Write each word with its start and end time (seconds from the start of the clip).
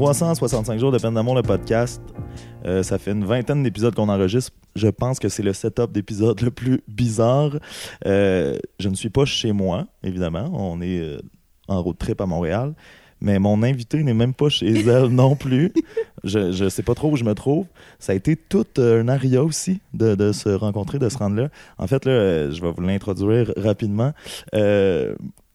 365 0.00 0.80
jours 0.80 0.92
de 0.92 0.98
peine 0.98 1.12
d'amour, 1.12 1.34
le 1.34 1.42
podcast. 1.42 2.00
Euh, 2.64 2.82
ça 2.82 2.96
fait 2.96 3.10
une 3.10 3.26
vingtaine 3.26 3.62
d'épisodes 3.62 3.94
qu'on 3.94 4.08
enregistre. 4.08 4.50
Je 4.74 4.88
pense 4.88 5.18
que 5.18 5.28
c'est 5.28 5.42
le 5.42 5.52
setup 5.52 5.92
d'épisode 5.92 6.40
le 6.40 6.50
plus 6.50 6.80
bizarre. 6.88 7.58
Euh, 8.06 8.56
je 8.78 8.88
ne 8.88 8.94
suis 8.94 9.10
pas 9.10 9.26
chez 9.26 9.52
moi, 9.52 9.88
évidemment. 10.02 10.50
On 10.54 10.80
est 10.80 11.00
euh, 11.00 11.20
en 11.68 11.82
road 11.82 11.98
trip 11.98 12.18
à 12.22 12.24
Montréal. 12.24 12.72
Mais 13.20 13.38
mon 13.38 13.62
invité 13.62 14.02
n'est 14.02 14.14
même 14.14 14.32
pas 14.32 14.48
chez 14.48 14.70
elle 14.88 15.08
non 15.08 15.36
plus. 15.36 15.70
Je 16.24 16.64
ne 16.64 16.68
sais 16.70 16.82
pas 16.82 16.94
trop 16.94 17.10
où 17.10 17.16
je 17.16 17.24
me 17.24 17.34
trouve. 17.34 17.66
Ça 17.98 18.12
a 18.12 18.14
été 18.14 18.36
tout 18.36 18.64
un 18.78 19.06
aria 19.06 19.44
aussi 19.44 19.82
de, 19.92 20.14
de 20.14 20.32
se 20.32 20.48
rencontrer, 20.48 20.98
de 20.98 21.10
se 21.10 21.18
rendre 21.18 21.36
là. 21.36 21.50
En 21.76 21.86
fait, 21.86 22.06
là, 22.06 22.50
je 22.50 22.58
vais 22.62 22.72
vous 22.72 22.80
l'introduire 22.80 23.52
rapidement. 23.54 24.14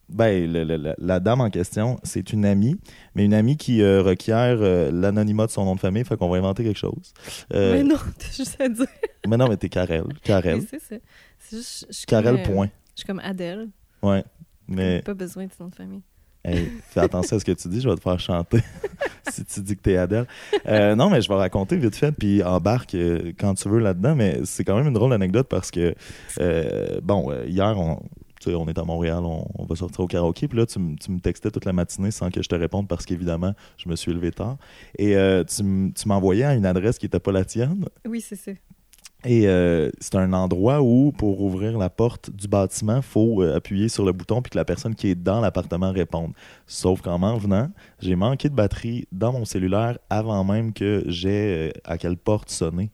Ben, 0.08 0.50
le- 0.52 0.62
le- 0.64 0.94
la, 0.98 1.18
dame 1.20 1.40
en 1.40 1.50
question, 1.50 1.98
c'est 2.04 2.32
une 2.32 2.44
amie, 2.44 2.76
mais 3.16 3.24
une 3.24 3.34
amie 3.34 3.56
qui 3.56 3.82
euh, 3.82 4.02
requiert 4.02 4.58
euh, 4.60 4.90
l'anonymat 4.92 5.46
de 5.46 5.50
son 5.50 5.64
nom 5.64 5.74
de 5.74 5.80
famille, 5.80 6.04
fait 6.04 6.16
qu'on 6.16 6.28
va 6.28 6.36
inventer 6.38 6.62
quelque 6.62 6.78
chose. 6.78 7.12
Euh, 7.52 7.72
Mais 7.74 7.82
non, 7.82 7.96
t'as 8.18 8.30
juste 8.36 8.60
à 8.60 8.68
dire. 8.68 8.86
mais 9.26 9.36
non, 9.36 9.48
mais 9.48 9.56
t'es 9.56 9.68
Karel. 9.68 10.04
Karel. 10.22 10.60
Mais 10.60 10.66
c'est 10.70 10.80
ça. 10.80 10.94
C'est 11.40 11.56
juste. 11.56 11.86
Je 11.90 11.94
suis 11.96 12.06
comme, 12.06 12.22
Karel, 12.22 12.42
point. 12.44 12.68
Je 12.94 13.00
suis 13.00 13.06
comme 13.06 13.18
Adèle. 13.18 13.68
Ouais. 14.02 14.24
Mais 14.68 15.02
pas 15.02 15.14
besoin 15.14 15.46
de 15.46 15.52
son 15.52 15.64
nom 15.64 15.70
de 15.70 15.74
famille. 15.74 16.02
hey, 16.44 16.70
fais 16.88 17.00
attention 17.00 17.36
à 17.36 17.40
ce 17.40 17.44
que 17.44 17.52
tu 17.52 17.66
dis, 17.68 17.80
je 17.80 17.88
vais 17.88 17.96
te 17.96 18.00
faire 18.00 18.20
chanter 18.20 18.60
si 19.32 19.44
tu 19.44 19.60
dis 19.60 19.76
que 19.76 19.82
t'es 19.82 19.96
Adèle. 19.96 20.26
Non, 20.96 21.10
mais 21.10 21.20
je 21.20 21.28
vais 21.28 21.34
raconter 21.34 21.76
vite 21.76 21.96
fait, 21.96 22.12
puis 22.12 22.44
embarque 22.44 22.96
quand 23.40 23.54
tu 23.54 23.68
veux 23.68 23.80
là-dedans, 23.80 24.14
mais 24.14 24.40
c'est 24.44 24.62
quand 24.62 24.76
même 24.76 24.86
une 24.86 24.94
drôle 24.94 25.10
d'anecdote 25.10 25.48
parce 25.48 25.72
que, 25.72 25.94
bon, 27.02 27.32
hier, 27.44 27.76
on, 27.78 28.00
tu 28.46 28.52
sais, 28.52 28.56
on 28.56 28.66
est 28.68 28.78
à 28.78 28.84
Montréal, 28.84 29.24
on, 29.24 29.46
on 29.54 29.64
va 29.64 29.76
sortir 29.76 30.00
au 30.00 30.06
karaoké, 30.06 30.48
puis 30.48 30.58
là, 30.58 30.66
tu, 30.66 30.78
tu 30.96 31.10
me 31.10 31.18
textais 31.18 31.50
toute 31.50 31.64
la 31.64 31.72
matinée 31.72 32.10
sans 32.10 32.30
que 32.30 32.42
je 32.42 32.48
te 32.48 32.54
réponde 32.54 32.88
parce 32.88 33.04
qu'évidemment, 33.04 33.54
je 33.76 33.88
me 33.88 33.96
suis 33.96 34.12
levé 34.12 34.30
tard. 34.30 34.56
Et 34.98 35.16
euh, 35.16 35.44
tu, 35.44 35.92
tu 35.94 36.08
m'envoyais 36.08 36.44
à 36.44 36.54
une 36.54 36.66
adresse 36.66 36.98
qui 36.98 37.06
n'était 37.06 37.20
pas 37.20 37.32
la 37.32 37.44
tienne. 37.44 37.86
Oui, 38.06 38.20
c'est 38.20 38.36
ça. 38.36 38.52
Et 39.24 39.48
euh, 39.48 39.90
c'est 39.98 40.14
un 40.14 40.32
endroit 40.32 40.82
où, 40.82 41.10
pour 41.10 41.40
ouvrir 41.42 41.78
la 41.78 41.90
porte 41.90 42.30
du 42.30 42.46
bâtiment, 42.46 42.98
il 42.98 43.02
faut 43.02 43.42
euh, 43.42 43.56
appuyer 43.56 43.88
sur 43.88 44.04
le 44.04 44.12
bouton 44.12 44.40
puis 44.40 44.50
que 44.50 44.58
la 44.58 44.64
personne 44.64 44.94
qui 44.94 45.08
est 45.08 45.14
dans 45.16 45.40
l'appartement 45.40 45.90
réponde. 45.90 46.32
Sauf 46.66 47.00
qu'en 47.00 47.18
m'en 47.18 47.36
venant, 47.36 47.70
j'ai 47.98 48.14
manqué 48.14 48.48
de 48.48 48.54
batterie 48.54 49.08
dans 49.10 49.32
mon 49.32 49.44
cellulaire 49.44 49.98
avant 50.10 50.44
même 50.44 50.72
que 50.72 51.02
j'ai 51.06 51.70
euh, 51.70 51.80
à 51.84 51.98
quelle 51.98 52.16
porte 52.16 52.50
sonner. 52.50 52.92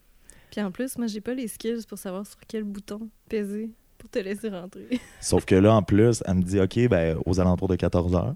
Puis 0.51 0.63
en 0.63 0.71
plus, 0.71 0.97
moi, 0.97 1.07
j'ai 1.07 1.21
pas 1.21 1.35
les 1.35 1.49
skills 1.49 1.85
pour 1.87 1.99
savoir 1.99 2.27
sur 2.27 2.39
quel 2.47 2.65
bouton 2.65 3.09
peser 3.29 3.71
pour 4.03 4.11
te 4.11 4.19
laisser 4.19 4.49
rentrer. 4.49 4.89
Sauf 5.21 5.45
que 5.45 5.55
là, 5.55 5.75
en 5.75 5.83
plus, 5.83 6.23
elle 6.27 6.35
me 6.35 6.43
dit 6.43 6.61
OK, 6.61 6.89
ben, 6.89 7.17
aux 7.25 7.39
alentours 7.41 7.69
de 7.69 7.77
14 7.77 8.13
h. 8.13 8.35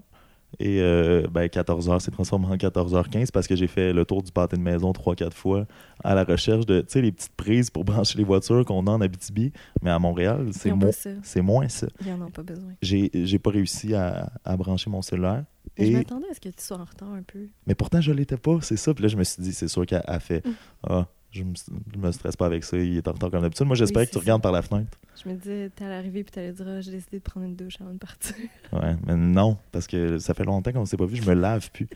Et 0.59 0.79
euh, 0.81 1.27
ben, 1.29 1.49
14 1.49 1.89
h 1.89 1.99
s'est 1.99 2.09
transformé 2.09 2.47
en 2.47 2.55
14h15 2.55 3.31
parce 3.33 3.47
que 3.47 3.55
j'ai 3.57 3.67
fait 3.67 3.91
le 3.91 4.05
tour 4.05 4.23
du 4.23 4.31
pâté 4.31 4.55
de 4.55 4.61
maison 4.61 4.91
3-4 4.93 5.33
fois 5.33 5.65
à 6.05 6.15
la 6.15 6.23
recherche 6.23 6.65
de, 6.65 6.79
tu 6.79 6.85
sais, 6.87 7.01
les 7.01 7.11
petites 7.11 7.35
prises 7.35 7.69
pour 7.69 7.83
brancher 7.85 8.17
les 8.17 8.23
voitures 8.23 8.63
qu'on 8.63 8.87
a 8.87 8.91
en 8.91 9.01
Abitibi. 9.01 9.51
Mais 9.81 9.89
à 9.91 9.99
Montréal, 9.99 10.47
c'est 10.53 10.71
mo- 10.71 10.89
c'est 11.21 11.41
moins 11.41 11.67
ça. 11.67 11.87
Ils 12.05 12.13
en 12.13 12.21
ont 12.21 12.31
pas 12.31 12.43
besoin. 12.43 12.71
j'ai 12.81 13.39
pas 13.39 13.49
réussi 13.49 13.93
à, 13.93 14.31
à 14.45 14.55
brancher 14.55 14.89
mon 14.89 15.01
cellulaire. 15.01 15.43
Mais 15.77 15.85
Je 15.87 15.91
Et, 15.91 15.95
m'attendais 15.95 16.27
à 16.31 16.33
ce 16.33 16.39
que 16.39 16.47
tu 16.49 16.63
sois 16.63 16.77
en 16.77 16.85
retard 16.85 17.11
un 17.11 17.23
peu. 17.23 17.47
mais 17.67 17.75
pourtant, 17.75 17.99
je 17.99 18.13
l'étais 18.13 18.37
pas, 18.37 18.57
c'est 18.61 18.77
ça. 18.77 18.93
Puis 18.93 19.01
là, 19.03 19.09
je 19.09 19.17
me 19.17 19.25
suis 19.25 19.43
dit, 19.43 19.51
c'est 19.53 19.67
sûr 19.67 19.85
qu'elle 19.85 20.01
a 20.07 20.19
fait 20.21 20.45
Mm. 20.47 20.51
Ah, 20.89 21.07
je 21.37 21.43
me, 21.43 21.53
je 21.93 21.99
me 21.99 22.11
stresse 22.11 22.35
pas 22.35 22.45
avec 22.45 22.63
ça, 22.63 22.77
il 22.77 22.97
est 22.97 23.07
en 23.07 23.11
retard 23.11 23.31
comme 23.31 23.41
d'habitude. 23.41 23.65
Moi, 23.65 23.75
j'espère 23.75 24.01
Oui, 24.01 24.07
que 24.07 24.11
tu 24.11 24.17
regardes 24.17 24.41
par 24.41 24.51
la 24.51 24.61
fenêtre. 24.61 24.97
Je 25.23 25.29
me 25.29 25.35
disais, 25.35 25.69
t'es 25.75 25.85
à 25.85 25.89
l'arrivée 25.89 26.23
puis 26.23 26.31
t'allais 26.31 26.51
dire, 26.51 26.65
Ah, 26.67 26.81
j'ai 26.81 26.91
décidé 26.91 27.17
de 27.17 27.23
prendre 27.23 27.45
une 27.45 27.55
douche 27.55 27.79
avant 27.79 27.93
de 27.93 27.97
partir. 27.97 28.35
Ouais, 28.73 28.95
mais 29.05 29.15
non, 29.15 29.57
parce 29.71 29.87
que 29.87 30.17
ça 30.19 30.33
fait 30.33 30.43
longtemps 30.43 30.71
qu'on 30.71 30.85
s'est 30.85 30.97
pas 30.97 31.05
vu, 31.05 31.15
je 31.15 31.29
me 31.29 31.33
lave 31.33 31.71
plus, 31.71 31.87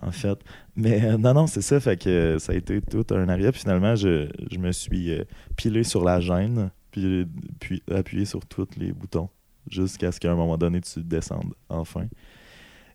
en 0.00 0.10
fait. 0.10 0.38
Mais 0.76 1.04
euh, 1.04 1.18
non, 1.18 1.34
non, 1.34 1.46
c'est 1.46 1.62
ça, 1.62 1.78
fait 1.80 1.96
que 1.96 2.38
ça 2.38 2.52
a 2.52 2.56
été 2.56 2.80
tout 2.80 3.04
un 3.10 3.28
arrière. 3.28 3.52
Puis 3.52 3.60
finalement, 3.60 3.94
je, 3.94 4.28
je 4.50 4.58
me 4.58 4.72
suis 4.72 5.10
euh, 5.12 5.24
pilé 5.56 5.84
sur 5.84 6.02
la 6.04 6.20
gêne, 6.20 6.70
puis, 6.90 7.26
puis 7.60 7.82
appuyé 7.90 8.24
sur 8.24 8.44
tous 8.46 8.68
les 8.76 8.92
boutons, 8.92 9.28
jusqu'à 9.70 10.10
ce 10.12 10.18
qu'à 10.20 10.32
un 10.32 10.36
moment 10.36 10.56
donné, 10.56 10.80
tu 10.80 11.02
descendes, 11.02 11.52
enfin. 11.68 12.06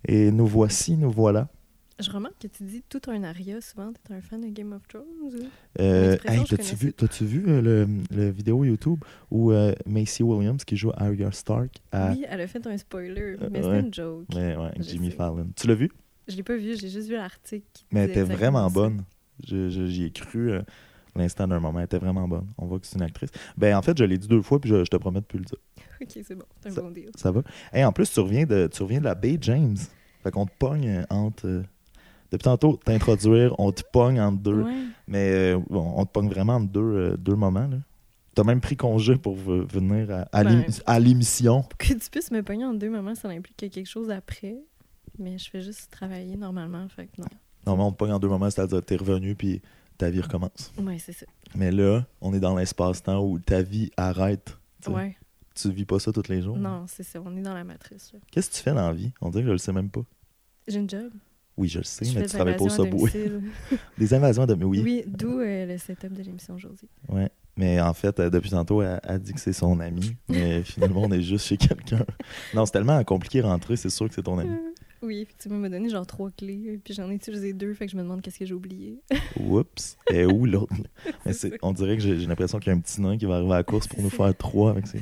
Et 0.08 0.32
nous 0.32 0.48
voici, 0.48 0.96
nous 0.98 1.12
voilà. 1.12 1.50
Je 2.00 2.10
remarque 2.12 2.36
que 2.40 2.48
tu 2.48 2.64
dis 2.64 2.82
tout 2.88 3.02
un 3.08 3.24
aria 3.24 3.60
souvent. 3.62 3.92
T'es 3.92 4.14
un 4.14 4.22
fan 4.22 4.42
de 4.42 4.48
Game 4.48 4.72
of 4.74 4.88
Thrones 4.88 5.04
ou... 5.22 5.32
Euh, 5.80 6.18
hey, 6.26 6.44
t'as-tu 6.46 6.76
vu, 6.76 6.94
t'as-tu 6.94 7.26
vu 7.26 7.44
euh, 7.48 7.62
le, 7.62 7.88
le 8.16 8.30
vidéo 8.30 8.64
YouTube 8.64 9.04
où 9.32 9.52
euh, 9.52 9.74
Macy 9.86 10.24
Williams, 10.24 10.64
qui 10.64 10.78
joue 10.78 10.92
Arya 10.96 11.32
Stark, 11.32 11.72
à... 11.92 12.12
Oui, 12.12 12.26
elle 12.30 12.42
a 12.42 12.48
fait 12.48 12.66
un 12.66 12.78
spoiler, 12.78 13.36
mais 13.52 13.60
ouais. 13.60 13.64
c'était 13.64 13.80
une 13.80 13.94
joke. 13.94 14.26
Ouais, 14.34 14.56
ouais, 14.56 14.72
Jimmy 14.80 15.12
sais. 15.12 15.18
Fallon. 15.18 15.50
Tu 15.56 15.68
l'as 15.68 15.76
vu? 15.76 15.92
Je 16.28 16.36
l'ai 16.36 16.44
pas 16.44 16.56
vu, 16.56 16.78
j'ai 16.78 16.90
juste 16.90 17.10
vu 17.10 17.16
l'article. 17.16 17.66
Mais 17.92 18.02
elle 18.02 18.12
était 18.12 18.24
vraiment 18.24 18.70
bonne. 18.70 19.04
J'y 19.44 20.06
ai 20.06 20.12
cru 20.12 20.52
l'instant 21.16 21.48
d'un 21.48 21.60
moment. 21.60 21.80
Elle 21.80 21.86
était 21.86 21.98
vraiment 21.98 22.28
bonne. 22.28 22.48
On 22.58 22.66
voit 22.66 22.80
que 22.80 22.88
c'est 22.88 22.96
une 22.96 23.02
actrice. 23.04 23.30
Ben, 23.58 23.76
en 23.76 23.82
fait, 23.82 23.98
je 23.98 24.04
l'ai 24.04 24.18
dit 24.18 24.28
deux 24.28 24.42
fois, 24.42 24.60
puis 24.62 24.70
je, 24.70 24.84
je 24.86 24.90
te 24.90 24.98
promets 24.98 25.22
de 25.22 25.26
plus 25.26 25.40
le 25.40 25.46
dire. 25.46 25.58
Ok, 26.02 26.12
c'est 26.24 26.36
bon, 26.36 26.46
c'est 26.62 26.70
un 26.70 26.72
Ça- 26.72 26.82
bon 26.82 26.92
deal. 26.92 27.10
Ça 27.18 27.30
va? 27.30 27.42
Et 27.74 27.84
en 27.84 27.92
plus, 27.92 28.10
tu 28.10 28.22
reviens 28.22 28.46
de, 28.46 28.70
tu 28.72 28.84
reviens 28.84 29.00
de 29.00 29.04
la 29.04 29.16
Bay 29.16 29.38
James. 29.42 29.76
Fait 30.24 30.32
qu'on 30.32 30.46
te 30.46 30.52
pogne 30.58 31.06
entre... 31.10 31.64
depuis 32.32 32.44
tantôt, 32.44 32.80
t'introduire, 32.84 33.56
on 33.60 33.72
te 33.72 33.82
pogne 33.92 34.20
entre 34.22 34.40
deux. 34.42 34.62
Ouais. 34.64 34.84
Mais 35.08 35.32
euh, 35.32 35.60
bon, 35.70 35.94
on 35.96 36.06
te 36.06 36.12
pogne 36.12 36.30
vraiment 36.30 36.56
entre 36.56 36.72
deux, 36.72 36.80
euh, 36.82 37.18
deux 37.18 37.36
moments. 37.36 37.68
Là. 37.68 37.78
T'as 38.36 38.44
même 38.44 38.62
pris 38.62 38.78
congé 38.78 39.16
pour 39.18 39.36
venir 39.36 40.12
à, 40.12 40.28
à 40.32 40.44
Ben. 40.44 40.62
l'ém- 40.62 40.82
à 40.86 41.00
l'émission. 41.00 41.64
Pour 41.64 41.78
que 41.78 41.94
tu 41.94 42.10
puisses 42.10 42.32
me 42.32 42.42
pogner 42.44 42.66
en 42.66 42.74
deux 42.74 42.90
moments, 42.90 43.16
ça 43.16 43.28
implique 43.30 43.58
qu'il 43.58 43.68
y 43.68 43.72
a 43.72 43.74
quelque 43.74 43.90
chose 43.90 44.10
après. 44.12 44.56
Mais 45.18 45.38
je 45.38 45.50
fais 45.50 45.62
juste 45.62 45.92
travailler 45.92 46.38
normalement, 46.38 46.88
fait 46.88 47.08
que 47.08 47.20
non. 47.22 47.28
Normalement, 47.66 47.90
on 47.90 47.92
te 47.92 47.98
pogne 47.98 48.12
en 48.14 48.20
deux 48.20 48.30
moments, 48.30 48.50
c'est-à-dire 48.50 48.82
t'es 48.84 48.96
revenu, 48.96 49.36
puis 49.36 49.62
ta 49.98 50.10
vie 50.10 50.22
recommence. 50.22 50.72
Ouais, 50.78 50.98
c'est 51.00 51.12
ça. 51.12 51.26
Mais 51.56 51.72
là, 51.72 52.06
on 52.22 52.34
est 52.34 52.40
dans 52.40 52.56
l'espace-temps 52.56 53.22
où 53.26 53.38
ta 53.40 53.62
vie 53.62 53.92
arrête. 53.98 54.58
Ouais. 54.88 55.18
Tu 55.56 55.70
vis 55.72 55.84
pas 55.84 56.00
ça 56.00 56.14
tous 56.14 56.30
les 56.30 56.42
jours. 56.42 56.56
Non, 56.56 56.86
c'est 56.88 57.04
ça, 57.04 57.20
on 57.26 57.36
est 57.36 57.42
dans 57.42 57.54
la 57.56 57.66
matrice. 57.66 58.14
Qu'est-ce 58.32 58.50
que 58.50 58.56
tu 58.56 58.62
fais 58.62 58.72
dans 58.74 58.88
la 58.88 58.94
vie? 58.94 59.12
On 59.20 59.30
dirait 59.30 59.42
que 59.44 59.48
je 59.48 59.52
le 59.54 59.58
sais 59.58 59.74
même 59.74 59.90
pas. 59.90 60.02
J'ai 60.70 60.80
une 60.80 60.90
job. 60.90 61.12
Oui, 61.60 61.68
je 61.68 61.80
le 61.80 61.84
sais, 61.84 62.06
je 62.06 62.18
mais 62.18 62.26
tu 62.26 62.30
travailles 62.32 62.56
pas 62.56 62.64
au 62.64 62.70
Subway. 62.70 63.12
Des 63.98 64.14
invasions 64.14 64.46
de... 64.46 64.54
Oui. 64.64 64.82
Oui, 64.82 65.04
d'où 65.06 65.40
euh, 65.42 65.66
le 65.66 65.78
setup 65.78 66.14
de 66.14 66.24
l'émission 66.24 66.56
aujourd'hui. 66.56 66.88
Ouais. 67.10 67.30
Mais 67.58 67.82
en 67.82 67.94
fait, 67.94 68.18
euh, 68.22 68.30
depuis 68.30 68.52
tantôt, 68.52 68.82
elle, 68.82 69.02
elle 69.04 69.20
dit 69.20 69.34
que 69.34 69.42
c'est 69.42 69.52
son 69.52 69.82
ami. 69.82 70.16
Mais 70.30 70.64
finalement, 70.64 71.02
on 71.04 71.12
est 71.12 71.22
juste 71.22 71.48
chez 71.48 71.58
quelqu'un. 71.58 72.06
Non, 72.54 72.66
c'est 72.66 72.72
tellement 72.72 73.04
compliqué 73.04 73.42
rentrer, 73.42 73.76
c'est 73.76 73.90
sûr 73.90 74.08
que 74.08 74.16
c'est 74.16 74.24
ton 74.24 74.40
ami. 74.40 74.50
Euh, 74.52 74.72
Oui, 75.02 75.20
effectivement, 75.20 75.58
m'a 75.58 75.68
donné 75.68 75.90
genre 75.90 76.08
trois 76.08 76.30
clés, 76.32 76.80
puis 76.82 76.94
j'en 76.94 77.10
ai 77.12 77.16
utilisé 77.16 77.52
deux, 77.52 77.74
fait 77.74 77.88
que 77.88 77.92
je 77.92 77.98
me 77.98 78.04
demande 78.04 78.22
qu'est-ce 78.22 78.40
que 78.40 78.46
j'ai 78.46 78.54
oublié. 78.54 79.02
Oups. 79.40 79.98
Et 80.10 80.26
où 80.26 80.46
l'autre? 80.46 80.74
Mais 81.26 81.34
c'est- 81.34 81.58
on 81.62 81.74
dirait 81.74 81.98
que 81.98 82.04
j'ai 82.04 82.18
j'ai 82.20 82.26
l'impression 82.28 82.60
qu'il 82.60 82.72
y 82.72 82.74
a 82.74 82.78
un 82.78 82.82
petit 82.82 83.02
nain 83.02 83.18
qui 83.18 83.26
va 83.26 83.36
arriver 83.36 83.52
à 83.52 83.58
la 83.58 83.64
course 83.64 83.88
pour 83.90 84.02
nous 84.02 84.10
faire 84.10 84.34
trois 84.38 84.72
avec 84.72 84.88
ses. 84.88 85.02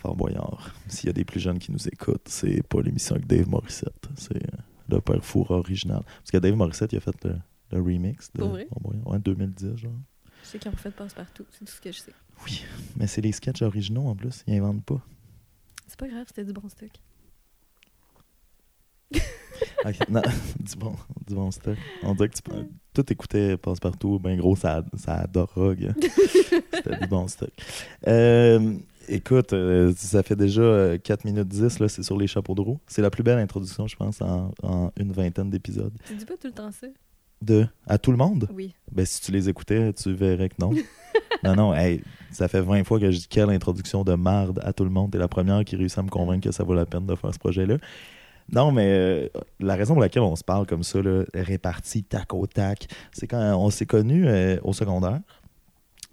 Fort 0.00 0.16
Boyard. 0.16 0.74
S'il 0.88 1.06
y 1.06 1.10
a 1.10 1.12
des 1.12 1.24
plus 1.24 1.38
jeunes 1.38 1.60
qui 1.60 1.70
nous 1.70 1.86
écoutent, 1.86 2.26
c'est 2.26 2.60
pas 2.66 2.80
l'émission 2.82 3.14
avec 3.14 3.28
Dave 3.28 3.48
Morissette. 3.48 4.08
C'est 4.16 4.42
le 4.94 5.00
Père 5.00 5.24
Four 5.24 5.50
original. 5.50 6.02
Parce 6.04 6.30
que 6.30 6.38
Dave 6.38 6.54
Morissette, 6.54 6.92
il 6.92 6.96
a 6.96 7.00
fait 7.00 7.24
le, 7.24 7.36
le 7.72 7.78
remix 7.82 8.30
de 8.34 8.42
vrai? 8.44 8.66
Fort 8.68 8.80
Boyard. 8.80 9.06
Ouais, 9.08 9.18
2010, 9.18 9.76
genre. 9.76 9.92
Je 10.42 10.48
sais 10.48 10.58
qu'ils 10.58 10.68
ont 10.70 10.72
refait 10.74 10.90
passe-partout, 10.90 11.44
c'est 11.50 11.64
tout 11.64 11.70
ce 11.72 11.80
que 11.80 11.92
je 11.92 11.98
sais. 11.98 12.12
Oui. 12.44 12.64
Mais 12.96 13.06
c'est 13.06 13.20
les 13.20 13.32
sketchs 13.32 13.62
originaux 13.62 14.08
en 14.08 14.16
plus. 14.16 14.42
Ils 14.46 14.58
inventent 14.58 14.84
pas. 14.84 15.00
C'est 15.86 15.98
pas 15.98 16.08
grave, 16.08 16.24
c'était 16.26 16.44
du 16.44 16.52
bon 16.52 16.68
stock. 16.68 16.90
Ok, 19.84 20.08
non, 20.08 20.22
du 20.60 20.76
bon, 20.76 20.96
du 21.26 21.34
bon 21.34 21.50
stock. 21.50 21.76
On 22.02 22.14
dirait 22.14 22.28
que 22.28 22.34
tu 22.36 22.42
peux- 22.42 22.66
tout 22.94 23.12
écoutait 23.12 23.56
passe-partout, 23.56 24.18
ben 24.18 24.36
gros, 24.36 24.54
ça, 24.56 24.84
ça 24.96 25.26
drogue. 25.26 25.92
C'était 26.72 26.96
du 27.00 27.06
bon 27.08 27.26
stock. 27.28 27.50
Euh, 28.06 28.76
écoute, 29.08 29.52
euh, 29.52 29.92
ça 29.96 30.22
fait 30.22 30.36
déjà 30.36 30.62
euh, 30.62 30.98
4 30.98 31.24
minutes 31.24 31.48
10, 31.48 31.78
là, 31.78 31.88
c'est 31.88 32.02
sur 32.02 32.16
les 32.16 32.26
chapeaux 32.26 32.54
de 32.54 32.60
roue. 32.60 32.80
C'est 32.86 33.02
la 33.02 33.10
plus 33.10 33.22
belle 33.22 33.38
introduction, 33.38 33.86
je 33.86 33.96
pense, 33.96 34.20
en, 34.20 34.52
en 34.62 34.90
une 34.98 35.12
vingtaine 35.12 35.50
d'épisodes. 35.50 35.92
Tu 36.06 36.14
dis 36.16 36.24
pas 36.24 36.36
tout 36.36 36.46
le 36.48 36.52
temps 36.52 36.70
ça? 36.70 36.86
De 37.40 37.66
À 37.86 37.98
tout 37.98 38.12
le 38.12 38.16
monde? 38.16 38.48
Oui. 38.54 38.72
Ben, 38.90 39.04
si 39.04 39.20
tu 39.20 39.32
les 39.32 39.48
écoutais, 39.48 39.92
tu 39.92 40.12
verrais 40.14 40.48
que 40.48 40.54
non. 40.60 40.70
non, 41.44 41.56
non, 41.56 41.74
hey, 41.74 42.02
ça 42.30 42.46
fait 42.46 42.60
20 42.60 42.84
fois 42.84 43.00
que 43.00 43.10
je 43.10 43.18
dis 43.18 43.26
quelle 43.28 43.50
introduction 43.50 44.04
de 44.04 44.14
marde 44.14 44.60
à 44.62 44.72
tout 44.72 44.84
le 44.84 44.90
monde. 44.90 45.10
T'es 45.10 45.18
la 45.18 45.28
première 45.28 45.64
qui 45.64 45.74
réussit 45.76 45.98
à 45.98 46.02
me 46.02 46.08
convaincre 46.10 46.48
que 46.48 46.54
ça 46.54 46.62
vaut 46.62 46.74
la 46.74 46.86
peine 46.86 47.06
de 47.06 47.14
faire 47.16 47.34
ce 47.34 47.38
projet-là. 47.38 47.78
Non, 48.52 48.70
mais 48.70 48.86
euh, 48.86 49.28
la 49.60 49.74
raison 49.74 49.94
pour 49.94 50.02
laquelle 50.02 50.22
on 50.22 50.36
se 50.36 50.44
parle 50.44 50.66
comme 50.66 50.82
ça, 50.82 51.00
là, 51.00 51.24
répartis 51.34 52.04
tac 52.04 52.32
au 52.34 52.46
tac, 52.46 52.86
c'est 53.12 53.26
quand 53.26 53.56
on 53.56 53.70
s'est 53.70 53.86
connus 53.86 54.26
euh, 54.26 54.56
au 54.62 54.72
secondaire. 54.72 55.20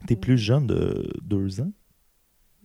T'es 0.07 0.15
plus 0.15 0.38
jeune 0.38 0.65
de 0.65 1.12
deux 1.21 1.59
ans? 1.62 1.71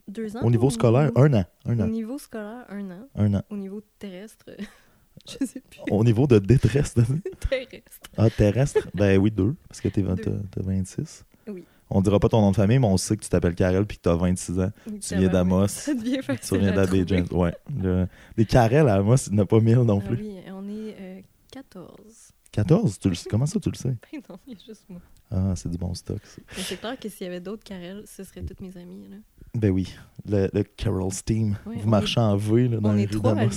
Deux 0.08 0.36
ans? 0.36 0.40
Au 0.42 0.50
niveau 0.50 0.68
scolaire, 0.70 1.10
un 1.16 1.32
an. 1.34 1.44
Un 1.64 1.78
Au 1.78 1.82
an. 1.82 1.86
niveau 1.86 2.18
scolaire, 2.18 2.64
un 2.68 2.90
an. 2.90 3.08
Un 3.14 3.34
an. 3.34 3.42
Au 3.50 3.56
niveau 3.56 3.80
terrestre, 3.98 4.46
je 5.26 5.46
sais 5.46 5.60
plus. 5.60 5.80
Au 5.90 6.04
niveau 6.04 6.26
de 6.26 6.38
détresse. 6.38 6.94
de- 6.94 7.02
terrestre. 7.48 8.10
Ah, 8.16 8.28
terrestre, 8.30 8.88
ben 8.94 9.18
oui, 9.18 9.30
deux, 9.30 9.54
parce 9.68 9.80
que 9.80 9.88
t'es 9.88 10.02
t'as 10.02 10.62
26. 10.62 11.24
Oui. 11.48 11.64
On 11.90 12.00
dira 12.00 12.18
pas 12.18 12.28
ton 12.28 12.40
nom 12.40 12.50
de 12.50 12.56
famille, 12.56 12.78
mais 12.78 12.86
on 12.86 12.96
sait 12.96 13.16
que 13.16 13.22
tu 13.22 13.28
t'appelles 13.28 13.54
Karel 13.54 13.84
puis 13.86 13.98
que 13.98 14.02
t'as 14.02 14.14
26 14.16 14.58
ans. 14.58 14.70
Tu 15.00 15.16
viens 15.16 15.28
d'Amos. 15.28 15.66
Tu 15.84 15.96
trouver. 16.40 17.04
James. 17.06 17.26
Ouais. 17.30 17.54
Le- 17.82 18.06
Des 18.36 18.46
Karel 18.46 18.88
à 18.88 18.94
Amos, 18.96 19.16
il 19.28 19.34
n'y 19.34 19.40
en 19.40 19.42
a 19.42 19.46
pas 19.46 19.60
mille 19.60 19.78
non 19.80 20.00
Ah 20.02 20.06
plus. 20.08 20.16
oui, 20.16 20.36
on 20.50 20.66
est 20.68 20.96
euh, 20.98 21.20
14. 21.52 22.23
14? 22.54 22.98
Tu 23.00 23.08
le 23.08 23.14
sais? 23.16 23.28
Comment 23.28 23.46
ça, 23.46 23.58
tu 23.58 23.68
le 23.70 23.74
sais? 23.76 23.96
Ben 24.12 24.20
non, 24.28 24.38
il 24.46 24.52
y 24.52 24.56
a 24.56 24.58
juste 24.64 24.84
moi. 24.88 25.00
Ah, 25.30 25.54
c'est 25.56 25.68
du 25.68 25.76
bon 25.76 25.92
stock, 25.94 26.24
ça. 26.24 26.40
Mais 26.56 26.62
c'est 26.62 26.76
clair 26.76 26.98
que 26.98 27.08
s'il 27.08 27.24
y 27.26 27.30
avait 27.30 27.40
d'autres 27.40 27.64
Karel, 27.64 28.04
ce 28.06 28.22
seraient 28.22 28.42
toutes 28.42 28.60
mes 28.60 28.76
amies. 28.76 29.08
Là. 29.08 29.16
Ben 29.54 29.70
oui, 29.70 29.92
le, 30.24 30.48
le 30.52 30.62
Carol's 30.62 31.24
Team. 31.24 31.58
Ouais, 31.66 31.76
Vous 31.76 31.88
marchez 31.88 32.20
en 32.20 32.36
V 32.36 32.68
là, 32.68 32.78
dans 32.78 32.90
On 32.90 32.92
les 32.92 33.02
est 33.02 33.06
rues 33.06 33.16
trois 33.18 33.32
à 33.36 33.48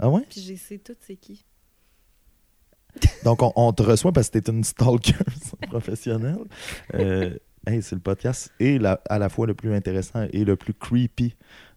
Ah 0.00 0.10
ouais? 0.10 0.22
puis 0.28 0.40
je 0.40 0.54
sais 0.56 0.78
toutes 0.78 0.98
c'est 1.00 1.16
qui. 1.16 1.44
Donc, 3.24 3.42
on, 3.42 3.52
on 3.54 3.72
te 3.72 3.82
reçoit 3.82 4.12
parce 4.12 4.30
que 4.30 4.38
t'es 4.38 4.50
une 4.50 4.64
stalker 4.64 5.12
professionnelle. 5.68 6.44
Euh, 6.94 7.36
hey, 7.66 7.82
c'est 7.82 7.94
le 7.94 8.00
podcast 8.00 8.52
et 8.60 8.78
la- 8.78 9.00
à 9.08 9.18
la 9.18 9.28
fois 9.28 9.46
le 9.46 9.54
plus 9.54 9.72
intéressant 9.74 10.26
et 10.32 10.44
le 10.44 10.56
plus 10.56 10.74
creepy 10.74 11.36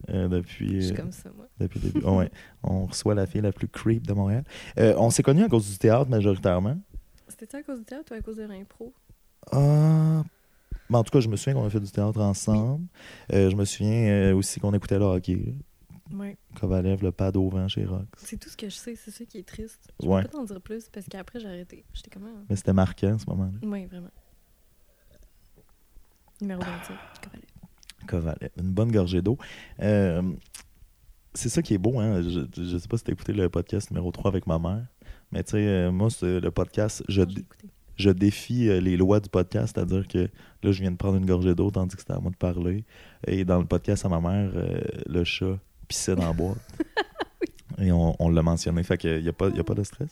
euh, 0.10 0.28
depuis, 0.28 0.75
Je 0.81 0.86
suis 0.88 0.94
euh, 0.94 0.98
comme 0.98 1.12
ça, 1.12 1.30
moi. 1.36 1.48
depuis 1.60 1.80
le 1.80 1.89
début. 1.89 2.06
Ah 2.06 2.12
ouais, 2.13 2.31
on 2.63 2.86
reçoit 2.86 3.16
la 3.16 3.25
fille 3.25 3.42
la 3.42 3.51
plus 3.51 3.68
creep 3.68 4.06
de 4.07 4.13
Montréal. 4.13 4.44
Euh, 4.80 4.94
on 4.98 5.10
s'est 5.10 5.24
connus 5.24 5.44
à 5.44 5.50
cause 5.50 5.69
du 5.72 5.78
théâtre 5.78 6.10
majoritairement. 6.10 6.78
C'était 7.28 7.56
à 7.57 7.63
cause 7.63 7.80
du 7.80 7.86
théâtre 7.86 8.12
ou 8.12 8.16
à 8.16 8.22
cause 8.22 8.38
de 8.38 8.44
l'impro? 8.44 8.94
Ah, 9.51 10.24
ben, 10.89 11.00
en 11.00 11.04
tout 11.04 11.12
cas, 11.12 11.19
je 11.22 11.30
me 11.30 11.36
souviens 11.36 11.54
qu'on 11.54 11.66
a 11.66 11.69
fait 11.69 11.80
du 11.80 11.89
théâtre 11.92 12.19
ensemble. 12.19 12.86
Euh, 13.33 13.50
je 13.50 13.56
me 13.56 13.66
souviens 13.66 14.33
aussi 14.36 14.60
qu'on 14.60 14.74
écoutait 14.74 15.00
le 15.00 15.06
hockey. 15.06 15.56
Ouais. 16.13 16.38
Kovalev, 16.60 17.01
le 17.04 17.13
au 17.39 17.50
vent 17.50 17.68
chez 17.69 17.86
Rox. 17.86 18.06
C'est 18.18 18.38
tout 18.38 18.50
ce 18.50 18.57
que 18.57 18.68
je 18.68 18.75
sais, 18.75 18.95
c'est 18.95 19.12
ça 19.12 19.24
qui 19.24 19.38
est 19.38 19.48
triste. 19.48 19.88
Je 20.04 20.07
Ouais. 20.07 20.24
peux 20.24 20.28
pas 20.28 20.38
t'en 20.39 20.44
dire 20.44 20.60
plus 20.62 20.89
parce 20.89 21.06
qu'après 21.07 21.39
j'ai 21.39 21.48
arrêté. 21.48 21.86
J'étais 21.94 22.10
comment? 22.10 22.28
Mais 22.50 22.56
c'était 22.57 22.74
marquant 22.74 23.18
ce 23.18 23.25
moment-là. 23.30 23.57
Oui, 23.63 23.86
vraiment. 23.86 24.10
Numéro 26.41 26.61
27, 26.61 26.95
Kovalev. 27.21 27.45
Kovalev, 28.07 28.49
une 28.57 28.71
bonne 28.71 28.91
gorgée 28.91 29.21
d'eau. 29.21 29.38
Euh, 29.81 30.21
c'est 31.33 31.49
ça 31.49 31.61
qui 31.61 31.73
est 31.73 31.77
beau, 31.77 31.99
hein. 31.99 32.21
Je, 32.21 32.41
je 32.61 32.77
sais 32.77 32.88
pas 32.88 32.97
si 32.97 33.03
t'as 33.03 33.13
écouté 33.13 33.31
le 33.33 33.47
podcast 33.49 33.91
numéro 33.91 34.11
3 34.11 34.29
avec 34.31 34.47
ma 34.47 34.59
mère, 34.59 34.85
mais 35.31 35.43
tu 35.43 35.51
sais, 35.51 35.65
euh, 35.67 35.91
moi, 35.91 36.09
le 36.21 36.49
podcast, 36.49 37.03
je, 37.07 37.21
Non, 37.21 38.11
défie 38.13 38.67
euh, 38.69 38.81
les 38.81 38.97
lois 38.97 39.19
du 39.19 39.29
podcast, 39.29 39.73
c'est-à-dire 39.75 40.07
que 40.07 40.29
là, 40.63 40.71
je 40.71 40.81
viens 40.81 40.91
de 40.91 40.97
prendre 40.97 41.17
une 41.17 41.25
gorgée 41.25 41.53
d'eau 41.55 41.69
tandis 41.71 41.95
que 41.95 42.01
c'était 42.01 42.13
à 42.13 42.19
moi 42.19 42.31
de 42.31 42.35
parler. 42.38 42.83
Et 43.27 43.45
dans 43.45 43.59
le 43.59 43.65
podcast 43.65 44.03
à 44.05 44.09
ma 44.09 44.19
mère, 44.19 44.51
euh, 44.55 44.81
le 45.05 45.23
chat 45.23 45.57
pissait 45.87 46.15
dans 46.15 46.25
la 46.25 46.33
boîte. 46.33 46.57
Et 47.77 47.91
on, 47.91 48.15
on 48.19 48.29
l'a 48.29 48.41
mentionné, 48.44 48.83
fait 48.83 48.97
qu'il 48.97 49.21
n'y 49.21 49.29
a, 49.29 49.33
pas- 49.33 49.49
y 49.49 49.59
a 49.59 49.63
pas 49.63 49.73
de 49.75 49.83
stress. 49.83 50.09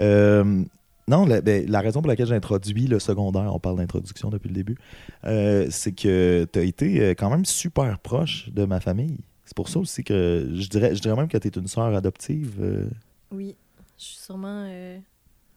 Euh, 0.00 0.64
non, 1.10 1.26
la, 1.26 1.40
ben, 1.40 1.68
la 1.68 1.80
raison 1.80 2.00
pour 2.00 2.08
laquelle 2.08 2.26
j'ai 2.26 2.34
introduit 2.34 2.86
le 2.86 2.98
secondaire, 2.98 3.54
on 3.54 3.58
parle 3.58 3.76
d'introduction 3.76 4.30
depuis 4.30 4.48
le 4.48 4.54
début, 4.54 4.76
euh, 5.24 5.66
c'est 5.70 5.92
que 5.92 6.46
tu 6.52 6.58
as 6.58 6.62
été 6.62 7.00
euh, 7.00 7.10
quand 7.10 7.28
même 7.30 7.44
super 7.44 7.98
proche 7.98 8.48
de 8.50 8.64
ma 8.64 8.80
famille. 8.80 9.18
C'est 9.44 9.56
pour 9.56 9.68
ça 9.68 9.80
aussi 9.80 10.04
que 10.04 10.48
je 10.54 10.68
dirais, 10.68 10.94
je 10.94 11.00
dirais 11.02 11.16
même 11.16 11.28
que 11.28 11.36
tu 11.36 11.48
es 11.48 11.50
une 11.50 11.66
sœur 11.66 11.94
adoptive. 11.94 12.56
euh, 12.60 12.88
Oui, 13.32 13.56
je 13.98 14.04
suis 14.04 14.18
sûrement 14.18 14.64
euh, 14.68 14.98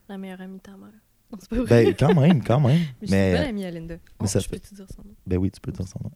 la 0.09 0.17
meilleure 0.17 0.41
amie 0.41 0.57
de 0.57 0.61
ta 0.63 0.71
mère. 0.71 0.89
Non, 1.31 1.37
pas 1.49 1.55
vrai. 1.63 1.85
ben, 1.85 1.95
quand 1.97 2.13
même, 2.19 2.43
quand 2.43 2.59
même. 2.59 2.79
mais 3.01 3.03
je 3.03 3.05
suis 3.07 3.15
mais- 3.15 3.33
pas 3.35 3.41
l'amie 3.43 3.65
à 3.65 3.71
Linda. 3.71 3.95
Oh, 4.19 4.25
je 4.25 4.39
fait- 4.39 4.49
peux-tu 4.49 4.73
dire 4.75 4.85
son 4.95 5.01
nom? 5.07 5.13
Ben 5.25 5.37
oui, 5.37 5.49
tu 5.51 5.59
peux 5.61 5.71
dire 5.71 5.87
son 5.87 5.99
nom. 6.03 6.11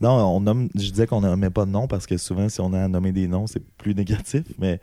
Non, 0.00 0.36
on 0.36 0.40
nomme, 0.40 0.68
je 0.74 0.90
disais 0.90 1.06
qu'on 1.06 1.20
nommait 1.20 1.50
pas 1.50 1.64
de 1.64 1.70
nom 1.70 1.86
parce 1.88 2.06
que 2.06 2.16
souvent, 2.16 2.48
si 2.48 2.60
on 2.60 2.72
a 2.72 2.84
à 2.84 2.88
nommer 2.88 3.12
des 3.12 3.26
noms, 3.28 3.46
c'est 3.46 3.64
plus 3.76 3.94
négatif. 3.94 4.44
Mais 4.58 4.80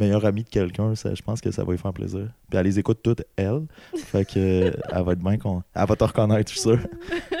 meilleure 0.00 0.24
amie 0.24 0.42
de 0.44 0.48
quelqu'un, 0.48 0.94
je 0.94 1.22
pense 1.22 1.40
que 1.40 1.50
ça 1.50 1.62
va 1.62 1.70
lui 1.72 1.78
faire 1.78 1.92
plaisir. 1.92 2.28
Puis 2.48 2.58
elle 2.58 2.64
les 2.66 2.78
écoute 2.78 3.00
toutes, 3.02 3.22
elle. 3.36 3.66
Fait 3.96 4.24
que 4.24 4.38
euh, 4.38 4.70
elle 4.90 5.02
va 5.04 5.12
être 5.12 5.20
bien 5.22 5.38
con... 5.38 5.62
Elle 5.74 5.86
va 5.86 5.94
te 5.96 6.04
reconnaître, 6.04 6.50
je 6.52 6.58
suis 6.58 6.68
sûr. 6.68 6.78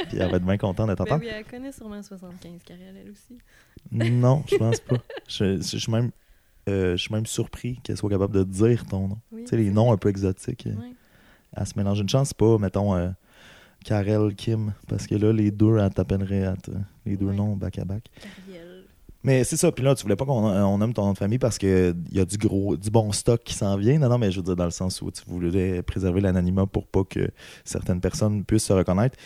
Puis 0.08 0.18
elle 0.18 0.30
va 0.30 0.36
être 0.36 0.44
bien 0.44 0.56
contente 0.58 0.88
de 0.88 0.94
Ben 0.94 1.04
t'entendre. 1.04 1.22
oui, 1.22 1.30
elle 1.34 1.44
connaît 1.44 1.72
sûrement 1.72 2.02
75 2.02 2.60
Karel, 2.64 2.94
elle 3.04 3.10
aussi. 3.10 3.38
Non, 3.90 4.44
je 4.50 4.56
pense 4.56 4.80
pas. 4.80 4.96
Je, 5.28 5.56
je- 5.56 5.62
je 5.62 5.76
suis 5.78 5.90
même, 5.92 6.10
euh, 6.68 6.92
je 6.92 7.02
suis 7.02 7.12
même 7.14 7.26
surpris 7.26 7.80
qu'elle 7.82 7.96
soit 7.96 8.10
capable 8.10 8.34
de 8.34 8.44
dire 8.44 8.84
ton 8.86 9.08
nom. 9.08 9.18
Oui. 9.32 9.42
Tu 9.44 9.48
sais, 9.50 9.56
les 9.56 9.70
noms 9.70 9.92
un 9.92 9.96
peu 9.96 10.08
exotiques, 10.10 10.66
euh, 10.66 10.74
Ouais. 10.74 10.92
elle 11.56 11.66
se 11.66 11.72
mélange. 11.76 11.98
Une 12.00 12.08
chance, 12.08 12.32
pas, 12.34 12.58
mettons, 12.58 12.94
euh, 12.94 13.08
Karel, 13.84 14.34
Kim, 14.34 14.74
parce 14.88 15.06
que 15.06 15.14
là, 15.14 15.32
les 15.32 15.50
deux, 15.50 15.78
elle 15.78 15.88
t'appellerait 15.94 16.44
à 16.44 16.54
les 17.06 17.16
deux 17.16 17.32
noms 17.32 17.56
back-à-back. 17.56 18.04
Ariel. 18.46 18.66
Mais 19.22 19.44
c'est 19.44 19.56
ça, 19.56 19.70
puis 19.70 19.84
là, 19.84 19.94
tu 19.94 20.02
voulais 20.02 20.16
pas 20.16 20.24
qu'on 20.24 20.44
on 20.46 20.78
nomme 20.78 20.94
ton 20.94 21.04
nom 21.04 21.12
de 21.12 21.18
famille 21.18 21.38
parce 21.38 21.58
qu'il 21.58 21.94
y 22.10 22.20
a 22.20 22.24
du 22.24 22.38
gros, 22.38 22.76
du 22.76 22.90
bon 22.90 23.12
stock 23.12 23.42
qui 23.44 23.54
s'en 23.54 23.76
vient. 23.76 23.98
Non, 23.98 24.08
non, 24.08 24.18
mais 24.18 24.30
je 24.30 24.38
veux 24.38 24.42
dire, 24.44 24.56
dans 24.56 24.64
le 24.64 24.70
sens 24.70 25.02
où 25.02 25.10
tu 25.10 25.22
voulais 25.26 25.82
préserver 25.82 26.20
l'anonymat 26.22 26.66
pour 26.66 26.86
pas 26.86 27.04
que 27.04 27.28
certaines 27.64 28.00
personnes 28.00 28.44
puissent 28.44 28.64
se 28.64 28.72
reconnaître. 28.72 29.18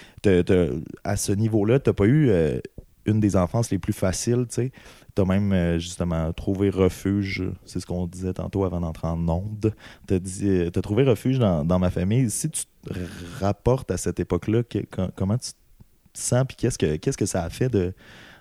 À 1.05 1.17
ce 1.17 1.33
niveau-là, 1.33 1.79
t'as 1.79 1.93
pas 1.93 2.07
eu 2.07 2.29
euh, 2.31 2.59
une 3.07 3.21
des 3.21 3.37
enfances 3.37 3.71
les 3.71 3.79
plus 3.79 3.93
faciles, 3.93 4.47
tu 4.49 4.55
sais. 4.55 4.73
T'as 5.15 5.25
même, 5.25 5.53
euh, 5.53 5.79
justement, 5.79 6.33
trouvé 6.33 6.71
refuge, 6.71 7.45
c'est 7.65 7.79
ce 7.79 7.87
qu'on 7.87 8.09
disait 8.09 8.33
tantôt 8.33 8.65
avant 8.65 8.81
d'entrer 8.81 9.07
en 9.07 9.29
onde. 9.29 9.73
Euh, 10.11 10.71
t'as 10.71 10.81
trouvé 10.81 11.05
refuge 11.05 11.39
dans, 11.39 11.79
ma 11.79 11.91
famille. 11.91 12.31
Si 12.31 12.51
tu 12.51 12.65
te 12.65 12.99
rapportes 13.39 13.93
à 13.93 13.97
cette 13.97 14.19
époque-là, 14.19 14.65
que- 14.65 14.85
co- 14.91 15.11
comment 15.15 15.39
tu 15.39 15.51
te 15.53 16.19
sens, 16.19 16.45
puis 16.49 16.57
qu'est-ce 16.57 16.79
que, 16.79 16.97
qu'est-ce 16.97 17.17
que 17.17 17.27
ça 17.27 17.45
a 17.45 17.51
fait 17.51 17.69
de 17.69 17.95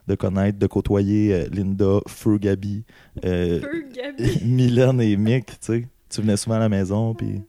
de 0.08 0.16
connaître, 0.16 0.60
de 0.60 0.68
côtoyer 0.68 1.34
euh, 1.34 1.48
Linda, 1.50 2.00
Feu 2.08 2.38
Gabi, 2.38 2.84
euh, 3.26 3.62
Gabi. 3.94 4.40
Mylène 4.46 5.00
et 5.02 5.16
Mick, 5.18 5.46
tu 5.48 5.56
sais. 5.62 5.88
Tu 6.10 6.22
venais 6.22 6.38
souvent 6.38 6.56
à 6.58 6.60
la 6.60 6.70
maison, 6.70 7.14
puis... 7.14 7.42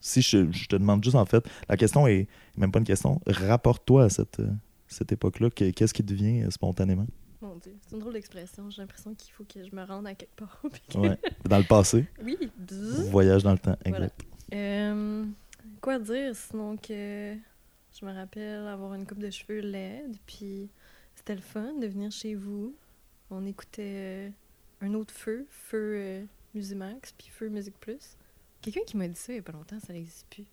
Si 0.00 0.20
je, 0.20 0.50
je 0.52 0.66
te 0.66 0.76
demande 0.76 1.02
juste, 1.02 1.16
en 1.16 1.24
fait, 1.24 1.42
la 1.66 1.78
question 1.78 2.06
est 2.06 2.26
même 2.58 2.70
pas 2.70 2.78
une 2.78 2.84
question, 2.84 3.22
rapporte-toi 3.26 4.04
à 4.04 4.08
cette, 4.10 4.38
euh, 4.40 4.50
cette 4.86 5.12
époque-là, 5.12 5.48
que- 5.48 5.70
qu'est-ce 5.70 5.94
qui 5.94 6.02
devient 6.02 6.44
spontanément? 6.50 7.06
Mon 7.40 7.56
Dieu, 7.56 7.72
c'est 7.80 7.94
une 7.94 8.00
drôle 8.00 8.12
d'expression. 8.12 8.68
J'ai 8.68 8.82
l'impression 8.82 9.14
qu'il 9.14 9.32
faut 9.32 9.44
que 9.44 9.64
je 9.66 9.74
me 9.74 9.82
rende 9.82 10.06
à 10.06 10.14
quelque 10.14 10.36
part. 10.36 10.60
puis 10.70 10.82
que- 10.90 10.98
Ouais. 10.98 11.18
Dans 11.48 11.56
le 11.56 11.64
passé, 11.64 12.04
Oui, 12.22 12.36
voyage 13.10 13.44
dans 13.44 13.52
le 13.52 13.58
temps, 13.58 13.76
Voilà. 13.86 14.04
exact. 14.06 14.20
Euh, 14.52 15.24
quoi 15.80 15.98
dire? 15.98 16.36
Sinon 16.36 16.76
que 16.76 17.34
je 17.98 18.04
me 18.04 18.12
rappelle 18.12 18.66
avoir 18.66 18.92
une 18.92 19.06
coupe 19.06 19.20
de 19.20 19.30
cheveux 19.30 19.60
laide, 19.60 20.16
puis 20.26 20.68
c'était 21.24 21.36
le 21.36 21.40
fun 21.40 21.72
de 21.80 21.86
venir 21.86 22.10
chez 22.10 22.34
vous. 22.34 22.74
On 23.30 23.46
écoutait 23.46 23.82
euh, 23.82 24.30
un 24.82 24.92
autre 24.92 25.14
feu, 25.14 25.46
feu 25.48 25.94
euh, 25.96 26.24
Musimax, 26.54 27.12
puis 27.12 27.28
feu 27.28 27.48
Musique 27.48 27.78
Plus. 27.80 28.16
Quelqu'un 28.60 28.82
qui 28.86 28.96
m'a 28.98 29.08
dit 29.08 29.16
ça 29.18 29.32
il 29.32 29.36
y 29.36 29.38
a 29.38 29.42
pas 29.42 29.52
longtemps, 29.52 29.78
ça 29.80 29.92
n'existe 29.94 30.26
plus. 30.30 30.44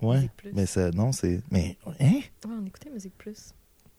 Ouais, 0.00 0.30
Plus. 0.38 0.52
mais 0.54 0.64
ça, 0.66 0.90
non, 0.90 1.12
c'est... 1.12 1.42
Mais, 1.50 1.76
hein? 2.00 2.20
Ouais, 2.20 2.22
on 2.46 2.64
écoutait 2.66 2.88
Musique 2.90 3.16
Plus. 3.18 3.52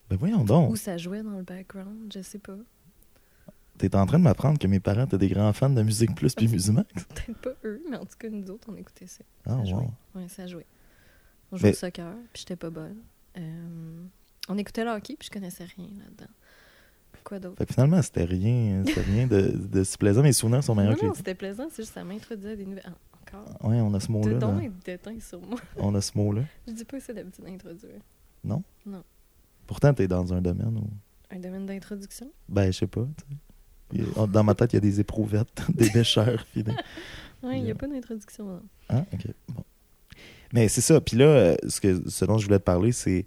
Ben 0.09 0.17
voyons 0.17 0.43
donc. 0.43 0.71
Ou 0.71 0.75
ça 0.75 0.97
jouait 0.97 1.21
dans 1.23 1.37
le 1.37 1.43
background, 1.43 2.11
je 2.13 2.21
sais 2.21 2.39
pas. 2.39 2.57
T'es 3.77 3.95
en 3.95 4.05
train 4.05 4.17
de 4.19 4.23
m'apprendre 4.23 4.57
que 4.57 4.67
mes 4.67 4.79
parents 4.79 5.05
étaient 5.05 5.17
des 5.17 5.29
grands 5.29 5.53
fans 5.53 5.69
de 5.69 5.81
Musique 5.83 6.15
Plus 6.15 6.33
puis 6.33 6.47
Musimax? 6.51 6.87
Peut-être 7.05 7.37
pas 7.39 7.53
eux, 7.63 7.83
mais 7.89 7.97
en 7.97 8.05
tout 8.05 8.17
cas, 8.17 8.29
nous 8.29 8.49
autres, 8.49 8.67
on 8.71 8.75
écoutait 8.77 9.07
ça. 9.07 9.23
Ah, 9.45 9.57
ça 9.57 9.65
jouait. 9.65 9.73
wow. 9.83 9.91
Ouais, 10.15 10.27
ça 10.27 10.47
jouait. 10.47 10.65
On 11.51 11.57
jouait 11.57 11.69
Mais- 11.69 11.75
au 11.75 11.79
soccer, 11.79 12.15
puis 12.33 12.41
j'étais 12.41 12.55
pas 12.55 12.69
bonne. 12.71 12.97
Euh, 13.37 14.03
on 14.49 14.57
écoutait 14.57 14.83
le 14.85 14.91
hockey, 14.91 15.15
puis 15.17 15.27
je 15.27 15.31
connaissais 15.33 15.65
rien 15.65 15.87
là-dedans. 15.99 16.31
Quoi 17.23 17.39
d'autre? 17.39 17.57
Fait 17.57 17.65
que 17.65 17.73
finalement, 17.73 18.01
c'était 18.03 18.23
rien, 18.25 18.83
c'était 18.85 19.01
rien 19.01 19.25
de, 19.27 19.41
de 19.55 19.83
si 19.83 19.97
plaisant. 19.97 20.21
Mes 20.21 20.33
souvenirs 20.33 20.63
sont 20.63 20.75
Non, 20.75 20.81
meilleurs 20.83 20.97
que 20.99 21.05
non, 21.05 21.11
les 21.11 21.17
c'était 21.17 21.33
plaisant, 21.35 21.67
c'est 21.71 21.81
juste 21.83 21.93
ça 21.93 22.03
m'introduisait 22.03 22.51
à 22.51 22.55
des 22.55 22.65
nouvelles. 22.65 22.83
Ah, 22.85 22.91
encore. 23.39 23.69
Ouais, 23.69 23.81
on 23.81 23.93
a 23.95 23.99
ce 23.99 24.11
mot-là. 24.11 24.37
dans- 24.37 24.59
sur 25.19 25.41
moi. 25.41 25.59
On 25.77 25.95
a 25.95 26.01
ce 26.01 26.11
mot-là. 26.15 26.43
Je 26.67 26.73
dis 26.73 26.85
pas 26.85 26.99
ça 26.99 27.13
d'habitude 27.13 27.43
d'introduire. 27.45 27.99
Pourtant, 29.65 29.93
t'es 29.95 30.07
dans 30.07 30.31
un 30.33 30.41
domaine 30.41 30.77
où... 30.77 30.87
Un 31.35 31.39
domaine 31.39 31.65
d'introduction? 31.65 32.31
Ben, 32.47 32.71
je 32.71 32.77
sais 32.79 32.87
pas. 32.87 33.07
tu 33.91 33.97
sais. 34.03 34.19
A- 34.19 34.27
Dans 34.27 34.43
ma 34.43 34.53
tête, 34.53 34.73
il 34.73 34.75
y 34.75 34.77
a 34.77 34.81
des 34.81 34.99
éprouvettes, 34.99 35.63
des 35.73 35.89
bêcheurs. 35.89 36.45
puis 36.51 36.61
des- 36.63 36.71
Ouais, 37.41 37.57
il 37.57 37.63
n'y 37.63 37.71
a 37.71 37.75
pas 37.75 37.87
d'introduction. 37.87 38.45
non. 38.45 38.61
Ah, 38.89 39.03
ok. 39.11 39.27
Bon. 39.49 39.63
Mais 40.53 40.67
c'est 40.67 40.81
ça. 40.81 41.01
Puis 41.01 41.17
là, 41.17 41.25
euh, 41.25 41.55
ce, 41.67 41.81
que, 41.81 42.07
ce 42.07 42.25
dont 42.25 42.37
je 42.37 42.45
voulais 42.45 42.59
te 42.59 42.63
parler, 42.63 42.91
c'est 42.91 43.25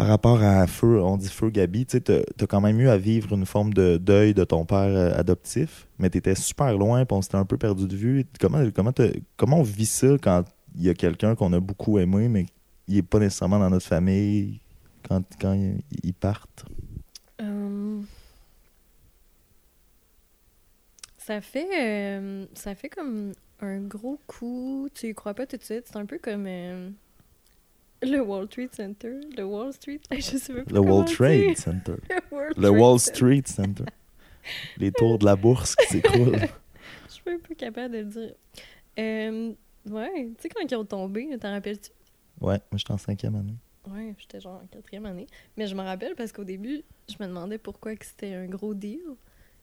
par 0.00 0.08
rapport 0.08 0.42
à 0.42 0.66
Feu, 0.66 1.02
on 1.02 1.18
dit 1.18 1.28
Feu 1.28 1.50
Gabi, 1.50 1.84
tu 1.84 2.00
t'as 2.00 2.22
quand 2.48 2.62
même 2.62 2.80
eu 2.80 2.88
à 2.88 2.96
vivre 2.96 3.34
une 3.34 3.44
forme 3.44 3.74
de 3.74 3.98
deuil 3.98 4.32
de 4.32 4.44
ton 4.44 4.64
père 4.64 4.78
euh, 4.78 5.12
adoptif, 5.14 5.88
mais 5.98 6.08
t'étais 6.08 6.34
super 6.34 6.72
loin, 6.72 7.04
puis 7.04 7.14
on 7.14 7.20
s'était 7.20 7.36
un 7.36 7.44
peu 7.44 7.58
perdu 7.58 7.86
de 7.86 7.94
vue. 7.94 8.24
Comment, 8.40 8.64
comment, 8.74 8.92
comment 9.36 9.58
on 9.58 9.62
vit 9.62 9.84
ça 9.84 10.16
quand 10.22 10.44
il 10.74 10.84
y 10.84 10.88
a 10.88 10.94
quelqu'un 10.94 11.34
qu'on 11.34 11.52
a 11.52 11.60
beaucoup 11.60 11.98
aimé, 11.98 12.28
mais 12.28 12.46
il 12.88 12.96
est 12.96 13.02
pas 13.02 13.18
nécessairement 13.18 13.58
dans 13.58 13.68
notre 13.68 13.84
famille 13.84 14.62
quand, 15.06 15.22
quand 15.38 15.54
ils 16.02 16.14
partent? 16.14 16.64
Euh, 17.42 18.00
Ça 21.18 21.42
fait, 21.42 21.68
euh, 21.78 22.46
ça 22.54 22.74
fait 22.74 22.88
comme 22.88 23.34
un 23.60 23.80
gros 23.80 24.18
coup. 24.26 24.88
Tu 24.94 25.08
y 25.08 25.14
crois 25.14 25.34
pas 25.34 25.46
tout 25.46 25.58
de 25.58 25.62
suite. 25.62 25.84
C'est 25.84 25.98
un 25.98 26.06
peu 26.06 26.18
comme 26.18 26.46
le 28.02 28.20
Wall 28.20 28.46
Street 28.46 28.68
Center. 28.72 29.20
Le 29.36 29.44
Wall 29.44 29.72
Street. 29.72 30.00
Je 30.10 30.20
sais 30.20 30.52
même 30.52 30.64
pas 30.64 30.74
Le 30.80 31.04
dire. 31.04 31.04
Trade 31.16 31.56
Center. 31.56 31.94
Le 32.08 32.20
World 32.30 32.56
Le 32.56 32.62
Trade 32.68 32.80
Wall. 32.80 32.98
Street 33.00 33.42
Center. 33.46 33.84
Les 34.78 34.90
tours 34.92 35.18
de 35.18 35.24
la 35.26 35.36
bourse 35.36 35.76
qui 35.76 35.86
s'écroulent. 35.86 36.36
Je 37.08 37.12
suis 37.12 37.22
même 37.26 37.40
pas 37.40 37.54
capable 37.54 37.94
de 37.94 37.98
le 37.98 38.04
dire. 38.04 38.34
Euh, 38.98 39.52
ouais, 39.86 40.24
tu 40.36 40.42
sais, 40.42 40.48
quand 40.48 40.66
ils 40.68 40.74
ont 40.76 40.84
tombé, 40.84 41.36
t'en 41.38 41.50
rappelles-tu? 41.52 41.90
Ouais, 42.40 42.58
moi 42.70 42.78
j'étais 42.78 42.92
en 42.92 42.98
cinquième 42.98 43.34
année. 43.36 43.56
Ouais, 43.88 44.14
j'étais 44.18 44.40
genre 44.40 44.60
en 44.62 44.66
quatrième 44.66 45.06
année. 45.06 45.26
Mais 45.56 45.66
je 45.66 45.74
me 45.74 45.82
rappelle 45.82 46.14
parce 46.14 46.32
qu'au 46.32 46.44
début, 46.44 46.82
je 47.08 47.14
me 47.22 47.26
demandais 47.28 47.58
pourquoi 47.58 47.94
que 47.96 48.04
c'était 48.06 48.34
un 48.34 48.46
gros 48.46 48.72
deal. 48.74 49.00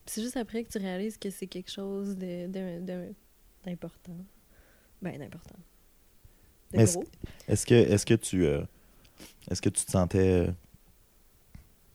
Puis 0.05 0.13
c'est 0.15 0.21
juste 0.21 0.37
après 0.37 0.63
que 0.63 0.69
tu 0.69 0.77
réalises 0.77 1.17
que 1.17 1.29
c'est 1.29 1.47
quelque 1.47 1.71
chose 1.71 2.15
de, 2.17 2.47
de- 2.47 2.85
de- 2.85 3.13
d'important. 3.65 4.15
Ben, 5.01 5.17
d'important. 5.19 5.55
De 6.73 6.79
est-ce- 6.79 6.93
gros. 6.97 7.05
Est-ce 7.47 7.65
que, 7.65 7.73
est-ce 7.75 8.05
que 8.05 8.13
tu, 8.13 8.45
euh, 8.45 8.61
est-ce 9.49 9.61
que 9.61 9.69
tu 9.69 9.85
te 9.85 9.91
sentais, 9.91 10.47
euh, 10.47 10.51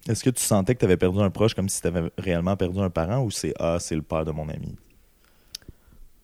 est-ce 0.09 0.25
que 0.25 0.31
tu 0.31 0.43
sentais 0.43 0.75
que 0.75 0.81
tu 0.81 0.85
avais 0.87 0.97
perdu 0.97 1.21
un 1.21 1.31
proche 1.31 1.55
comme 1.55 1.69
si 1.69 1.81
tu 1.81 1.87
avais 1.87 2.11
réellement 2.19 2.57
perdu 2.57 2.79
un 2.81 2.91
parent 2.91 3.23
ou 3.23 3.31
c'est 3.31 3.53
ah 3.59 3.79
c'est 3.79 3.95
le 3.97 4.03
père 4.03 4.25
de 4.25 4.33
mon 4.33 4.49
ami? 4.49 4.77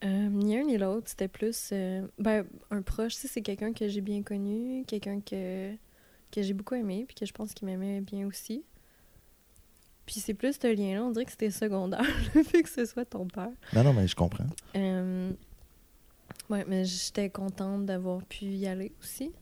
Euh, 0.05 0.29
ni 0.29 0.57
un 0.57 0.63
ni 0.65 0.79
l'autre, 0.79 1.09
c'était 1.09 1.29
plus. 1.29 1.71
euh, 1.73 2.07
ben, 2.19 2.45
un 2.71 2.83
proche, 2.83 3.15
tu 3.15 3.21
sais, 3.23 3.29
c'est 3.29 3.43
quelqu'un 3.43 3.73
que 3.73 3.89
j'ai 3.89 4.01
bien 4.01 4.23
connu, 4.23 4.85
quelqu'un 4.87 5.21
que, 5.21 5.73
que 6.31 6.41
j'ai 6.43 6.55
beaucoup 6.55 6.77
aimé, 6.77 7.05
puis 7.07 7.17
que 7.17 7.27
je 7.27 7.33
pense 7.33 7.53
qu'il 7.53 7.67
m'aimait 7.67 8.01
bien 8.01 8.27
aussi. 8.27 8.63
Puis 10.07 10.21
c'est 10.21 10.35
plus 10.35 10.57
ce 10.61 10.73
lien-là, 10.73 11.03
on 11.05 11.11
dirait 11.11 11.25
que 11.25 11.33
c'était 11.33 11.51
secondaire, 11.51 12.01
le 12.35 12.43
fait 12.45 12.63
que 12.63 12.69
ce 12.71 12.85
soit 12.87 13.05
ton 13.05 13.27
père. 13.27 13.51
Non 13.75 13.83
non 13.85 13.93
mais 13.93 14.07
je 14.07 14.15
comprends. 14.17 14.47
Euh, 14.77 15.33
ouais, 16.51 16.65
mais 16.67 16.85
j'étais 16.85 17.31
contente 17.31 17.87
d'avoir 17.87 18.23
pu 18.25 18.47
y 18.47 18.67
aller 18.67 18.93
aussi. 19.01 19.33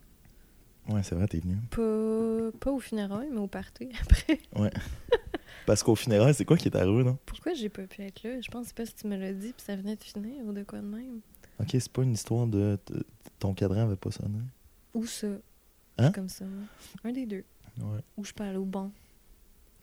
Ouais 0.89 1.03
c'est 1.03 1.15
vrai 1.15 1.27
t'es 1.27 1.41
venu. 1.41 1.57
Pas, 1.71 2.59
pas 2.59 2.71
au 2.71 2.79
funérailles, 2.79 3.29
mais 3.33 3.41
au 3.41 3.49
party 3.49 3.89
après. 4.01 4.41
Parce 5.67 5.83
qu'au 5.83 5.97
funérail 5.97 6.35
c'est 6.35 6.45
quoi 6.45 6.57
qui 6.57 6.69
est 6.69 6.77
arrivé 6.77 7.03
non? 7.03 7.19
Pourquoi 7.27 7.55
j'ai 7.55 7.69
pas 7.69 7.83
pu 7.83 8.03
être 8.03 8.23
là? 8.23 8.41
Je 8.41 8.49
pense 8.49 8.73
parce 8.73 8.91
que 8.91 9.01
tu 9.01 9.07
me 9.09 9.17
l'as 9.17 9.33
dit, 9.33 9.53
puis 9.53 9.65
ça 9.65 9.75
venait 9.75 9.97
de 9.97 10.05
finir, 10.05 10.45
ou 10.45 10.53
de 10.53 10.63
quoi 10.63 10.79
de 10.79 10.87
même. 10.87 11.21
Ok 11.61 11.69
c'est 11.73 11.89
pas 11.91 12.03
une 12.03 12.13
histoire 12.13 12.47
de, 12.47 12.79
ton 13.39 13.55
cadran 13.55 13.83
avait 13.83 13.97
pas 13.97 14.11
sonné. 14.11 14.39
Ou 14.95 15.07
ça. 15.07 15.29
Hein? 15.99 16.13
Comme 16.13 16.29
ça. 16.29 16.45
Un 17.05 17.13
des 17.13 17.27
deux. 17.27 17.45
Ouais. 17.79 18.01
Ou 18.17 18.25
je 18.25 18.33
peux 18.33 18.45
aller 18.45 18.59
au 18.59 18.65
bon. 18.65 18.91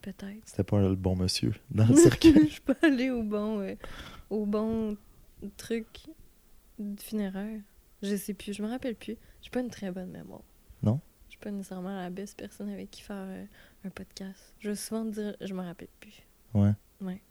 Peut-être. 0.01 0.41
C'était 0.45 0.63
pas 0.63 0.81
le 0.81 0.95
bon 0.95 1.15
monsieur 1.15 1.53
dans 1.71 1.85
le 1.85 1.95
cercueil. 1.95 2.49
je 2.49 2.61
peux 2.61 2.75
aller 2.81 3.09
au 3.09 3.23
bon, 3.23 3.59
euh, 3.61 3.75
au 4.29 4.45
bon 4.45 4.97
truc 5.57 5.87
funéraire. 6.97 7.59
Je 8.01 8.15
sais 8.15 8.33
plus, 8.33 8.53
je 8.53 8.61
me 8.63 8.67
rappelle 8.67 8.95
plus. 8.95 9.17
J'ai 9.41 9.49
pas 9.49 9.61
une 9.61 9.69
très 9.69 9.91
bonne 9.91 10.11
mémoire. 10.11 10.43
Non? 10.81 10.99
Je 11.27 11.31
suis 11.31 11.39
pas 11.39 11.51
nécessairement 11.51 11.95
la 11.95 12.09
best 12.09 12.37
personne 12.37 12.69
avec 12.69 12.91
qui 12.91 13.01
faire 13.01 13.15
euh, 13.27 13.45
un 13.85 13.89
podcast. 13.89 14.53
Je 14.59 14.69
veux 14.69 14.75
souvent 14.75 15.05
dire, 15.05 15.35
je 15.41 15.53
me 15.53 15.61
rappelle 15.61 15.87
plus. 15.99 16.23
ouais. 16.53 16.71
Ouais. 17.01 17.21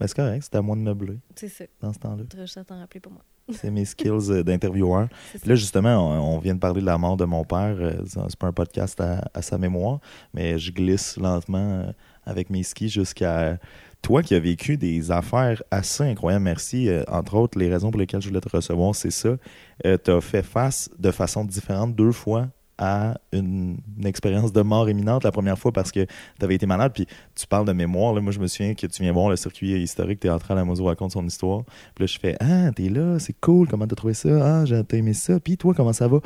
Ben 0.00 0.06
c'est 0.08 0.16
correct 0.16 0.42
c'était 0.42 0.56
à 0.58 0.62
moi 0.62 0.74
de 0.74 0.80
meubler 0.80 1.18
C'est 1.36 1.48
ça. 1.48 1.64
dans 1.80 1.92
ce 1.92 1.98
temps-là. 2.00 2.24
Tu 2.24 2.64
t'en 2.64 2.78
rappeler 2.78 2.98
pour 3.00 3.12
moi. 3.12 3.24
C'est 3.50 3.70
mes 3.70 3.84
skills 3.84 4.30
euh, 4.30 4.42
d'intervieweur. 4.42 5.08
Là, 5.44 5.54
justement, 5.54 5.96
on, 6.10 6.36
on 6.36 6.38
vient 6.38 6.54
de 6.54 6.60
parler 6.60 6.80
de 6.80 6.86
la 6.86 6.96
mort 6.98 7.16
de 7.16 7.24
mon 7.24 7.44
père. 7.44 7.76
euh, 7.80 8.02
C'est 8.06 8.36
pas 8.36 8.46
un 8.46 8.52
podcast 8.52 9.00
à, 9.00 9.28
à 9.34 9.42
sa 9.42 9.58
mémoire, 9.58 10.00
mais 10.32 10.58
je 10.58 10.72
glisse 10.72 11.16
lentement 11.16 11.58
euh, 11.82 11.92
avec 12.24 12.50
mes 12.50 12.62
skis 12.62 12.88
jusqu'à 12.88 13.58
toi 14.00 14.22
qui 14.22 14.34
as 14.34 14.40
vécu 14.40 14.76
des 14.76 15.10
affaires 15.10 15.62
assez 15.70 16.04
incroyables. 16.04 16.44
Merci. 16.44 16.88
Entre 17.08 17.34
autres, 17.34 17.58
les 17.58 17.68
raisons 17.68 17.90
pour 17.90 18.00
lesquelles 18.00 18.22
je 18.22 18.28
voulais 18.28 18.40
te 18.40 18.48
recevoir, 18.48 18.94
c'est 18.94 19.10
ça. 19.10 19.36
tu 19.84 20.10
as 20.10 20.20
fait 20.20 20.42
face 20.42 20.90
de 20.98 21.10
façon 21.10 21.44
différente 21.44 21.94
deux 21.94 22.12
fois 22.12 22.48
à 22.78 23.18
une, 23.32 23.76
expérience 24.04 24.52
de 24.52 24.62
mort 24.62 24.88
imminente. 24.88 25.24
La 25.24 25.32
première 25.32 25.58
fois 25.58 25.72
parce 25.72 25.92
que 25.92 26.04
tu 26.04 26.44
avais 26.44 26.54
été 26.54 26.66
malade, 26.66 26.92
puis 26.94 27.06
tu 27.34 27.46
parles 27.46 27.66
de 27.66 27.72
mémoire. 27.72 28.14
Là, 28.14 28.20
moi, 28.20 28.32
je 28.32 28.40
me 28.40 28.46
souviens 28.46 28.74
que 28.74 28.86
tu 28.86 29.02
viens 29.02 29.12
voir 29.12 29.28
le 29.28 29.36
circuit 29.36 29.80
historique 29.80 30.20
théâtral 30.20 30.58
à 30.58 30.64
Mozo 30.64 30.84
raconte 30.84 31.12
son 31.12 31.26
histoire. 31.26 31.64
Puis 31.94 32.04
là, 32.04 32.06
je 32.06 32.18
fais 32.18 32.36
Ah, 32.40 32.70
t'es 32.72 32.88
là, 32.88 33.18
c'est 33.18 33.34
cool, 33.40 33.68
comment 33.68 33.86
t'as 33.86 33.96
trouvé 33.96 34.14
ça? 34.14 34.60
Ah, 34.60 34.64
j'ai 34.64 34.82
aimé 34.92 35.12
ça. 35.12 35.38
Puis 35.40 35.56
toi, 35.56 35.74
comment 35.74 35.92
ça 35.92 36.08
va? 36.08 36.18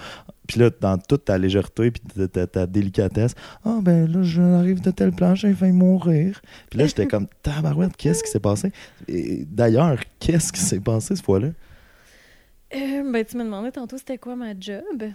Puis 0.47 0.61
là, 0.61 0.71
dans 0.81 0.97
toute 0.99 1.25
ta 1.25 1.39
légèreté 1.39 1.91
puis 1.91 2.29
ta, 2.29 2.47
ta- 2.47 2.67
délicatesse, 2.67 3.35
ah, 3.65 3.79
ben 3.83 4.11
là, 4.11 4.23
j'arrive 4.23 4.81
de 4.81 4.91
telle 4.91 5.13
planche, 5.13 5.41
j'ai 5.41 5.53
failli 5.53 5.73
mourir. 5.73 6.41
Puis 6.71 6.79
là, 6.79 6.87
j'étais 6.87 7.07
comme 7.07 7.27
Tabarouette, 7.43 7.97
qu'est-ce 7.97 8.23
qui 8.23 8.31
s'est 8.31 8.41
passé? 8.41 8.73
D'ailleurs, 9.09 9.99
qu'est-ce 10.21 10.53
qui 10.53 10.61
s'est 10.61 10.81
passé 10.81 11.17
cette 11.17 11.25
fois-là? 11.25 11.49
Euh, 12.75 13.13
ben, 13.13 13.25
tu 13.25 13.37
me 13.37 13.45
demandais 13.45 13.71
tantôt 13.71 13.97
c'était 13.97 14.19
quoi 14.19 14.37
ma 14.37 14.59
job? 14.59 15.13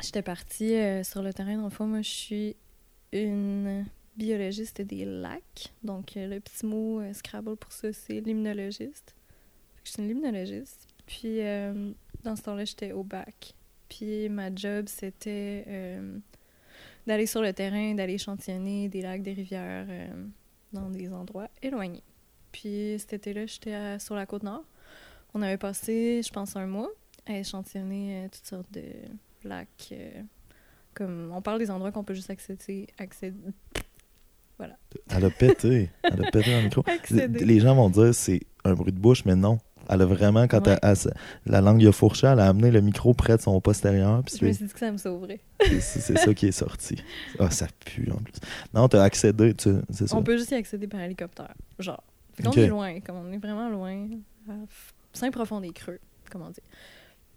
J'étais 0.00 0.22
partie 0.22 0.74
euh, 0.74 1.04
sur 1.04 1.22
le 1.22 1.32
terrain. 1.32 1.56
Dans 1.56 1.68
le 1.68 1.86
moi, 1.86 2.02
je 2.02 2.08
suis 2.08 2.56
une 3.12 3.84
biologiste 4.16 4.80
des 4.80 5.04
lacs. 5.04 5.72
Donc, 5.82 6.16
euh, 6.16 6.26
le 6.26 6.40
petit 6.40 6.66
mot 6.66 7.00
euh, 7.00 7.12
Scrabble 7.12 7.56
pour 7.56 7.72
ça, 7.72 7.92
c'est 7.92 8.20
limnologiste. 8.20 9.14
Je 9.84 9.90
suis 9.90 10.02
une 10.02 10.08
limnologiste. 10.08 10.88
Puis, 11.06 11.40
dans 12.22 12.36
ce 12.36 12.42
temps-là, 12.42 12.64
j'étais 12.64 12.92
au 12.92 13.02
bac. 13.02 13.54
Puis, 13.88 14.28
ma 14.28 14.54
job, 14.54 14.86
c'était 14.86 15.98
d'aller 17.04 17.26
sur 17.26 17.42
le 17.42 17.52
terrain, 17.52 17.94
d'aller 17.94 18.14
échantillonner 18.14 18.88
des 18.88 19.02
lacs, 19.02 19.22
des 19.22 19.32
rivières, 19.32 19.88
dans 20.72 20.88
des 20.88 21.12
endroits 21.12 21.50
éloignés. 21.60 22.04
Puis, 22.52 22.94
cet 22.98 23.14
été-là, 23.14 23.46
j'étais 23.46 23.98
sur 23.98 24.14
la 24.14 24.24
côte 24.24 24.44
nord. 24.44 24.64
On 25.34 25.42
avait 25.42 25.58
passé, 25.58 26.22
je 26.24 26.32
pense, 26.32 26.54
un 26.54 26.66
mois 26.66 26.92
à 27.26 27.36
échantillonner 27.36 28.28
toutes 28.30 28.46
sortes 28.46 28.72
de 28.72 28.84
lacs. 29.44 29.88
euh, 29.92 30.22
comme 30.94 31.32
on 31.34 31.40
parle 31.40 31.58
des 31.58 31.70
endroits 31.70 31.90
qu'on 31.92 32.04
peut 32.04 32.14
juste 32.14 32.30
accéder. 32.30 32.86
accéder, 32.98 33.36
Elle 35.08 35.24
a 35.24 35.30
pété. 35.30 35.90
Elle 36.04 36.24
a 36.24 36.30
pété 36.30 36.50
le 36.56 36.62
micro. 36.64 36.84
accéder. 36.86 37.44
Les 37.44 37.60
gens 37.60 37.74
vont 37.74 37.90
dire 37.90 38.14
c'est 38.14 38.40
un 38.64 38.74
bruit 38.74 38.92
de 38.92 38.98
bouche, 38.98 39.24
mais 39.24 39.34
non. 39.34 39.58
Elle 39.88 40.02
a 40.02 40.06
vraiment, 40.06 40.46
quand 40.46 40.64
Ouais. 40.68 40.78
elle- 40.82 40.96
la 41.46 41.60
langue 41.60 41.84
a 41.84 41.90
fourché, 41.92 42.28
elle 42.28 42.38
a 42.38 42.46
amené 42.46 42.70
le 42.70 42.80
micro 42.80 43.12
près 43.14 43.36
de 43.36 43.42
son 43.42 43.60
postérieur. 43.60 44.22
Puis 44.22 44.36
Je 44.40 44.44
me 44.46 44.52
suis 44.52 44.66
dit 44.66 44.72
que 44.72 44.78
ça 44.78 44.92
me 44.92 44.96
sauverait. 44.98 45.40
c'est 45.80 46.16
ça 46.16 46.32
qui 46.34 46.46
est 46.46 46.52
sorti. 46.52 46.96
Ah, 47.40 47.50
ça 47.50 47.66
pue 47.84 48.08
en 48.12 48.18
plus. 48.18 48.34
Non, 48.72 48.86
t'as 48.88 49.02
accédé, 49.02 49.54
tu- 49.54 49.70
c'est 49.90 50.06
ça. 50.06 50.16
On 50.16 50.22
peut 50.22 50.36
juste 50.36 50.50
y 50.52 50.54
accéder 50.54 50.86
par 50.86 51.00
hélicoptère. 51.00 51.52
Genre. 51.80 52.02
Fait 52.34 52.44
qu'on 52.44 52.50
Ok. 52.50 52.58
est 52.58 52.68
loin, 52.68 53.00
comme 53.00 53.16
on 53.16 53.32
est 53.32 53.38
vraiment 53.38 53.68
loin. 53.68 54.08
à 54.48 54.52
f- 54.52 54.92
Saint-Profond 55.12 55.60
des 55.60 55.72
Creux, 55.72 55.98
comme 56.30 56.42
on 56.42 56.50
dit. 56.50 56.60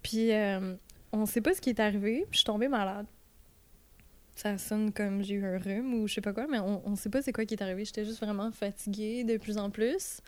Puis, 0.02 0.32
euh, 0.32 0.74
on 1.12 1.26
sait 1.26 1.40
pas 1.40 1.54
ce 1.54 1.60
qui 1.60 1.70
est 1.70 1.80
arrivé, 1.80 2.20
puis 2.22 2.32
je 2.32 2.38
suis 2.38 2.44
tombée 2.44 2.68
malade. 2.68 3.06
Ça 4.34 4.58
sonne 4.58 4.92
comme 4.92 5.22
j'ai 5.22 5.34
eu 5.34 5.46
un 5.46 5.58
rhume 5.58 5.94
ou 5.94 6.06
je 6.06 6.14
sais 6.14 6.20
pas 6.20 6.32
quoi, 6.34 6.46
mais 6.50 6.58
on, 6.58 6.86
on 6.86 6.94
sait 6.94 7.08
pas 7.08 7.22
c'est 7.22 7.32
quoi 7.32 7.46
qui 7.46 7.54
est 7.54 7.62
arrivé. 7.62 7.84
J'étais 7.86 8.04
juste 8.04 8.20
vraiment 8.22 8.50
fatiguée 8.52 9.24
de 9.24 9.38
plus 9.38 9.56
en 9.56 9.70
plus. 9.70 10.20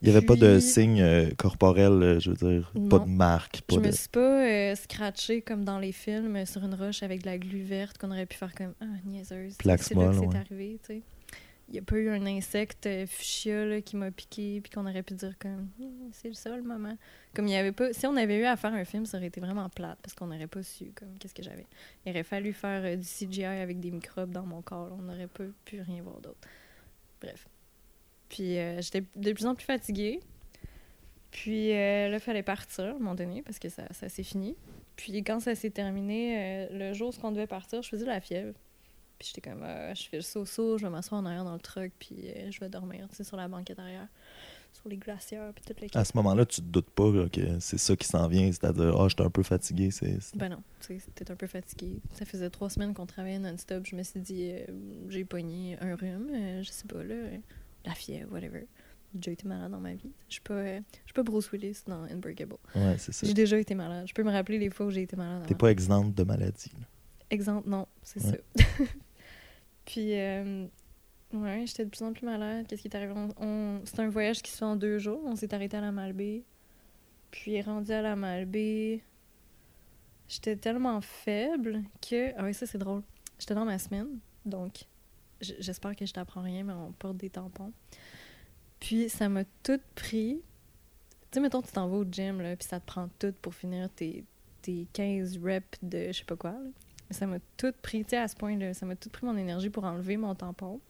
Il 0.00 0.08
n'y 0.08 0.16
avait 0.16 0.24
pas 0.24 0.36
de 0.36 0.60
signe 0.60 1.02
euh, 1.02 1.30
corporel, 1.36 1.90
euh, 1.90 2.20
je 2.20 2.30
veux 2.30 2.36
dire. 2.36 2.72
Pas 2.88 3.00
de 3.00 3.08
marque. 3.08 3.62
Pas 3.62 3.74
Je 3.74 3.80
de... 3.80 3.86
me 3.86 3.90
suis 3.90 4.08
pas 4.08 4.46
euh, 4.46 4.74
scratchée 4.76 5.42
comme 5.42 5.64
dans 5.64 5.80
les 5.80 5.90
films 5.90 6.46
sur 6.46 6.62
une 6.62 6.74
roche 6.74 7.02
avec 7.02 7.22
de 7.22 7.26
la 7.26 7.36
glu 7.38 7.62
verte 7.62 7.98
qu'on 7.98 8.12
aurait 8.12 8.26
pu 8.26 8.36
faire 8.36 8.54
comme 8.54 8.74
Ah, 8.80 8.84
niaiseuse. 9.04 9.54
C'est 9.60 9.66
là 9.66 9.76
que 9.76 9.84
c'est 9.84 9.96
ouais. 9.96 10.36
arrivé, 10.36 10.78
tu 10.86 10.94
sais. 10.94 11.02
Il 11.68 11.72
n'y 11.72 11.78
a 11.78 11.82
pas 11.82 11.96
eu 11.96 12.08
un 12.08 12.24
insecte 12.26 12.86
euh, 12.86 13.06
fuchsia 13.06 13.66
là, 13.66 13.80
qui 13.82 13.96
m'a 13.96 14.10
piqué 14.10 14.60
puis 14.62 14.70
qu'on 14.70 14.86
aurait 14.86 15.02
pu 15.02 15.14
dire 15.14 15.36
comme 15.38 15.68
Hmm, 15.78 16.08
c'est 16.12 16.34
ça 16.34 16.56
le 16.56 16.62
moment. 16.62 16.96
Comme 17.34 17.46
il 17.46 17.52
y 17.52 17.56
avait 17.56 17.72
pas. 17.72 17.92
Si 17.92 18.06
on 18.06 18.16
avait 18.16 18.38
eu 18.38 18.44
à 18.44 18.56
faire 18.56 18.72
un 18.72 18.84
film, 18.84 19.04
ça 19.04 19.18
aurait 19.18 19.26
été 19.26 19.40
vraiment 19.40 19.68
plate 19.68 19.98
parce 20.02 20.14
qu'on 20.14 20.28
n'aurait 20.28 20.46
pas 20.46 20.62
su 20.62 20.92
comme 20.94 21.18
qu'est-ce 21.18 21.34
que 21.34 21.42
j'avais. 21.42 21.66
Il 22.06 22.10
aurait 22.10 22.22
fallu 22.22 22.52
faire 22.52 22.82
euh, 22.84 22.96
du 22.96 23.06
CGI 23.06 23.44
avec 23.44 23.80
des 23.80 23.90
microbes 23.90 24.32
dans 24.32 24.46
mon 24.46 24.62
corps. 24.62 24.96
On 24.98 25.02
n'aurait 25.02 25.26
pas 25.26 25.44
pu 25.64 25.80
rien 25.82 26.02
voir 26.02 26.20
d'autre. 26.20 26.48
Bref. 27.20 27.46
Puis 28.28 28.58
euh, 28.58 28.80
j'étais 28.80 29.02
de 29.16 29.32
plus 29.32 29.46
en 29.46 29.54
plus 29.54 29.64
fatiguée. 29.64 30.20
Puis 31.30 31.72
euh, 31.72 32.08
là, 32.08 32.16
il 32.16 32.20
fallait 32.20 32.42
partir 32.42 32.84
à 32.84 32.88
un 32.88 32.92
moment 32.94 33.14
donné 33.14 33.42
parce 33.42 33.58
que 33.58 33.68
ça, 33.68 33.84
ça 33.92 34.08
s'est 34.08 34.22
fini. 34.22 34.56
Puis 34.96 35.22
quand 35.22 35.40
ça 35.40 35.54
s'est 35.54 35.70
terminé, 35.70 36.36
euh, 36.36 36.66
le 36.72 36.92
jour 36.92 37.12
où 37.16 37.26
on 37.26 37.32
devait 37.32 37.46
partir, 37.46 37.82
je 37.82 37.88
faisais 37.88 38.06
la 38.06 38.20
fièvre. 38.20 38.54
Puis 39.18 39.32
j'étais 39.34 39.50
comme, 39.50 39.62
euh, 39.62 39.94
je 39.94 40.08
fais 40.08 40.16
le 40.18 40.22
saut-saut, 40.22 40.78
je 40.78 40.84
vais 40.86 40.90
m'asseoir 40.90 41.20
en 41.20 41.26
arrière 41.26 41.44
dans 41.44 41.54
le 41.54 41.60
truck, 41.60 41.90
puis 41.98 42.16
euh, 42.28 42.50
je 42.52 42.60
vais 42.60 42.68
dormir, 42.68 43.06
tu 43.10 43.16
sais, 43.16 43.24
sur 43.24 43.36
la 43.36 43.48
banquette 43.48 43.78
arrière, 43.80 44.06
sur 44.72 44.88
les 44.88 44.96
glacières, 44.96 45.52
puis 45.54 45.64
toutes 45.66 45.80
les 45.80 45.88
À 45.94 46.04
ce 46.04 46.16
moment-là, 46.18 46.46
tu 46.46 46.60
te 46.60 46.66
doutes 46.66 46.90
pas 46.90 47.10
là, 47.10 47.28
que 47.28 47.58
c'est 47.58 47.78
ça 47.78 47.96
qui 47.96 48.06
s'en 48.06 48.28
vient, 48.28 48.46
c'est-à-dire, 48.52 48.94
ah, 48.96 49.08
j'étais 49.08 49.24
un 49.24 49.30
peu 49.30 49.42
fatigué. 49.42 49.90
C'est, 49.90 50.18
Ben 50.36 50.48
non, 50.50 50.62
tu 50.80 50.86
sais, 50.86 50.98
c'était 51.00 51.28
un 51.32 51.34
peu 51.36 51.48
fatigué. 51.48 52.00
Ça 52.12 52.24
faisait 52.24 52.48
trois 52.50 52.70
semaines 52.70 52.94
qu'on 52.94 53.06
travaillait 53.06 53.40
non-stop. 53.40 53.84
Je 53.86 53.96
me 53.96 54.02
suis 54.04 54.20
dit, 54.20 54.50
euh, 54.52 54.64
j'ai 55.08 55.24
pogné 55.24 55.76
un 55.80 55.96
rhume, 55.96 56.28
euh, 56.32 56.62
je 56.62 56.70
sais 56.70 56.86
pas, 56.86 57.02
là, 57.02 57.14
la 57.84 57.94
fièvre, 57.94 58.32
whatever. 58.32 58.66
J'ai 59.14 59.18
déjà 59.20 59.30
été 59.32 59.48
malade 59.48 59.72
dans 59.72 59.80
ma 59.80 59.94
vie. 59.94 60.12
Je 60.28 60.34
suis 60.34 60.42
pas, 60.42 60.76
je 60.76 60.80
suis 61.06 61.14
pas 61.14 61.22
Bruce 61.24 61.50
Willis 61.50 61.78
dans 61.88 62.02
Unbreakable. 62.04 62.56
Ouais, 62.76 62.96
c'est 62.98 63.10
ça. 63.12 63.26
J'ai 63.26 63.32
déjà 63.34 63.58
été 63.58 63.74
malade. 63.74 64.06
Je 64.06 64.12
peux 64.14 64.22
me 64.22 64.30
rappeler 64.30 64.58
les 64.58 64.68
fois 64.70 64.86
où 64.86 64.90
j'ai 64.90 65.02
été 65.02 65.16
malade. 65.16 65.44
T'es 65.48 65.54
pas 65.56 65.70
exempte 65.72 66.14
de 66.14 66.22
maladie. 66.24 66.70
là. 66.78 66.86
Exemple, 67.30 67.68
non, 67.68 67.86
c'est 68.02 68.22
Ouais. 68.24 68.40
ça. 68.58 68.64
Puis, 69.88 70.20
euh, 70.20 70.66
ouais, 71.32 71.64
j'étais 71.66 71.86
de 71.86 71.88
plus 71.88 72.02
en 72.02 72.12
plus 72.12 72.26
malade. 72.26 72.66
Qu'est-ce 72.68 72.82
qui 72.82 72.88
est 72.88 72.94
arrivé? 72.94 73.14
On, 73.38 73.80
C'était 73.86 74.02
un 74.02 74.10
voyage 74.10 74.42
qui 74.42 74.50
se 74.50 74.58
fait 74.58 74.64
en 74.66 74.76
deux 74.76 74.98
jours. 74.98 75.22
On 75.24 75.34
s'est 75.34 75.54
arrêté 75.54 75.78
à 75.78 75.80
la 75.80 75.92
Malbaie. 75.92 76.42
Puis, 77.30 77.62
rendu 77.62 77.90
à 77.92 78.02
la 78.02 78.14
Malbaie, 78.14 79.00
j'étais 80.28 80.56
tellement 80.56 81.00
faible 81.00 81.84
que. 82.06 82.34
Ah 82.36 82.44
oui, 82.44 82.52
ça, 82.52 82.66
c'est 82.66 82.76
drôle. 82.76 83.02
J'étais 83.38 83.54
dans 83.54 83.64
ma 83.64 83.78
semaine, 83.78 84.18
donc 84.44 84.84
j'espère 85.40 85.96
que 85.96 86.04
je 86.04 86.12
t'apprends 86.12 86.42
rien, 86.42 86.64
mais 86.64 86.74
on 86.74 86.92
porte 86.92 87.16
des 87.16 87.30
tampons. 87.30 87.72
Puis, 88.80 89.08
ça 89.08 89.30
m'a 89.30 89.44
tout 89.62 89.80
pris. 89.94 90.42
Tu 91.30 91.36
sais, 91.36 91.40
mettons, 91.40 91.62
tu 91.62 91.72
t'en 91.72 91.88
vas 91.88 91.96
au 91.96 92.04
gym, 92.04 92.42
là, 92.42 92.56
puis 92.56 92.68
ça 92.68 92.78
te 92.78 92.84
prend 92.84 93.08
tout 93.18 93.32
pour 93.40 93.54
finir 93.54 93.88
tes, 93.88 94.22
tes 94.60 94.86
15 94.92 95.38
reps 95.38 95.78
de 95.80 96.08
je 96.08 96.12
sais 96.18 96.24
pas 96.24 96.36
quoi. 96.36 96.50
là. 96.50 96.70
Mais 97.08 97.16
ça 97.16 97.26
m'a 97.26 97.38
tout 97.56 97.72
pris, 97.82 98.04
tu 98.04 98.10
sais, 98.10 98.16
à 98.18 98.28
ce 98.28 98.36
point-là, 98.36 98.74
ça 98.74 98.86
m'a 98.86 98.96
tout 98.96 99.08
pris 99.08 99.26
mon 99.26 99.36
énergie 99.36 99.70
pour 99.70 99.84
enlever 99.84 100.16
mon 100.16 100.34
tampon. 100.34 100.80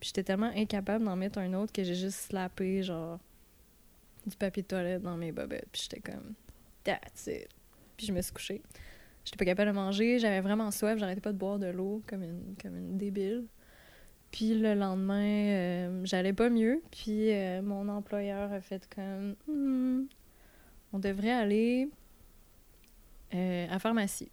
Puis 0.00 0.08
j'étais 0.08 0.24
tellement 0.24 0.50
incapable 0.56 1.04
d'en 1.04 1.16
mettre 1.16 1.38
un 1.38 1.54
autre 1.54 1.72
que 1.72 1.84
j'ai 1.84 1.94
juste 1.94 2.18
slappé, 2.18 2.82
genre, 2.82 3.20
du 4.26 4.36
papier 4.36 4.62
de 4.62 4.68
toilette 4.68 5.02
dans 5.02 5.16
mes 5.16 5.32
bobettes. 5.32 5.68
Puis 5.70 5.82
j'étais 5.82 6.00
comme, 6.00 6.34
that's 6.84 7.26
it. 7.26 7.48
Puis 7.96 8.06
je 8.06 8.12
me 8.12 8.20
suis 8.20 8.32
couchée. 8.32 8.62
J'étais 9.24 9.36
pas 9.36 9.44
capable 9.44 9.70
de 9.70 9.76
manger, 9.76 10.18
j'avais 10.18 10.40
vraiment 10.40 10.70
soif, 10.72 10.98
j'arrêtais 10.98 11.20
pas 11.20 11.32
de 11.32 11.38
boire 11.38 11.58
de 11.58 11.66
l'eau 11.66 12.02
comme 12.08 12.24
une, 12.24 12.56
comme 12.60 12.76
une 12.76 12.98
débile. 12.98 13.44
Puis 14.32 14.54
le 14.58 14.74
lendemain, 14.74 15.22
euh, 15.22 16.00
j'allais 16.04 16.32
pas 16.32 16.50
mieux. 16.50 16.82
Puis 16.90 17.32
euh, 17.32 17.62
mon 17.62 17.88
employeur 17.88 18.52
a 18.52 18.60
fait 18.60 18.88
comme 18.92 19.36
Hmm, 19.46 20.06
on 20.92 20.98
devrait 20.98 21.30
aller 21.30 21.88
euh, 23.34 23.66
à 23.70 23.78
pharmacie. 23.78 24.30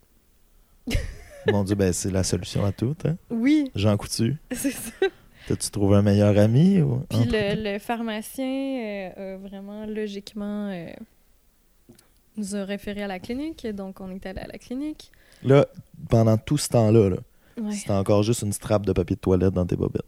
Mon 1.51 1.63
Dieu, 1.63 1.75
ben 1.75 1.93
c'est 1.93 2.11
la 2.11 2.23
solution 2.23 2.65
à 2.65 2.71
tout. 2.71 2.95
Hein? 3.05 3.15
Oui, 3.29 3.71
Jean 3.75 3.95
Coutu, 3.97 4.37
c'est 4.51 4.71
ça. 4.71 4.91
t'as-tu 5.47 5.69
trouvé 5.71 5.97
un 5.97 6.01
meilleur 6.01 6.37
ami? 6.37 6.81
Ou... 6.81 7.03
Puis 7.09 7.25
le, 7.25 7.73
le 7.73 7.79
pharmacien 7.79 8.45
euh, 9.17 9.35
a 9.35 9.37
vraiment 9.37 9.85
logiquement 9.85 10.69
euh, 10.71 10.87
nous 12.37 12.55
a 12.55 12.63
référé 12.63 13.03
à 13.03 13.07
la 13.07 13.19
clinique, 13.19 13.67
donc 13.67 13.99
on 14.01 14.09
est 14.11 14.25
allé 14.25 14.39
à 14.41 14.47
la 14.47 14.57
clinique. 14.57 15.11
Là, 15.43 15.65
pendant 16.09 16.37
tout 16.37 16.57
ce 16.57 16.69
temps-là, 16.69 17.09
là, 17.09 17.17
Ouais. 17.61 17.73
c'était 17.73 17.91
encore 17.91 18.23
juste 18.23 18.43
une 18.43 18.53
strap 18.53 18.85
de 18.85 18.93
papier 18.93 19.17
de 19.17 19.21
toilette 19.21 19.53
dans 19.53 19.65
tes 19.65 19.75
bobettes. 19.75 20.05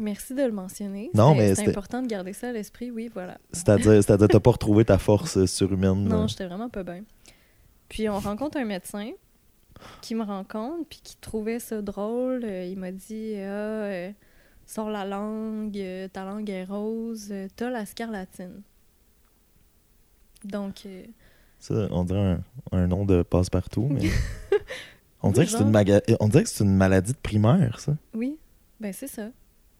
Merci 0.00 0.34
de 0.34 0.42
le 0.42 0.50
mentionner. 0.50 1.10
Non, 1.14 1.34
mais 1.36 1.54
c'est 1.54 1.68
important 1.68 2.02
de 2.02 2.08
garder 2.08 2.32
ça 2.32 2.48
à 2.48 2.52
l'esprit, 2.52 2.90
oui, 2.90 3.08
voilà. 3.12 3.38
C'est-à-dire, 3.52 4.04
t'as 4.04 4.40
pas 4.40 4.50
retrouvé 4.50 4.84
ta 4.84 4.98
force 4.98 5.36
euh, 5.36 5.46
surhumaine. 5.46 6.04
Non, 6.08 6.22
là. 6.22 6.26
j'étais 6.26 6.46
vraiment 6.46 6.68
pas 6.68 6.82
bien. 6.82 7.02
Puis 7.88 8.08
on 8.08 8.18
rencontre 8.18 8.56
un 8.58 8.64
médecin 8.64 9.10
qui 10.02 10.14
me 10.14 10.22
rencontre, 10.22 10.86
puis 10.88 11.00
qui 11.02 11.16
trouvait 11.16 11.58
ça 11.58 11.82
drôle. 11.82 12.44
Euh, 12.44 12.64
il 12.64 12.78
m'a 12.78 12.92
dit 12.92 13.34
Ah, 13.36 13.38
euh, 13.40 14.10
sors 14.66 14.90
la 14.90 15.04
langue, 15.04 15.76
euh, 15.78 16.08
ta 16.08 16.24
langue 16.24 16.48
est 16.50 16.64
rose, 16.64 17.32
t'as 17.56 17.70
la 17.70 17.86
scarlatine. 17.86 18.62
Donc, 20.44 20.86
Ça, 21.58 21.74
on 21.90 22.04
dirait 22.04 22.18
un, 22.18 22.42
un 22.72 22.86
nom 22.86 23.04
de 23.04 23.22
passe-partout, 23.22 23.88
mais... 23.90 24.08
on, 25.22 25.32
dirait 25.32 25.44
que 25.44 25.52
c'est 25.52 25.60
une 25.60 25.70
maga- 25.70 26.00
on 26.18 26.28
dirait 26.28 26.44
que 26.44 26.48
c'est 26.48 26.64
une 26.64 26.76
maladie 26.76 27.12
de 27.12 27.18
primaire, 27.18 27.78
ça. 27.78 27.94
oui, 28.14 28.38
ben 28.80 28.92
c'est 28.92 29.06
ça. 29.08 29.28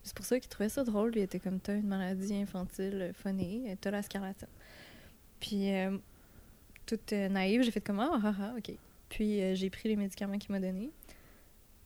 C'est 0.02 0.14
pour 0.14 0.24
ça 0.26 0.38
qu'il 0.40 0.48
trouvait 0.48 0.68
ça 0.68 0.82
drôle. 0.84 1.12
Il 1.14 1.22
était 1.22 1.38
comme 1.38 1.60
T'as 1.60 1.74
une 1.76 1.86
maladie 1.86 2.34
infantile 2.34 3.12
phonée, 3.14 3.76
t'as 3.80 3.90
la 3.90 4.02
scarlatine. 4.02 4.48
Puis, 5.40 5.72
euh, 5.74 5.96
toute 6.84 7.12
naïve, 7.12 7.62
j'ai 7.62 7.70
fait 7.70 7.80
comme 7.80 8.00
Ah, 8.00 8.18
ah, 8.22 8.34
ah, 8.40 8.54
ok. 8.58 8.74
Puis, 9.10 9.42
euh, 9.42 9.54
j'ai 9.54 9.68
pris 9.68 9.88
les 9.90 9.96
médicaments 9.96 10.38
qu'il 10.38 10.52
m'a 10.52 10.60
donnés. 10.60 10.90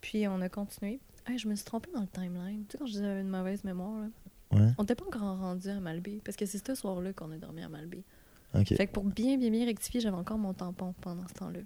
Puis, 0.00 0.28
on 0.28 0.40
a 0.40 0.48
continué. 0.48 1.00
Hey, 1.26 1.38
je 1.38 1.48
me 1.48 1.56
suis 1.56 1.64
trompée 1.64 1.90
dans 1.92 2.02
le 2.02 2.06
timeline. 2.06 2.64
Tu 2.68 2.72
sais, 2.72 2.78
quand 2.78 2.86
je 2.86 2.92
disais 2.92 3.04
j'avais 3.04 3.22
une 3.22 3.28
mauvaise 3.30 3.64
mémoire, 3.64 4.02
là. 4.02 4.08
Ouais, 4.52 4.72
On 4.78 4.82
n'était 4.82 4.94
pas 4.94 5.06
encore 5.06 5.38
rendu 5.38 5.68
à 5.68 5.80
Malbé, 5.80 6.20
parce 6.24 6.36
que 6.36 6.46
c'est 6.46 6.64
ce 6.64 6.74
soir-là 6.76 7.12
qu'on 7.12 7.32
a 7.32 7.38
dormi 7.38 7.62
à 7.62 7.68
Malbé. 7.68 8.04
ok. 8.54 8.68
Fait 8.76 8.86
que 8.86 8.92
pour 8.92 9.04
bien, 9.04 9.36
bien, 9.36 9.50
bien 9.50 9.64
rectifier, 9.64 10.00
j'avais 10.00 10.16
encore 10.16 10.38
mon 10.38 10.52
tampon 10.54 10.94
pendant 11.00 11.26
ce 11.26 11.34
temps-là. 11.34 11.60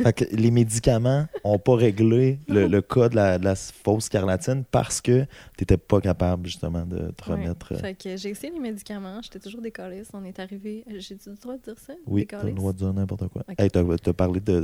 Fait 0.00 0.12
que 0.12 0.24
les 0.36 0.50
médicaments 0.50 1.26
ont 1.44 1.58
pas 1.58 1.74
réglé 1.74 2.38
le, 2.48 2.66
le 2.66 2.82
cas 2.82 3.08
de 3.08 3.16
la, 3.16 3.38
de 3.38 3.44
la 3.44 3.54
fausse 3.56 4.04
scarlatine 4.04 4.64
parce 4.70 5.00
que 5.00 5.26
t'étais 5.56 5.76
pas 5.76 6.00
capable, 6.00 6.46
justement, 6.46 6.84
de 6.86 7.10
te 7.10 7.24
remettre... 7.24 7.72
euh, 7.72 7.78
Fait 7.78 7.94
que 7.94 8.16
j'ai 8.16 8.30
essayé 8.30 8.52
les 8.52 8.60
médicaments, 8.60 9.20
j'étais 9.22 9.38
toujours 9.40 9.60
décaliste. 9.60 10.10
On 10.14 10.24
est 10.24 10.38
arrivé. 10.38 10.84
J'ai-tu 10.98 11.30
le 11.30 11.36
droit 11.36 11.56
de 11.56 11.62
dire 11.62 11.78
ça? 11.78 11.94
Oui, 12.06 12.26
t'as 12.26 12.36
le 12.38 12.42
Décaliste? 12.44 12.56
droit 12.58 12.72
de 12.72 12.78
dire 12.78 12.92
n'importe 12.94 13.28
quoi. 13.28 13.42
Hey, 13.58 13.70
t'as, 13.70 13.82
t'as 13.98 14.12
parlé 14.12 14.40
de, 14.40 14.60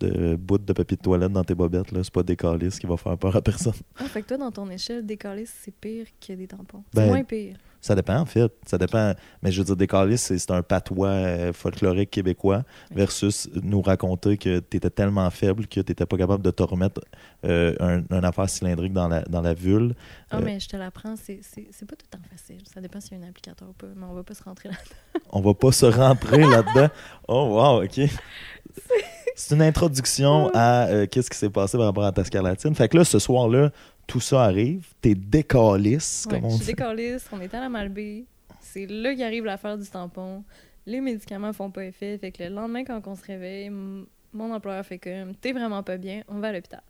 de, 0.00 0.06
de 0.08 0.36
bout 0.36 0.58
de 0.58 0.72
papier 0.72 0.96
de 0.96 1.02
toilette 1.02 1.32
dans 1.32 1.44
tes 1.44 1.54
bobettes. 1.54 1.86
C'est 1.92 2.10
pas 2.12 2.22
des 2.22 2.36
calices 2.36 2.78
qui 2.78 2.86
va 2.86 2.96
faire 2.96 3.16
peur 3.16 3.34
à 3.36 3.42
personne. 3.42 3.72
Ah, 3.98 4.04
fait 4.04 4.22
que 4.22 4.28
toi, 4.28 4.36
dans 4.36 4.50
ton 4.50 4.68
échelle, 4.70 5.06
décaliste, 5.06 5.54
c'est 5.62 5.74
pire 5.74 6.06
que 6.26 6.32
des 6.32 6.46
tampons. 6.48 6.82
Ben, 6.92 7.02
c'est 7.02 7.08
moins 7.08 7.24
pire. 7.24 7.56
Ça 7.80 7.94
dépend, 7.94 8.16
en 8.18 8.26
fait. 8.26 8.52
Ça 8.66 8.76
dépend. 8.78 9.14
Mais 9.42 9.50
je 9.50 9.58
veux 9.60 9.64
dire, 9.64 9.76
des 9.76 9.86
calices, 9.86 10.32
c'est, 10.36 10.50
un 10.50 10.62
patois 10.62 11.08
euh, 11.08 11.52
folklorique 11.52 12.10
québécois 12.10 12.62
versus 12.90 13.48
nous 13.62 13.80
raconter 13.80 14.36
que 14.36 14.58
t'étais 14.58 14.90
tellement 14.90 15.28
faible 15.30 15.66
que 15.66 15.80
t'étais 15.80 16.06
pas 16.06 16.16
capable 16.16 16.42
de 16.42 16.50
te 16.50 16.62
remettre 16.62 17.00
euh, 17.44 17.74
un, 17.80 18.02
un 18.10 18.24
affaire 18.24 18.48
cylindrique 18.50 18.92
dans 18.92 19.08
la, 19.08 19.22
dans 19.22 19.40
la 19.40 19.54
vulve. 19.54 19.94
Ah, 20.30 20.36
Euh, 20.36 20.40
mais 20.44 20.60
je 20.60 20.68
te 20.68 20.76
l'apprends, 20.76 21.14
c'est 21.16 21.40
pas 21.86 21.96
tout 21.96 22.06
le 22.12 22.18
temps 22.18 22.24
facile. 22.30 22.60
Ça 22.72 22.80
dépend 22.80 23.00
s'il 23.00 23.18
y 23.18 23.22
a 23.22 23.24
un 23.24 23.28
applicateur 23.28 23.68
ou 23.68 23.72
pas, 23.72 23.86
mais 23.96 24.04
on 24.08 24.14
va 24.14 24.22
pas 24.22 24.34
se 24.34 24.42
rentrer 24.42 24.68
là. 24.68 24.74
On 25.30 25.40
va 25.40 25.54
pas 25.54 25.72
se 25.72 25.86
rentrer 25.86 26.38
là-dedans. 26.38 26.88
Oh, 27.28 27.46
wow, 27.54 27.84
OK. 27.84 28.00
C'est 29.40 29.54
une 29.54 29.62
introduction 29.62 30.50
à 30.52 30.88
euh, 30.88 31.06
qu'est-ce 31.06 31.30
qui 31.30 31.38
s'est 31.38 31.48
passé 31.48 31.78
par 31.78 31.86
rapport 31.86 32.04
à 32.04 32.12
ta 32.12 32.22
scarlatine. 32.24 32.74
Fait 32.74 32.90
que 32.90 32.98
là, 32.98 33.04
ce 33.06 33.18
soir-là, 33.18 33.70
tout 34.06 34.20
ça 34.20 34.44
arrive. 34.44 34.88
T'es 35.00 35.14
Ouais, 35.14 35.42
comme 35.44 36.44
on 36.44 36.50
je 36.50 36.56
suis 36.56 36.60
dit. 36.66 36.66
décaliste, 36.66 37.26
on 37.32 37.40
est 37.40 37.54
à 37.54 37.60
la 37.60 37.70
Malbaie. 37.70 38.26
C'est 38.60 38.84
là 38.84 39.14
qu'arrive 39.14 39.46
l'affaire 39.46 39.78
du 39.78 39.88
tampon. 39.88 40.44
Les 40.84 41.00
médicaments 41.00 41.54
font 41.54 41.70
pas 41.70 41.86
effet. 41.86 42.18
Fait 42.18 42.30
que 42.32 42.42
le 42.42 42.50
lendemain, 42.50 42.84
quand 42.84 43.00
on 43.06 43.14
se 43.16 43.24
réveille, 43.24 43.70
mon 43.70 44.52
employeur 44.52 44.84
fait 44.84 44.98
comme 44.98 45.34
T'es 45.34 45.52
vraiment 45.52 45.82
pas 45.82 45.96
bien, 45.96 46.22
on 46.28 46.38
va 46.38 46.48
à 46.48 46.52
l'hôpital. 46.52 46.82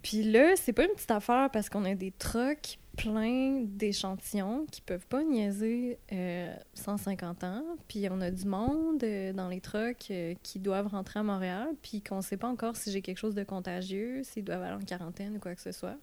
Puis 0.00 0.22
là, 0.22 0.54
c'est 0.56 0.72
pas 0.72 0.84
une 0.84 0.94
petite 0.94 1.10
affaire 1.10 1.50
parce 1.52 1.68
qu'on 1.68 1.84
a 1.84 1.94
des 1.94 2.12
trucks 2.12 2.78
pleins 2.96 3.62
d'échantillons 3.62 4.66
qui 4.70 4.80
peuvent 4.80 5.06
pas 5.06 5.22
niaiser 5.22 5.98
euh, 6.12 6.54
150 6.74 7.44
ans. 7.44 7.64
Puis 7.88 8.06
on 8.10 8.20
a 8.20 8.30
du 8.30 8.46
monde 8.46 9.02
euh, 9.02 9.32
dans 9.32 9.48
les 9.48 9.60
trucks 9.60 10.10
euh, 10.10 10.34
qui 10.42 10.58
doivent 10.58 10.88
rentrer 10.88 11.20
à 11.20 11.22
Montréal, 11.22 11.68
puis 11.82 12.02
qu'on 12.02 12.22
sait 12.22 12.36
pas 12.36 12.48
encore 12.48 12.76
si 12.76 12.90
j'ai 12.90 13.02
quelque 13.02 13.18
chose 13.18 13.34
de 13.34 13.44
contagieux, 13.44 14.22
s'ils 14.22 14.44
doivent 14.44 14.62
aller 14.62 14.82
en 14.82 14.84
quarantaine 14.84 15.36
ou 15.36 15.40
quoi 15.40 15.54
que 15.54 15.62
ce 15.62 15.72
soit. 15.72 15.98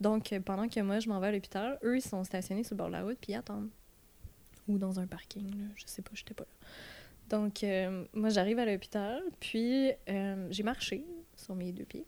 Donc, 0.00 0.32
euh, 0.32 0.40
pendant 0.40 0.68
que 0.68 0.80
moi, 0.80 0.98
je 0.98 1.08
m'en 1.08 1.20
vais 1.20 1.28
à 1.28 1.32
l'hôpital, 1.32 1.78
eux, 1.82 1.96
ils 1.96 2.02
sont 2.02 2.24
stationnés 2.24 2.64
sur 2.64 2.74
le 2.74 2.78
bord 2.78 2.88
de 2.88 2.92
la 2.92 3.02
route, 3.04 3.18
puis 3.20 3.32
ils 3.32 3.36
attendent. 3.36 3.70
Ou 4.68 4.78
dans 4.78 4.98
un 4.98 5.06
parking, 5.06 5.50
là. 5.50 5.66
Je 5.76 5.84
sais 5.86 6.02
pas, 6.02 6.10
j'étais 6.14 6.34
pas 6.34 6.44
là. 6.44 6.68
Donc, 7.28 7.64
euh, 7.64 8.04
moi, 8.12 8.28
j'arrive 8.28 8.58
à 8.58 8.66
l'hôpital, 8.66 9.22
puis 9.40 9.92
euh, 10.08 10.46
j'ai 10.50 10.62
marché 10.62 11.04
sur 11.36 11.54
mes 11.54 11.72
deux 11.72 11.84
pieds. 11.84 12.06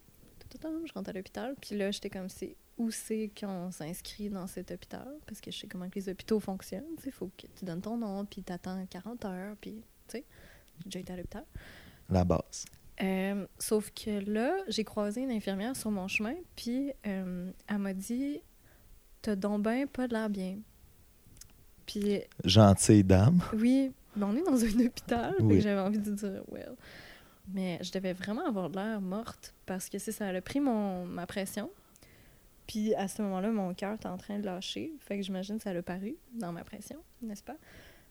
Je 0.53 0.93
rentre 0.93 1.09
à 1.09 1.13
l'hôpital, 1.13 1.55
puis 1.59 1.75
là, 1.75 1.91
j'étais 1.91 2.09
comme, 2.09 2.29
c'est 2.29 2.55
où 2.77 2.91
c'est 2.91 3.31
qu'on 3.39 3.71
s'inscrit 3.71 4.29
dans 4.29 4.47
cet 4.47 4.71
hôpital? 4.71 5.07
Parce 5.25 5.41
que 5.41 5.51
je 5.51 5.57
sais 5.59 5.67
comment 5.67 5.89
que 5.89 5.95
les 5.95 6.09
hôpitaux 6.09 6.39
fonctionnent. 6.39 6.83
Il 7.05 7.11
faut 7.11 7.31
que 7.37 7.47
tu 7.57 7.65
donnes 7.65 7.81
ton 7.81 7.97
nom, 7.97 8.25
puis 8.25 8.43
t'attends 8.43 8.85
40 8.85 9.25
heures, 9.25 9.55
puis, 9.59 9.81
tu 10.07 10.17
sais, 10.19 10.25
j'ai 10.79 10.85
déjà 10.85 10.99
été 10.99 11.13
à 11.13 11.15
l'hôpital. 11.17 11.45
La 12.09 12.23
base. 12.23 12.65
Euh, 13.01 13.45
sauf 13.59 13.91
que 13.91 14.19
là, 14.29 14.55
j'ai 14.67 14.83
croisé 14.83 15.21
une 15.21 15.31
infirmière 15.31 15.75
sur 15.75 15.91
mon 15.91 16.07
chemin, 16.07 16.35
puis 16.55 16.91
euh, 17.05 17.51
elle 17.67 17.77
m'a 17.77 17.93
dit 17.93 18.39
T'as 19.21 19.35
donc 19.35 19.61
ben 19.63 19.85
pas 19.87 20.07
de 20.07 20.13
l'air 20.13 20.29
bien. 20.29 20.57
Puis 21.85 22.21
Gentille 22.43 23.03
dame. 23.03 23.41
oui, 23.53 23.91
mais 24.15 24.23
on 24.25 24.35
est 24.35 24.43
dans 24.43 24.63
un 24.63 24.85
hôpital, 24.85 25.35
Oui. 25.39 25.61
j'avais 25.61 25.79
envie 25.81 25.99
de 25.99 26.11
dire 26.11 26.43
Well. 26.51 26.75
Mais 27.53 27.79
je 27.81 27.91
devais 27.91 28.13
vraiment 28.13 28.45
avoir 28.45 28.69
de 28.69 28.75
l'air 28.77 28.99
morte 28.99 29.53
parce 29.65 29.89
que 29.89 29.99
c'est 29.99 30.11
ça, 30.11 30.27
a 30.27 30.41
pris 30.41 30.59
mon, 30.59 31.05
ma 31.05 31.25
pression. 31.25 31.69
Puis 32.67 32.93
à 32.95 33.07
ce 33.07 33.21
moment-là, 33.21 33.49
mon 33.51 33.73
cœur 33.73 33.95
était 33.95 34.07
en 34.07 34.17
train 34.17 34.39
de 34.39 34.45
lâcher. 34.45 34.91
Fait 34.99 35.17
que 35.17 35.23
j'imagine 35.23 35.57
que 35.57 35.63
ça 35.63 35.73
l'a 35.73 35.81
paru 35.81 36.15
dans 36.33 36.51
ma 36.51 36.63
pression, 36.63 36.97
n'est-ce 37.21 37.43
pas? 37.43 37.55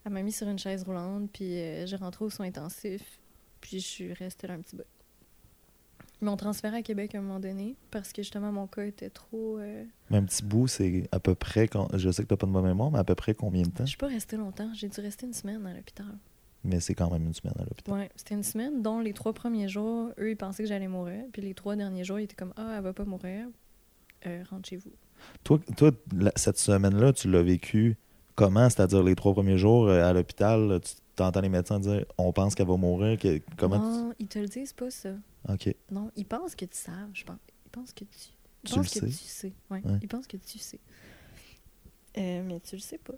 Elle 0.04 0.12
m'a 0.12 0.22
mis 0.22 0.32
sur 0.32 0.48
une 0.48 0.58
chaise 0.58 0.82
roulante, 0.84 1.30
puis 1.32 1.58
euh, 1.58 1.86
j'ai 1.86 1.96
rentré 1.96 2.24
aux 2.24 2.30
soins 2.30 2.46
intensifs, 2.46 3.18
puis 3.60 3.80
je 3.80 3.86
suis 3.86 4.12
restée 4.12 4.46
là 4.46 4.54
un 4.54 4.60
petit 4.60 4.76
peu. 4.76 4.84
Ils 6.22 6.24
m'ont 6.24 6.36
transféré 6.38 6.78
à 6.78 6.82
Québec 6.82 7.14
à 7.14 7.18
un 7.18 7.20
moment 7.20 7.40
donné 7.40 7.76
parce 7.90 8.10
que 8.12 8.22
justement 8.22 8.50
mon 8.50 8.66
cas 8.66 8.84
était 8.84 9.10
trop. 9.10 9.58
euh, 9.58 9.84
Mais 10.08 10.16
un 10.16 10.24
petit 10.24 10.42
bout, 10.42 10.66
c'est 10.66 11.06
à 11.12 11.20
peu 11.20 11.34
près. 11.34 11.68
quand- 11.68 11.94
Je 11.94 12.10
sais 12.10 12.22
que 12.22 12.28
t'as 12.28 12.36
pas 12.38 12.46
de 12.46 12.52
bonne 12.52 12.64
mémoire, 12.64 12.90
mais 12.90 12.98
à 12.98 13.04
peu 13.04 13.14
près 13.14 13.34
combien 13.34 13.62
de 13.62 13.68
temps? 13.68 13.84
Je 13.84 13.90
suis 13.90 13.98
pas 13.98 14.06
restée 14.06 14.38
longtemps. 14.38 14.72
J'ai 14.72 14.88
dû 14.88 14.98
rester 15.02 15.26
une 15.26 15.34
semaine 15.34 15.66
à 15.66 15.74
l'hôpital. 15.74 16.06
Mais 16.64 16.80
c'est 16.80 16.94
quand 16.94 17.10
même 17.12 17.26
une 17.26 17.34
semaine 17.34 17.52
à 17.58 17.64
l'hôpital. 17.64 17.92
Ouais, 17.94 18.10
c'était 18.16 18.34
une 18.34 18.42
semaine 18.42 18.80
dont 18.80 18.98
les 19.00 19.12
trois 19.12 19.34
premiers 19.34 19.68
jours, 19.68 20.10
eux, 20.18 20.30
ils 20.30 20.36
pensaient 20.36 20.62
que 20.62 20.68
j'allais 20.70 20.88
mourir. 20.88 21.22
Puis 21.34 21.42
les 21.42 21.52
trois 21.52 21.76
derniers 21.76 22.02
jours, 22.04 22.18
ils 22.18 22.24
étaient 22.24 22.34
comme 22.34 22.54
Ah, 22.56 22.74
elle 22.78 22.82
va 22.82 22.94
pas 22.94 23.04
mourir. 23.04 23.46
Euh, 24.26 24.42
rentre 24.50 24.68
chez 24.68 24.76
vous. 24.76 24.92
Toi, 25.44 25.58
toi 25.76 25.90
la- 26.16 26.32
cette 26.36 26.58
semaine-là, 26.58 27.12
tu 27.12 27.30
l'as 27.30 27.42
vécu 27.42 27.96
comment? 28.34 28.68
C'est-à-dire 28.70 29.02
les 29.02 29.14
trois 29.14 29.32
premiers 29.32 29.58
jours 29.58 29.88
euh, 29.88 30.04
à 30.08 30.12
l'hôpital, 30.12 30.80
tu 30.82 30.92
t'entends 31.14 31.40
les 31.40 31.48
médecins 31.48 31.78
dire 31.80 32.04
on 32.18 32.32
pense 32.32 32.54
qu'elle 32.54 32.66
va 32.68 32.76
mourir. 32.76 33.18
que- 33.18 33.40
comment 33.56 33.78
non, 33.78 34.12
ils 34.18 34.26
te 34.28 34.38
le 34.38 34.46
disent 34.46 34.72
pas, 34.72 34.90
ça. 34.90 35.10
tu... 35.48 35.52
OK. 35.70 35.74
Non, 35.90 36.10
ils 36.16 36.24
pensent 36.26 36.54
que 36.54 36.64
tu 36.64 36.76
savent, 36.76 37.10
je 37.12 37.24
pense. 37.24 37.36
Ils 37.66 37.70
pensent 37.70 37.92
que 37.92 38.04
tu. 38.04 38.10
Ils 38.64 38.68
Tu 38.70 38.74
pensent 38.74 38.88
que 38.88 39.00
sais. 39.00 39.06
tu 39.06 39.12
sais. 39.12 39.52
Ouais, 39.70 39.80
Ouais. 39.84 39.98
Ils 40.02 40.08
pensent 40.08 40.26
que 40.26 40.36
tu 40.36 40.58
sais. 40.58 40.80
Euh, 42.18 42.42
mais 42.46 42.60
tu 42.60 42.76
le 42.76 42.80
sais 42.80 42.98
pas. 42.98 43.14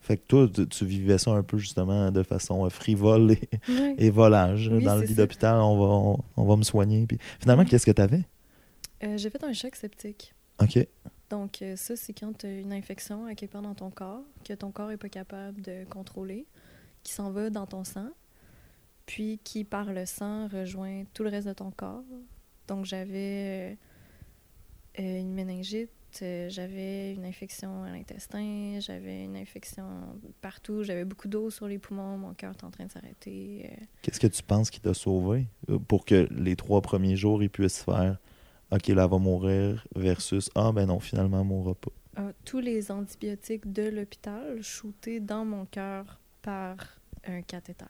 Fait 0.00 0.16
que 0.16 0.22
toi, 0.26 0.48
tu, 0.52 0.66
tu 0.68 0.86
vivais 0.86 1.18
ça 1.18 1.32
un 1.32 1.42
peu 1.42 1.58
justement 1.58 2.10
de 2.12 2.22
façon 2.22 2.64
euh, 2.64 2.68
frivole 2.70 3.34
et, 3.98 4.10
volage. 4.10 4.68
Oui, 4.72 4.84
Dans 4.84 4.96
le 4.96 5.02
lit 5.02 5.14
d'hôpital, 5.14 5.56
on 5.60 5.78
va, 5.78 5.84
on, 5.86 6.18
on 6.36 6.44
va 6.46 6.56
me 6.56 6.62
soigner. 6.62 7.06
Puis 7.06 7.18
finalement, 7.40 7.64
qu'est-ce 7.64 7.84
que 7.86 7.90
t'avais? 7.90 8.22
Euh, 9.02 9.16
J'ai 9.16 9.30
fait 9.30 9.42
un 9.44 9.52
choc 9.52 9.74
septique. 9.76 10.34
OK. 10.60 10.86
Donc, 11.28 11.60
euh, 11.62 11.76
ça, 11.76 11.96
c'est 11.96 12.12
quand 12.12 12.38
tu 12.38 12.46
as 12.46 12.58
une 12.58 12.72
infection 12.72 13.26
à 13.26 13.34
quelque 13.34 13.52
part 13.52 13.62
dans 13.62 13.74
ton 13.74 13.90
corps, 13.90 14.22
que 14.44 14.54
ton 14.54 14.70
corps 14.70 14.88
n'est 14.88 14.96
pas 14.96 15.08
capable 15.08 15.60
de 15.60 15.84
contrôler, 15.84 16.46
qui 17.02 17.12
s'en 17.12 17.30
va 17.30 17.50
dans 17.50 17.66
ton 17.66 17.84
sang, 17.84 18.10
puis 19.06 19.38
qui, 19.42 19.64
par 19.64 19.92
le 19.92 20.06
sang, 20.06 20.48
rejoint 20.48 21.04
tout 21.14 21.24
le 21.24 21.30
reste 21.30 21.48
de 21.48 21.52
ton 21.52 21.70
corps. 21.70 22.04
Donc, 22.68 22.84
j'avais 22.84 23.76
euh, 24.98 25.20
une 25.20 25.34
méningite, 25.34 25.90
j'avais 26.48 27.12
une 27.12 27.26
infection 27.26 27.84
à 27.84 27.90
l'intestin, 27.90 28.78
j'avais 28.80 29.24
une 29.24 29.36
infection 29.36 29.84
partout, 30.40 30.82
j'avais 30.82 31.04
beaucoup 31.04 31.28
d'eau 31.28 31.50
sur 31.50 31.68
les 31.68 31.78
poumons, 31.78 32.16
mon 32.16 32.32
cœur 32.32 32.52
était 32.54 32.64
en 32.64 32.70
train 32.70 32.86
de 32.86 32.90
s'arrêter. 32.90 33.68
Qu'est-ce 34.00 34.20
que 34.20 34.26
tu 34.26 34.42
penses 34.42 34.70
qui 34.70 34.80
t'a 34.80 34.94
sauvé 34.94 35.46
pour 35.88 36.06
que 36.06 36.26
les 36.30 36.56
trois 36.56 36.80
premiers 36.80 37.16
jours, 37.16 37.42
ils 37.42 37.50
puissent 37.50 37.82
faire 37.82 38.18
OK, 38.72 38.88
là, 38.88 39.04
elle 39.04 39.10
va 39.10 39.18
mourir 39.18 39.86
versus 39.94 40.50
Ah, 40.54 40.72
ben 40.72 40.86
non, 40.86 40.98
finalement, 41.00 41.40
elle 41.40 41.46
mourra 41.46 41.74
pas. 41.74 41.90
Ah, 42.16 42.32
tous 42.44 42.60
les 42.60 42.90
antibiotiques 42.90 43.72
de 43.72 43.88
l'hôpital 43.90 44.62
shootés 44.62 45.20
dans 45.20 45.44
mon 45.44 45.66
cœur 45.66 46.18
par 46.42 46.76
un 47.28 47.42
cathéter. 47.42 47.84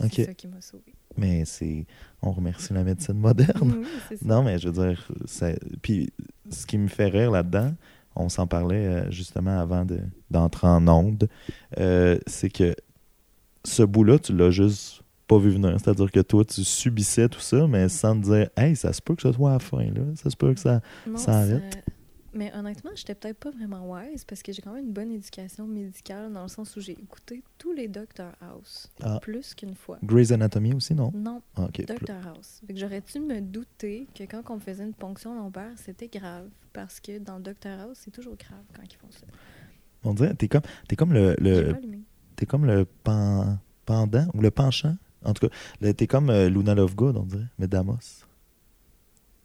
OK. 0.00 0.10
C'est 0.12 0.24
ça 0.26 0.34
qui 0.34 0.48
m'a 0.48 0.60
sauvé. 0.60 0.94
Mais 1.16 1.44
c'est. 1.44 1.86
On 2.22 2.32
remercie 2.32 2.72
la 2.72 2.84
médecine 2.84 3.18
moderne. 3.18 3.74
Oui, 3.80 3.86
c'est 4.08 4.16
ça. 4.16 4.24
Non, 4.26 4.42
mais 4.42 4.58
je 4.58 4.68
veux 4.68 4.86
dire, 4.86 5.08
puis 5.82 6.10
ce 6.50 6.66
qui 6.66 6.78
me 6.78 6.88
fait 6.88 7.08
rire 7.08 7.30
là-dedans, 7.30 7.74
on 8.14 8.28
s'en 8.28 8.46
parlait 8.46 8.86
euh, 8.86 9.10
justement 9.10 9.58
avant 9.58 9.84
de- 9.84 10.00
d'entrer 10.30 10.66
en 10.68 10.86
onde, 10.88 11.28
euh, 11.78 12.18
c'est 12.26 12.50
que 12.50 12.74
ce 13.64 13.82
bout-là, 13.82 14.18
tu 14.18 14.34
l'as 14.36 14.50
juste 14.50 15.01
pas 15.34 15.38
vu 15.38 15.50
venir. 15.50 15.76
C'est-à-dire 15.78 16.10
que 16.10 16.20
toi, 16.20 16.44
tu 16.44 16.64
subissais 16.64 17.28
tout 17.28 17.40
ça, 17.40 17.66
mais 17.66 17.88
sans 17.88 18.18
te 18.18 18.24
dire, 18.24 18.50
hey, 18.56 18.74
ça 18.76 18.92
se 18.92 19.00
peut 19.00 19.14
que 19.14 19.22
ce 19.22 19.32
soit 19.32 19.50
à 19.50 19.52
la 19.54 19.58
fin, 19.58 19.84
là. 19.84 20.02
Ça 20.16 20.30
se 20.30 20.36
peut 20.36 20.52
que 20.54 20.60
ça. 20.60 20.80
Non, 21.06 21.16
Ça 21.16 21.38
arrête. 21.40 21.84
Mais 22.34 22.50
honnêtement, 22.54 22.92
j'étais 22.94 23.14
peut-être 23.14 23.36
pas 23.38 23.50
vraiment 23.50 23.92
wise 23.92 24.24
parce 24.24 24.42
que 24.42 24.52
j'ai 24.54 24.62
quand 24.62 24.72
même 24.72 24.86
une 24.86 24.92
bonne 24.92 25.10
éducation 25.10 25.66
médicale 25.66 26.32
dans 26.32 26.44
le 26.44 26.48
sens 26.48 26.74
où 26.76 26.80
j'ai 26.80 26.92
écouté 26.92 27.42
tous 27.58 27.72
les 27.74 27.88
Dr 27.88 28.32
House 28.40 28.90
Ah. 29.02 29.18
plus 29.20 29.54
qu'une 29.54 29.74
fois. 29.74 29.98
Grey's 30.02 30.32
Anatomy 30.32 30.72
aussi, 30.72 30.94
non? 30.94 31.12
Non, 31.14 31.42
Ah. 31.56 31.68
Dr 31.74 32.26
House. 32.26 32.62
J'aurais 32.74 33.02
dû 33.02 33.20
me 33.20 33.38
douter 33.42 34.06
que 34.14 34.24
quand 34.24 34.42
on 34.48 34.54
me 34.54 34.60
faisait 34.60 34.84
une 34.84 34.94
ponction 34.94 35.34
lombaire, 35.34 35.72
c'était 35.76 36.08
grave 36.08 36.48
parce 36.72 37.00
que 37.00 37.18
dans 37.18 37.36
le 37.36 37.42
Dr 37.42 37.78
House, 37.80 37.98
c'est 38.02 38.10
toujours 38.10 38.36
grave 38.36 38.64
quand 38.74 38.82
ils 38.82 38.96
font 38.96 39.10
ça. 39.10 39.26
On 40.02 40.14
dirait, 40.14 40.32
t'es 40.32 40.48
comme, 40.48 40.62
t'es 40.88 40.96
comme 40.96 41.12
le, 41.12 41.36
le 41.38 41.74
t'es 42.34 42.46
comme 42.46 42.64
le 42.64 42.86
pen- 43.04 43.58
pendant 43.84 44.26
ou 44.32 44.40
le 44.40 44.50
penchant? 44.50 44.96
En 45.24 45.32
tout 45.34 45.48
cas, 45.48 45.92
t'es 45.92 46.06
comme 46.06 46.30
euh, 46.30 46.48
Luna 46.48 46.74
Lovegood, 46.74 47.16
on 47.16 47.22
dirait, 47.24 47.46
mais 47.58 47.66
Damos. 47.68 47.98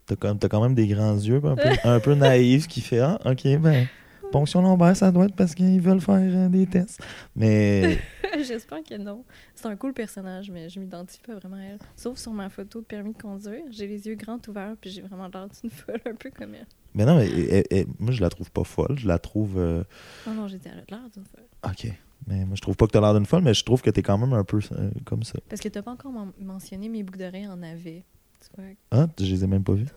T'as 0.06 0.16
t'as 0.36 0.48
quand 0.48 0.62
même 0.62 0.74
des 0.76 0.88
grands 0.88 1.16
yeux, 1.16 1.42
un 1.44 1.56
peu, 1.56 1.70
un 1.84 2.00
peu 2.00 2.14
naïf, 2.16 2.68
qui 2.68 2.80
fait 2.82 3.00
Ah, 3.00 3.20
ok, 3.26 3.58
ben, 3.60 3.88
ponction 4.32 4.62
lombaire, 4.62 4.96
ça 4.96 5.12
doit 5.12 5.26
être 5.26 5.36
parce 5.36 5.54
qu'ils 5.54 5.82
veulent 5.82 6.00
faire 6.00 6.16
euh, 6.16 6.48
des 6.50 6.66
tests. 6.66 7.02
Mais 7.36 7.98
J'espère 8.48 8.84
que 8.84 8.96
non. 8.98 9.24
C'est 9.56 9.66
un 9.68 9.76
cool 9.76 9.94
personnage, 9.94 10.50
mais 10.52 10.70
je 10.70 10.80
m'identifie 10.80 11.20
pas 11.26 11.36
vraiment 11.36 11.58
à 11.58 11.62
elle. 11.62 11.80
Sauf 11.96 12.18
sur 12.20 12.32
ma 12.32 12.50
photo 12.50 12.80
de 12.82 12.86
permis 12.86 13.14
de 13.14 13.22
conduire, 13.22 13.64
j'ai 13.72 13.88
les 13.88 14.06
yeux 14.08 14.16
grands 14.16 14.40
ouverts 14.48 14.76
puis 14.80 14.90
j'ai 14.92 15.02
vraiment 15.02 15.28
l'air 15.28 15.48
d'une 15.62 15.70
folle 15.72 16.00
un 16.06 16.14
peu 16.16 16.30
comme 16.30 16.54
elle. 16.56 16.68
Mais 16.94 17.06
non, 17.06 17.18
mais, 17.18 17.28
elle- 17.30 17.64
elle- 17.70 17.88
moi, 18.00 18.12
je 18.12 18.22
la 18.22 18.30
trouve 18.30 18.50
pas 18.52 18.64
folle. 18.64 18.98
Je 18.98 19.08
la 19.08 19.18
trouve. 19.20 19.58
euh, 19.58 19.84
Non, 20.26 20.34
non, 20.36 20.48
j'ai 20.48 20.58
dit 20.58 20.68
elle 20.72 20.80
a 20.80 20.84
l'air 21.00 21.10
d'une 21.14 21.26
folle. 21.26 21.46
ok. 21.70 21.92
Mais 22.26 22.46
moi, 22.46 22.56
je 22.56 22.62
trouve 22.62 22.76
pas 22.76 22.88
que 22.88 22.92
t'as 22.92 23.00
l'air 23.02 23.14
d'une 23.14 23.26
folle, 23.26 23.44
mais 23.44 23.54
je 23.54 23.64
trouve 23.64 23.82
que 23.82 23.90
t'es 23.90 24.02
quand 24.02 24.18
même 24.18 24.34
un 24.34 24.44
peu 24.44 24.60
euh, 24.74 24.90
comme 25.06 25.24
ça. 25.24 25.40
Parce 25.50 25.62
que 25.62 25.70
t'as 25.70 25.82
pas 25.82 25.92
encore 25.92 26.12
men- 26.12 26.32
mentionné 26.42 26.90
mes 26.90 27.04
boucles 27.04 27.20
d'oreilles 27.20 27.48
en 27.48 27.62
avait. 27.64 28.04
Tu 28.42 28.48
vois, 28.62 28.66
Ah, 28.92 29.08
je 29.20 29.26
les 29.26 29.44
ai 29.44 29.48
même 29.48 29.64
pas 29.64 29.74
vus. 29.74 29.88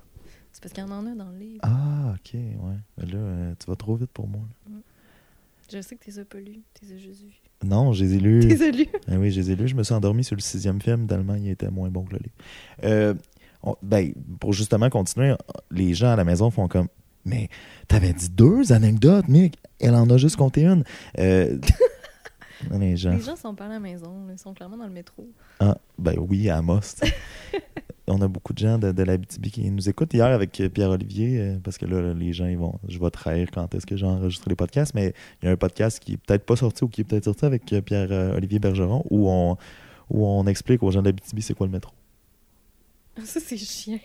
c'est 0.52 0.62
parce 0.62 0.72
qu'il 0.72 0.82
y 0.84 0.86
en 0.86 0.90
a 1.06 1.14
dans 1.14 1.30
le 1.30 1.38
livre. 1.38 1.60
Ah, 1.62 2.14
ok, 2.14 2.34
ouais. 2.34 2.76
Mais 2.98 3.06
là, 3.06 3.18
euh, 3.18 3.54
tu 3.58 3.66
vas 3.70 3.76
trop 3.76 3.96
vite 3.96 4.10
pour 4.12 4.28
moi. 4.28 4.42
là. 4.68 4.76
Je 5.72 5.80
sais 5.82 5.94
que 5.96 6.04
t'es 6.04 6.18
as 6.18 6.24
pas 6.24 6.38
lu, 6.38 6.60
t'es 6.74 6.92
as 6.92 6.98
juste. 6.98 7.22
Non, 7.62 7.92
je 7.92 8.04
les 8.04 8.14
ai 8.14 8.18
lus. 8.18 8.40
As? 8.52 9.12
Ah 9.12 9.18
oui, 9.18 9.30
je 9.30 9.40
les 9.40 9.50
ai 9.52 9.56
lus. 9.56 9.68
Je 9.68 9.76
me 9.76 9.82
suis 9.84 9.94
endormi 9.94 10.24
sur 10.24 10.34
le 10.34 10.40
sixième 10.40 10.80
film 10.82 11.06
tellement 11.06 11.34
il 11.36 11.48
était 11.48 11.70
moins 11.70 11.90
bon 11.90 12.02
que 12.04 12.12
le 12.14 12.18
livre. 12.18 12.34
Euh, 12.84 13.14
on- 13.62 13.76
ben, 13.82 14.12
pour 14.40 14.52
justement 14.52 14.88
continuer, 14.90 15.34
les 15.70 15.94
gens 15.94 16.08
à 16.10 16.16
la 16.16 16.24
maison 16.24 16.50
font 16.50 16.66
comme 16.66 16.88
Mais 17.24 17.48
t'avais 17.86 18.12
dit 18.12 18.30
deux 18.30 18.72
anecdotes, 18.72 19.28
Mick. 19.28 19.58
Elle 19.78 19.94
en 19.94 20.08
a 20.10 20.16
juste 20.16 20.36
compté 20.36 20.64
une. 20.64 20.82
Euh, 21.18 21.56
les 22.78 22.96
gens. 22.96 23.10
Les 23.12 23.20
gens 23.20 23.36
sont 23.36 23.54
pas 23.54 23.66
à 23.66 23.68
la 23.68 23.80
maison, 23.80 24.26
ils 24.30 24.38
sont 24.38 24.54
clairement 24.54 24.76
dans 24.76 24.86
le 24.86 24.92
métro. 24.92 25.28
Ah, 25.60 25.78
ben 25.98 26.14
oui, 26.18 26.48
à 26.48 26.58
Amos. 26.58 26.80
On 28.06 28.20
a 28.22 28.28
beaucoup 28.28 28.52
de 28.52 28.58
gens 28.58 28.76
de, 28.78 28.90
de 28.90 29.02
l'Abitibi 29.04 29.50
qui 29.52 29.70
nous 29.70 29.88
écoutent. 29.88 30.12
Hier 30.12 30.26
avec 30.26 30.60
euh, 30.60 30.68
Pierre-Olivier, 30.68 31.38
euh, 31.38 31.58
parce 31.62 31.78
que 31.78 31.86
là, 31.86 32.12
les 32.12 32.32
gens, 32.32 32.46
ils 32.46 32.58
vont, 32.58 32.78
je 32.88 32.98
vais 32.98 33.10
trahir 33.10 33.48
quand 33.52 33.72
est-ce 33.74 33.86
que 33.86 33.96
j'ai 33.96 34.06
enregistré 34.06 34.48
les 34.50 34.56
podcasts, 34.56 34.94
mais 34.94 35.14
il 35.40 35.46
y 35.46 35.48
a 35.48 35.52
un 35.52 35.56
podcast 35.56 36.00
qui 36.00 36.14
est 36.14 36.16
peut-être 36.16 36.44
pas 36.44 36.56
sorti 36.56 36.82
ou 36.82 36.88
qui 36.88 37.02
est 37.02 37.04
peut-être 37.04 37.24
sorti 37.24 37.44
avec 37.44 37.72
euh, 37.72 37.80
Pierre-Olivier 37.80 38.58
Bergeron 38.58 39.04
où 39.10 39.30
on, 39.30 39.56
où 40.10 40.26
on 40.26 40.44
explique 40.46 40.82
aux 40.82 40.90
gens 40.90 41.02
de 41.02 41.06
l'Abitibi 41.06 41.40
c'est 41.40 41.54
quoi 41.54 41.66
le 41.66 41.72
métro. 41.72 41.92
Ça, 43.24 43.38
c'est 43.38 43.56
chiant. 43.56 43.98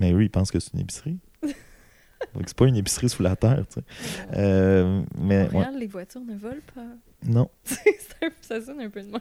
Mais 0.00 0.12
eux, 0.12 0.22
ils 0.22 0.30
pensent 0.30 0.50
que 0.50 0.58
c'est 0.58 0.72
une 0.74 0.80
épicerie. 0.80 1.18
Donc, 2.34 2.44
c'est 2.46 2.56
pas 2.56 2.66
une 2.66 2.76
épicerie 2.76 3.08
sous 3.08 3.22
la 3.22 3.36
terre, 3.36 3.64
tu 3.68 3.80
sais. 3.80 3.86
Euh, 4.36 5.02
mais, 5.18 5.48
ouais. 5.54 5.66
Les 5.78 5.86
voitures 5.86 6.20
ne 6.20 6.36
volent 6.36 6.56
pas. 6.74 6.82
Non. 7.26 7.48
Ça 8.40 8.60
sonne 8.60 8.80
un 8.80 8.90
peu 8.90 9.00
de 9.02 9.06
même. 9.08 9.20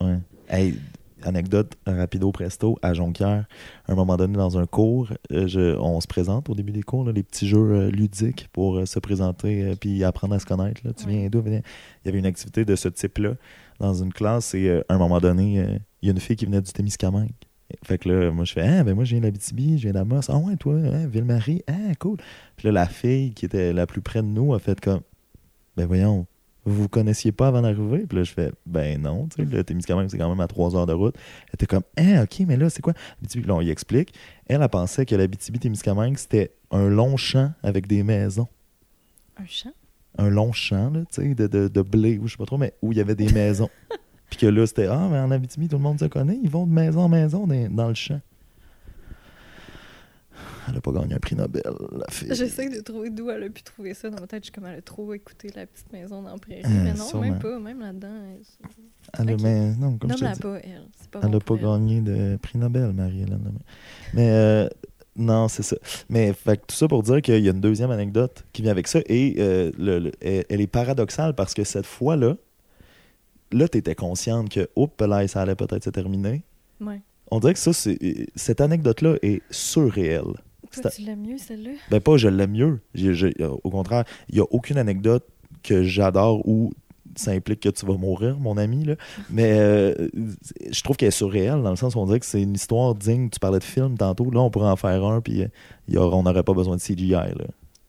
Ouais. 0.00 0.18
Hey, 0.48 0.78
anecdote 1.22 1.72
rapido 1.86 2.30
presto 2.30 2.78
à 2.82 2.92
Jonquière. 2.94 3.46
À 3.86 3.92
un 3.92 3.94
moment 3.94 4.16
donné, 4.16 4.34
dans 4.36 4.58
un 4.58 4.66
cours, 4.66 5.08
euh, 5.32 5.46
je- 5.48 5.76
on 5.78 6.00
se 6.00 6.06
présente 6.06 6.48
au 6.48 6.54
début 6.54 6.72
des 6.72 6.82
cours, 6.82 7.04
là, 7.04 7.12
les 7.12 7.22
petits 7.22 7.48
jeux 7.48 7.58
euh, 7.72 7.90
ludiques 7.90 8.48
pour 8.52 8.86
se 8.86 8.98
présenter 9.00 9.74
puis 9.80 10.04
apprendre 10.04 10.34
à 10.34 10.38
se 10.38 10.46
connaître. 10.46 10.80
là. 10.84 10.92
Tu 10.92 11.06
Ouais. 11.06 11.12
viens 11.20 11.28
d'où? 11.28 11.42
Il 11.46 11.62
y 12.04 12.08
avait 12.08 12.18
une 12.18 12.26
activité 12.26 12.64
de 12.64 12.76
ce 12.76 12.88
type-là 12.88 13.34
dans 13.80 13.94
une 13.94 14.12
classe 14.12 14.54
et 14.54 14.70
à 14.88 14.94
un 14.94 14.98
moment 14.98 15.18
donné, 15.18 15.66
il 16.02 16.06
y 16.06 16.10
a 16.10 16.12
une 16.12 16.20
fille 16.20 16.36
qui 16.36 16.46
venait 16.46 16.60
du 16.62 16.72
Témiscamingue. 16.72 17.30
Fait 17.84 17.98
que 17.98 18.08
là, 18.08 18.30
moi, 18.30 18.44
je 18.44 18.52
fais 18.52 18.62
Ah, 18.62 18.84
ben 18.84 18.94
moi, 18.94 19.04
je 19.04 19.12
viens 19.12 19.20
d'Abitibi, 19.20 19.78
je 19.78 19.84
viens 19.84 19.92
d'Amos. 19.92 20.20
Ah, 20.28 20.36
ouais, 20.38 20.56
toi, 20.56 20.74
hein, 20.74 21.06
Ville-Marie. 21.06 21.62
Ah, 21.66 21.94
cool. 21.98 22.18
Puis 22.56 22.66
là, 22.68 22.72
la 22.72 22.86
fille 22.86 23.32
qui 23.32 23.44
était 23.44 23.72
la 23.72 23.86
plus 23.86 24.00
près 24.00 24.22
de 24.22 24.28
nous 24.28 24.54
a 24.54 24.58
fait 24.58 24.80
comme 24.80 25.00
Ben 25.76 25.86
voyons, 25.86 26.26
vous 26.64 26.82
vous 26.82 26.88
connaissiez 26.88 27.32
pas 27.32 27.48
avant 27.48 27.62
d'arriver? 27.62 28.06
Puis 28.08 28.18
là, 28.18 28.24
je 28.24 28.32
fais 28.32 28.52
Ben 28.66 29.00
non, 29.00 29.26
tu 29.28 29.42
sais, 29.44 29.50
le 29.50 29.64
Témiscamingue, 29.64 30.08
c'est 30.08 30.18
quand 30.18 30.28
même 30.28 30.40
à 30.40 30.46
trois 30.48 30.76
heures 30.76 30.86
de 30.86 30.92
route. 30.92 31.16
Elle 31.48 31.54
était 31.54 31.66
comme 31.66 31.82
Ah, 31.96 32.22
ok, 32.22 32.44
mais 32.46 32.56
là, 32.56 32.70
c'est 32.70 32.82
quoi? 32.82 32.92
Là, 33.22 33.54
on 33.54 33.60
y 33.60 33.70
explique. 33.70 34.14
Elle, 34.46 34.62
elle 34.62 34.68
pensait 34.68 35.04
que 35.04 35.14
l'Abitibi-Témiscamingue, 35.16 36.16
c'était 36.18 36.52
un 36.70 36.88
long 36.88 37.16
champ 37.16 37.52
avec 37.62 37.86
des 37.86 38.02
maisons. 38.02 38.48
Un 39.38 39.46
champ? 39.46 39.72
Un 40.18 40.30
long 40.30 40.52
champ, 40.52 40.90
là, 40.90 41.00
tu 41.12 41.22
sais, 41.22 41.34
de, 41.34 41.46
de, 41.46 41.68
de 41.68 41.82
blé, 41.82 42.18
ou 42.18 42.26
je 42.26 42.32
sais 42.32 42.38
pas 42.38 42.46
trop, 42.46 42.58
mais 42.58 42.74
où 42.80 42.92
il 42.92 42.98
y 42.98 43.00
avait 43.00 43.14
des 43.16 43.30
maisons. 43.32 43.68
Puis 44.30 44.38
que 44.38 44.46
là, 44.46 44.66
c'était 44.66 44.86
Ah, 44.86 45.08
mais 45.10 45.18
en 45.18 45.30
Abitibi, 45.30 45.68
tout 45.68 45.76
le 45.76 45.82
monde 45.82 46.00
se 46.00 46.06
connaît, 46.06 46.38
ils 46.42 46.50
vont 46.50 46.66
de 46.66 46.72
maison 46.72 47.02
en 47.02 47.08
maison 47.08 47.46
dans, 47.46 47.68
dans 47.74 47.88
le 47.88 47.94
champ. 47.94 48.20
Elle 50.68 50.76
a 50.76 50.80
pas 50.80 50.90
gagné 50.90 51.14
un 51.14 51.18
prix 51.18 51.36
Nobel, 51.36 51.62
la 51.92 52.06
fille. 52.10 52.28
J'essaie 52.32 52.68
de 52.68 52.80
trouver 52.80 53.08
d'où 53.10 53.30
elle 53.30 53.44
a 53.44 53.48
pu 53.48 53.62
trouver 53.62 53.94
ça. 53.94 54.10
Dans 54.10 54.20
ma 54.20 54.26
tête, 54.26 54.42
je 54.42 54.46
suis 54.46 54.52
comme 54.52 54.66
elle 54.66 54.78
a 54.78 54.82
trop 54.82 55.14
écouté 55.14 55.48
la 55.54 55.64
petite 55.64 55.92
maison 55.92 56.22
dans 56.22 56.32
la 56.32 56.38
prairie. 56.38 56.62
Euh, 56.64 56.68
mais 56.84 56.92
non, 56.92 57.04
sûrement. 57.04 57.22
même 57.22 57.38
pas. 57.38 57.58
Même 57.60 57.80
là-dedans. 57.80 58.08
elle- 58.08 58.68
Elle 59.20 59.30
a, 59.30 59.34
Ok. 59.34 59.40
mais 59.42 59.74
non, 59.76 59.96
comme 59.96 60.10
je 60.10 60.16
te 60.16 60.20
Nomme-la 60.24 60.34
dis, 60.34 60.40
pas, 60.40 60.58
elle. 60.64 60.82
C'est 61.00 61.08
pas 61.10 61.20
elle 61.22 61.26
bon 61.30 61.32
n'a 61.34 61.40
pas 61.40 61.54
gagné 61.56 62.00
de 62.00 62.36
prix 62.42 62.58
Nobel, 62.58 62.92
Marie-Hélène. 62.92 63.52
Mais 64.12 64.28
euh, 64.28 64.68
non, 65.14 65.46
c'est 65.46 65.62
ça. 65.62 65.76
Mais 66.08 66.32
fait 66.32 66.56
tout 66.66 66.74
ça 66.74 66.88
pour 66.88 67.04
dire 67.04 67.22
qu'il 67.22 67.42
y 67.44 67.48
a 67.48 67.52
une 67.52 67.60
deuxième 67.60 67.92
anecdote 67.92 68.44
qui 68.52 68.62
vient 68.62 68.72
avec 68.72 68.88
ça 68.88 68.98
et 69.06 69.36
euh, 69.38 69.70
le- 69.78 70.00
le- 70.00 70.12
elle, 70.20 70.44
elle 70.50 70.60
est 70.60 70.66
paradoxale 70.66 71.34
parce 71.36 71.54
que 71.54 71.62
cette 71.62 71.86
fois-là, 71.86 72.36
là, 73.52 73.68
tu 73.68 73.78
étais 73.78 73.94
consciente 73.94 74.48
que, 74.48 74.68
oups, 74.76 74.92
là, 75.00 75.26
ça 75.28 75.42
allait 75.42 75.54
peut-être 75.54 75.84
se 75.84 75.90
terminer. 75.90 76.42
Ouais. 76.80 77.00
On 77.30 77.40
dirait 77.40 77.54
que 77.54 77.58
ça, 77.58 77.72
c'est, 77.72 77.98
cette 78.36 78.60
anecdote-là 78.60 79.16
est 79.22 79.42
surréelle. 79.50 80.34
Tu 80.70 81.02
l'aimes 81.02 81.22
mieux, 81.26 81.38
celle-là? 81.38 81.70
Ben 81.90 82.00
pas, 82.00 82.16
je 82.16 82.28
l'aime 82.28 82.52
mieux. 82.52 82.80
J'ai- 82.94 83.32
au 83.64 83.70
contraire, 83.70 84.04
il 84.28 84.34
n'y 84.34 84.40
a 84.40 84.44
aucune 84.50 84.76
anecdote 84.78 85.24
que 85.62 85.82
j'adore 85.84 86.46
où 86.46 86.72
ça 87.14 87.30
implique 87.30 87.60
que 87.60 87.68
tu 87.70 87.86
vas 87.86 87.96
mourir, 87.96 88.38
mon 88.38 88.56
ami. 88.58 88.84
Là. 88.84 88.96
Mais 89.30 89.52
euh, 89.58 90.08
je 90.70 90.82
trouve 90.82 90.96
qu'elle 90.96 91.08
est 91.08 91.12
surréelle 91.12 91.62
dans 91.62 91.70
le 91.70 91.76
sens 91.76 91.94
où 91.94 91.98
on 91.98 92.06
dirait 92.06 92.20
que 92.20 92.26
c'est 92.26 92.42
une 92.42 92.54
histoire 92.54 92.94
digne. 92.94 93.30
Tu 93.30 93.38
parlais 93.40 93.58
de 93.58 93.64
film 93.64 93.96
tantôt. 93.96 94.30
Là, 94.30 94.40
on 94.40 94.50
pourrait 94.50 94.68
en 94.68 94.76
faire 94.76 95.02
un, 95.04 95.20
puis 95.22 95.42
euh, 95.42 95.48
on 95.94 96.22
n'aurait 96.24 96.42
pas 96.42 96.52
besoin 96.52 96.76
de 96.76 96.80
CGI. 96.82 97.10
Là. 97.10 97.46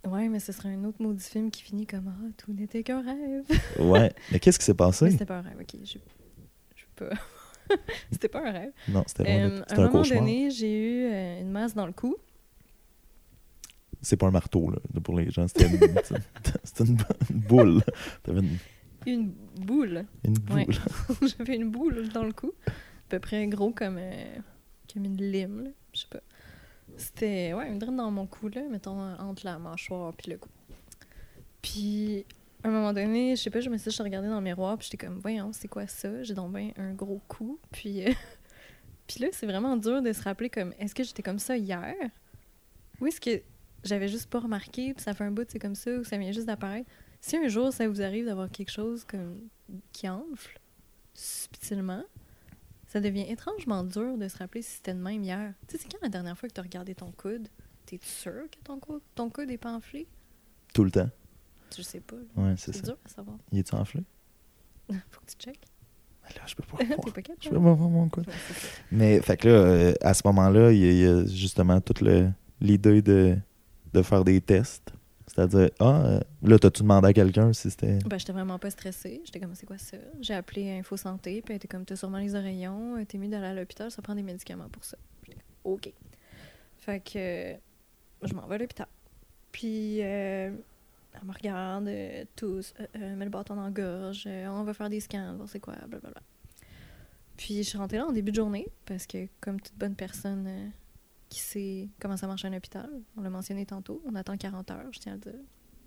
Ouais, 0.10 0.30
mais 0.30 0.40
ce 0.40 0.52
serait 0.52 0.70
un 0.70 0.84
autre 0.86 1.02
maudit 1.02 1.24
film 1.24 1.52
qui 1.52 1.62
finit 1.64 1.86
comme 1.86 2.08
Ah, 2.08 2.32
tout 2.38 2.54
n'était 2.54 2.84
qu'un 2.84 3.02
rêve. 3.02 3.44
Ouais. 3.80 4.12
Mais 4.32 4.40
qu'est-ce 4.40 4.60
qui 4.60 4.66
s'est 4.66 4.74
passé? 4.74 5.12
c'était 5.12 5.26
pas 5.26 5.38
un 5.40 5.42
rêve, 5.42 5.58
ok. 5.60 5.76
Je, 5.84 5.98
je 6.76 6.86
peux 6.96 7.10
pas. 7.10 7.16
c'était 8.12 8.30
pas 8.30 8.48
un 8.48 8.52
rêve. 8.52 8.72
Non, 8.88 9.04
c'était 9.08 9.24
loin 9.24 9.50
Euh, 9.50 9.62
un 9.70 9.74
un 9.74 9.78
moment 9.78 9.92
cauchemar. 9.92 10.20
donné, 10.22 10.50
j'ai 10.52 10.78
eu 10.80 11.06
euh, 11.12 11.42
une 11.42 11.52
masse 11.52 11.74
dans 11.76 11.86
le 11.86 11.94
cou. 11.94 12.16
C'est 14.02 14.16
pas 14.18 14.28
un 14.28 14.32
marteau 14.32 14.70
là, 14.70 14.78
pour 15.04 15.18
les 15.18 15.30
gens. 15.32 15.48
C'était 15.48 15.68
une, 15.68 15.80
c'était 16.64 16.84
une, 16.86 16.98
une 17.32 17.40
boule. 17.40 17.82
T'avais 18.24 18.40
une, 18.42 18.58
Une 19.08 19.32
boule. 19.60 20.06
une 20.24 20.34
boule. 20.34 20.56
Ouais. 20.58 20.68
J'avais 21.38 21.56
une 21.56 21.72
boule 21.72 22.08
dans 22.10 22.24
le 22.24 22.32
cou. 22.32 22.52
À 22.68 22.72
peu 23.10 23.20
près 23.20 23.46
gros 23.48 23.72
comme, 23.72 23.98
euh, 24.00 24.36
comme 24.94 25.06
une 25.06 25.18
lime, 25.18 25.64
là. 25.64 25.70
Je 25.94 26.02
sais 26.02 26.08
pas. 26.10 26.20
C'était, 26.98 27.54
ouais, 27.54 27.70
une 27.70 27.80
draine 27.80 27.96
dans 27.96 28.12
mon 28.12 28.26
cou, 28.26 28.50
là, 28.50 28.62
mettons, 28.70 29.00
entre 29.00 29.46
la 29.46 29.60
mâchoire 29.60 30.14
puis 30.14 30.32
le 30.32 30.38
cou. 30.38 30.50
Puis, 31.62 32.26
à 32.64 32.68
un 32.68 32.72
moment 32.72 32.92
donné, 32.92 33.36
je 33.36 33.44
sais 33.44 33.50
pas, 33.50 33.60
je 33.60 33.70
me 33.70 33.78
suis 33.78 33.92
je 33.92 34.04
regardais 34.04 34.30
dans 34.30 34.38
le 34.38 34.44
miroir, 34.44 34.78
puis 34.78 34.90
j'étais 34.90 35.06
comme, 35.06 35.20
voyons, 35.20 35.52
c'est 35.54 35.68
quoi 35.68 35.88
ça? 35.88 36.24
J'ai 36.24 36.34
donc 36.34 36.54
bien 36.54 36.72
un 36.78 36.94
gros 36.94 37.22
cou. 37.28 37.60
Puis, 37.72 38.04
euh, 38.04 38.12
là, 39.20 39.28
c'est 39.32 39.46
vraiment 39.46 39.78
dur 39.78 40.02
de 40.02 40.12
se 40.12 40.24
rappeler 40.24 40.50
comme, 40.50 40.74
est-ce 40.80 40.96
que 40.96 41.04
j'étais 41.04 41.24
comme 41.24 41.40
ça 41.40 41.56
hier? 41.56 41.96
Ou 43.00 43.08
est-ce 43.08 43.22
que 43.22 43.42
j'avais 43.84 44.08
juste 44.08 44.30
pas 44.30 44.40
remarqué, 44.40 44.94
puis 44.94 45.04
ça 45.04 45.14
fait 45.14 45.24
un 45.24 45.32
bout, 45.32 45.48
c'est 45.48 45.60
comme 45.60 45.76
ça, 45.76 45.92
ou 45.92 46.04
ça 46.04 46.18
vient 46.18 46.32
juste 46.32 46.48
d'apparaître? 46.48 46.90
Si 47.22 47.36
un 47.36 47.48
jour 47.48 47.74
ça 47.74 47.88
vous 47.88 48.02
arrive 48.02 48.26
d'avoir 48.26 48.50
quelque 48.50 48.72
chose 48.72 49.04
comme 49.04 49.50
qui 49.92 50.08
enfle 50.08 50.60
subtilement, 51.14 52.04
ça 52.98 53.02
devient 53.02 53.30
étrangement 53.30 53.84
dur 53.84 54.18
de 54.18 54.28
se 54.28 54.38
rappeler 54.38 54.62
si 54.64 54.78
c'était 54.78 54.94
de 54.94 55.00
même 55.00 55.24
hier. 55.24 55.54
Tu 55.68 55.78
sais, 55.78 55.84
c'est 55.84 55.92
quand 55.92 56.02
la 56.02 56.10
dernière 56.10 56.38
fois 56.38 56.50
que 56.50 56.54
tu 56.54 56.60
as 56.60 56.64
regardé 56.64 56.96
ton 56.96 57.12
coude? 57.12 57.48
T'es 57.86 58.00
sûr 58.02 58.50
que 58.52 58.58
ton 58.64 58.80
coude, 58.80 59.02
ton 59.16 59.30
coude 59.30 59.50
est 59.52 59.58
pas 59.58 59.72
enflé? 59.74 60.08
Tout 60.74 60.84
le 60.84 60.92
temps. 60.92 61.10
Je 61.76 61.82
sais 61.84 62.00
pas. 62.00 62.16
là. 62.16 62.44
Ouais, 62.44 62.56
c'est 62.58 62.72
C'est 62.74 62.80
ça. 62.80 62.88
dur 62.88 62.98
à 63.06 63.10
savoir. 63.10 63.38
Il 63.52 63.60
est-tu 63.60 63.76
enflé? 63.76 64.04
Faut 65.12 65.22
que 65.22 65.32
tu 65.32 65.38
checkes. 65.38 65.66
Là, 66.36 66.42
je 66.46 66.56
peux 66.56 66.64
pas 66.64 66.78
T'es 66.80 66.86
voir. 66.86 67.00
pas 67.00 67.22
Je 67.40 67.50
peux 67.50 67.56
pas 67.56 67.74
voir 67.74 67.90
mon 67.90 68.10
coude. 68.10 68.28
Ouais, 68.28 68.34
c'est. 68.50 68.82
Mais, 68.92 69.22
fait 69.22 69.38
que 69.38 69.48
là, 69.48 69.54
euh, 69.54 69.94
à 70.02 70.14
ce 70.14 70.22
moment-là, 70.26 70.72
il 70.72 70.78
y, 70.84 71.02
y 71.02 71.06
a 71.06 71.26
justement 71.26 71.80
toute 71.82 72.02
l'idée 72.60 73.02
de, 73.02 73.38
de 73.94 74.02
faire 74.02 74.24
des 74.26 74.42
tests. 74.42 74.92
C'est-à-dire, 75.28 75.70
ah, 75.80 76.06
euh, 76.06 76.20
là, 76.42 76.58
t'as-tu 76.58 76.84
demandé 76.84 77.10
à 77.10 77.14
quelqu'un 77.14 77.52
si 77.52 77.70
c'était. 77.70 78.00
Ben, 78.06 78.18
j'étais 78.18 78.32
vraiment 78.32 78.58
pas 78.58 78.70
stressée. 78.70 79.22
J'étais 79.26 79.42
comme, 79.42 79.54
c'est 79.56 79.66
quoi 79.66 79.78
ça? 79.78 79.98
J'ai 80.22 80.34
appelé 80.34 80.72
Info 80.80 80.96
Santé, 80.96 81.42
puis 81.42 81.54
elle 81.54 81.58
était 81.58 81.68
comme, 81.68 81.84
t'as 81.84 81.98
sûrement 81.98 82.20
les 82.20 82.34
oreillons, 82.34 82.98
euh, 82.98 83.06
t'es 83.06 83.18
mieux 83.18 83.28
d'aller 83.28 83.48
à 83.48 83.54
l'hôpital, 83.54 83.92
ça 83.92 84.02
prend 84.02 84.16
des 84.16 84.24
médicaments 84.24 84.70
pour 84.70 84.86
ça. 84.86 84.98
J'étais 85.24 85.38
comme, 85.38 85.74
OK. 85.74 85.92
Fait 86.78 87.02
que 87.02 87.56
je 88.26 88.34
m'en 88.34 88.48
vais 88.48 88.56
à 88.56 88.58
l'hôpital. 88.60 88.88
Puis 89.52 90.02
euh, 90.02 90.52
elle 91.14 91.28
me 91.28 91.34
regarde, 91.34 91.88
euh, 91.90 92.24
tous, 92.38 92.74
met 92.96 93.26
le 93.26 93.30
bâton 93.30 93.56
dans 93.56 93.66
la 93.66 93.72
gorge, 93.72 94.28
on 94.28 94.64
va 94.64 94.74
faire 94.74 94.90
des 94.90 95.02
scans, 95.02 95.36
voir 95.36 95.50
c'est 95.50 95.60
quoi, 95.60 95.76
blablabla. 95.88 96.22
Puis 97.36 97.58
je 97.58 97.70
suis 97.70 97.78
rentrée 97.78 97.98
là 97.98 98.06
en 98.08 98.14
début 98.14 98.32
de 98.32 98.38
journée, 98.38 98.68
parce 98.86 99.06
que 99.06 99.28
comme 99.42 99.60
toute 99.60 99.78
bonne 99.78 99.96
personne 99.96 100.72
qui 101.30 101.40
sait 101.40 101.90
comment 102.00 102.18
ça 102.18 102.28
marche 102.28 102.46
à 102.46 102.48
un 102.48 102.54
hôpital, 102.54 102.90
on 103.18 103.22
l'a 103.22 103.30
mentionné 103.30 103.66
tantôt, 103.66 104.02
on 104.06 104.16
attend 104.16 104.38
40 104.38 104.72
heures, 104.72 104.88
je 104.92 105.00
tiens 105.00 105.14
à 105.14 105.16
le 105.16 105.22
dire. 105.22 105.40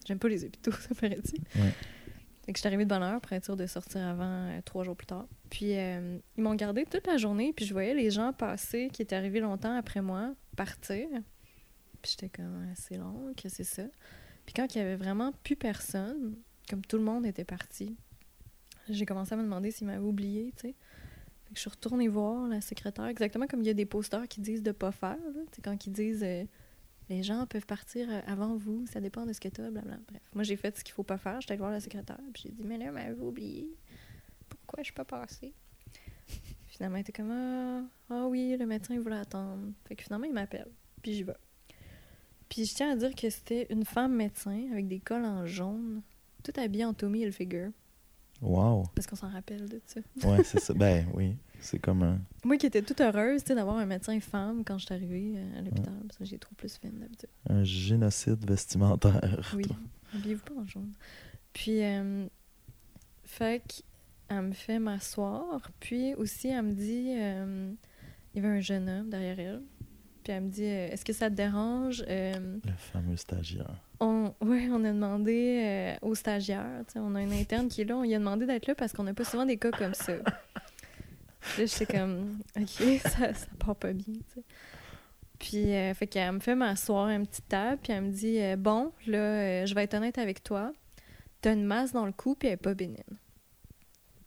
J'aime 0.07 0.19
pas 0.19 0.29
les 0.29 0.45
hôpitaux, 0.45 0.73
ça 0.89 0.95
paraît-il. 0.95 1.41
Ouais. 1.61 1.73
Fait 2.45 2.53
que 2.53 2.59
je 2.59 2.61
suis 2.61 2.67
arrivée 2.67 2.85
de 2.85 2.89
bonne 2.89 3.03
heure 3.03 3.21
pour 3.21 3.33
être 3.33 3.45
sûre 3.45 3.57
de 3.57 3.67
sortir 3.67 4.07
avant 4.07 4.49
euh, 4.49 4.61
trois 4.65 4.85
jours 4.85 4.97
plus 4.97 5.07
tard. 5.07 5.27
Puis 5.51 5.77
euh, 5.77 6.19
ils 6.37 6.43
m'ont 6.43 6.55
gardé 6.55 6.85
toute 6.85 7.07
la 7.07 7.17
journée, 7.17 7.53
puis 7.55 7.67
je 7.67 7.73
voyais 7.73 7.95
les 7.95 8.11
gens 8.11 8.33
passer 8.33 8.89
qui 8.93 9.03
étaient 9.03 9.17
arrivés 9.17 9.41
longtemps 9.41 9.77
après 9.77 10.01
moi 10.01 10.35
partir. 10.57 11.07
Puis 12.03 12.13
j'étais 12.13 12.31
comme, 12.31 12.67
Ah, 12.71 12.75
c'est 12.77 12.97
long, 12.97 13.35
que 13.37 13.49
c'est 13.49 13.65
ça. 13.65 13.85
Puis 14.47 14.55
quand 14.55 14.75
il 14.75 14.79
y 14.79 14.81
avait 14.81 14.97
vraiment 14.97 15.33
plus 15.45 15.57
personne, 15.57 16.37
comme 16.69 16.83
tout 16.83 16.97
le 16.97 17.05
monde 17.05 17.27
était 17.27 17.45
parti, 17.45 17.97
j'ai 18.89 19.07
commencé 19.07 19.35
à 19.35 19.37
me 19.37 19.43
demander 19.43 19.71
s'ils 19.71 19.87
m'avaient 19.87 19.99
oublié, 19.99 20.53
tu 20.57 20.69
sais. 20.69 20.75
Je 21.53 21.61
suis 21.61 21.71
retournée 21.71 22.09
voir 22.09 22.49
la 22.49 22.61
secrétaire, 22.61 23.07
exactement 23.07 23.47
comme 23.47 23.61
il 23.63 23.67
y 23.67 23.71
a 23.71 23.75
des 23.75 23.87
posters 23.87 24.29
qui 24.29 24.41
disent 24.41 24.63
de 24.63 24.73
pas 24.73 24.93
faire, 24.93 25.19
sais, 25.53 25.63
quand 25.63 25.87
ils 25.87 25.93
disent 25.93 26.23
euh, 26.23 26.45
les 27.09 27.25
gens 27.25 27.45
peuvent 27.47 27.67
partir 27.67 28.09
euh, 28.09 28.21
avant 28.27 28.57
vous, 28.57 28.87
ça 28.87 29.01
dépend 29.01 29.27
de 29.27 29.33
ce 29.33 29.41
que 29.41 29.49
tu 29.49 29.61
as, 29.61 29.71
blablabla. 29.71 30.01
Bref, 30.09 30.23
moi 30.35 30.45
j'ai 30.45 30.57
fait 30.57 30.79
ce 30.79 30.85
qu'il 30.85 30.95
faut 30.95 31.03
pas 31.03 31.19
faire, 31.19 31.41
j'étais 31.41 31.53
allée 31.53 31.59
voir 31.59 31.73
la 31.73 31.81
secrétaire, 31.81 32.21
puis 32.33 32.45
j'ai 32.45 32.53
dit 32.53 32.63
mais 32.65 32.79
là, 32.79 32.93
m'avez 32.93 33.21
oublié. 33.21 33.69
Pourquoi 34.49 34.79
je 34.79 34.85
suis 34.85 34.95
pas 34.95 35.05
passée? 35.05 35.53
Finalement, 36.69 36.97
elle 36.97 37.03
était 37.03 37.13
comme 37.13 37.33
ah, 37.33 37.83
ah 38.11 38.27
oui, 38.29 38.57
le 38.57 38.67
médecin 38.67 38.95
il 38.95 39.01
voulait 39.01 39.17
attendre. 39.17 39.73
Fait 39.87 39.97
que 39.97 40.05
finalement, 40.05 40.27
il 40.27 40.33
m'appelle, 40.33 40.71
puis 41.03 41.15
j'y 41.15 41.25
vais. 41.25 41.35
Puis 42.49 42.65
je 42.65 42.75
tiens 42.75 42.93
à 42.93 42.97
dire 42.97 43.15
que 43.15 43.29
c'était 43.29 43.67
une 43.71 43.85
femme 43.85 44.15
médecin 44.15 44.69
avec 44.73 44.87
des 44.87 45.01
cols 45.01 45.25
en 45.25 45.47
jaune, 45.47 46.03
tout 46.43 46.53
habillée 46.57 46.85
en 46.85 46.95
Tommy 46.95 47.23
Hilfiger, 47.23 47.71
Wow. 48.43 48.85
parce 48.95 49.07
qu'on 49.07 49.17
s'en 49.17 49.29
rappelle 49.31 49.69
de 49.69 49.81
ça. 49.87 50.01
Ouais, 50.29 50.43
c'est 50.45 50.61
ça. 50.61 50.73
Ben 50.81 51.07
oui. 51.15 51.37
C'est 51.63 51.79
comme 51.79 52.03
un. 52.03 52.19
Moi 52.43 52.57
qui 52.57 52.65
étais 52.67 52.81
toute 52.81 53.01
heureuse 53.03 53.45
d'avoir 53.45 53.77
un 53.77 53.85
médecin 53.85 54.19
femme 54.21 54.65
quand 54.65 54.79
je 54.79 54.87
suis 54.87 54.95
arrivée 54.95 55.35
euh, 55.37 55.59
à 55.59 55.63
l'hôpital, 55.63 55.93
parce 56.07 56.17
que 56.17 56.25
j'ai 56.25 56.39
trop 56.39 56.55
plus 56.55 56.79
fine 56.79 56.99
d'habitude. 56.99 57.29
un 57.51 57.65
génocide 57.65 58.49
vestimentaire. 58.49 59.53
Oui, 59.57 59.65
habillez-vous 60.15 60.43
pas 60.43 60.55
en 60.55 60.67
jaune. 60.67 60.93
Puis, 61.53 61.83
euh, 61.85 62.27
fait 63.25 63.63
qu'elle 64.29 64.41
me 64.41 64.53
fait 64.53 64.79
m'asseoir, 64.79 65.71
puis 65.81 66.15
aussi 66.15 66.49
elle 66.49 66.63
me 66.63 66.73
dit, 66.73 67.13
euh, 67.19 67.71
il 68.35 68.43
y 68.43 68.45
avait 68.47 68.57
un 68.57 68.61
jeune 68.61 68.89
homme 68.89 69.11
derrière 69.11 69.39
elle, 69.39 69.63
puis 70.31 70.37
elle 70.37 70.45
me 70.45 70.49
dit, 70.49 70.65
euh, 70.65 70.91
est-ce 70.93 71.05
que 71.05 71.13
ça 71.13 71.29
te 71.29 71.35
dérange? 71.35 72.05
Euh, 72.09 72.33
Le 72.65 72.73
fameux 72.77 73.17
stagiaire. 73.17 73.75
on, 73.99 74.33
ouais, 74.43 74.69
on 74.71 74.85
a 74.85 74.93
demandé 74.93 75.61
euh, 75.65 76.07
aux 76.09 76.15
stagiaires, 76.15 76.85
tu 76.87 76.93
sais, 76.93 76.99
on 77.01 77.17
a 77.17 77.23
une 77.23 77.33
interne 77.33 77.67
qui 77.69 77.81
est 77.81 77.85
là, 77.85 77.97
on 77.97 78.03
lui 78.03 78.15
a 78.15 78.19
demandé 78.21 78.47
d'être 78.47 78.69
là 78.69 78.77
parce 78.77 78.93
qu'on 78.93 79.03
n'a 79.03 79.13
pas 79.13 79.25
souvent 79.25 79.45
des 79.45 79.57
cas 79.57 79.73
comme 79.73 79.95
ça. 79.95 80.13
Là, 81.59 81.65
j'étais 81.65 81.87
comme, 81.87 82.39
OK, 82.55 83.01
ça, 83.03 83.33
ça 83.33 83.47
part 83.59 83.75
pas 83.75 83.93
bien. 83.95 84.15
Puis, 85.39 85.73
euh, 85.75 85.95
fait 85.95 86.07
qu'elle 86.07 86.33
me 86.33 86.39
fait 86.39 86.55
m'asseoir 86.55 87.07
un 87.07 87.25
petit 87.25 87.41
table, 87.41 87.79
puis 87.83 87.93
elle 87.95 88.03
me 88.05 88.11
dit, 88.13 88.39
euh, 88.41 88.57
bon, 88.57 88.93
là, 89.07 89.19
euh, 89.19 89.67
je 89.67 89.75
vais 89.75 89.85
être 89.85 89.95
honnête 89.95 90.19
avec 90.19 90.43
toi, 90.45 90.71
t'as 91.41 91.55
une 91.55 91.65
masse 91.65 91.93
dans 91.93 92.05
le 92.05 92.13
cou, 92.13 92.35
puis 92.39 92.49
elle 92.49 92.55
est 92.55 92.59
pas 92.59 92.75
bénigne. 92.75 92.99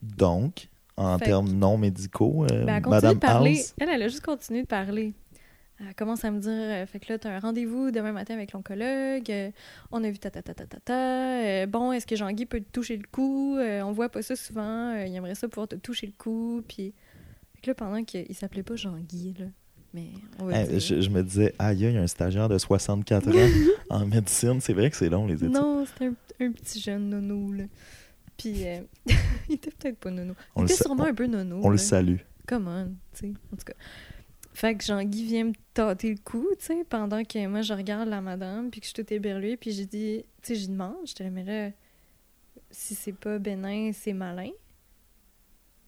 Donc, 0.02 0.70
en 0.98 1.18
Fait 1.20 1.26
termes 1.26 1.52
non 1.54 1.78
médicaux, 1.78 2.46
Ben, 2.50 2.68
elle 2.84 2.90
Madame 2.90 3.14
de 3.14 3.20
parler. 3.20 3.58
House? 3.60 3.76
Elle, 3.80 3.90
elle 3.90 4.02
a 4.02 4.08
juste 4.08 4.26
continué 4.26 4.64
de 4.64 4.68
parler. 4.68 5.14
Elle 5.80 5.96
commence 5.96 6.24
à 6.24 6.32
me 6.32 6.40
dire 6.40 6.52
euh, 6.52 6.86
Fait 6.86 7.00
que 7.00 7.12
là, 7.12 7.18
t'as 7.20 7.32
un 7.36 7.40
rendez-vous 7.40 7.92
demain 7.92 8.12
matin 8.12 8.34
avec 8.36 8.52
l'oncologue. 8.54 9.30
euh, 9.30 9.52
on 9.92 10.04
a 10.04 10.10
vu 10.10 10.20
ta 10.20 10.30
ta 10.32 10.42
ta 10.42 10.54
ta 10.54 10.66
ta 10.66 10.80
ta. 10.80 10.94
euh, 11.44 11.66
bon, 11.66 11.92
est-ce 11.92 12.06
que 12.08 12.16
Jean-Guy 12.16 12.46
peut 12.46 12.60
te 12.62 12.70
toucher 12.72 12.96
le 12.98 13.04
cou? 13.12 13.58
On 13.60 13.92
voit 13.92 14.10
pas 14.10 14.22
ça 14.22 14.36
souvent. 14.36 14.96
il 14.96 15.14
aimerait 15.16 15.36
ça 15.36 15.48
pouvoir 15.48 15.68
te 15.68 15.76
toucher 15.76 16.08
le 16.08 16.14
cou. 16.18 16.64
Puis. 16.68 16.94
Fait 17.56 17.62
que 17.62 17.70
là, 17.72 17.76
pendant 17.76 18.04
qu'il 18.04 18.34
s'appelait 18.36 18.64
pas 18.64 18.76
Jean-Guy, 18.76 19.36
là. 19.40 19.46
Mais 19.96 20.08
on 20.40 20.46
va 20.46 20.64
dire. 20.64 20.80
je, 20.80 21.02
je 21.02 21.10
me 21.12 21.22
disais, 21.22 21.54
aïe, 21.60 21.78
il 21.84 21.92
y 21.94 21.98
a 21.98 22.02
un 22.02 22.08
stagiaire 22.08 22.50
de 22.50 22.58
64 22.58 23.28
ans 23.30 23.32
en 23.92 24.06
médecine. 24.08 24.60
C'est 24.60 24.74
vrai 24.74 24.90
que 24.90 24.96
c'est 24.98 25.10
long, 25.10 25.28
les 25.28 25.36
études. 25.36 25.52
Non, 25.52 25.86
c'était 25.86 26.06
un, 26.08 26.46
un 26.48 26.52
petit 26.52 26.80
jeune 26.80 27.10
nono, 27.10 27.52
là. 27.54 27.64
Puis. 28.38 28.66
euh, 28.68 28.80
il 29.50 29.56
était 29.56 29.70
peut-être 29.72 29.98
pas 30.00 30.10
nono. 30.12 30.34
On 30.56 30.62
il 30.62 30.68
le 30.68 30.72
était 30.74 30.84
sûrement 30.84 31.04
un 31.06 31.14
peu 31.14 31.28
nono. 31.28 31.60
On 31.64 31.70
le 31.70 31.78
salue. 31.78 32.18
Come 32.48 32.68
on, 32.68 32.86
tu 33.14 33.28
sais, 33.28 33.34
en 33.52 33.56
tout 33.56 33.64
cas. 33.66 33.74
Fait 34.54 34.76
que 34.76 34.84
Jean-Guy 34.84 35.26
vient 35.26 35.46
me 35.46 35.54
tâter 35.74 36.12
le 36.12 36.20
cou, 36.24 36.48
tu 36.60 36.66
sais, 36.66 36.84
pendant 36.88 37.24
que 37.24 37.48
moi, 37.48 37.62
je 37.62 37.74
regarde 37.74 38.08
la 38.08 38.22
madame, 38.22 38.70
puis 38.70 38.80
que 38.82 38.86
je 38.86 38.90
suis 38.90 38.96
toute 39.02 39.12
éberluée, 39.12 39.58
puis 39.58 39.72
j'ai 39.72 39.86
dit, 39.86 40.24
tu 40.42 40.48
sais, 40.48 40.56
j'y 40.56 40.68
demande, 40.68 40.98
j'étais 41.06 41.24
là, 41.24 41.30
mais 41.32 41.44
là, 41.44 41.72
si 42.70 42.94
c'est 42.94 43.14
pas 43.14 43.40
bénin, 43.40 43.92
c'est 43.94 44.14
malin. 44.14 44.52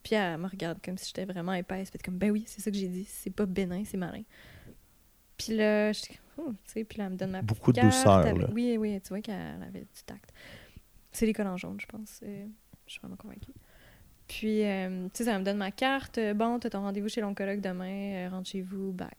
Puis 0.03 0.15
elle 0.15 0.37
me 0.39 0.47
regarde 0.47 0.79
comme 0.83 0.97
si 0.97 1.07
j'étais 1.07 1.25
vraiment 1.25 1.53
épaisse, 1.53 1.89
puis 1.91 1.99
comme, 1.99 2.17
ben 2.17 2.31
oui, 2.31 2.43
c'est 2.47 2.61
ça 2.61 2.71
que 2.71 2.77
j'ai 2.77 2.87
dit, 2.87 3.05
si 3.05 3.11
c'est 3.23 3.29
pas 3.29 3.45
bénin, 3.45 3.83
c'est 3.85 3.97
malin. 3.97 4.23
Puis 5.37 5.55
là, 5.55 5.91
comme, 5.93 6.47
oh, 6.47 6.53
tu 6.65 6.73
sais, 6.73 6.83
puis 6.83 6.97
là, 6.97 7.05
elle 7.05 7.11
me 7.13 7.17
donne 7.17 7.31
ma 7.31 7.41
Beaucoup 7.43 7.71
de 7.71 7.81
douceur, 7.81 8.23
là. 8.23 8.49
Oui, 8.53 8.77
oui, 8.77 8.99
tu 9.01 9.09
vois 9.09 9.21
qu'elle 9.21 9.61
avait 9.61 9.81
du 9.81 10.03
tact. 10.05 10.31
C'est 11.11 11.25
l'école 11.25 11.47
en 11.47 11.57
jaune, 11.57 11.79
je 11.79 11.85
pense. 11.85 12.19
euh, 12.23 12.45
Je 12.87 12.91
suis 12.93 12.99
vraiment 12.99 13.15
convaincue. 13.15 13.51
Puis, 14.27 14.63
euh, 14.63 15.05
tu 15.13 15.17
sais, 15.19 15.25
ça 15.25 15.37
me 15.37 15.43
donne 15.43 15.57
ma 15.57 15.71
carte. 15.71 16.17
euh, 16.17 16.33
Bon, 16.33 16.59
t'as 16.59 16.69
ton 16.71 16.81
rendez-vous 16.81 17.09
chez 17.09 17.21
l'oncologue 17.21 17.61
demain. 17.61 18.25
euh, 18.25 18.29
rentre 18.29 18.49
chez 18.49 18.61
vous. 18.61 18.91
Bye. 18.91 19.09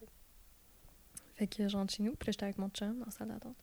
Fait 1.35 1.47
que 1.47 1.67
je 1.67 1.77
rentre 1.77 1.93
chez 1.93 2.03
nous. 2.03 2.11
Puis 2.15 2.27
là, 2.27 2.31
j'étais 2.31 2.43
avec 2.43 2.57
mon 2.57 2.69
chum 2.69 2.99
dans 2.99 3.05
la 3.05 3.11
salle 3.11 3.29
d'attente. 3.29 3.55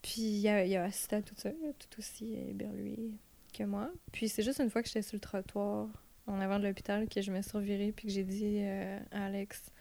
Puis, 0.00 0.22
il 0.22 0.48
a, 0.48 0.82
a 0.82 0.84
assisté 0.84 1.16
à 1.16 1.22
tout 1.22 1.34
ça, 1.36 1.50
tout 1.50 1.98
aussi 1.98 2.34
éberlué 2.34 3.10
que 3.52 3.64
moi. 3.64 3.90
Puis, 4.12 4.28
c'est 4.28 4.42
juste 4.42 4.60
une 4.60 4.70
fois 4.70 4.82
que 4.82 4.88
j'étais 4.88 5.02
sur 5.02 5.16
le 5.16 5.20
trottoir 5.20 5.88
en 6.26 6.40
avant 6.40 6.58
de 6.58 6.66
l'hôpital 6.66 7.08
que 7.08 7.20
je 7.20 7.30
me 7.32 7.42
suis 7.42 7.56
revirée 7.56 7.92
puis 7.92 8.06
que 8.08 8.12
j'ai 8.14 8.24
dit 8.24 8.58
euh, 8.60 8.98
à 9.10 9.26
Alex 9.26 9.72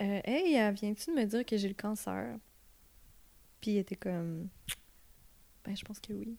Hey, 0.00 0.52
viens-tu 0.74 1.10
de 1.10 1.16
me 1.16 1.24
dire 1.24 1.44
que 1.44 1.56
j'ai 1.56 1.66
le 1.68 1.74
cancer 1.74 2.36
Puis, 3.60 3.72
il 3.72 3.78
était 3.78 3.96
comme 3.96 4.48
Ben, 5.64 5.74
je 5.76 5.84
pense 5.84 5.98
que 5.98 6.12
oui. 6.12 6.36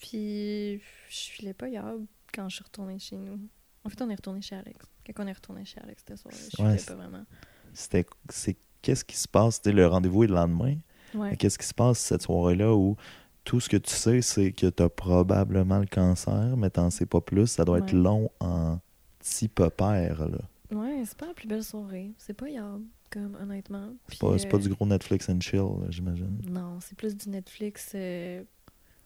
Puis, 0.00 0.80
je 1.08 1.30
filais 1.30 1.54
pas 1.54 1.68
hier 1.68 1.84
quand 2.32 2.48
je 2.48 2.56
suis 2.56 2.64
retournée 2.64 2.98
chez 2.98 3.16
nous. 3.16 3.38
En 3.84 3.88
fait, 3.90 4.00
on 4.02 4.10
est 4.10 4.14
retourné 4.14 4.40
chez 4.42 4.56
Alex. 4.56 4.78
Quand 5.14 5.24
on 5.24 5.26
est 5.26 5.32
retourné 5.32 5.64
chez 5.64 5.80
Alex 5.80 6.04
cette 6.06 6.18
soirée, 6.18 6.36
je 6.36 6.56
filais 6.56 6.76
pas 6.86 6.94
vraiment. 6.94 7.24
C'était, 7.72 8.04
c'est 8.28 8.56
qu'est-ce 8.82 9.04
qui 9.04 9.16
se 9.16 9.28
passe? 9.28 9.60
Le 9.64 9.86
rendez-vous 9.86 10.24
est 10.24 10.26
le 10.26 10.34
lendemain. 10.34 10.76
Ouais. 11.14 11.36
Qu'est-ce 11.36 11.58
qui 11.58 11.66
se 11.66 11.74
passe 11.74 11.98
cette 11.98 12.22
soirée-là 12.22 12.74
où 12.74 12.96
tout 13.44 13.60
ce 13.60 13.68
que 13.68 13.78
tu 13.78 13.90
sais, 13.90 14.20
c'est 14.20 14.52
que 14.52 14.66
tu 14.66 14.82
as 14.82 14.90
probablement 14.90 15.78
le 15.78 15.86
cancer, 15.86 16.56
mais 16.56 16.68
t'en 16.68 16.90
sais 16.90 17.06
pas 17.06 17.20
plus. 17.22 17.46
Ça 17.46 17.64
doit 17.64 17.78
être 17.78 17.92
long 17.92 18.30
en 18.40 18.78
petit 19.20 19.48
pépère, 19.48 20.28
là. 20.28 20.38
Ouais, 20.70 21.02
c'est 21.06 21.16
pas 21.16 21.28
la 21.28 21.32
plus 21.32 21.48
belle 21.48 21.64
soirée. 21.64 22.12
C'est 22.18 22.34
pas 22.34 22.50
hier, 22.50 22.78
comme 23.10 23.36
honnêtement. 23.40 23.94
C'est 24.08 24.18
pas, 24.18 24.36
pas 24.36 24.56
euh, 24.56 24.60
du 24.60 24.68
gros 24.68 24.84
Netflix 24.84 25.30
and 25.30 25.40
chill, 25.40 25.64
j'imagine. 25.88 26.42
Non, 26.46 26.78
c'est 26.80 26.94
plus 26.94 27.16
du 27.16 27.30
Netflix. 27.30 27.92
euh, 27.94 28.44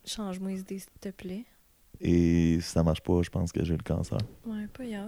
Change-moi 0.05 0.51
les 0.51 0.61
idées, 0.61 0.79
s'il 0.79 0.91
te 1.01 1.09
plaît. 1.11 1.45
Et 2.01 2.59
si 2.61 2.69
ça 2.71 2.83
marche 2.83 3.01
pas, 3.03 3.23
je 3.23 3.31
pense 3.31 3.53
que 3.53 3.65
j'ai 3.65 3.77
le 3.77 3.83
cancer. 3.83 4.19
Ouais, 4.45 4.67
pas 4.73 4.85
hier. 4.85 5.07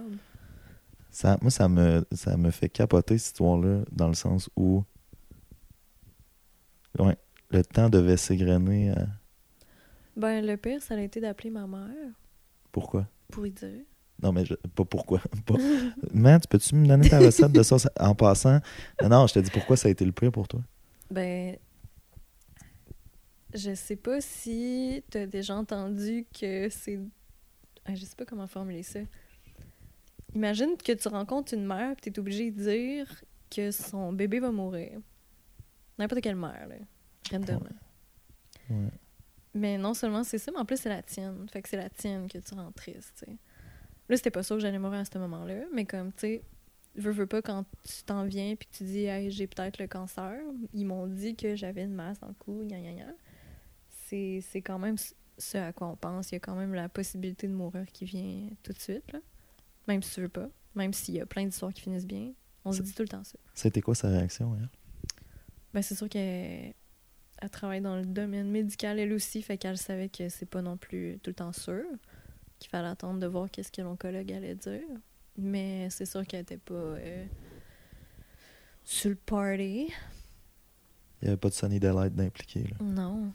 Ça, 1.11 1.37
moi, 1.41 1.51
ça 1.51 1.67
me, 1.67 2.05
ça 2.13 2.37
me 2.37 2.51
fait 2.51 2.69
capoter 2.69 3.17
cette 3.17 3.27
histoire-là, 3.27 3.83
dans 3.91 4.07
le 4.07 4.13
sens 4.13 4.49
où 4.55 4.83
ouais, 6.99 7.17
le 7.51 7.63
temps 7.63 7.89
devait 7.89 8.17
s'égrener. 8.17 8.91
à- 8.91 9.07
Ben, 10.15 10.45
le 10.45 10.55
pire, 10.57 10.81
ça 10.81 10.95
a 10.95 10.99
été 11.01 11.19
d'appeler 11.19 11.49
ma 11.49 11.67
mère 11.67 11.89
Pourquoi? 12.71 13.07
pour 13.31 13.43
lui 13.43 13.51
dire. 13.51 13.81
Non, 14.21 14.31
mais 14.31 14.45
je- 14.45 14.53
pas 14.53 14.85
pourquoi. 14.85 15.19
Pas... 15.45 15.55
Matt, 16.13 16.47
peux-tu 16.47 16.73
me 16.75 16.87
donner 16.87 17.09
ta 17.09 17.19
recette 17.19 17.51
de 17.51 17.63
ça 17.63 17.75
en 17.99 18.15
passant? 18.15 18.59
Non, 19.01 19.09
non, 19.09 19.27
je 19.27 19.33
te 19.33 19.39
dis 19.39 19.51
pourquoi 19.51 19.75
ça 19.75 19.89
a 19.89 19.91
été 19.91 20.05
le 20.05 20.13
pire 20.13 20.31
pour 20.31 20.47
toi? 20.47 20.61
Ben, 21.11 21.57
je 23.55 23.73
sais 23.73 23.95
pas 23.95 24.21
si 24.21 25.03
t'as 25.09 25.25
déjà 25.25 25.55
entendu 25.55 26.25
que 26.37 26.69
c'est. 26.69 26.99
Ah, 27.85 27.95
je 27.95 28.03
sais 28.05 28.15
pas 28.15 28.25
comment 28.25 28.47
formuler 28.47 28.83
ça. 28.83 28.99
Imagine 30.33 30.75
que 30.77 30.91
tu 30.91 31.07
rencontres 31.07 31.53
une 31.53 31.65
mère 31.65 31.91
et 31.91 31.95
t'es 31.95 32.19
obligé 32.19 32.51
de 32.51 32.61
dire 32.61 33.23
que 33.49 33.71
son 33.71 34.11
bébé 34.11 34.39
va 34.39 34.51
mourir. 34.51 34.99
N'importe 35.97 36.21
quelle 36.21 36.35
mère, 36.35 36.67
là. 36.67 36.75
Random. 37.31 37.63
là. 37.63 38.75
Ouais. 38.75 38.89
Mais 39.53 39.77
non 39.77 39.93
seulement 39.93 40.23
c'est 40.23 40.37
ça, 40.37 40.51
mais 40.51 40.59
en 40.59 40.65
plus 40.65 40.77
c'est 40.77 40.89
la 40.89 41.01
tienne. 41.01 41.47
Fait 41.49 41.61
que 41.61 41.69
c'est 41.69 41.77
la 41.77 41.89
tienne 41.89 42.27
que 42.27 42.37
tu 42.37 42.53
rends 42.53 42.71
triste, 42.73 43.13
tu 43.17 43.25
sais. 43.25 43.37
Là, 44.09 44.17
c'était 44.17 44.31
pas 44.31 44.43
sûr 44.43 44.57
que 44.57 44.61
j'allais 44.61 44.77
mourir 44.77 44.99
à 44.99 45.05
ce 45.05 45.17
moment-là, 45.17 45.63
mais 45.73 45.85
comme, 45.85 46.11
tu 46.11 46.19
sais, 46.19 46.43
veux, 46.95 47.11
veux 47.11 47.25
pas, 47.25 47.41
quand 47.41 47.65
tu 47.83 48.03
t'en 48.03 48.25
viens 48.25 48.55
puis 48.55 48.67
que 48.67 48.77
tu 48.77 48.83
dis, 48.83 49.05
hey, 49.05 49.31
j'ai 49.31 49.47
peut-être 49.47 49.79
le 49.79 49.87
cancer, 49.87 50.37
ils 50.73 50.85
m'ont 50.85 51.07
dit 51.07 51.35
que 51.35 51.55
j'avais 51.55 51.83
une 51.83 51.93
masse 51.93 52.19
dans 52.19 52.27
le 52.27 52.33
cou, 52.33 52.63
gna 52.65 52.79
gna 52.79 52.93
gna. 52.93 53.13
C'est 54.41 54.61
quand 54.61 54.79
même 54.79 54.95
ce 55.37 55.57
à 55.57 55.73
quoi 55.73 55.87
on 55.87 55.95
pense. 55.95 56.31
Il 56.31 56.35
y 56.35 56.37
a 56.37 56.39
quand 56.39 56.55
même 56.55 56.73
la 56.73 56.89
possibilité 56.89 57.47
de 57.47 57.53
mourir 57.53 57.85
qui 57.91 58.05
vient 58.05 58.49
tout 58.63 58.73
de 58.73 58.79
suite, 58.79 59.11
là. 59.11 59.19
Même 59.87 60.01
si 60.01 60.15
tu 60.15 60.21
veux 60.21 60.29
pas. 60.29 60.49
Même 60.75 60.93
s'il 60.93 61.15
y 61.15 61.21
a 61.21 61.25
plein 61.25 61.45
d'histoires 61.45 61.73
qui 61.73 61.81
finissent 61.81 62.07
bien. 62.07 62.31
On 62.63 62.71
se 62.71 62.81
dit 62.81 62.93
tout 62.93 63.03
le 63.03 63.07
temps 63.07 63.23
ça. 63.23 63.37
C'était 63.53 63.81
quoi 63.81 63.93
sa 63.93 64.09
réaction, 64.09 64.55
elle? 64.55 64.69
Ben, 65.73 65.81
c'est 65.81 65.95
sûr 65.95 66.09
qu'elle 66.09 66.73
elle 67.41 67.49
travaille 67.49 67.81
dans 67.81 67.97
le 67.97 68.05
domaine 68.05 68.49
médical 68.49 68.97
elle 68.97 69.11
aussi, 69.13 69.41
fait 69.41 69.57
qu'elle 69.57 69.77
savait 69.77 70.09
que 70.09 70.29
c'est 70.29 70.45
pas 70.45 70.61
non 70.61 70.77
plus 70.77 71.19
tout 71.21 71.31
le 71.31 71.35
temps 71.35 71.51
sûr, 71.51 71.83
qu'il 72.59 72.69
fallait 72.69 72.87
attendre 72.87 73.19
de 73.19 73.27
voir 73.27 73.51
qu'est-ce 73.51 73.71
que 73.71 73.81
l'oncologue 73.81 74.31
allait 74.31 74.55
dire. 74.55 74.87
Mais 75.37 75.89
c'est 75.89 76.05
sûr 76.05 76.25
qu'elle 76.25 76.41
était 76.41 76.57
pas 76.57 76.73
euh, 76.73 77.25
sur 78.83 79.09
le 79.09 79.15
party. 79.17 79.91
Il 81.21 81.25
n'y 81.25 81.27
avait 81.27 81.37
pas 81.37 81.49
de 81.49 81.53
Sunny 81.53 81.79
Delight 81.79 82.15
d'impliqué. 82.15 82.63
là. 82.63 82.77
Non, 82.81 83.31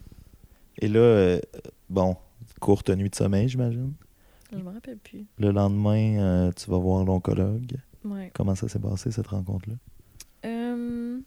Et 0.78 0.88
là, 0.88 0.98
euh, 1.00 1.40
bon, 1.88 2.16
courte 2.60 2.90
nuit 2.90 3.10
de 3.10 3.14
sommeil, 3.14 3.48
j'imagine. 3.48 3.92
je 4.52 4.58
me 4.58 4.70
rappelle 4.70 4.98
plus. 4.98 5.26
Le 5.38 5.50
lendemain, 5.50 6.18
euh, 6.18 6.52
tu 6.52 6.70
vas 6.70 6.78
voir 6.78 7.04
l'oncologue. 7.04 7.76
Ouais. 8.04 8.30
Comment 8.34 8.54
ça 8.54 8.68
s'est 8.68 8.78
passé, 8.78 9.10
cette 9.10 9.26
rencontre-là? 9.26 9.74
Euh, 10.46 11.20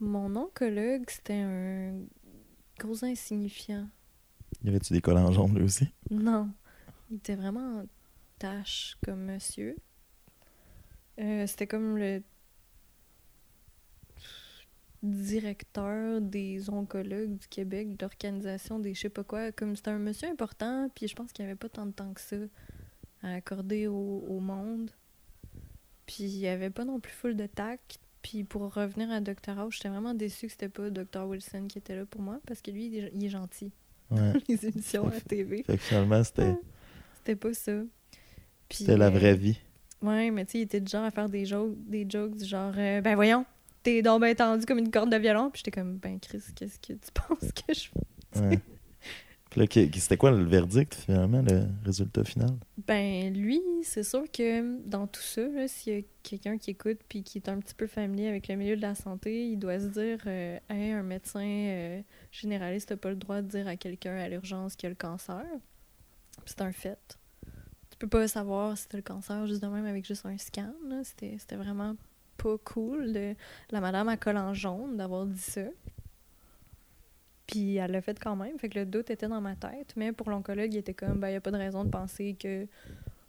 mon 0.00 0.36
oncologue, 0.36 1.04
c'était 1.08 1.34
un 1.40 1.94
gros 2.78 3.04
insignifiant. 3.04 3.88
Y 4.64 4.68
avait-tu 4.68 4.92
des 4.92 5.00
collants 5.00 5.32
jaunes, 5.32 5.54
lui 5.56 5.64
aussi? 5.64 5.88
Non. 6.10 6.48
Il 7.10 7.16
était 7.16 7.34
vraiment 7.34 7.80
en 7.80 7.84
tâche 8.38 8.96
comme 9.04 9.24
monsieur. 9.24 9.76
Euh, 11.18 11.46
C'était 11.46 11.66
comme 11.66 11.96
le 11.98 12.22
directeur 15.06 16.20
des 16.20 16.68
oncologues 16.70 17.36
du 17.38 17.46
Québec, 17.48 17.96
de 17.96 18.04
l'organisation 18.04 18.78
des 18.78 18.94
je 18.94 19.00
sais 19.02 19.08
pas 19.08 19.24
quoi. 19.24 19.52
Comme 19.52 19.76
c'était 19.76 19.90
un 19.90 19.98
monsieur 19.98 20.28
important, 20.28 20.88
puis 20.94 21.08
je 21.08 21.14
pense 21.14 21.32
qu'il 21.32 21.44
n'y 21.44 21.50
avait 21.50 21.58
pas 21.58 21.68
tant 21.68 21.86
de 21.86 21.92
temps 21.92 22.12
que 22.12 22.20
ça 22.20 22.36
à 23.22 23.34
accorder 23.34 23.86
au, 23.86 24.24
au 24.28 24.40
monde. 24.40 24.90
Puis 26.06 26.24
il 26.24 26.38
n'y 26.38 26.48
avait 26.48 26.70
pas 26.70 26.84
non 26.84 27.00
plus 27.00 27.12
full 27.12 27.36
de 27.36 27.46
tact. 27.46 27.98
Puis 28.22 28.44
pour 28.44 28.72
revenir 28.74 29.10
à 29.10 29.20
Dr. 29.20 29.58
House, 29.58 29.74
j'étais 29.76 29.88
vraiment 29.88 30.14
déçue 30.14 30.46
que 30.46 30.52
c'était 30.52 30.68
pas 30.68 30.90
Dr. 30.90 31.26
Wilson 31.26 31.66
qui 31.68 31.78
était 31.78 31.94
là 31.96 32.04
pour 32.06 32.20
moi, 32.20 32.40
parce 32.46 32.60
que 32.60 32.70
lui, 32.70 32.86
il 32.86 32.96
est- 32.98 33.12
il 33.14 33.24
est 33.24 33.28
gentil. 33.28 33.70
Ouais. 34.10 34.32
Les 34.48 34.66
émissions 34.66 35.06
à 35.08 35.20
TV. 35.20 35.62
fait 35.62 35.76
que 35.76 35.82
finalement, 35.82 36.22
c'était 36.24 36.54
C'était 37.18 37.36
pas 37.36 37.54
ça. 37.54 37.72
C'était 38.70 38.96
la 38.96 39.06
euh, 39.06 39.10
vraie 39.10 39.36
vie. 39.36 39.58
Ouais, 40.02 40.30
mais 40.30 40.44
tu 40.44 40.52
sais, 40.52 40.58
il 40.58 40.62
était 40.62 40.80
du 40.80 40.90
genre 40.90 41.04
à 41.04 41.10
faire 41.10 41.28
des 41.28 41.44
jokes, 41.46 41.74
des 41.88 42.06
jokes 42.08 42.36
du 42.36 42.44
genre, 42.44 42.74
euh, 42.76 43.00
ben 43.00 43.14
voyons, 43.14 43.44
t'es 43.86 44.02
donc 44.02 44.20
ben 44.20 44.34
tendu 44.34 44.66
comme 44.66 44.78
une 44.78 44.90
corde 44.90 45.10
de 45.12 45.16
violon. 45.16 45.50
Puis 45.50 45.62
j'étais 45.64 45.70
comme, 45.70 45.96
ben 45.98 46.18
Chris, 46.20 46.42
qu'est-ce 46.54 46.78
que 46.80 46.92
tu 46.94 47.12
penses 47.14 47.52
que 47.52 47.72
je 47.74 47.88
fais? 47.88 48.40
Ouais. 48.40 48.58
Puis 49.50 49.60
là, 49.60 49.66
qui- 49.68 49.88
qui- 49.90 50.00
c'était 50.00 50.16
quoi 50.16 50.32
le 50.32 50.42
verdict, 50.44 50.94
finalement, 50.94 51.40
le 51.40 51.66
résultat 51.84 52.24
final? 52.24 52.50
Ben 52.86 53.32
lui, 53.32 53.60
c'est 53.84 54.02
sûr 54.02 54.24
que 54.30 54.80
dans 54.86 55.06
tout 55.06 55.20
ça, 55.22 55.68
s'il 55.68 55.94
y 55.94 55.98
a 55.98 56.02
quelqu'un 56.24 56.58
qui 56.58 56.72
écoute 56.72 56.98
puis 57.08 57.22
qui 57.22 57.38
est 57.38 57.48
un 57.48 57.58
petit 57.60 57.74
peu 57.74 57.86
familier 57.86 58.26
avec 58.28 58.48
le 58.48 58.56
milieu 58.56 58.76
de 58.76 58.82
la 58.82 58.94
santé, 58.96 59.46
il 59.48 59.56
doit 59.58 59.78
se 59.78 59.86
dire, 59.86 60.18
euh, 60.26 60.58
hey, 60.68 60.90
un 60.90 61.04
médecin 61.04 61.40
euh, 61.46 62.02
généraliste 62.32 62.90
n'a 62.90 62.96
pas 62.96 63.10
le 63.10 63.16
droit 63.16 63.40
de 63.40 63.46
dire 63.48 63.68
à 63.68 63.76
quelqu'un 63.76 64.16
à 64.16 64.28
l'urgence 64.28 64.74
qu'il 64.74 64.88
a 64.88 64.90
le 64.90 64.96
cancer. 64.96 65.44
C'est 66.44 66.60
un 66.60 66.72
fait. 66.72 67.16
Tu 67.90 67.96
peux 67.98 68.08
pas 68.08 68.26
savoir 68.28 68.76
si 68.76 68.88
t'as 68.88 68.98
le 68.98 69.02
cancer 69.02 69.46
juste 69.46 69.62
de 69.62 69.68
même 69.68 69.86
avec 69.86 70.04
juste 70.04 70.26
un 70.26 70.36
scan. 70.36 70.74
c'était 71.04 71.56
vraiment 71.56 71.94
pas 72.36 72.56
cool 72.64 73.12
de 73.12 73.34
la 73.70 73.80
madame 73.80 74.08
à 74.08 74.16
col 74.16 74.36
en 74.36 74.54
jaune 74.54 74.96
d'avoir 74.96 75.26
dit 75.26 75.38
ça. 75.38 75.62
Puis 77.46 77.76
elle 77.76 77.92
l'a 77.92 78.00
fait 78.00 78.18
quand 78.18 78.34
même, 78.34 78.58
fait 78.58 78.68
que 78.68 78.78
le 78.78 78.86
doute 78.86 79.10
était 79.10 79.28
dans 79.28 79.40
ma 79.40 79.54
tête. 79.54 79.92
Mais 79.96 80.12
pour 80.12 80.30
l'oncologue, 80.30 80.72
il 80.72 80.78
était 80.78 80.94
comme, 80.94 81.20
ben, 81.20 81.28
il 81.28 81.32
n'y 81.32 81.36
a 81.36 81.40
pas 81.40 81.52
de 81.52 81.56
raison 81.56 81.84
de 81.84 81.90
penser 81.90 82.34
que 82.38 82.66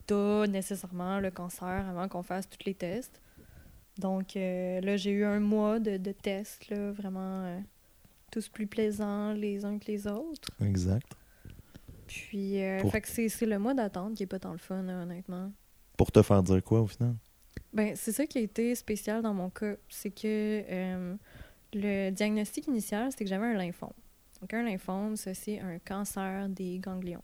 t'as 0.07 0.47
nécessairement 0.47 1.19
le 1.19 1.29
cancer 1.29 1.67
avant 1.87 2.07
qu'on 2.07 2.23
fasse 2.23 2.49
tous 2.49 2.65
les 2.65 2.73
tests. 2.73 3.21
Donc 3.99 4.35
euh, 4.35 4.81
là, 4.81 4.97
j'ai 4.97 5.11
eu 5.11 5.23
un 5.25 5.39
mois 5.39 5.79
de, 5.79 5.97
de 5.97 6.11
tests, 6.11 6.69
là, 6.69 6.91
vraiment 6.91 7.43
euh, 7.45 7.59
tous 8.31 8.49
plus 8.49 8.67
plaisants 8.67 9.33
les 9.33 9.65
uns 9.65 9.77
que 9.77 9.85
les 9.85 10.07
autres. 10.07 10.49
Exact. 10.61 11.11
Puis, 12.07 12.63
euh, 12.63 12.79
Pour- 12.79 12.91
fait 12.91 13.01
que 13.01 13.07
c'est 13.09 13.27
c'est 13.29 13.45
le 13.45 13.59
mois 13.59 13.73
d'attente 13.73 14.15
qui 14.15 14.23
est 14.23 14.27
pas 14.27 14.39
tant 14.39 14.53
le 14.53 14.57
fun, 14.57 14.81
là, 14.83 15.01
honnêtement. 15.01 15.51
Pour 15.97 16.11
te 16.11 16.21
faire 16.21 16.41
dire 16.41 16.63
quoi, 16.63 16.81
au 16.81 16.87
final? 16.87 17.15
Ben, 17.73 17.95
c'est 17.95 18.11
ça 18.11 18.25
qui 18.25 18.37
a 18.37 18.41
été 18.41 18.73
spécial 18.75 19.21
dans 19.21 19.33
mon 19.33 19.49
cas. 19.49 19.75
C'est 19.89 20.09
que 20.09 20.63
euh, 20.69 21.15
le 21.73 22.09
diagnostic 22.11 22.67
initial, 22.67 23.11
c'était 23.11 23.25
que 23.25 23.29
j'avais 23.29 23.47
un 23.47 23.53
lymphome. 23.53 23.93
Donc, 24.41 24.53
un 24.53 24.63
lymphome, 24.63 25.15
ça, 25.15 25.33
c'est 25.33 25.59
un 25.59 25.79
cancer 25.79 26.49
des 26.49 26.79
ganglions. 26.79 27.23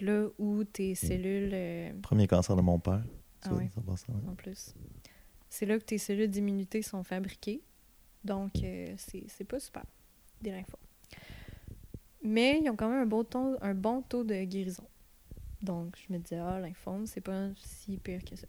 Là 0.00 0.28
où 0.38 0.64
tes 0.64 0.94
cellules. 0.94 1.50
euh, 1.52 1.92
Premier 2.02 2.26
cancer 2.26 2.54
de 2.54 2.62
mon 2.62 2.78
père. 2.78 3.02
Ah 3.42 3.54
ouais. 3.54 3.70
ça 3.74 3.80
ouais. 4.12 4.28
en 4.28 4.34
plus. 4.34 4.74
C'est 5.48 5.66
là 5.66 5.78
que 5.78 5.84
tes 5.84 5.98
cellules 5.98 6.28
d'immunité 6.30 6.82
sont 6.82 7.02
fabriquées. 7.02 7.62
Donc, 8.24 8.52
euh, 8.62 8.94
c'est 8.98 9.44
pas 9.44 9.60
super, 9.60 9.84
des 10.42 10.50
lymphomes. 10.50 10.80
Mais 12.22 12.60
ils 12.62 12.68
ont 12.68 12.76
quand 12.76 12.88
même 12.88 13.02
un 13.02 13.06
bon 13.06 13.24
taux, 13.24 13.56
un 13.60 13.74
bon 13.74 14.02
taux 14.02 14.24
de 14.24 14.42
guérison. 14.44 14.86
Donc, 15.62 15.96
je 15.96 16.12
me 16.12 16.18
disais, 16.18 16.38
ah, 16.38 16.58
lymphome, 16.60 17.06
c'est 17.06 17.20
pas 17.20 17.48
si 17.56 17.96
pire 17.98 18.24
que 18.24 18.36
ça. 18.36 18.46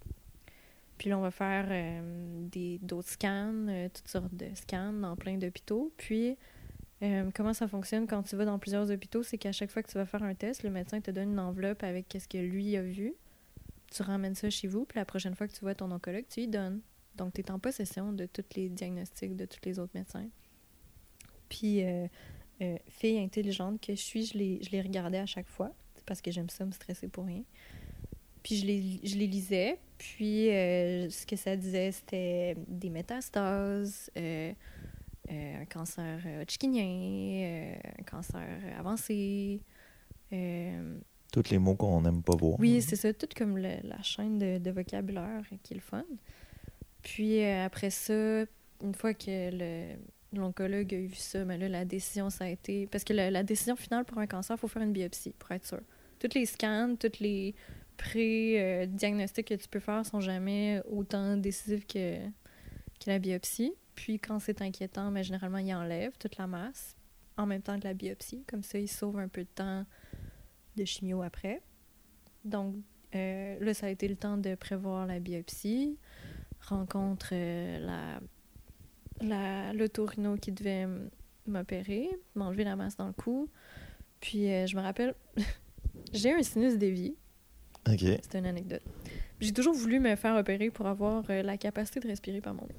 Puis 0.98 1.10
là, 1.10 1.18
on 1.18 1.22
va 1.22 1.32
faire 1.32 1.68
euh, 1.70 2.48
d'autres 2.82 3.10
scans, 3.10 3.68
euh, 3.68 3.88
toutes 3.94 4.08
sortes 4.08 4.34
de 4.34 4.48
scans 4.56 4.94
dans 4.94 5.16
plein 5.16 5.38
d'hôpitaux. 5.38 5.94
Puis, 5.98 6.38
euh, 7.04 7.30
comment 7.36 7.54
ça 7.54 7.68
fonctionne 7.68 8.08
quand 8.08 8.24
tu 8.24 8.36
vas 8.36 8.46
dans 8.46 8.58
plusieurs 8.58 8.90
hôpitaux, 8.90 9.22
c'est 9.22 9.38
qu'à 9.38 9.52
chaque 9.52 9.70
fois 9.70 9.84
que 9.84 9.92
tu 9.92 9.98
vas 9.98 10.06
faire 10.06 10.24
un 10.24 10.34
test, 10.34 10.64
le 10.64 10.72
médecin 10.72 11.00
te 11.00 11.12
donne 11.12 11.32
une 11.32 11.40
enveloppe 11.40 11.84
avec 11.84 12.18
ce 12.20 12.28
que 12.28 12.38
lui 12.38 12.76
a 12.76 12.82
vu 12.82 13.14
tu 13.90 14.04
ramènes 14.04 14.36
ça 14.36 14.50
chez 14.50 14.68
vous, 14.68 14.84
puis 14.84 15.00
la 15.00 15.06
prochaine 15.06 15.34
fois 15.34 15.48
que 15.48 15.54
tu 15.54 15.62
vois 15.62 15.74
ton 15.74 15.90
oncologue, 15.92 16.26
tu 16.28 16.42
lui 16.42 16.50
donnes. 16.50 16.82
Donc, 17.16 17.34
tu 17.34 17.40
es 17.40 17.50
en 17.50 17.58
possession 17.58 18.12
de 18.12 18.26
tous 18.26 18.44
les 18.58 18.68
diagnostics 18.68 19.34
de 19.34 19.46
tous 19.46 19.62
les 19.64 19.80
autres 19.80 19.94
médecins. 19.96 20.28
Puis, 21.48 21.86
fille 22.90 23.18
intelligente 23.18 23.80
que 23.80 23.96
je 23.96 24.02
suis, 24.02 24.26
je 24.26 24.38
les, 24.38 24.60
je 24.62 24.76
regardais 24.76 25.20
à 25.20 25.26
chaque 25.26 25.48
fois, 25.48 25.74
parce 26.06 26.22
que 26.22 26.32
j'aime 26.32 26.50
ça 26.50 26.66
me 26.66 26.74
stresser 26.74 27.08
pour 27.08 27.28
rien. 27.28 27.44
Puis, 28.48 28.58
je 28.60 28.66
les, 28.66 29.00
je 29.04 29.16
les 29.18 29.28
lisais, 29.28 29.78
puis 29.98 30.50
euh, 30.50 31.10
ce 31.10 31.26
que 31.26 31.36
ça 31.36 31.56
disait, 31.58 31.92
c'était 31.92 32.56
des 32.68 32.90
métastases, 32.90 34.10
euh, 34.18 34.54
euh, 35.30 35.62
un 35.62 35.66
cancer 35.66 36.20
hodgkinien, 36.42 37.76
un 38.00 38.04
cancer 38.04 38.48
avancé. 38.80 39.60
Tous 41.32 41.50
les 41.52 41.58
mots 41.58 41.76
qu'on 41.76 42.02
n'aime 42.02 42.24
pas 42.24 42.36
voir. 42.36 42.58
oui, 42.60 42.82
c'est 42.82 42.96
ça, 42.96 43.14
tout 43.14 43.28
comme 43.36 43.58
le- 43.58 43.82
la 43.84 44.02
chaîne 44.02 44.38
de, 44.38 44.58
de 44.60 44.72
vocabulaire 44.72 45.42
qui 45.64 45.74
est 45.74 45.76
le 45.76 45.82
fun. 45.82 46.06
Puis 47.04 47.44
après 47.44 47.90
ça, 47.90 48.46
une 48.82 48.94
fois 48.94 49.14
que 49.14 49.26
le- 49.52 49.96
l'oncologue 50.34 50.94
a 50.94 50.98
eu 50.98 51.14
ça, 51.14 51.44
mais 51.46 51.58
là, 51.58 51.68
la 51.68 51.86
décision, 51.86 52.30
ça 52.30 52.46
a 52.46 52.50
été. 52.50 52.88
Parce 52.88 53.04
que 53.04 53.14
la, 53.14 53.30
la 53.30 53.44
décision 53.44 53.76
finale 53.76 54.06
pour 54.06 54.18
un 54.20 54.28
cancer, 54.28 54.56
il 54.56 54.60
faut 54.60 54.68
faire 54.70 54.82
une 54.84 54.94
biopsie 54.94 55.34
pour 55.38 55.52
être 55.52 55.66
sûr. 55.66 55.82
Tous 56.20 56.30
les 56.34 56.46
scans, 56.46 56.96
tous 56.98 57.20
les 57.20 57.54
pré-diagnostics 57.98 59.48
que 59.48 59.54
tu 59.56 59.68
peux 59.68 59.80
faire 59.80 60.06
sont 60.06 60.22
jamais 60.22 60.82
autant 60.90 61.38
décisifs 61.38 61.86
que, 61.88 62.18
la 63.06 63.20
biopsie. 63.20 63.74
Puis 63.96 64.20
quand 64.20 64.40
c'est 64.40 64.62
inquiétant, 64.62 65.12
mais 65.12 65.24
généralement, 65.24 65.60
il 65.60 65.74
enlève 65.74 66.18
toute 66.18 66.38
la 66.38 66.48
masse 66.48 66.96
en 67.38 67.46
même 67.46 67.62
temps 67.62 67.80
que 67.80 67.86
la 67.86 67.94
biopsie. 67.94 68.44
Comme 68.48 68.64
ça, 68.64 68.80
il 68.80 68.88
sauve 68.88 69.18
un 69.20 69.28
peu 69.28 69.42
de 69.42 69.50
temps 69.54 69.86
de 70.76 70.86
chimio 70.86 71.22
après. 71.22 71.62
Donc, 72.44 72.76
euh, 73.16 73.58
là, 73.60 73.74
ça 73.74 73.88
a 73.88 73.90
été 73.90 74.08
le 74.08 74.16
temps 74.16 74.38
de 74.38 74.56
prévoir 74.56 75.06
la 75.06 75.20
biopsie, 75.20 75.98
rencontre 76.60 77.30
euh, 77.32 77.80
la 77.80 78.20
qui 80.42 80.52
devait 80.52 80.88
m'opérer, 81.48 82.10
m'enlever 82.36 82.64
la 82.64 82.76
masse 82.76 82.98
dans 82.98 83.08
le 83.08 83.14
cou. 83.14 83.50
Puis, 84.20 84.52
euh, 84.52 84.68
je 84.68 84.76
me 84.76 84.82
rappelle, 84.82 85.16
j'ai 86.14 86.34
un 86.34 86.44
sinus 86.44 86.78
dévié. 86.78 87.16
OK. 87.88 88.00
C'est 88.00 88.38
une 88.38 88.46
anecdote. 88.46 88.82
J'ai 89.40 89.54
toujours 89.54 89.74
voulu 89.74 90.00
me 90.00 90.16
faire 90.16 90.36
opérer 90.36 90.70
pour 90.70 90.88
avoir 90.88 91.24
euh, 91.30 91.44
la 91.44 91.58
capacité 91.58 92.00
de 92.00 92.08
respirer 92.08 92.42
par 92.42 92.54
mon 92.54 92.64
nez. 92.64 92.76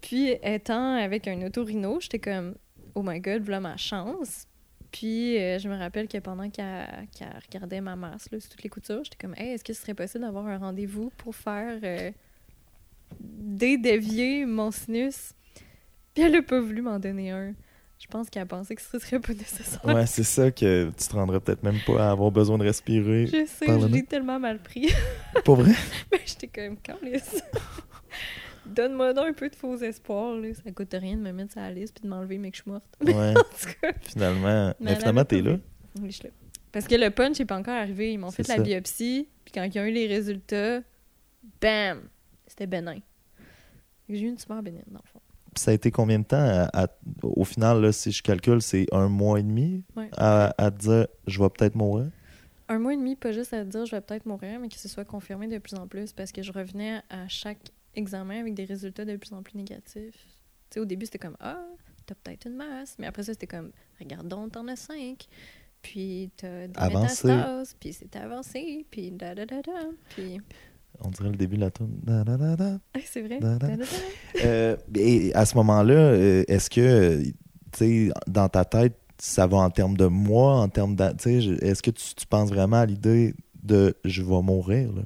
Puis, 0.00 0.30
étant 0.42 0.94
avec 0.94 1.28
un 1.28 1.42
otorino, 1.42 2.00
j'étais 2.00 2.18
comme, 2.18 2.54
oh 2.94 3.02
my 3.04 3.20
god, 3.20 3.42
voilà 3.42 3.60
ma 3.60 3.76
chance. 3.76 4.46
Puis, 4.90 5.38
euh, 5.38 5.58
je 5.58 5.68
me 5.68 5.76
rappelle 5.76 6.08
que 6.08 6.18
pendant 6.18 6.48
qu'elle 6.50 7.06
regardait 7.44 7.80
ma 7.80 7.96
masse, 7.96 8.28
sur 8.28 8.48
toutes 8.48 8.62
les 8.62 8.70
coutures, 8.70 9.04
j'étais 9.04 9.18
comme, 9.18 9.34
hey, 9.36 9.50
est-ce 9.50 9.64
que 9.64 9.72
ce 9.72 9.82
serait 9.82 9.94
possible 9.94 10.24
d'avoir 10.24 10.46
un 10.46 10.58
rendez-vous 10.58 11.10
pour 11.18 11.36
faire 11.36 11.78
euh, 11.82 12.10
dédévier 13.20 14.46
mon 14.46 14.70
sinus? 14.70 15.34
Puis, 16.14 16.24
elle 16.24 16.36
a 16.36 16.42
pas 16.42 16.60
voulu 16.60 16.82
m'en 16.82 16.98
donner 16.98 17.30
un. 17.30 17.54
Je 18.00 18.06
pense 18.06 18.30
qu'elle 18.30 18.42
a 18.42 18.46
pensé 18.46 18.74
que 18.74 18.80
ce 18.80 18.98
serait 18.98 19.20
pas 19.20 19.34
nécessaire. 19.34 19.84
Ouais, 19.84 20.06
c'est 20.06 20.24
ça 20.24 20.50
que 20.50 20.90
tu 20.90 21.06
te 21.06 21.12
rendrais 21.12 21.38
peut-être 21.38 21.62
même 21.62 21.78
pas 21.86 22.08
à 22.08 22.10
avoir 22.12 22.30
besoin 22.30 22.56
de 22.56 22.64
respirer. 22.64 23.26
Je 23.26 23.44
sais, 23.44 23.66
je 23.66 23.86
l'ai 23.86 24.04
tellement 24.04 24.40
mal 24.40 24.58
pris. 24.58 24.88
Pas 25.44 25.54
vrai? 25.54 25.72
Mais 26.10 26.20
j'étais 26.24 26.46
quand 26.48 26.62
même 26.62 26.78
calisse. 26.78 27.42
Donne-moi 28.66 29.12
donc 29.12 29.26
un 29.26 29.32
peu 29.34 29.50
de 29.50 29.54
faux 29.54 29.76
espoir, 29.76 30.34
là. 30.36 30.48
Ça 30.54 30.70
coûte 30.72 30.94
rien 30.98 31.16
de 31.16 31.20
me 31.20 31.32
mettre 31.32 31.52
sur 31.52 31.60
la 31.60 31.70
liste 31.70 31.94
puis 31.94 32.04
de 32.04 32.08
m'enlever, 32.08 32.38
mais 32.38 32.50
que 32.50 32.56
je 32.56 32.62
suis 32.62 32.70
morte. 32.70 32.84
Ouais, 33.02 33.36
en 33.36 33.42
tout 33.42 33.68
cas. 33.80 33.92
finalement. 34.00 34.74
Mais 34.80 34.96
finalement, 34.96 35.24
t'es 35.24 35.42
là. 35.42 35.58
Oui, 36.00 36.10
je 36.10 36.16
suis 36.16 36.24
là. 36.24 36.30
Parce 36.72 36.86
que 36.86 36.94
le 36.94 37.10
punch 37.10 37.38
n'est 37.38 37.46
pas 37.46 37.56
encore 37.58 37.74
arrivé. 37.74 38.12
Ils 38.12 38.18
m'ont 38.18 38.30
fait 38.30 38.46
la 38.48 38.58
biopsie, 38.58 39.28
puis 39.44 39.52
quand 39.52 39.64
ils 39.64 39.78
ont 39.78 39.84
eu 39.84 39.92
les 39.92 40.06
résultats, 40.06 40.80
bam! 41.60 42.02
C'était 42.46 42.66
bénin. 42.66 42.98
J'ai 44.08 44.20
eu 44.20 44.28
une 44.28 44.36
tumeur 44.36 44.62
bénigne, 44.62 44.82
dans 44.86 45.00
le 45.04 45.10
fond. 45.12 45.19
Ça 45.56 45.72
a 45.72 45.74
été 45.74 45.90
combien 45.90 46.18
de 46.20 46.24
temps 46.24 46.36
à- 46.38 46.84
à- 46.84 46.88
au 47.22 47.44
final, 47.44 47.80
là, 47.80 47.92
si 47.92 48.12
je 48.12 48.22
calcule, 48.22 48.62
c'est 48.62 48.86
un 48.92 49.08
mois 49.08 49.40
et 49.40 49.42
demi 49.42 49.82
Ouais. 49.96 50.08
à, 50.16 50.54
à 50.58 50.70
te 50.70 50.78
dire 50.78 51.06
je 51.26 51.42
vais 51.42 51.48
peut-être 51.50 51.74
mourir? 51.74 52.10
Un 52.68 52.78
mois 52.78 52.94
et 52.94 52.96
demi, 52.96 53.16
pas 53.16 53.32
juste 53.32 53.52
à 53.52 53.64
dire 53.64 53.84
je 53.84 53.90
vais 53.96 54.00
peut-être 54.00 54.26
mourir, 54.26 54.60
mais 54.60 54.68
que 54.68 54.76
ce 54.78 54.88
soit 54.88 55.04
confirmé 55.04 55.48
de 55.48 55.58
plus 55.58 55.74
en 55.76 55.88
plus 55.88 56.12
parce 56.12 56.30
que 56.30 56.42
je 56.42 56.52
revenais 56.52 57.00
à 57.10 57.26
chaque 57.26 57.58
examen 57.96 58.40
avec 58.40 58.54
des 58.54 58.64
résultats 58.64 59.04
de 59.04 59.16
plus 59.16 59.32
en 59.32 59.42
plus 59.42 59.56
négatifs. 59.56 60.14
Tu 60.70 60.74
sais, 60.74 60.80
au 60.80 60.84
début, 60.84 61.06
c'était 61.06 61.18
comme 61.18 61.36
Ah, 61.40 61.64
t'as 62.06 62.14
peut-être 62.14 62.46
une 62.46 62.54
masse. 62.56 62.94
Mais 63.00 63.08
après 63.08 63.24
ça, 63.24 63.32
c'était 63.32 63.48
comme 63.48 63.72
Regarde 63.98 64.28
donc, 64.28 64.52
t'en 64.52 64.68
as 64.68 64.76
cinq. 64.76 65.26
Puis 65.82 66.30
t'as 66.36 66.68
des 66.68 66.78
Avancé. 66.78 67.26
métastases. 67.26 67.74
Puis 67.80 67.92
c'est 67.92 68.14
avancé. 68.14 68.86
Puis 68.90 69.10
da 69.10 69.34
da 69.34 69.46
da 69.46 69.62
da. 69.62 69.80
Puis. 70.10 70.40
On 71.02 71.08
dirait 71.08 71.30
le 71.30 71.36
début 71.36 71.56
de 71.56 71.62
la 71.62 71.70
tune. 71.70 72.00
Ah, 72.08 72.98
c'est 73.04 73.22
vrai? 73.22 73.40
Da, 73.40 73.56
da. 73.56 73.68
Euh, 74.44 74.76
et 74.94 75.34
à 75.34 75.46
ce 75.46 75.56
moment-là, 75.56 75.94
euh, 75.94 76.44
est-ce 76.46 76.68
que, 76.70 77.22
tu 77.22 77.34
sais, 77.72 78.10
dans 78.26 78.48
ta 78.48 78.64
tête, 78.64 78.96
ça 79.18 79.46
va 79.46 79.58
en 79.58 79.70
termes 79.70 79.96
de 79.96 80.06
mois, 80.06 80.60
en 80.60 80.68
termes 80.68 80.96
de. 80.96 81.10
Tu 81.18 81.40
sais, 81.40 81.66
est-ce 81.66 81.82
que 81.82 81.90
tu, 81.90 82.14
tu 82.14 82.26
penses 82.26 82.50
vraiment 82.50 82.78
à 82.78 82.86
l'idée 82.86 83.34
de 83.62 83.94
je 84.04 84.22
vais 84.22 84.42
mourir, 84.42 84.92
là? 84.92 85.02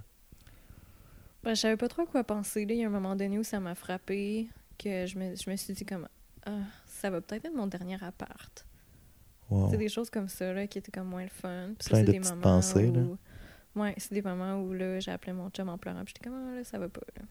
Ben, 1.43 1.55
je 1.55 1.61
savais 1.61 1.77
pas 1.77 1.89
trop 1.89 2.03
à 2.03 2.07
quoi 2.07 2.25
penser. 2.25 2.65
Là. 2.65 2.75
Il 2.75 2.81
y 2.81 2.85
a 2.85 2.87
un 2.87 2.91
moment 2.91 3.17
donné 3.17 3.39
où 3.39 3.45
ça 3.45 3.61
m'a 3.61 3.75
frappé, 3.75 4.49
que 4.79 5.07
je 5.07 5.19
me, 5.19 5.37
je 5.37 5.51
me 5.51 5.57
suis 5.57 5.75
dit 5.75 5.85
comme 5.85 6.09
ah, 6.47 6.53
ça 6.87 7.11
va 7.11 7.21
peut-être 7.21 7.45
être 7.45 7.55
mon 7.55 7.67
dernier 7.67 8.03
appart. 8.03 8.67
Wow. 9.51 9.69
C'est 9.71 9.77
des 9.77 9.89
choses 9.89 10.11
comme 10.11 10.29
ça 10.29 10.53
là, 10.53 10.67
qui 10.67 10.79
étaient 10.79 10.91
comme 10.91 11.09
moins 11.09 11.23
le 11.23 11.29
fun. 11.29 11.71
Puis 11.79 11.85
ça, 11.85 11.91
Plein 11.91 11.99
c'est 11.99 12.07
de 12.07 12.13
des 12.13 12.21
moments 12.21 12.41
pensées, 12.41 12.91
là. 12.91 13.03
Ouais, 13.77 13.95
c'est 13.99 14.15
des 14.15 14.23
moments 14.23 14.61
où 14.61 14.73
là, 14.73 15.01
j'ai 15.01 15.11
appelé 15.11 15.33
mon 15.33 15.51
chum 15.51 15.69
en 15.69 15.79
pleurant. 15.79 16.05
Puis 16.05 16.15
j'étais 16.17 16.29
comme 16.29 16.49
ah, 16.53 16.57
là, 16.57 16.65
ça 16.65 16.79
va 16.79 16.89
pas. 16.89 17.01
Là. 17.17 17.23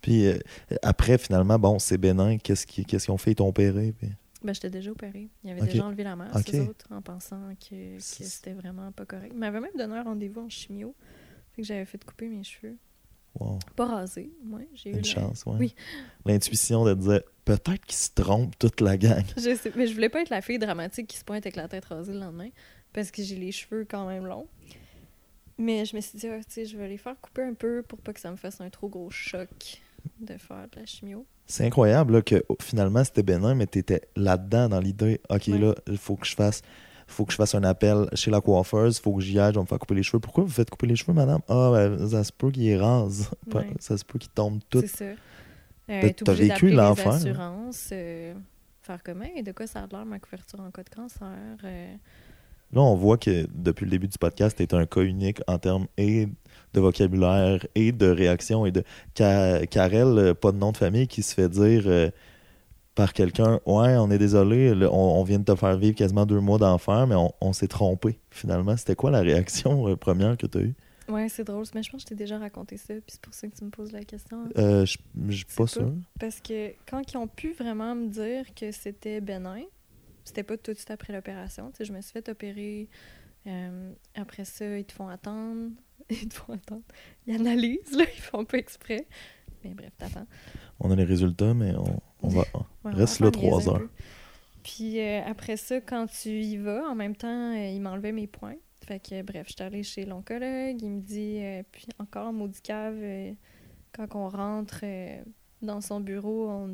Puis 0.00 0.26
euh, 0.26 0.38
après, 0.82 1.18
finalement, 1.18 1.58
bon, 1.58 1.78
c'est 1.78 1.98
bénin. 1.98 2.38
Qu'est-ce 2.38 2.66
qu'ils 2.66 2.86
qu'est-ce 2.86 3.04
qu'ils 3.06 3.12
ont 3.14 3.18
fait? 3.18 3.32
Ils 3.32 3.36
t'ont 3.36 3.48
opéré? 3.48 3.92
Puis... 3.92 4.08
Ben, 4.42 4.54
j'étais 4.54 4.70
déjà 4.70 4.90
opérée. 4.90 5.28
Ils 5.44 5.50
avaient 5.50 5.60
déjà 5.60 5.84
enlevé 5.84 6.02
la 6.04 6.16
masse, 6.16 6.34
Ok. 6.34 6.54
eux 6.54 6.62
autres, 6.62 6.86
en 6.90 7.02
pensant 7.02 7.50
que, 7.56 7.98
c'était 7.98 8.54
vraiment 8.54 8.90
pas 8.92 9.04
correct. 9.04 9.32
Ils 9.34 9.38
m'avaient 9.38 9.60
même 9.60 9.76
donné 9.76 9.96
un 9.96 10.02
rendez-vous 10.02 10.40
en 10.40 10.48
chimio. 10.48 10.94
Fait 11.52 11.62
que 11.62 11.68
j'avais 11.68 11.84
fait 11.84 12.02
couper 12.02 12.28
mes 12.28 12.42
cheveux. 12.42 12.76
Wow. 13.38 13.58
Pas 13.76 13.86
rasés, 13.86 14.32
moi. 14.42 14.60
J'ai 14.74 14.90
eu 14.90 14.92
Une 14.94 14.98
la- 14.98 15.04
chance, 15.04 15.44
ouais. 15.46 15.56
Oui. 15.58 15.74
L'intuition 16.24 16.84
de 16.84 16.94
dire 16.94 17.20
peut-être 17.44 17.84
qu'ils 17.84 17.98
se 17.98 18.10
trompent 18.14 18.58
toute 18.58 18.80
la 18.80 18.96
gang. 18.96 19.24
Je 19.36 19.54
sais, 19.54 19.72
mais 19.76 19.86
je 19.86 19.94
voulais 19.94 20.08
pas 20.08 20.20
être 20.22 20.30
la 20.30 20.40
fille 20.40 20.58
dramatique 20.58 21.06
qui 21.06 21.18
se 21.18 21.24
pointe 21.24 21.44
avec 21.44 21.56
la 21.56 21.68
tête 21.68 21.84
rasée 21.84 22.12
le 22.12 22.20
lendemain 22.20 22.48
parce 22.92 23.10
que 23.10 23.22
j'ai 23.22 23.36
les 23.36 23.52
cheveux 23.52 23.86
quand 23.88 24.06
même 24.08 24.26
longs. 24.26 24.48
Mais 25.60 25.84
je 25.84 25.94
me 25.94 26.00
suis 26.00 26.18
dit, 26.18 26.26
tu 26.26 26.42
sais, 26.48 26.64
je 26.64 26.76
vais 26.78 26.88
les 26.88 26.96
faire 26.96 27.14
couper 27.20 27.42
un 27.42 27.54
peu 27.54 27.82
pour 27.82 27.98
pas 28.00 28.12
que 28.12 28.20
ça 28.20 28.30
me 28.30 28.36
fasse 28.36 28.60
un 28.60 28.70
trop 28.70 28.88
gros 28.88 29.10
choc 29.10 29.48
de 30.20 30.36
faire 30.38 30.66
de 30.72 30.80
la 30.80 30.86
chimio. 30.86 31.26
C'est 31.46 31.66
incroyable 31.66 32.14
là, 32.14 32.22
que 32.22 32.42
oh, 32.48 32.56
finalement 32.60 33.04
c'était 33.04 33.22
bénin, 33.22 33.54
mais 33.54 33.66
t'étais 33.66 34.00
là-dedans 34.16 34.68
dans 34.70 34.80
l'idée. 34.80 35.20
Ok, 35.28 35.48
Ouais. 35.48 35.58
là, 35.58 35.74
il 35.86 35.98
faut 35.98 36.16
que 36.16 36.26
je 36.26 36.34
fasse. 36.34 36.62
faut 37.06 37.24
que 37.26 37.32
je 37.32 37.36
fasse 37.36 37.54
un 37.56 37.64
appel 37.64 38.06
chez 38.14 38.30
la 38.30 38.40
coiffeuse, 38.40 38.98
il 38.98 39.02
faut 39.02 39.12
que 39.14 39.20
j'y 39.20 39.38
aille, 39.38 39.52
je 39.52 39.58
vais 39.58 39.62
me 39.62 39.66
faire 39.66 39.80
couper 39.80 39.96
les 39.96 40.02
cheveux. 40.04 40.20
Pourquoi 40.20 40.44
vous 40.44 40.50
faites 40.50 40.70
couper 40.70 40.86
les 40.86 40.94
cheveux, 40.96 41.12
madame? 41.12 41.40
Ah, 41.48 41.70
ben, 41.72 42.08
ça 42.08 42.22
se 42.24 42.32
peut 42.32 42.50
qu'il 42.52 42.74
rase. 42.76 43.28
Ouais. 43.52 43.68
Ça 43.80 43.98
se 43.98 44.04
peut 44.04 44.18
qu'il 44.18 44.30
tombe 44.30 44.60
tout. 44.70 44.80
C'est 44.80 44.86
ça. 44.86 45.04
Euh, 45.04 45.16
T'as- 45.88 46.00
t'es 46.10 46.24
t'as 46.24 46.32
vécu 46.34 46.70
l'enfer, 46.70 47.08
assurances, 47.14 47.88
euh, 47.92 48.32
faire 48.80 49.02
comment 49.02 49.24
et 49.34 49.42
de 49.42 49.50
quoi 49.50 49.66
ça 49.66 49.82
a 49.82 49.86
l'air 49.88 50.06
ma 50.06 50.20
couverture 50.20 50.60
en 50.60 50.70
cas 50.70 50.84
de 50.84 50.88
cancer. 50.90 51.26
euh. 51.64 51.94
Là, 52.72 52.80
on 52.82 52.94
voit 52.94 53.18
que 53.18 53.46
depuis 53.52 53.84
le 53.84 53.90
début 53.90 54.06
du 54.08 54.16
podcast, 54.18 54.56
t'es 54.58 54.72
un 54.74 54.86
cas 54.86 55.00
unique 55.02 55.40
en 55.48 55.58
termes 55.58 55.86
et 55.98 56.28
de 56.72 56.80
vocabulaire 56.80 57.66
et 57.74 57.90
de 57.92 58.06
réaction 58.06 58.64
et 58.66 58.70
de. 58.72 58.84
Ka- 59.14 59.66
Karel, 59.66 60.06
euh, 60.18 60.34
pas 60.34 60.52
de 60.52 60.56
nom 60.58 60.70
de 60.72 60.76
famille, 60.76 61.08
qui 61.08 61.22
se 61.22 61.34
fait 61.34 61.48
dire 61.48 61.82
euh, 61.86 62.10
par 62.94 63.12
quelqu'un 63.12 63.60
Ouais, 63.66 63.96
on 63.96 64.10
est 64.10 64.18
désolé, 64.18 64.72
on, 64.86 64.92
on 65.20 65.24
vient 65.24 65.38
de 65.40 65.44
te 65.44 65.54
faire 65.56 65.76
vivre 65.76 65.96
quasiment 65.96 66.26
deux 66.26 66.38
mois 66.40 66.58
d'enfer, 66.58 67.06
mais 67.08 67.16
on, 67.16 67.32
on 67.40 67.52
s'est 67.52 67.66
trompé 67.68 68.18
finalement. 68.30 68.76
C'était 68.76 68.94
quoi 68.94 69.10
la 69.10 69.20
réaction 69.20 69.88
euh, 69.88 69.96
première 69.96 70.36
que 70.36 70.46
t'as 70.46 70.60
eue? 70.60 70.74
Ouais, 71.08 71.28
c'est 71.28 71.42
drôle. 71.42 71.64
Mais 71.74 71.82
je 71.82 71.90
pense 71.90 72.04
que 72.04 72.10
je 72.10 72.14
t'ai 72.14 72.22
déjà 72.22 72.38
raconté 72.38 72.76
ça, 72.76 72.94
puis 72.94 73.02
c'est 73.08 73.20
pour 73.20 73.34
ça 73.34 73.48
que 73.48 73.56
tu 73.56 73.64
me 73.64 73.70
poses 73.70 73.90
la 73.90 74.04
question. 74.04 74.44
hein. 74.44 74.50
euh, 74.58 74.86
Je 74.86 74.96
suis 75.34 75.44
pas 75.44 75.64
pas- 75.64 75.66
sûr. 75.66 75.92
Parce 76.20 76.40
que 76.40 76.70
quand 76.88 77.02
ils 77.12 77.16
ont 77.16 77.26
pu 77.26 77.52
vraiment 77.52 77.96
me 77.96 78.06
dire 78.06 78.44
que 78.54 78.70
c'était 78.70 79.20
bénin, 79.20 79.62
c'était 80.30 80.42
pas 80.44 80.56
tout 80.56 80.72
de 80.72 80.76
suite 80.76 80.90
après 80.90 81.12
l'opération. 81.12 81.70
Tu 81.70 81.78
sais, 81.78 81.84
je 81.84 81.92
me 81.92 82.00
suis 82.00 82.12
fait 82.12 82.28
opérer. 82.28 82.88
euh, 83.46 83.92
après 84.14 84.44
ça, 84.44 84.78
ils 84.78 84.84
te 84.84 84.92
font 84.92 85.08
attendre. 85.08 85.70
Ils 86.10 86.28
te 86.28 86.34
font 86.34 86.54
attendre. 86.54 86.82
Ils 87.26 87.36
analysent, 87.36 87.92
là. 87.96 88.04
Ils 88.16 88.20
font 88.20 88.44
pas 88.44 88.58
exprès. 88.58 89.06
Mais 89.62 89.74
bref, 89.74 89.92
t'attends. 89.96 90.26
On 90.80 90.90
a 90.90 90.96
les 90.96 91.04
résultats, 91.04 91.54
mais 91.54 91.72
on, 91.76 92.00
on 92.22 92.28
va. 92.28 92.44
Ouais, 92.84 92.92
Reste 92.94 93.20
là 93.20 93.30
trois 93.30 93.68
heures. 93.68 93.88
Puis 94.64 94.98
euh, 95.00 95.22
après 95.26 95.56
ça, 95.56 95.80
quand 95.80 96.06
tu 96.06 96.30
y 96.30 96.56
vas, 96.56 96.82
en 96.88 96.94
même 96.96 97.14
temps, 97.14 97.52
euh, 97.54 97.66
il 97.68 97.80
m'enlevait 97.80 98.10
mes 98.12 98.26
points. 98.26 98.56
Fait 98.86 98.98
que 98.98 99.22
bref, 99.22 99.46
je 99.48 99.52
suis 99.52 99.62
allée 99.62 99.82
chez 99.82 100.04
l'oncologue. 100.04 100.80
Il 100.82 100.90
me 100.90 101.00
dit, 101.00 101.38
euh, 101.42 101.62
puis 101.70 101.86
encore, 101.98 102.32
maudit 102.32 102.60
cave, 102.62 102.96
quand 103.92 104.14
on 104.16 104.28
rentre 104.28 104.84
dans 105.62 105.80
son 105.80 106.00
bureau, 106.00 106.48
on 106.48 106.68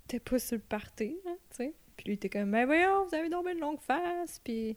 n'était 0.00 0.18
pas 0.20 0.38
sur 0.38 0.56
le 0.56 0.62
party, 0.62 1.16
là, 1.24 1.32
tu 1.50 1.56
sais. 1.56 1.74
Puis 2.02 2.08
lui, 2.10 2.14
était 2.14 2.28
comme, 2.28 2.50
ben 2.50 2.66
voyons, 2.66 3.06
vous 3.08 3.14
avez 3.14 3.28
donc 3.28 3.46
une 3.52 3.60
longue 3.60 3.80
face. 3.80 4.40
Puis 4.42 4.76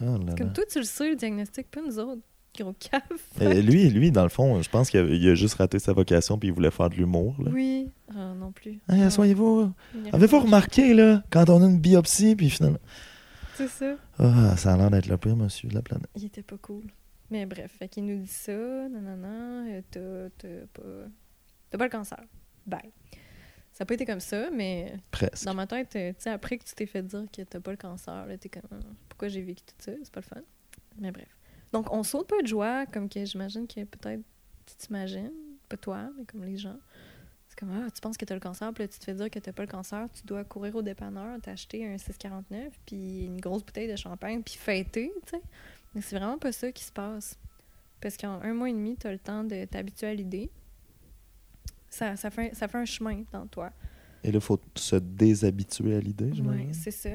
Ah 0.00 0.04
là 0.04 0.18
là. 0.18 0.34
comme 0.36 0.52
toi, 0.52 0.64
tu 0.68 0.78
le 0.80 0.84
sais, 0.84 1.10
le 1.10 1.14
diagnostic, 1.16 1.70
pas 1.70 1.80
nous 1.80 1.98
autres, 1.98 2.22
gros 2.58 2.72
cave. 2.72 3.02
Euh, 3.40 3.54
lui, 3.62 3.88
lui, 3.90 4.10
dans 4.10 4.24
le 4.24 4.28
fond, 4.28 4.60
je 4.60 4.68
pense 4.68 4.90
qu'il 4.90 4.98
a, 4.98 5.04
il 5.04 5.28
a 5.28 5.34
juste 5.36 5.54
raté 5.54 5.78
sa 5.78 5.92
vocation 5.92 6.38
puis 6.38 6.48
il 6.48 6.52
voulait 6.54 6.72
faire 6.72 6.90
de 6.90 6.96
l'humour. 6.96 7.36
là. 7.38 7.50
Oui, 7.52 7.88
Ah, 8.12 8.34
non 8.36 8.50
plus. 8.50 8.72
Hey, 8.72 8.80
Ah, 8.88 8.96
y 8.96 9.30
avait 9.30 9.72
Avez-vous 10.12 10.40
remarqué, 10.40 10.92
là, 10.92 11.22
quand 11.30 11.48
on 11.50 11.62
a 11.62 11.66
une 11.66 11.78
biopsie, 11.78 12.34
puis 12.34 12.50
finalement. 12.50 12.78
C'est 13.54 13.68
ça. 13.68 13.94
Ah, 14.18 14.56
ça 14.56 14.72
a 14.72 14.76
l'air 14.76 14.90
d'être 14.90 15.06
le 15.06 15.18
pire 15.18 15.36
monsieur 15.36 15.68
de 15.68 15.74
la 15.74 15.82
planète. 15.82 16.08
Il 16.16 16.24
était 16.24 16.42
pas 16.42 16.56
cool. 16.58 16.84
Mais 17.30 17.46
bref, 17.46 17.76
fait 17.78 17.86
qu'il 17.88 18.06
nous 18.06 18.18
dit 18.22 18.26
ça, 18.26 18.52
nanana, 18.52 19.66
euh, 19.68 19.82
t'as 19.90 20.30
t'as 20.38 20.66
pas... 20.72 20.82
T'as 21.70 21.78
pas 21.78 21.84
le 21.84 21.90
cancer. 21.90 22.18
Bye. 22.66 22.90
Ça 23.80 23.84
n'a 23.84 23.86
pas 23.86 23.94
été 23.94 24.04
comme 24.04 24.20
ça, 24.20 24.50
mais 24.50 24.92
Presque. 25.10 25.46
dans 25.46 25.54
ma 25.54 25.66
tête, 25.66 25.96
euh, 25.96 26.12
tu 26.12 26.16
sais, 26.18 26.28
après 26.28 26.58
que 26.58 26.64
tu 26.64 26.74
t'es 26.74 26.84
fait 26.84 27.02
dire 27.02 27.24
que 27.34 27.40
t'as 27.40 27.60
pas 27.60 27.70
le 27.70 27.78
cancer, 27.78 28.26
là, 28.26 28.36
t'es 28.36 28.50
comme, 28.50 28.78
pourquoi 29.08 29.28
j'ai 29.28 29.40
vécu 29.40 29.62
tout 29.62 29.74
ça? 29.78 29.92
C'est 30.02 30.12
pas 30.12 30.20
le 30.20 30.26
fun. 30.26 30.42
Mais 30.98 31.10
bref. 31.10 31.34
Donc, 31.72 31.90
on 31.90 32.02
saute 32.02 32.28
pas 32.28 32.42
de 32.42 32.46
joie, 32.46 32.84
comme 32.84 33.08
que 33.08 33.24
j'imagine 33.24 33.66
que 33.66 33.82
peut-être 33.84 34.20
tu 34.66 34.74
t'imagines, 34.74 35.32
pas 35.66 35.78
toi, 35.78 36.10
mais 36.18 36.26
comme 36.26 36.44
les 36.44 36.58
gens. 36.58 36.76
C'est 37.48 37.58
comme, 37.58 37.70
ah, 37.72 37.90
tu 37.90 38.02
penses 38.02 38.18
que 38.18 38.26
t'as 38.26 38.34
le 38.34 38.40
cancer, 38.40 38.70
puis 38.74 38.84
là, 38.84 38.88
tu 38.88 38.98
te 38.98 39.04
fais 39.06 39.14
dire 39.14 39.30
que 39.30 39.38
t'as 39.38 39.52
pas 39.52 39.62
le 39.62 39.68
cancer, 39.68 40.06
tu 40.12 40.26
dois 40.26 40.44
courir 40.44 40.76
au 40.76 40.82
dépanneur, 40.82 41.40
t'acheter 41.40 41.86
un 41.86 41.96
6,49, 41.96 42.72
puis 42.84 43.24
une 43.24 43.40
grosse 43.40 43.64
bouteille 43.64 43.88
de 43.90 43.96
champagne, 43.96 44.42
puis 44.42 44.56
fêter, 44.56 45.10
tu 45.24 45.30
sais. 45.30 45.42
Mais 45.94 46.02
c'est 46.02 46.16
vraiment 46.16 46.36
pas 46.36 46.52
ça 46.52 46.70
qui 46.70 46.84
se 46.84 46.92
passe. 46.92 47.38
Parce 48.02 48.18
qu'en 48.18 48.42
un 48.42 48.52
mois 48.52 48.68
et 48.68 48.74
demi, 48.74 48.98
t'as 48.98 49.10
le 49.10 49.18
temps 49.18 49.42
de 49.42 49.64
t'habituer 49.64 50.08
à 50.08 50.12
l'idée. 50.12 50.50
Ça, 51.90 52.16
ça, 52.16 52.30
fait, 52.30 52.50
un- 52.50 52.54
ça 52.54 52.68
fait 52.68 52.78
un 52.78 52.84
chemin 52.84 53.24
dans 53.32 53.46
toi. 53.46 53.70
Et 54.24 54.28
là, 54.30 54.36
il 54.38 54.40
faut 54.40 54.60
se 54.76 54.96
déshabituer 54.96 55.96
à 55.96 56.00
l'idée, 56.00 56.26
Oui, 56.26 56.34
j'imagine. 56.36 56.72
c'est 56.74 56.90
ça. 56.90 57.10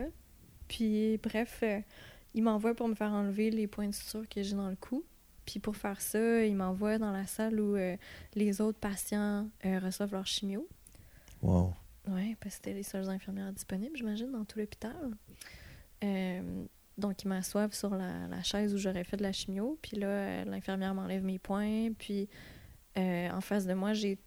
Puis, 0.68 1.18
bref, 1.24 1.60
euh, 1.64 1.80
il 2.34 2.44
m'envoie 2.44 2.74
pour 2.76 2.88
me 2.88 2.96
faire 2.96 3.12
enlever 3.12 3.52
les 3.52 3.68
points 3.68 3.88
de 3.88 3.94
suture 3.94 4.28
que 4.28 4.42
j'ai 4.44 4.56
dans 4.56 4.70
le 4.70 4.76
cou. 4.76 5.04
Puis, 5.46 5.60
pour 5.60 5.76
faire 5.76 6.02
ça, 6.02 6.44
il 6.44 6.56
m'envoie 6.56 6.98
dans 6.98 7.12
la 7.12 7.26
salle 7.28 7.60
où 7.60 7.76
euh, 7.76 7.96
les 8.34 8.60
autres 8.62 8.80
patients 8.80 9.48
euh, 9.66 9.80
reçoivent 9.80 10.12
leur 10.14 10.26
chimio. 10.26 10.68
Wow. 11.42 11.74
Oui, 12.08 12.36
parce 12.40 12.56
que 12.56 12.64
c'était 12.64 12.74
les 12.74 12.84
seules 12.84 13.08
infirmières 13.10 13.54
disponibles, 13.54 13.96
j'imagine, 13.96 14.32
dans 14.32 14.44
tout 14.46 14.58
l'hôpital. 14.60 15.12
Donc, 16.98 17.24
ils 17.24 17.28
m'assoivent 17.28 17.74
sur 17.74 17.90
la, 17.96 18.28
la 18.28 18.42
chaise 18.44 18.74
où 18.74 18.78
j'aurais 18.78 19.04
fait 19.04 19.18
de 19.18 19.24
la 19.24 19.34
chimio. 19.34 19.78
Puis 19.82 19.98
là, 19.98 20.46
l'infirmière 20.46 20.94
m'enlève 20.94 21.24
mes 21.24 21.40
points. 21.40 21.92
Puis, 21.98 22.30
en 22.96 23.42
face 23.42 23.66
de 23.66 23.74
moi, 23.74 23.94
j'ai 23.94 24.18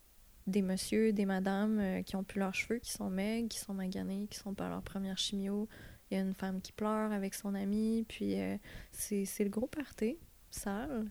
des 0.49 0.63
messieurs, 0.63 1.13
des 1.13 1.27
madames 1.27 1.79
euh, 1.79 2.03
qui 2.03 2.17
ont 2.17 2.25
plus 2.25 2.41
leurs 2.41 2.55
cheveux, 2.55 2.79
qui 2.79 2.91
sont 2.91 3.11
maigres, 3.11 3.49
qui 3.49 3.59
sont 3.59 3.75
maganés, 3.75 4.27
qui 4.29 4.39
sont 4.39 4.55
pas 4.55 4.67
à 4.67 4.71
leur 4.71 4.83
première 4.83 5.19
chimio. 5.19 5.69
Il 6.11 6.17
y 6.17 6.21
a 6.21 6.23
une 6.23 6.35
femme 6.35 6.61
qui 6.61 6.73
pleure 6.73 7.13
avec 7.13 7.35
son 7.35 7.55
ami, 7.55 8.05
puis 8.09 8.41
euh, 8.41 8.57
c'est 8.93 9.45
le 9.45 9.51
gros 9.51 9.67
party, 9.67 10.17
sale. 10.51 11.11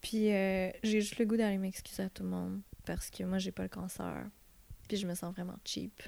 Puis 0.00 0.32
euh, 0.32 0.70
j'ai 0.84 1.00
juste 1.00 1.18
le 1.18 1.26
goût 1.26 1.36
d'aller 1.36 1.58
m'excuser 1.58 2.04
à 2.04 2.08
tout 2.08 2.22
le 2.22 2.28
monde 2.28 2.60
parce 2.86 3.10
que 3.10 3.24
moi, 3.24 3.38
j'ai 3.38 3.52
pas 3.52 3.64
le 3.64 3.68
cancer. 3.68 4.26
Puis 4.88 4.96
je 4.96 5.06
me 5.06 5.14
sens 5.14 5.34
vraiment 5.34 5.56
cheap. 5.64 6.00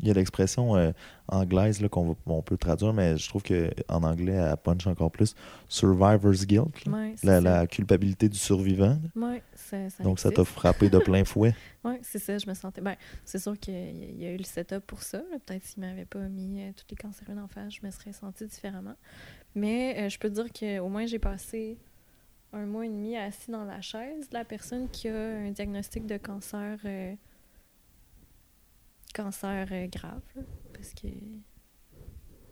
Il 0.00 0.08
y 0.08 0.10
a 0.10 0.14
l'expression 0.14 0.76
euh, 0.76 0.92
anglaise 1.28 1.82
qu'on 1.90 2.16
on 2.26 2.42
peut 2.42 2.56
traduire, 2.58 2.92
mais 2.92 3.16
je 3.16 3.28
trouve 3.28 3.42
qu'en 3.42 4.02
anglais, 4.02 4.32
elle 4.34 4.56
punch 4.58 4.86
encore 4.86 5.10
plus. 5.10 5.34
Survivor's 5.68 6.46
guilt. 6.46 6.84
là. 6.84 6.92
Ouais, 6.92 7.14
c'est 7.16 7.40
La, 7.40 7.66
culpabilité 7.66 8.28
du 8.28 8.36
survivant. 8.38 8.98
Ouais, 9.14 9.42
ça, 9.54 9.88
ça 9.90 10.04
Donc, 10.04 10.18
ça 10.18 10.30
t'a 10.30 10.44
frappé 10.44 10.90
de 10.90 10.98
plein 10.98 11.24
fouet. 11.24 11.54
Oui, 11.84 11.94
c'est 12.02 12.18
ça, 12.18 12.36
je 12.36 12.46
me 12.46 12.54
sentais. 12.54 12.80
Ben, 12.82 12.96
c'est 13.24 13.38
sûr 13.38 13.58
qu'il 13.58 13.74
y 13.74 13.76
a- 13.78 13.90
il 13.90 14.22
y 14.22 14.26
a 14.26 14.32
eu 14.32 14.36
le 14.36 14.44
setup 14.44 14.80
pour 14.86 15.02
ça. 15.02 15.22
Peut-être 15.46 15.64
s'il 15.64 15.80
m'avait 15.82 16.04
pas 16.04 16.18
mis 16.28 16.62
euh, 16.62 16.72
tous 16.76 16.84
les 16.90 16.96
cancéreux 16.96 17.34
d'en 17.34 17.48
face, 17.48 17.74
je 17.74 17.80
me 17.86 17.90
serais 17.90 18.12
sentie 18.12 18.44
différemment. 18.46 18.94
Mais 19.54 19.96
euh, 19.98 20.08
je 20.10 20.18
peux 20.18 20.28
te 20.28 20.34
dire 20.34 20.52
qu'au 20.52 20.88
moins, 20.88 21.06
j'ai 21.06 21.18
passé 21.18 21.78
un 22.52 22.66
mois 22.66 22.84
et 22.84 22.88
demi 22.88 23.16
assis 23.16 23.50
dans 23.50 23.64
la 23.64 23.80
chaise 23.80 24.28
de 24.28 24.34
la 24.34 24.44
personne 24.44 24.88
qui 24.90 25.08
a 25.08 25.14
un 25.16 25.50
diagnostic 25.50 26.06
de 26.06 26.16
cancer. 26.18 26.78
Cancer 29.16 29.66
euh, 29.70 29.86
grave. 29.86 30.20
parce 30.72 30.92
que 30.92 31.08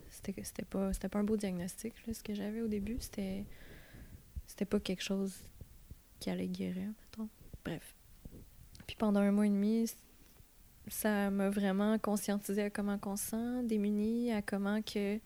c'était 0.09 0.43
c'était 0.43 0.65
pas, 0.65 0.91
c'était 0.93 1.09
pas 1.09 1.19
un 1.19 1.23
beau 1.23 1.37
diagnostic, 1.37 1.93
là, 2.07 2.13
ce 2.13 2.23
que 2.23 2.33
j'avais 2.33 2.61
au 2.61 2.67
début. 2.67 2.97
C'était. 2.99 3.45
C'était 4.47 4.65
pas 4.65 4.79
quelque 4.79 5.01
chose 5.01 5.33
qui 6.19 6.29
allait 6.29 6.47
guérir. 6.47 6.89
Bref. 7.63 7.95
Puis 8.85 8.95
pendant 8.95 9.19
un 9.19 9.31
mois 9.31 9.47
et 9.47 9.49
demi, 9.49 9.91
ça 10.87 11.31
m'a 11.31 11.49
vraiment 11.49 11.97
conscientisé 11.97 12.63
à 12.63 12.69
comment 12.69 12.99
on 13.05 13.15
se 13.15 13.31
sent, 13.31 13.63
démuni, 13.63 14.31
à 14.31 14.43
comment 14.43 14.81
que 14.83 15.19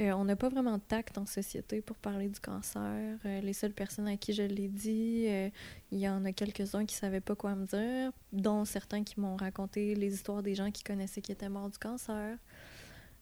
euh, 0.00 0.12
on 0.12 0.24
n'a 0.24 0.36
pas 0.36 0.48
vraiment 0.48 0.78
de 0.78 0.82
tact 0.82 1.18
en 1.18 1.26
société 1.26 1.82
pour 1.82 1.96
parler 1.96 2.28
du 2.28 2.40
cancer. 2.40 3.18
Euh, 3.24 3.40
les 3.40 3.52
seules 3.52 3.74
personnes 3.74 4.08
à 4.08 4.16
qui 4.16 4.32
je 4.32 4.42
l'ai 4.42 4.68
dit, 4.68 5.26
euh, 5.28 5.50
il 5.90 5.98
y 5.98 6.08
en 6.08 6.24
a 6.24 6.32
quelques-uns 6.32 6.86
qui 6.86 6.94
savaient 6.94 7.20
pas 7.20 7.36
quoi 7.36 7.54
me 7.54 7.66
dire, 7.66 8.12
dont 8.32 8.64
certains 8.64 9.04
qui 9.04 9.20
m'ont 9.20 9.36
raconté 9.36 9.94
les 9.94 10.14
histoires 10.14 10.42
des 10.42 10.54
gens 10.54 10.70
qui 10.70 10.82
connaissaient 10.82 11.20
qui 11.20 11.32
étaient 11.32 11.48
morts 11.48 11.70
du 11.70 11.78
cancer. 11.78 12.38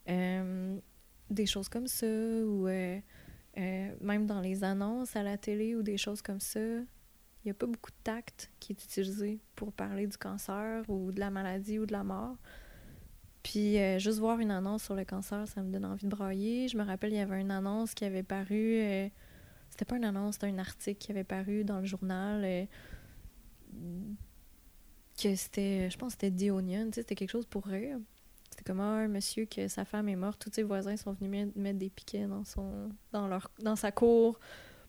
Des 0.07 1.45
choses 1.45 1.69
comme 1.69 1.89
ça, 1.89 2.07
ou 2.07 2.67
même 2.67 4.27
dans 4.27 4.41
les 4.41 4.65
annonces 4.65 5.17
à 5.17 5.23
la 5.23 5.37
télé 5.37 5.75
ou 5.75 5.83
des 5.83 5.99
choses 5.99 6.23
comme 6.23 6.41
ça, 6.41 6.61
il 6.61 7.47
n'y 7.47 7.51
a 7.51 7.55
pas 7.55 7.67
beaucoup 7.67 7.91
de 7.91 8.03
tact 8.05 8.51
qui 8.61 8.73
est 8.73 8.85
utilisé 8.85 9.41
pour 9.57 9.73
parler 9.73 10.07
du 10.07 10.17
cancer 10.17 10.85
ou 10.89 11.13
de 11.13 11.21
la 11.21 11.31
maladie 11.31 11.79
ou 11.79 11.87
de 11.87 11.93
la 11.93 12.05
mort. 12.05 12.37
Puis 13.43 13.79
euh, 13.79 13.99
juste 13.99 14.19
voir 14.19 14.41
une 14.41 14.51
annonce 14.51 14.85
sur 14.85 14.95
le 14.95 15.05
cancer, 15.05 15.47
ça 15.49 15.63
me 15.63 15.73
donne 15.73 15.85
envie 15.85 16.05
de 16.07 16.11
brailler. 16.11 16.69
Je 16.69 16.77
me 16.77 16.85
rappelle, 16.85 17.13
il 17.13 17.17
y 17.17 17.21
avait 17.21 17.41
une 17.41 17.51
annonce 17.51 17.95
qui 17.95 18.05
avait 18.05 18.23
paru. 18.23 18.81
euh, 18.81 19.09
c'était 19.71 19.85
pas 19.85 19.97
une 19.97 20.05
annonce, 20.05 20.35
c'était 20.35 20.49
un 20.49 20.59
article 20.59 20.99
qui 20.99 21.13
avait 21.13 21.25
paru 21.25 21.65
dans 21.65 21.81
le 21.81 21.87
journal. 21.87 22.43
euh, 22.45 22.65
que 25.21 25.35
c'était, 25.35 25.91
je 25.91 25.99
pense 25.99 26.15
que 26.15 26.27
c'était 26.27 26.47
The 26.47 26.51
Onion, 26.51 26.87
tu 26.87 26.95
sais, 26.95 27.01
c'était 27.03 27.15
quelque 27.15 27.31
chose 27.31 27.47
pour 27.47 27.65
rire. 27.67 27.99
C'était 28.51 28.65
comme 28.65 28.81
ah, 28.81 28.85
un 29.05 29.09
monsieur 29.09 29.47
que 29.47 29.69
sa 29.69 29.85
femme 29.85 30.09
est 30.09 30.17
morte, 30.17 30.41
tous 30.41 30.51
ses 30.53 30.63
voisins 30.63 30.97
sont 30.97 31.13
venus 31.13 31.31
met- 31.31 31.53
mettre 31.61 31.79
des 31.79 31.91
piquets 31.91 32.27
dans 32.27 32.45
son 32.45 32.91
dans 33.13 33.29
leur 33.29 33.51
dans 33.61 33.77
sa 33.77 33.93
cour 33.93 34.39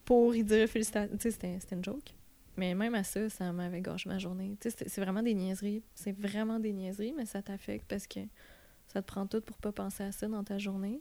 pour 0.06 0.36
y 0.36 0.44
dire 0.44 0.68
félicitations. 0.70 1.18
Tu 1.18 1.32
sais, 1.32 1.60
c'était 1.60 1.76
une 1.76 1.84
joke. 1.84 2.14
Mais 2.60 2.76
même 2.76 2.94
à 2.94 3.04
ça, 3.06 3.30
ça 3.30 3.54
m'avait 3.54 3.80
gâché 3.80 4.10
ma 4.10 4.18
journée. 4.20 4.58
Tu 4.60 4.70
sais, 4.70 4.76
c'est- 4.86 5.00
vraiment 5.02 5.24
des 5.24 5.34
niaiseries. 5.34 5.82
C'est 5.96 6.12
vraiment 6.12 6.60
des 6.60 6.74
niaiseries, 6.74 7.14
mais 7.16 7.26
ça 7.26 7.42
t'affecte 7.42 7.86
parce 7.88 8.06
que 8.06 8.20
ça 8.92 9.02
te 9.02 9.08
prend 9.08 9.26
tout 9.26 9.40
pour 9.40 9.58
pas 9.58 9.72
penser 9.72 10.04
à 10.04 10.12
ça 10.12 10.28
dans 10.28 10.44
ta 10.44 10.58
journée. 10.58 11.00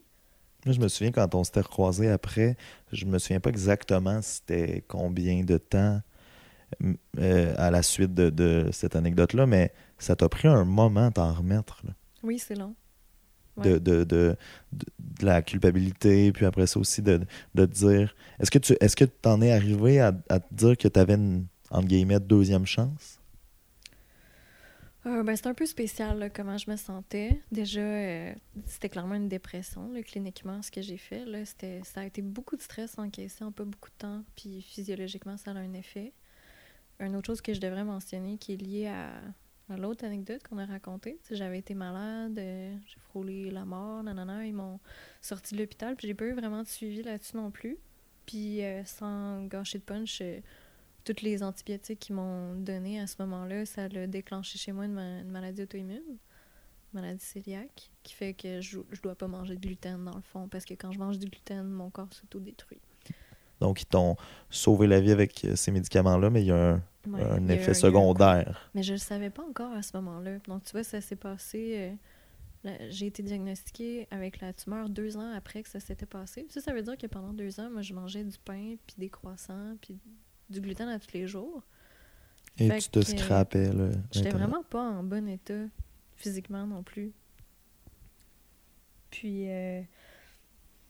Moi, 0.65 0.73
je 0.73 0.79
me 0.79 0.87
souviens 0.87 1.11
quand 1.11 1.35
on 1.35 1.43
s'était 1.43 1.59
recroisés 1.61 2.09
après, 2.09 2.55
je 2.93 3.03
me 3.05 3.19
souviens 3.19 3.41
pas 3.41 3.49
exactement 3.49 4.21
c'était 4.21 4.83
combien 4.87 5.43
de 5.43 5.57
temps 5.57 6.01
euh, 7.17 7.53
à 7.57 7.71
la 7.71 7.81
suite 7.83 8.13
de, 8.13 8.29
de 8.29 8.69
cette 8.71 8.95
anecdote-là, 8.95 9.45
mais 9.45 9.73
ça 9.97 10.15
t'a 10.15 10.29
pris 10.29 10.47
un 10.47 10.63
moment 10.65 11.07
à 11.07 11.11
t'en 11.11 11.33
remettre. 11.33 11.81
là. 11.85 11.93
Oui, 12.23 12.39
c'est 12.39 12.55
long. 12.55 12.75
De, 13.59 13.71
Ouais. 13.71 13.79
de, 13.79 14.03
de, 14.03 14.35
de- 14.73 14.85
la 15.21 15.41
culpabilité, 15.41 16.31
puis 16.31 16.45
après 16.45 16.65
ça 16.67 16.79
aussi 16.79 17.01
de, 17.01 17.19
de 17.55 17.65
te 17.65 17.73
dire. 17.73 18.15
Est-ce 18.39 18.49
que 18.51 18.59
tu 18.59 18.73
est-ce 18.79 18.95
que 18.95 19.05
t'en 19.05 19.41
es 19.41 19.51
arrivé 19.51 19.99
à, 19.99 20.13
à 20.29 20.39
te 20.39 20.53
dire 20.53 20.77
que 20.77 20.87
tu 20.87 20.99
avais 20.99 21.15
une 21.15 21.45
entre 21.71 21.87
guillemets 21.87 22.19
deuxième 22.21 22.65
chance? 22.65 23.19
Euh, 25.05 25.23
ben, 25.23 25.35
c'est 25.35 25.47
un 25.47 25.53
peu 25.53 25.65
spécial 25.65 26.19
là, 26.19 26.29
comment 26.29 26.57
je 26.57 26.69
me 26.69 26.75
sentais. 26.75 27.41
Déjà, 27.51 27.79
euh, 27.79 28.33
c'était 28.65 28.89
clairement 28.89 29.15
une 29.15 29.29
dépression, 29.29 29.89
là, 29.93 30.03
cliniquement, 30.03 30.61
ce 30.61 30.71
que 30.71 30.81
j'ai 30.81 30.97
fait. 30.97 31.25
Là, 31.25 31.45
c'était, 31.45 31.81
ça 31.85 32.01
a 32.01 32.05
été 32.05 32.21
beaucoup 32.21 32.57
de 32.57 32.61
stress 32.61 32.97
encaissé 32.99 33.43
en 33.43 33.51
pas 33.51 33.63
beaucoup 33.63 33.89
de 33.89 33.95
temps, 33.97 34.23
puis 34.35 34.61
physiologiquement, 34.61 35.37
ça 35.37 35.51
a 35.51 35.55
un 35.55 35.73
effet. 35.73 36.11
Une 36.99 37.15
autre 37.15 37.27
chose 37.27 37.39
que 37.41 37.53
je 37.53 37.61
devrais 37.61 37.85
mentionner 37.85 38.37
qui 38.37 38.53
est 38.53 38.57
liée 38.57 38.87
à 38.87 39.09
l'autre 39.77 40.05
anecdote 40.05 40.41
qu'on 40.47 40.57
a 40.57 40.65
racontée, 40.65 41.19
j'avais 41.31 41.59
été 41.59 41.73
malade, 41.73 42.37
euh, 42.37 42.75
j'ai 42.85 42.99
frôlé 42.99 43.51
la 43.51 43.65
mort, 43.65 44.03
nanana, 44.03 44.45
ils 44.45 44.53
m'ont 44.53 44.79
sorti 45.21 45.55
de 45.55 45.59
l'hôpital, 45.59 45.95
puis 45.95 46.07
j'ai 46.07 46.13
pas 46.13 46.25
eu 46.25 46.33
vraiment 46.33 46.63
de 46.63 46.67
suivi 46.67 47.03
là-dessus 47.03 47.37
non 47.37 47.51
plus. 47.51 47.77
Puis 48.25 48.63
euh, 48.63 48.83
sans 48.85 49.45
gâcher 49.45 49.79
de 49.79 49.83
punch, 49.83 50.19
euh, 50.21 50.39
toutes 51.03 51.21
les 51.21 51.41
antibiotiques 51.43 51.99
qu'ils 51.99 52.15
m'ont 52.15 52.55
donné 52.55 52.99
à 52.99 53.07
ce 53.07 53.15
moment-là, 53.19 53.65
ça 53.65 53.87
l'a 53.87 54.07
déclenché 54.07 54.57
chez 54.57 54.71
moi 54.71 54.85
une, 54.85 54.93
ma- 54.93 55.23
maladie 55.23 55.63
auto-immune, 55.63 56.03
une 56.07 56.17
maladie 56.93 57.25
cœliaque, 57.33 57.89
qui 58.03 58.13
fait 58.13 58.33
que 58.33 58.61
je, 58.61 58.79
je 58.91 59.01
dois 59.01 59.15
pas 59.15 59.27
manger 59.27 59.55
de 59.55 59.61
gluten 59.61 60.03
dans 60.05 60.15
le 60.15 60.21
fond, 60.21 60.47
parce 60.47 60.65
que 60.65 60.73
quand 60.73 60.91
je 60.91 60.99
mange 60.99 61.17
du 61.19 61.27
gluten, 61.27 61.67
mon 61.67 61.89
corps 61.89 62.13
s'auto-détruit. 62.13 62.81
Donc, 63.61 63.81
ils 63.81 63.85
t'ont 63.85 64.15
sauvé 64.49 64.87
la 64.87 64.99
vie 65.01 65.11
avec 65.11 65.43
euh, 65.45 65.55
ces 65.55 65.71
médicaments-là, 65.71 66.29
mais 66.29 66.41
il 66.43 66.47
y 66.47 66.51
a 66.51 66.71
un, 66.73 66.81
Ouais, 67.07 67.21
y 67.21 67.51
a 67.51 67.55
effet 67.55 67.73
secondaire. 67.73 68.69
Mais 68.75 68.83
je 68.83 68.91
le 68.93 68.99
savais 68.99 69.29
pas 69.29 69.43
encore 69.43 69.71
à 69.73 69.81
ce 69.81 69.95
moment-là. 69.97 70.37
Donc, 70.47 70.63
tu 70.65 70.71
vois, 70.73 70.83
ça 70.83 70.99
s'est 71.01 71.15
passé. 71.15 71.95
euh, 72.65 72.75
J'ai 72.89 73.07
été 73.07 73.23
diagnostiquée 73.23 74.07
avec 74.11 74.41
la 74.41 74.51
tumeur 74.53 74.89
deux 74.89 75.15
ans 75.17 75.31
après 75.33 75.63
que 75.63 75.69
ça 75.69 75.79
s'était 75.79 76.05
passé. 76.05 76.45
Ça, 76.49 76.59
ça 76.61 76.73
veut 76.73 76.81
dire 76.83 76.97
que 76.97 77.07
pendant 77.07 77.31
deux 77.33 77.59
ans, 77.59 77.69
moi, 77.71 77.81
je 77.81 77.93
mangeais 77.93 78.23
du 78.25 78.37
pain, 78.37 78.75
puis 78.85 78.95
des 78.97 79.09
croissants, 79.09 79.75
puis 79.81 79.97
du 80.49 80.59
gluten 80.61 80.89
à 80.89 80.99
tous 80.99 81.13
les 81.13 81.25
jours. 81.25 81.63
Et 82.57 82.67
Fait 82.67 82.79
tu 82.79 82.89
te 82.89 82.99
scrapais. 83.01 83.71
là, 83.71 83.89
J'étais 84.11 84.31
vraiment 84.31 84.63
pas 84.63 84.81
en 84.83 85.01
bon 85.03 85.27
état 85.29 85.63
physiquement 86.17 86.67
non 86.67 86.83
plus. 86.83 87.13
Puis, 89.09 89.49
euh, 89.49 89.81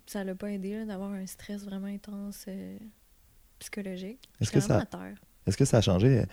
ça 0.09 0.23
l'a 0.23 0.33
pas 0.35 0.51
aidé 0.51 0.85
d'avoir 0.85 1.11
un 1.11 1.25
stress 1.25 1.63
vraiment 1.63 1.87
intense 1.87 2.45
euh, 2.47 2.77
psychologique. 3.59 4.19
Est-ce 4.41 4.51
que 4.51 4.59
ça- 4.59 4.83
que 5.55 5.75
a 5.77 5.81
changé, 5.81 6.19
euh, 6.19 6.23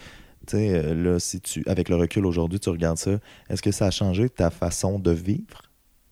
tu 0.46 0.56
sais, 0.56 0.70
euh, 0.70 0.94
là, 0.94 1.18
si 1.18 1.40
tu, 1.40 1.62
avec 1.66 1.88
le 1.88 1.96
recul 1.96 2.24
aujourd'hui, 2.24 2.58
tu 2.60 2.68
regardes 2.70 2.98
ça, 2.98 3.18
est-ce 3.48 3.60
que 3.62 3.72
ça 3.72 3.86
a 3.86 3.90
changé 3.90 4.30
ta 4.30 4.50
façon 4.50 4.98
de 4.98 5.10
vivre? 5.10 5.62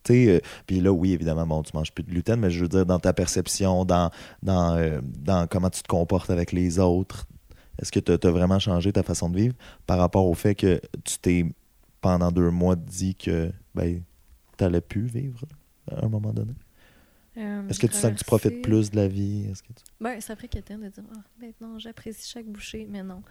Tu 0.03 0.12
sais, 0.12 0.29
euh, 0.29 0.41
puis 0.67 0.81
là, 0.81 0.93
oui, 0.93 1.12
évidemment, 1.12 1.47
bon, 1.47 1.62
tu 1.62 1.75
manges 1.75 1.93
plus 1.93 2.05
de 2.05 2.11
gluten, 2.11 2.39
mais 2.39 2.51
je 2.51 2.61
veux 2.61 2.69
dire, 2.69 2.85
dans 2.85 2.99
ta 2.99 3.12
perception, 3.15 3.85
dans, 3.87 4.11
dans, 4.43 4.77
euh, 4.77 5.01
dans 5.03 5.47
comment 5.47 5.71
tu 5.71 5.83
te 5.83 5.89
comportes 5.89 6.29
avec 6.31 6.53
les 6.53 6.79
autres, 6.79 7.27
est-ce 7.81 7.91
que 7.91 8.01
tu 8.01 8.12
as 8.12 8.31
vraiment 8.31 8.59
changé 8.59 8.93
ta 8.93 9.03
façon 9.03 9.31
de 9.31 9.37
vivre 9.37 9.55
par 9.87 9.99
rapport 9.99 10.27
au 10.27 10.35
fait 10.35 10.55
que 10.55 10.81
tu 11.05 11.19
t'es, 11.19 11.47
pendant 12.03 12.31
deux 12.31 12.51
mois, 12.51 12.77
dit 12.77 13.15
que 13.15 13.51
ben, 13.75 14.03
tu 14.59 14.65
n'allais 14.65 14.83
plus 14.83 15.07
vivre 15.07 15.41
à 15.91 16.05
un 16.05 16.09
moment 16.09 16.33
donné? 16.33 16.53
Euh, 17.37 17.68
Est-ce 17.68 17.80
que 17.80 17.87
tu 17.89 17.95
sens 17.95 18.12
que 18.12 18.18
tu 18.18 18.24
profites 18.24 18.62
plus 18.62 18.91
de 18.91 18.97
la 18.97 19.09
vie? 19.09 19.47
Est-ce 19.51 19.62
que 19.62 19.72
tu- 19.72 19.82
Ben, 20.01 20.20
ça 20.20 20.37
ferait 20.37 20.49
quelqu'un 20.49 20.78
de 20.78 20.89
dire 20.89 21.03
Ah, 21.16 21.22
maintenant, 21.41 21.78
j'apprécie 21.78 22.28
chaque 22.30 22.47
bouchée, 22.47 22.87
mais 22.89 23.03
non. 23.03 23.22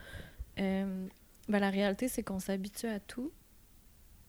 Euh, 0.59 1.07
ben, 1.47 1.59
la 1.59 1.69
réalité, 1.69 2.07
c'est 2.09 2.21
qu'on 2.23 2.39
s'habitue 2.39 2.87
à 2.87 2.99
tout. 2.99 3.31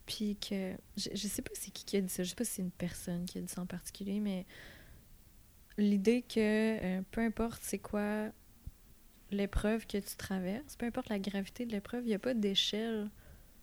Puis 0.07 0.37
que. 0.37 0.75
Je, 0.97 1.09
je 1.15 1.27
sais 1.29 1.43
pas 1.43 1.51
c'est 1.55 1.71
qui 1.73 1.85
qui 1.85 1.97
a 1.97 2.01
dit 2.01 2.09
ça, 2.09 2.23
je 2.23 2.29
sais 2.29 2.35
pas 2.35 2.45
si 2.45 2.53
c'est 2.53 2.63
une 2.63 2.71
personne 2.71 3.25
qui 3.25 3.39
a 3.39 3.41
dit 3.41 3.49
ça 3.53 3.63
en 3.63 3.67
particulier, 3.67 4.21
mais 4.21 4.47
l'idée 5.79 6.23
que 6.23 6.39
euh, 6.39 7.03
peu 7.11 7.21
importe 7.23 7.61
c'est 7.65 7.79
quoi 7.79 8.29
l'épreuve 9.31 9.87
que 9.87 9.99
tu 9.99 10.17
traverses, 10.17 10.77
peu 10.77 10.87
importe 10.87 11.09
la 11.09 11.19
gravité 11.19 11.67
de 11.67 11.73
l'épreuve, 11.73 12.05
il 12.05 12.09
n'y 12.09 12.15
a 12.15 12.19
pas 12.19 12.35
d'échelle. 12.35 13.11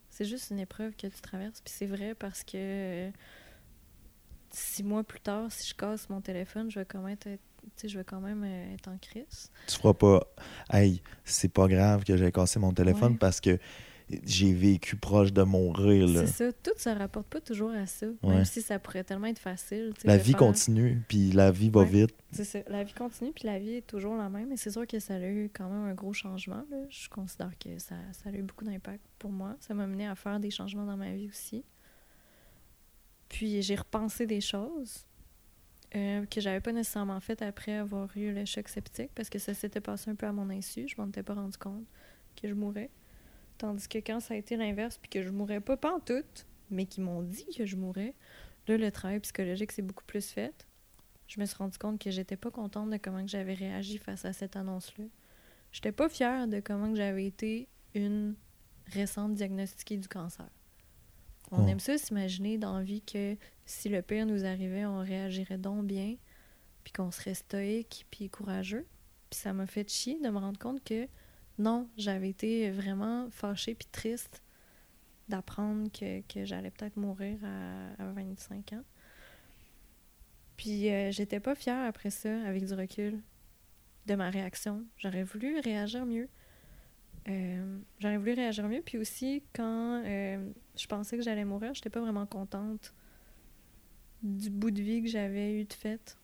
C'est 0.10 0.26
juste 0.26 0.50
une 0.50 0.60
épreuve 0.60 0.94
que 0.96 1.08
tu 1.08 1.22
traverses. 1.22 1.62
Puis 1.62 1.74
c'est 1.78 1.86
vrai 1.86 2.16
parce 2.16 2.44
que 2.44 3.10
six 4.52 4.84
mois 4.84 5.04
plus 5.04 5.20
tard, 5.22 5.52
si 5.52 5.70
je 5.70 5.76
casse 5.76 6.10
mon 6.10 6.22
téléphone, 6.22 6.70
je 6.70 6.80
vais 6.80 6.86
quand 6.86 7.02
même 7.02 7.14
être, 7.20 7.28
je 7.84 7.98
vais 7.98 8.04
quand 8.04 8.20
même 8.22 8.44
euh, 8.44 8.74
être 8.74 8.88
en 8.90 8.98
crise. 8.98 9.50
tu 9.68 9.76
feras 9.78 9.94
pas 9.94 10.22
Hey, 10.72 11.02
c'est 11.26 11.52
pas 11.54 11.68
grave 11.68 12.04
que 12.04 12.16
j'ai 12.18 12.32
cassé 12.32 12.60
mon 12.60 12.74
téléphone 12.74 13.14
Ouais. 13.14 13.18
parce 13.20 13.40
que 13.42 13.58
j'ai 14.26 14.52
vécu 14.54 14.98
proche 14.98 15.32
de 15.32 15.42
mourir. 15.44 16.10
C'est 16.10 16.28
ça. 16.28 16.52
Tout 16.52 16.72
se 16.78 16.90
rapporte 16.90 17.28
pas 17.28 17.40
toujours 17.40 17.72
à 17.72 17.86
ça. 17.86 18.08
Ouais. 18.24 18.36
Même 18.36 18.46
si 18.46 18.62
ça 18.62 18.78
pourrait 18.78 19.06
tellement 19.06 19.28
être 19.28 19.40
facile. 19.40 19.94
La 20.04 20.18
vie 20.18 20.32
faire- 20.32 20.40
continue, 20.40 21.02
puis 21.08 21.32
la 21.32 21.50
vie 21.50 21.70
va 21.70 21.80
Ouais. 21.82 21.86
vite. 21.86 22.16
C'est 22.34 22.44
ça. 22.44 22.60
La 22.68 22.84
vie 22.84 22.94
continue, 22.94 23.32
puis 23.32 23.46
la 23.46 23.58
vie 23.58 23.76
est 23.76 23.88
toujours 23.88 24.18
la 24.18 24.28
même. 24.30 24.52
Et 24.52 24.58
c'est 24.58 24.72
sûr 24.72 24.86
que 24.86 25.00
ça 25.00 25.16
a 25.16 25.20
eu 25.30 25.50
quand 25.54 25.70
même 25.70 25.86
un 25.90 25.94
gros 25.94 26.12
changement. 26.12 26.66
là. 26.70 26.78
Je 26.90 27.08
considère 27.08 27.52
que 27.58 27.80
ça, 27.80 27.96
ça 28.12 28.30
a 28.30 28.34
eu 28.34 28.42
beaucoup 28.42 28.66
d'impact 28.66 29.02
pour 29.18 29.32
moi. 29.32 29.56
Ça 29.62 29.74
m'a 29.74 29.88
mené 29.88 30.08
à 30.08 30.16
faire 30.16 30.42
des 30.42 30.52
changements 30.52 30.86
dans 30.86 30.98
ma 30.98 31.14
vie 31.14 31.30
aussi. 31.30 31.64
Puis 33.32 33.62
j'ai 33.62 33.76
repensé 33.76 34.28
des 34.28 34.42
choses 34.42 35.06
euh, 35.96 36.26
que 36.26 36.42
j'avais 36.42 36.60
pas 36.60 36.74
nécessairement 36.74 37.22
faites 37.22 37.42
après 37.42 37.78
avoir 37.78 38.10
eu 38.18 38.34
le 38.34 38.44
choc 38.44 38.68
septique 38.68 39.12
parce 39.16 39.30
que 39.30 39.40
ça 39.40 39.54
s'était 39.54 39.80
passé 39.80 40.12
un 40.12 40.16
peu 40.16 40.26
à 40.26 40.34
mon 40.34 40.50
insu. 40.50 40.86
Je 40.90 40.96
m'en 40.98 41.08
étais 41.08 41.24
pas 41.24 41.34
rendu 41.34 41.58
compte 41.58 41.86
que 42.36 42.50
je 42.50 42.54
mourrais. 42.54 42.90
Tandis 43.58 43.88
que 43.88 44.00
quand 44.00 44.20
ça 44.20 44.34
a 44.34 44.38
été 44.38 44.58
l'inverse, 44.58 44.98
puis 44.98 45.10
que 45.10 45.24
je 45.24 45.30
mourrais 45.30 45.62
pas, 45.62 45.78
pas 45.78 45.96
en 45.96 46.02
tout, 46.02 46.26
mais 46.70 46.86
qu'ils 46.86 47.06
m'ont 47.06 47.22
dit 47.22 47.48
que 47.58 47.66
je 47.66 47.78
mourrais, 47.78 48.16
là, 48.68 48.78
le 48.78 48.92
travail 48.92 49.22
psychologique 49.22 49.72
s'est 49.72 49.82
beaucoup 49.82 50.04
plus 50.04 50.30
fait. 50.30 50.68
Je 51.28 51.40
me 51.40 51.46
suis 51.46 51.56
rendu 51.56 51.78
compte 51.78 52.02
que 52.02 52.12
j'étais 52.12 52.36
pas 52.36 52.52
contente 52.52 52.90
de 52.90 52.98
comment 52.98 53.26
j'avais 53.26 53.54
réagi 53.54 53.98
face 53.98 54.26
à 54.26 54.34
cette 54.34 54.58
annonce-là. 54.58 55.06
J'étais 55.72 55.94
pas 55.94 56.10
fière 56.10 56.50
de 56.50 56.60
comment 56.60 56.94
j'avais 56.94 57.28
été 57.28 57.70
une 57.96 58.36
récente 58.88 59.36
diagnostiquée 59.36 59.96
du 59.96 60.10
cancer. 60.10 60.50
On 61.52 61.66
Oh. 61.66 61.68
aime 61.68 61.80
ça 61.80 61.98
s'imaginer 61.98 62.58
dans 62.58 62.78
la 62.78 62.84
vie 62.84 63.02
que 63.02 63.36
si 63.66 63.90
le 63.90 64.02
pire 64.02 64.26
nous 64.26 64.46
arrivait, 64.46 64.86
on 64.86 65.00
réagirait 65.00 65.58
donc 65.58 65.86
bien, 65.86 66.16
puis 66.84 66.94
qu'on 66.94 67.12
serait 67.12 67.34
stoïque 67.34 68.06
puis 68.10 68.30
courageux. 68.30 68.88
Puis 69.30 69.40
ça 69.40 69.54
m'a 69.54 69.68
fait 69.68 69.90
chier 69.90 70.20
de 70.22 70.30
me 70.30 70.38
rendre 70.38 70.60
compte 70.60 70.84
que 70.84 71.08
non, 71.58 71.90
j'avais 71.98 72.30
été 72.30 72.72
vraiment 72.72 73.30
fâchée 73.32 73.76
puis 73.76 73.88
triste 73.92 74.42
d'apprendre 75.30 75.90
que, 75.92 76.22
que 76.22 76.44
j'allais 76.46 76.72
peut-être 76.72 76.98
mourir 76.98 77.38
à, 77.44 78.04
à 78.04 78.12
25 78.14 78.74
ans. 78.74 78.84
Puis 80.58 80.90
euh, 80.90 81.12
j'étais 81.12 81.40
pas 81.40 81.56
fière 81.56 81.86
après 81.86 82.10
ça, 82.10 82.42
avec 82.44 82.66
du 82.66 82.74
recul, 82.74 83.22
de 84.06 84.16
ma 84.16 84.30
réaction. 84.30 84.86
J'aurais 84.98 85.24
voulu 85.24 85.60
réagir 85.60 86.06
mieux. 86.06 86.30
Euh, 87.28 87.80
j'aurais 88.00 88.18
voulu 88.18 88.34
réagir 88.34 88.68
mieux. 88.68 88.82
Puis 88.82 88.98
aussi, 88.98 89.44
quand 89.54 90.04
euh, 90.06 90.52
je 90.78 90.88
pensais 90.88 91.18
que 91.18 91.24
j'allais 91.24 91.46
mourir, 91.46 91.74
j'étais 91.74 91.90
pas 91.90 92.02
vraiment 92.02 92.26
contente 92.26 92.94
du 94.24 94.50
bout 94.50 94.72
de 94.72 94.82
vie 94.82 95.02
que 95.02 95.10
j'avais 95.10 95.54
eu 95.54 95.66
de 95.66 95.74
fait. 95.74 96.18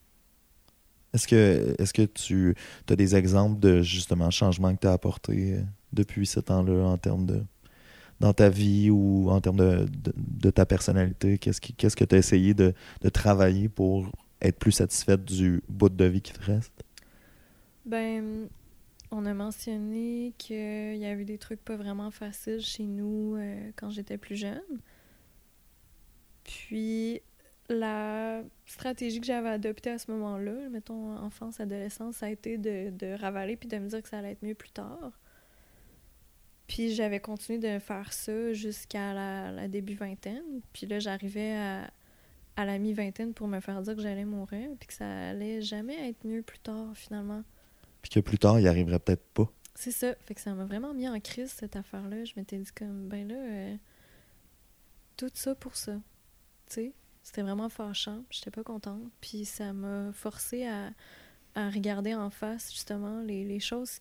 Est-ce 1.13 1.27
que, 1.27 1.75
est 1.79 1.91
que 1.93 2.03
tu 2.03 2.55
as 2.89 2.95
des 2.95 3.15
exemples 3.15 3.59
de 3.59 3.81
justement 3.81 4.29
changements 4.29 4.75
que 4.75 4.81
tu 4.81 4.87
as 4.87 4.93
apportés 4.93 5.53
euh, 5.53 5.61
depuis 5.93 6.25
ce 6.27 6.39
temps-là 6.39 6.85
en 6.85 6.97
termes 6.97 7.25
de 7.25 7.43
dans 8.19 8.33
ta 8.33 8.49
vie 8.49 8.89
ou 8.89 9.29
en 9.29 9.39
termes 9.41 9.57
de, 9.57 9.85
de, 9.85 10.13
de 10.15 10.49
ta 10.49 10.65
personnalité? 10.65 11.37
Qu'est-ce 11.37 11.95
que 11.95 12.03
tu 12.03 12.15
as 12.15 12.17
essayé 12.17 12.53
de, 12.53 12.73
de 13.01 13.09
travailler 13.09 13.69
pour 13.69 14.11
être 14.41 14.57
plus 14.57 14.71
satisfaite 14.71 15.23
du 15.23 15.61
bout 15.69 15.89
de 15.89 16.05
vie 16.05 16.21
qui 16.21 16.33
te 16.33 16.43
reste? 16.43 16.83
Ben, 17.85 18.47
on 19.11 19.25
a 19.25 19.33
mentionné 19.33 20.33
qu'il 20.37 20.97
y 20.97 21.05
avait 21.05 21.25
des 21.25 21.37
trucs 21.37 21.63
pas 21.63 21.75
vraiment 21.75 22.11
faciles 22.11 22.61
chez 22.61 22.83
nous 22.83 23.35
euh, 23.35 23.71
quand 23.75 23.89
j'étais 23.89 24.17
plus 24.17 24.35
jeune. 24.35 24.81
Puis, 26.43 27.21
la 27.69 28.41
stratégie 28.65 29.19
que 29.19 29.25
j'avais 29.25 29.49
adoptée 29.49 29.91
à 29.91 29.97
ce 29.97 30.11
moment-là, 30.11 30.69
mettons 30.69 31.17
enfance, 31.17 31.59
adolescence, 31.59 32.17
ça 32.17 32.27
a 32.27 32.29
été 32.29 32.57
de, 32.57 32.91
de 32.91 33.13
ravaler 33.19 33.57
puis 33.57 33.67
de 33.67 33.77
me 33.77 33.87
dire 33.87 34.01
que 34.01 34.09
ça 34.09 34.19
allait 34.19 34.31
être 34.31 34.43
mieux 34.43 34.55
plus 34.55 34.71
tard. 34.71 35.11
Puis 36.67 36.93
j'avais 36.93 37.19
continué 37.19 37.59
de 37.59 37.79
faire 37.79 38.11
ça 38.11 38.53
jusqu'à 38.53 39.13
la, 39.13 39.51
la 39.51 39.67
début 39.67 39.95
vingtaine. 39.95 40.61
Puis 40.73 40.85
là, 40.85 40.99
j'arrivais 40.99 41.55
à, 41.55 41.91
à 42.57 42.65
la 42.65 42.77
mi-vingtaine 42.77 43.33
pour 43.33 43.47
me 43.47 43.59
faire 43.59 43.81
dire 43.81 43.95
que 43.95 44.01
j'allais 44.01 44.25
mourir, 44.25 44.69
puis 44.79 44.87
que 44.87 44.93
ça 44.93 45.29
allait 45.29 45.61
jamais 45.61 46.09
être 46.09 46.25
mieux 46.25 46.41
plus 46.41 46.59
tard, 46.59 46.91
finalement. 46.95 47.43
Puis 48.07 48.21
que 48.21 48.25
plus 48.25 48.37
tard, 48.37 48.57
il 48.57 48.69
arriverait 48.69 48.99
peut-être 48.99 49.25
pas. 49.33 49.51
C'est 49.75 49.91
ça. 49.91 50.15
Fait 50.21 50.33
que 50.33 50.39
ça 50.39 50.53
m'a 50.53 50.63
vraiment 50.63 50.93
mis 50.93 51.09
en 51.09 51.19
crise, 51.19 51.51
cette 51.51 51.75
affaire-là. 51.75 52.23
Je 52.23 52.31
m'étais 52.37 52.57
dit 52.57 52.71
comme, 52.71 53.09
ben 53.09 53.27
là, 53.27 53.35
euh, 53.35 53.75
tout 55.17 55.29
ça 55.33 55.55
pour 55.55 55.75
ça. 55.75 55.91
Tu 56.67 56.73
sais, 56.73 56.93
c'était 57.21 57.41
vraiment 57.41 57.67
fâchant. 57.67 58.23
J'étais 58.29 58.49
pas 58.49 58.63
contente. 58.63 59.01
Puis 59.19 59.43
ça 59.43 59.73
m'a 59.73 60.13
forcé 60.13 60.65
à, 60.65 60.91
à 61.53 61.69
regarder 61.69 62.15
en 62.15 62.29
face, 62.29 62.71
justement, 62.71 63.21
les, 63.23 63.43
les 63.43 63.59
choses 63.59 63.99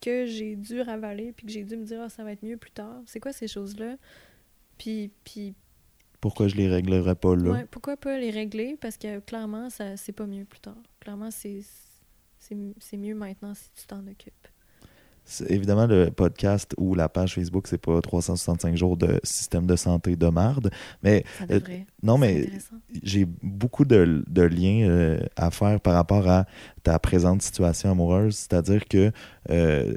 que 0.00 0.26
j'ai 0.26 0.56
dû 0.56 0.80
ravaler, 0.80 1.30
puis 1.32 1.46
que 1.46 1.52
j'ai 1.52 1.62
dû 1.62 1.76
me 1.76 1.84
dire, 1.84 2.00
ah, 2.02 2.08
ça 2.08 2.24
va 2.24 2.32
être 2.32 2.42
mieux 2.42 2.56
plus 2.56 2.72
tard. 2.72 3.02
C'est 3.06 3.20
quoi 3.20 3.32
ces 3.32 3.46
choses-là? 3.46 3.98
Puis, 4.78 5.12
puis 5.22 5.54
Pourquoi 6.20 6.48
je 6.48 6.56
les 6.56 6.66
réglerais 6.66 7.14
pas 7.14 7.36
là? 7.36 7.52
Ouais, 7.52 7.66
pourquoi 7.70 7.96
pas 7.96 8.18
les 8.18 8.30
régler? 8.30 8.76
Parce 8.80 8.96
que 8.96 9.20
clairement, 9.20 9.70
ça 9.70 9.96
c'est 9.96 10.12
pas 10.12 10.26
mieux 10.26 10.44
plus 10.44 10.60
tard. 10.60 10.82
Clairement, 10.98 11.30
c'est 11.30 11.60
c'est 12.38 12.96
mieux 12.96 13.14
maintenant 13.14 13.54
si 13.54 13.70
tu 13.74 13.86
t'en 13.86 14.00
occupes. 14.06 14.32
Évidemment, 15.50 15.86
le 15.86 16.08
podcast 16.10 16.74
ou 16.78 16.94
la 16.94 17.10
page 17.10 17.34
Facebook, 17.34 17.66
c'est 17.66 17.76
pas 17.76 18.00
365 18.00 18.74
jours 18.78 18.96
de 18.96 19.20
système 19.24 19.66
de 19.66 19.76
santé 19.76 20.16
de 20.16 20.26
marde. 20.28 20.70
Mais 21.02 21.22
Ça 21.38 21.44
Euh, 21.50 21.60
non, 22.02 22.16
mais 22.16 22.44
intéressant. 22.46 22.76
j'ai 23.02 23.26
beaucoup 23.42 23.84
de, 23.84 24.24
de 24.26 24.42
liens 24.42 24.88
euh, 24.88 25.20
à 25.36 25.50
faire 25.50 25.82
par 25.82 25.92
rapport 25.92 26.26
à 26.30 26.46
ta 26.82 26.98
présente 26.98 27.42
situation 27.42 27.90
amoureuse. 27.90 28.36
C'est-à-dire 28.36 28.86
que 28.86 29.12
euh, 29.50 29.92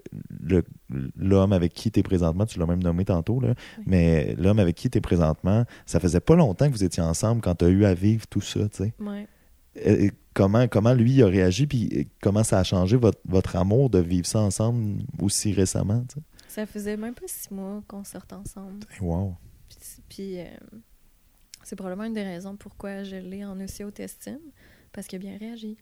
l'homme 1.16 1.54
avec 1.54 1.74
qui 1.74 1.92
tu 1.92 2.02
es 2.02 2.04
présentement, 2.04 2.46
tu 2.46 2.60
l'as 2.60 2.66
même 2.66 2.84
nommé 2.84 3.06
tantôt, 3.06 3.40
là, 3.40 3.54
Oui. 3.78 3.84
mais 3.88 4.36
l'homme 4.38 4.60
avec 4.60 4.76
qui 4.76 4.90
tu 4.90 4.98
es 4.98 5.02
présentement, 5.02 5.64
ça 5.86 6.02
faisait 6.02 6.20
pas 6.20 6.36
longtemps 6.36 6.68
que 6.68 6.74
vous 6.74 6.84
étiez 6.84 7.04
ensemble 7.04 7.40
quand 7.42 7.56
tu 7.56 7.66
as 7.66 7.70
eu 7.70 7.86
à 7.86 7.94
vivre 7.94 8.28
tout 8.28 8.42
ça. 8.42 8.68
tu 8.68 8.84
sais. 8.84 8.94
Ouais. 9.00 9.28
Euh, 9.78 10.10
comment, 10.34 10.68
comment 10.68 10.94
lui 10.94 11.24
a 11.24 11.28
réagi, 11.28 11.66
puis 11.68 11.90
euh, 11.94 12.04
comment 12.22 12.44
ça 12.44 12.60
a 12.60 12.64
changé 12.64 12.98
votre, 12.98 13.20
votre 13.26 13.56
amour 13.56 13.90
de 13.90 14.00
vivre 14.00 14.28
ça 14.28 14.40
ensemble 14.40 15.04
aussi 15.20 15.54
récemment? 15.54 16.04
Ça 16.48 16.66
faisait 16.66 16.98
même 16.98 17.14
pas 17.14 17.28
six 17.28 17.52
mois 17.52 17.82
qu'on 17.88 18.04
sortait 18.04 18.36
ensemble. 18.36 18.86
Wow. 19.00 19.36
Puis, 19.70 19.78
puis, 20.10 20.40
euh, 20.40 20.46
c'est 21.64 21.76
probablement 21.76 22.06
une 22.06 22.14
des 22.14 22.24
raisons 22.24 22.58
pourquoi 22.58 23.04
je 23.04 23.16
l'ai 23.16 23.46
en 23.46 23.60
océotestine, 23.60 24.40
parce 24.92 25.08
qu'il 25.08 25.18
a 25.18 25.20
bien 25.20 25.38
réagi. 25.38 25.78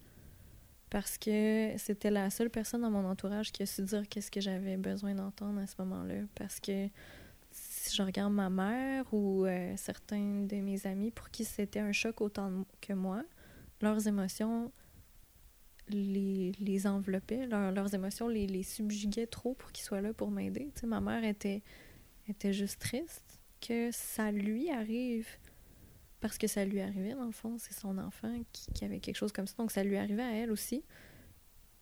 Parce 0.91 1.17
que 1.17 1.73
c'était 1.77 2.09
la 2.09 2.29
seule 2.29 2.49
personne 2.49 2.81
dans 2.81 2.89
mon 2.89 3.05
entourage 3.05 3.51
qui 3.51 3.61
a 3.63 3.65
su 3.65 3.83
dire 3.83 4.07
qu'est-ce 4.09 4.31
que 4.31 4.41
j'avais 4.41 4.75
besoin 4.75 5.13
d'entendre 5.13 5.59
à 5.59 5.67
ce 5.67 5.75
moment-là. 5.79 6.15
Parce 6.33 6.59
que 6.59 6.87
si 7.51 7.95
je 7.95 8.01
regarde 8.01 8.33
ma 8.33 8.49
mère 8.49 9.05
ou 9.13 9.45
euh, 9.45 9.73
certains 9.77 10.45
de 10.45 10.55
mes 10.57 10.85
amis 10.87 11.11
pour 11.11 11.29
qui 11.29 11.45
c'était 11.45 11.79
un 11.79 11.91
choc 11.91 12.21
autant 12.21 12.51
que 12.81 12.93
moi, 12.93 13.23
leurs 13.81 14.07
émotions 14.07 14.71
les, 15.87 16.51
les 16.59 16.87
enveloppaient, 16.87 17.47
leurs- 17.47 17.93
émotions 17.95 18.27
les, 18.27 18.45
les 18.47 18.63
subjuguaient 18.63 19.27
trop 19.27 19.53
pour 19.55 19.71
qu'ils 19.71 19.83
soient 19.85 20.01
là 20.01 20.13
pour 20.13 20.29
m'aider. 20.31 20.69
Tu 20.75 20.81
sais, 20.81 20.87
ma 20.87 21.01
mère 21.01 21.23
était, 21.23 21.63
était 22.27 22.53
juste 22.53 22.79
triste 22.79 23.39
que 23.61 23.89
ça 23.91 24.31
lui 24.31 24.69
arrive 24.69 25.27
parce 26.19 26.37
que 26.37 26.47
ça 26.47 26.65
lui 26.65 26.81
arrivait 26.81 27.13
dans 27.13 27.25
le 27.25 27.31
fond, 27.31 27.57
c'est 27.57 27.73
son 27.73 27.97
enfant 27.97 28.33
qui, 28.51 28.71
qui 28.73 28.85
avait 28.85 28.99
quelque 28.99 29.15
chose 29.15 29.31
comme 29.31 29.47
ça, 29.47 29.55
donc 29.57 29.71
ça 29.71 29.83
lui 29.83 29.97
arrivait 29.97 30.23
à 30.23 30.33
elle 30.35 30.51
aussi. 30.51 30.83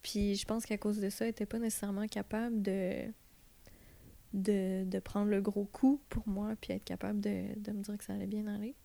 Puis 0.04 0.36
je 0.36 0.46
pense 0.46 0.66
qu'à 0.66 0.78
cause 0.78 1.00
de 1.00 1.10
ça, 1.10 1.26
elle 1.26 1.30
n'était 1.30 1.46
pas 1.46 1.60
nécessairement 1.60 2.08
capable 2.08 2.62
de, 2.62 3.08
de, 4.34 4.86
de 4.86 5.00
prendre 5.00 5.30
le 5.30 5.42
gros 5.42 5.66
coup 5.66 6.00
pour 6.10 6.28
moi, 6.28 6.56
puis 6.62 6.74
être 6.74 6.84
capable 6.84 7.20
de, 7.20 7.60
de 7.60 7.72
me 7.72 7.82
dire 7.82 7.98
que 7.98 8.04
ça 8.04 8.14
allait 8.14 8.28
bien 8.28 8.48
aller. 8.48 8.76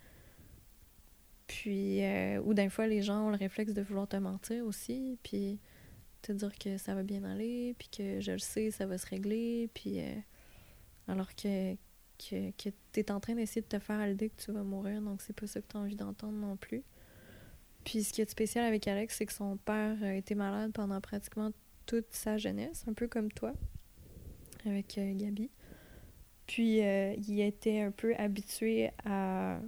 Puis, 1.47 2.03
euh, 2.03 2.41
ou 2.43 2.55
d'un 2.55 2.71
fois, 2.71 2.87
les 2.87 3.03
gens 3.03 3.27
ont 3.27 3.31
le 3.31 3.37
réflexe 3.37 3.75
de 3.75 3.83
vouloir 3.83 4.09
te 4.09 4.17
mentir 4.17 4.65
aussi, 4.65 5.19
puis 5.23 5.59
te 6.23 6.33
dire 6.33 6.57
que 6.59 6.79
ça 6.79 6.95
va 6.95 7.03
bien 7.03 7.25
aller, 7.25 7.75
puis 7.79 7.89
que 7.89 8.21
je 8.21 8.33
le 8.33 8.39
sais, 8.39 8.71
ça 8.71 8.87
va 8.87 8.97
se 8.97 9.07
régler, 9.07 9.69
puis 9.75 10.01
euh, 10.01 10.15
alors 11.09 11.35
que, 11.35 11.75
que, 12.19 12.51
que 12.53 12.71
tu 12.93 13.01
es 13.01 13.11
en 13.11 13.21
train 13.21 13.35
d'essayer 13.35 13.61
de 13.61 13.67
te 13.67 13.79
faire 13.79 13.99
à 13.99 14.07
l'idée 14.07 14.31
que 14.31 14.41
tu 14.41 14.53
vas 14.53 14.63
mourir, 14.63 15.03
donc 15.03 15.21
c'est 15.21 15.35
pas 15.35 15.47
ça 15.47 15.61
que 15.61 15.67
tu 15.69 15.77
as 15.77 15.81
envie 15.81 15.97
d'entendre 15.97 16.39
non 16.39 16.57
plus. 16.57 16.83
Puis 17.85 18.05
ce 18.05 18.13
qui 18.13 18.21
est 18.21 18.31
spécial 18.31 18.65
avec 18.65 18.87
Alex, 18.87 19.17
c'est 19.17 19.27
que 19.27 19.33
son 19.33 19.57
père 19.57 20.03
été 20.05 20.35
malade 20.35 20.73
pendant 20.73 21.01
pratiquement 21.01 21.51
toute 21.87 22.07
sa 22.11 22.39
jeunesse, 22.39 22.85
un 22.89 22.93
peu 22.93 23.09
comme 23.09 23.31
toi, 23.33 23.53
avec 24.65 24.97
euh, 24.99 25.13
Gabi. 25.15 25.51
Puis 26.47 26.83
euh, 26.83 27.15
il 27.29 27.41
était 27.41 27.81
un 27.81 27.91
peu 27.91 28.15
habitué 28.17 28.91
à 29.05 29.61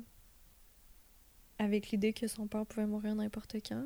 avec 1.59 1.90
l'idée 1.90 2.12
que 2.12 2.26
son 2.26 2.46
père 2.46 2.66
pouvait 2.66 2.86
mourir 2.86 3.14
n'importe 3.14 3.57
quand. 3.66 3.84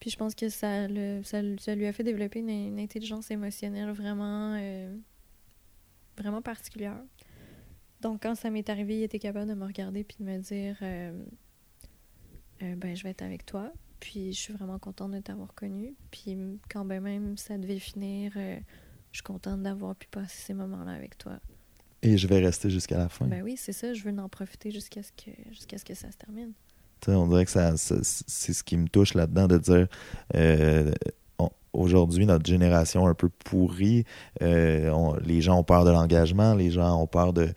Puis 0.00 0.10
je 0.10 0.16
pense 0.16 0.34
que 0.34 0.48
ça, 0.48 0.86
le, 0.88 1.22
ça, 1.24 1.40
ça 1.58 1.74
lui 1.74 1.86
a 1.86 1.92
fait 1.92 2.04
développer 2.04 2.40
une, 2.40 2.78
intelligence 2.78 3.30
émotionnelle 3.30 3.90
vraiment, 3.90 4.54
euh, 4.58 4.94
vraiment 6.16 6.42
particulière. 6.42 7.02
Donc 8.02 8.22
quand 8.22 8.34
ça 8.34 8.50
m'est 8.50 8.68
arrivé, 8.68 8.98
il 8.98 9.02
était 9.02 9.18
capable 9.18 9.48
de 9.48 9.54
me 9.54 9.64
regarder 9.64 10.04
puis 10.04 10.18
de 10.20 10.24
me 10.24 10.38
dire 10.38 10.76
euh, 10.82 11.24
euh, 12.62 12.76
ben 12.76 12.94
je 12.94 13.02
vais 13.02 13.10
être 13.10 13.22
avec 13.22 13.46
toi. 13.46 13.72
Puis 13.98 14.34
je 14.34 14.38
suis 14.38 14.52
vraiment 14.52 14.78
contente 14.78 15.12
de 15.12 15.20
t'avoir 15.20 15.54
connu. 15.54 15.94
Puis 16.10 16.36
quand 16.70 16.84
ben 16.84 17.02
même 17.02 17.36
ça 17.38 17.56
devait 17.56 17.78
finir, 17.78 18.32
je 18.34 18.60
suis 19.12 19.22
contente 19.22 19.62
d'avoir 19.62 19.96
pu 19.96 20.06
passer 20.08 20.36
ces 20.36 20.54
moments-là 20.54 20.92
avec 20.92 21.16
toi. 21.16 21.40
Et 22.06 22.16
je 22.18 22.26
vais 22.28 22.38
rester 22.38 22.70
jusqu'à 22.70 22.98
la 22.98 23.08
fin. 23.08 23.26
Ben 23.26 23.42
oui, 23.42 23.54
c'est 23.56 23.72
ça, 23.72 23.92
je 23.92 24.02
veux 24.04 24.16
en 24.18 24.28
profiter 24.28 24.70
jusqu'à 24.70 25.02
ce 25.02 25.10
que 25.12 25.30
jusqu'à 25.50 25.76
ce 25.78 25.84
que 25.84 25.94
ça 25.94 26.10
se 26.10 26.16
termine. 26.16 26.52
On 27.08 27.26
dirait 27.28 27.44
que 27.44 27.50
ça, 27.50 27.76
ça- 27.76 27.96
c'est 28.02 28.52
ce 28.52 28.64
qui 28.64 28.76
me 28.76 28.88
touche 28.88 29.14
là-dedans 29.14 29.46
de 29.46 29.58
dire 29.58 29.86
euh, 30.34 30.92
aujourd'hui, 31.72 32.26
notre 32.26 32.46
génération 32.46 33.06
un 33.06 33.14
peu 33.14 33.28
pourrie, 33.28 34.04
euh, 34.42 34.90
on- 34.90 35.14
les 35.24 35.40
gens 35.42 35.58
ont 35.58 35.62
peur 35.64 35.84
de 35.84 35.90
l'engagement, 35.90 36.54
les 36.54 36.70
gens 36.70 37.00
ont 37.00 37.06
peur 37.06 37.32
de, 37.32 37.48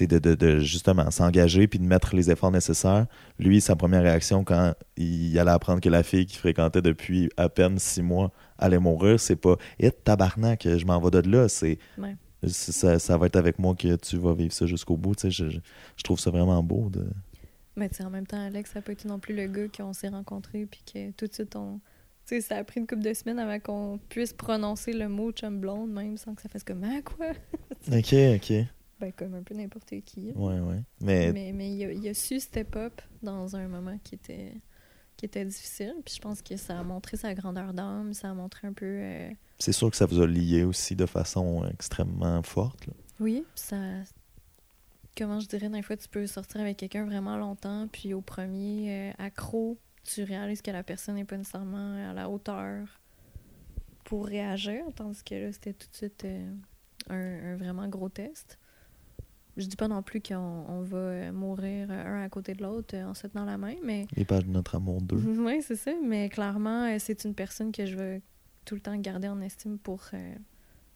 de, 0.00 0.18
de, 0.18 0.34
de 0.34 0.58
justement 0.60 1.10
s'engager 1.10 1.66
puis 1.68 1.78
de 1.78 1.84
mettre 1.84 2.16
les 2.16 2.30
efforts 2.30 2.50
nécessaires. 2.50 3.06
Lui, 3.38 3.60
sa 3.60 3.76
première 3.76 4.02
réaction 4.02 4.44
quand 4.44 4.72
il 4.96 5.38
allait 5.38 5.50
apprendre 5.50 5.80
que 5.80 5.88
la 5.90 6.02
fille 6.02 6.26
qu'il 6.26 6.38
fréquentait 6.38 6.82
depuis 6.82 7.28
à 7.36 7.48
peine 7.48 7.78
six 7.78 8.02
mois 8.02 8.32
allait 8.58 8.78
mourir, 8.78 9.20
c'est 9.20 9.36
pas 9.36 9.56
«Eh, 9.78 9.90
tabarnak, 9.90 10.66
je 10.66 10.84
m'en 10.86 10.98
vais 11.00 11.10
de 11.22 11.28
là», 11.30 11.48
c'est 11.48 11.78
Ouais. 11.98 12.16
Ça, 12.46 12.98
ça 12.98 13.16
va 13.18 13.26
être 13.26 13.36
avec 13.36 13.58
moi 13.58 13.74
que 13.74 13.96
tu 13.96 14.16
vas 14.18 14.34
vivre 14.34 14.52
ça 14.52 14.66
jusqu'au 14.66 14.96
bout. 14.96 15.14
Tu 15.14 15.22
sais, 15.22 15.30
je, 15.30 15.48
je- 15.50 15.60
je 15.96 16.02
trouve 16.02 16.18
ça 16.20 16.30
vraiment 16.30 16.62
beau. 16.62 16.88
De... 16.90 17.06
Mais 17.76 17.88
tu 17.88 17.96
sais, 17.96 18.04
en 18.04 18.10
même 18.10 18.26
temps, 18.26 18.40
Alex, 18.44 18.72
ça 18.72 18.78
n'a 18.78 18.82
pas 18.82 18.92
été 18.92 19.08
non 19.08 19.18
plus 19.18 19.34
le 19.34 19.46
gars 19.46 19.68
qu'on 19.68 19.92
s'est 19.92 20.08
rencontré 20.08 20.66
puis 20.66 20.82
que 20.92 21.10
tout 21.12 21.26
de 21.26 21.32
suite, 21.34 21.56
on. 21.56 21.80
Tu 22.26 22.34
sais, 22.36 22.40
ça 22.40 22.56
a 22.56 22.64
pris 22.64 22.80
une 22.80 22.86
couple 22.88 23.02
de 23.02 23.14
semaines 23.14 23.38
avant 23.38 23.60
qu'on 23.60 24.00
puisse 24.08 24.32
prononcer 24.32 24.92
le 24.92 25.08
mot 25.08 25.30
chum 25.30 25.60
blonde, 25.60 25.92
même 25.92 26.16
sans 26.16 26.34
que 26.34 26.42
ça 26.42 26.48
fasse 26.48 26.64
comme 26.64 26.82
Ah, 26.84 27.00
quoi? 27.02 27.28
Ok, 27.96 28.14
ok. 28.36 28.52
Ben, 28.98 29.12
comme 29.12 29.34
un 29.34 29.42
peu 29.42 29.54
n'importe 29.54 29.92
qui. 30.04 30.32
Ouais, 30.34 30.58
ouais. 30.58 30.80
Mais, 31.02 31.32
Mais, 31.32 31.52
mais 31.52 31.70
il, 31.70 31.84
a, 31.84 31.92
il 31.92 32.08
a 32.08 32.14
su 32.14 32.40
step 32.40 32.74
up 32.76 33.00
dans 33.22 33.54
un 33.54 33.68
moment 33.68 33.96
qui 34.02 34.14
était, 34.16 34.54
qui 35.16 35.24
était 35.26 35.44
difficile. 35.44 35.94
Puis 36.04 36.14
je 36.16 36.20
pense 36.20 36.42
que 36.42 36.56
ça 36.56 36.78
a 36.78 36.82
montré 36.82 37.16
sa 37.16 37.34
grandeur 37.34 37.72
d'âme, 37.72 38.12
ça 38.12 38.30
a 38.30 38.34
montré 38.34 38.66
un 38.68 38.72
peu. 38.72 38.84
euh, 38.86 39.30
c'est 39.58 39.72
sûr 39.72 39.90
que 39.90 39.96
ça 39.96 40.06
vous 40.06 40.20
a 40.20 40.26
lié 40.26 40.64
aussi 40.64 40.94
de 40.96 41.06
façon 41.06 41.66
extrêmement 41.70 42.42
forte. 42.42 42.86
là. 42.86 42.92
Oui, 43.20 43.44
ça. 43.54 43.76
Comment 45.16 45.40
je 45.40 45.46
dirais, 45.48 45.70
des 45.70 45.80
fois, 45.80 45.96
tu 45.96 46.08
peux 46.08 46.26
sortir 46.26 46.60
avec 46.60 46.76
quelqu'un 46.76 47.06
vraiment 47.06 47.38
longtemps, 47.38 47.88
puis 47.90 48.12
au 48.12 48.20
premier 48.20 49.10
euh, 49.10 49.12
accro, 49.18 49.78
tu 50.04 50.22
réalises 50.24 50.60
que 50.60 50.70
la 50.70 50.82
personne 50.82 51.14
n'est 51.14 51.24
pas 51.24 51.38
nécessairement 51.38 52.10
à 52.10 52.12
la 52.12 52.28
hauteur 52.28 53.00
pour 54.04 54.26
réagir, 54.26 54.84
tandis 54.94 55.24
que 55.24 55.34
là, 55.34 55.52
c'était 55.52 55.72
tout 55.72 55.88
de 55.90 55.96
suite 55.96 56.24
euh, 56.26 56.52
un, 57.08 57.52
un 57.54 57.56
vraiment 57.56 57.88
gros 57.88 58.10
test. 58.10 58.58
Je 59.56 59.66
dis 59.66 59.76
pas 59.76 59.88
non 59.88 60.02
plus 60.02 60.20
qu'on 60.20 60.36
on 60.68 60.82
va 60.82 60.96
euh, 60.98 61.32
mourir 61.32 61.88
euh, 61.90 62.04
un 62.04 62.22
à 62.22 62.28
côté 62.28 62.54
de 62.54 62.62
l'autre 62.62 62.94
euh, 62.96 63.04
en 63.06 63.14
se 63.14 63.26
tenant 63.26 63.44
la 63.44 63.56
main, 63.56 63.74
mais 63.82 64.06
Les 64.14 64.24
pages 64.24 64.44
de 64.44 64.50
notre 64.50 64.74
amour 64.74 65.00
2. 65.00 65.16
oui, 65.38 65.62
c'est 65.62 65.76
ça. 65.76 65.92
Mais 66.04 66.28
clairement, 66.28 66.94
c'est 66.98 67.24
une 67.24 67.34
personne 67.34 67.72
que 67.72 67.86
je 67.86 67.96
veux 67.96 68.20
tout 68.64 68.74
le 68.74 68.80
temps 68.80 68.96
garder 68.96 69.28
en 69.28 69.40
estime 69.40 69.78
pour, 69.78 70.02
euh, 70.12 70.34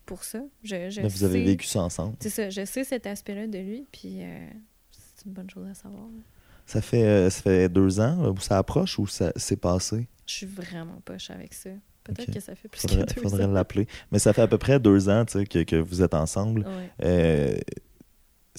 pour 0.04 0.24
ça. 0.24 0.42
Je, 0.62 0.90
je 0.90 1.00
Mais 1.00 1.08
vous 1.08 1.24
avez 1.24 1.42
vécu 1.44 1.66
ça 1.66 1.80
ensemble. 1.82 2.16
C'est 2.20 2.28
ça, 2.30 2.50
je 2.50 2.64
sais 2.64 2.84
cet 2.84 3.06
aspect-là 3.06 3.46
de 3.46 3.58
lui, 3.58 3.86
puis 3.92 4.22
euh, 4.22 4.46
c'est 4.90 5.24
une 5.26 5.32
bonne 5.32 5.48
chose 5.48 5.66
à 5.70 5.74
savoir. 5.74 6.02
là. 6.04 6.22
Ça 6.66 6.82
fait, 6.82 7.02
euh, 7.04 7.30
ça 7.30 7.42
fait 7.42 7.68
deux 7.68 7.98
ans 8.00 8.30
où 8.32 8.38
ça 8.40 8.58
approche 8.58 8.98
ou 8.98 9.06
ça 9.06 9.32
s'est 9.36 9.56
passé? 9.56 10.06
Je 10.26 10.34
suis 10.34 10.46
vraiment 10.46 11.00
poche 11.04 11.30
avec 11.30 11.54
ça. 11.54 11.70
Peut-être 12.04 12.32
que 12.32 12.40
ça 12.40 12.54
fait 12.54 12.68
plus 12.68 12.80
Faudrait, 12.80 13.06
que 13.06 13.14
deux 13.14 13.22
faudrait 13.22 13.44
ans. 13.44 13.52
l'appeler. 13.52 13.86
Mais 14.12 14.18
ça 14.18 14.32
fait 14.32 14.42
à 14.42 14.46
peu 14.48 14.58
près 14.58 14.78
deux 14.80 15.08
ans 15.08 15.24
que, 15.26 15.62
que 15.64 15.76
vous 15.76 16.02
êtes 16.02 16.14
ensemble. 16.14 16.66
Ouais. 17.00 17.60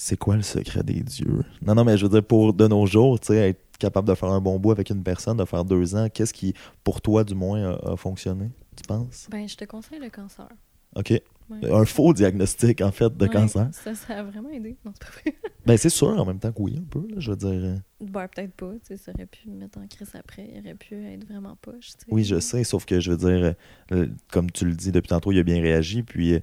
C'est 0.04 0.16
quoi 0.16 0.34
le 0.34 0.42
secret 0.42 0.82
des 0.82 1.00
dieux? 1.00 1.44
Non, 1.64 1.76
non, 1.76 1.84
mais 1.84 1.96
je 1.96 2.04
veux 2.04 2.08
dire, 2.10 2.24
pour 2.24 2.52
de 2.52 2.66
nos 2.66 2.86
jours, 2.86 3.20
tu 3.20 3.28
sais, 3.28 3.50
être 3.50 3.60
capable 3.78 4.08
de 4.08 4.14
faire 4.16 4.30
un 4.30 4.40
bon 4.40 4.58
bout 4.58 4.72
avec 4.72 4.90
une 4.90 5.04
personne, 5.04 5.36
de 5.36 5.44
faire 5.44 5.64
deux 5.64 5.94
ans, 5.94 6.08
qu'est-ce 6.12 6.34
qui, 6.34 6.54
pour 6.82 7.00
toi 7.00 7.22
du 7.22 7.36
moins, 7.36 7.74
a, 7.76 7.92
a 7.92 7.96
fonctionné, 7.96 8.50
tu 8.74 8.82
penses? 8.88 9.28
Ben, 9.30 9.48
je 9.48 9.54
te 9.56 9.64
conseille 9.64 10.00
le 10.00 10.10
cancer. 10.10 10.48
OK. 10.96 11.10
Ouais. 11.50 11.70
Un 11.72 11.84
faux 11.84 12.12
diagnostic, 12.12 12.80
en 12.80 12.90
fait, 12.90 13.16
de 13.16 13.24
Ouais, 13.26 13.30
cancer. 13.30 13.68
Ça, 13.72 13.94
ça 13.94 14.18
a 14.18 14.22
vraiment 14.24 14.48
aidé. 14.50 14.76
Non, 14.84 14.90
c'est 14.94 15.04
pas 15.06 15.20
vrai. 15.22 15.34
Ben, 15.66 15.76
c'est 15.76 15.90
sûr, 15.90 16.08
en 16.08 16.26
même 16.26 16.40
temps 16.40 16.50
que 16.50 16.60
oui, 16.60 16.74
un 16.76 16.82
peu, 16.82 17.06
là, 17.08 17.14
je 17.18 17.30
veux 17.30 17.36
dire. 17.36 17.48
euh, 17.50 17.76
Ben, 18.00 18.26
peut-être 18.26 18.52
pas. 18.54 18.72
Tu 18.72 18.78
sais, 18.88 18.96
ça 18.96 19.12
aurait 19.14 19.26
pu 19.26 19.48
me 19.48 19.60
mettre 19.60 19.78
en 19.78 19.86
crise 19.86 20.10
après. 20.14 20.50
Il 20.52 20.58
aurait 20.58 20.74
pu 20.74 20.96
être 20.96 21.24
vraiment 21.28 21.56
poche. 21.62 21.90
tu 21.92 21.92
sais. 21.92 22.06
Oui, 22.10 22.24
je 22.24 22.40
sais, 22.40 22.64
sauf 22.64 22.84
que 22.84 22.98
je 22.98 23.12
veux 23.12 23.16
dire, 23.16 23.54
euh, 23.92 24.06
comme 24.32 24.50
tu 24.50 24.64
le 24.64 24.74
dis 24.74 24.90
depuis 24.90 25.10
tantôt, 25.10 25.30
il 25.30 25.38
a 25.38 25.44
bien 25.44 25.62
réagi, 25.62 26.02
puis 26.02 26.34
euh, 26.34 26.40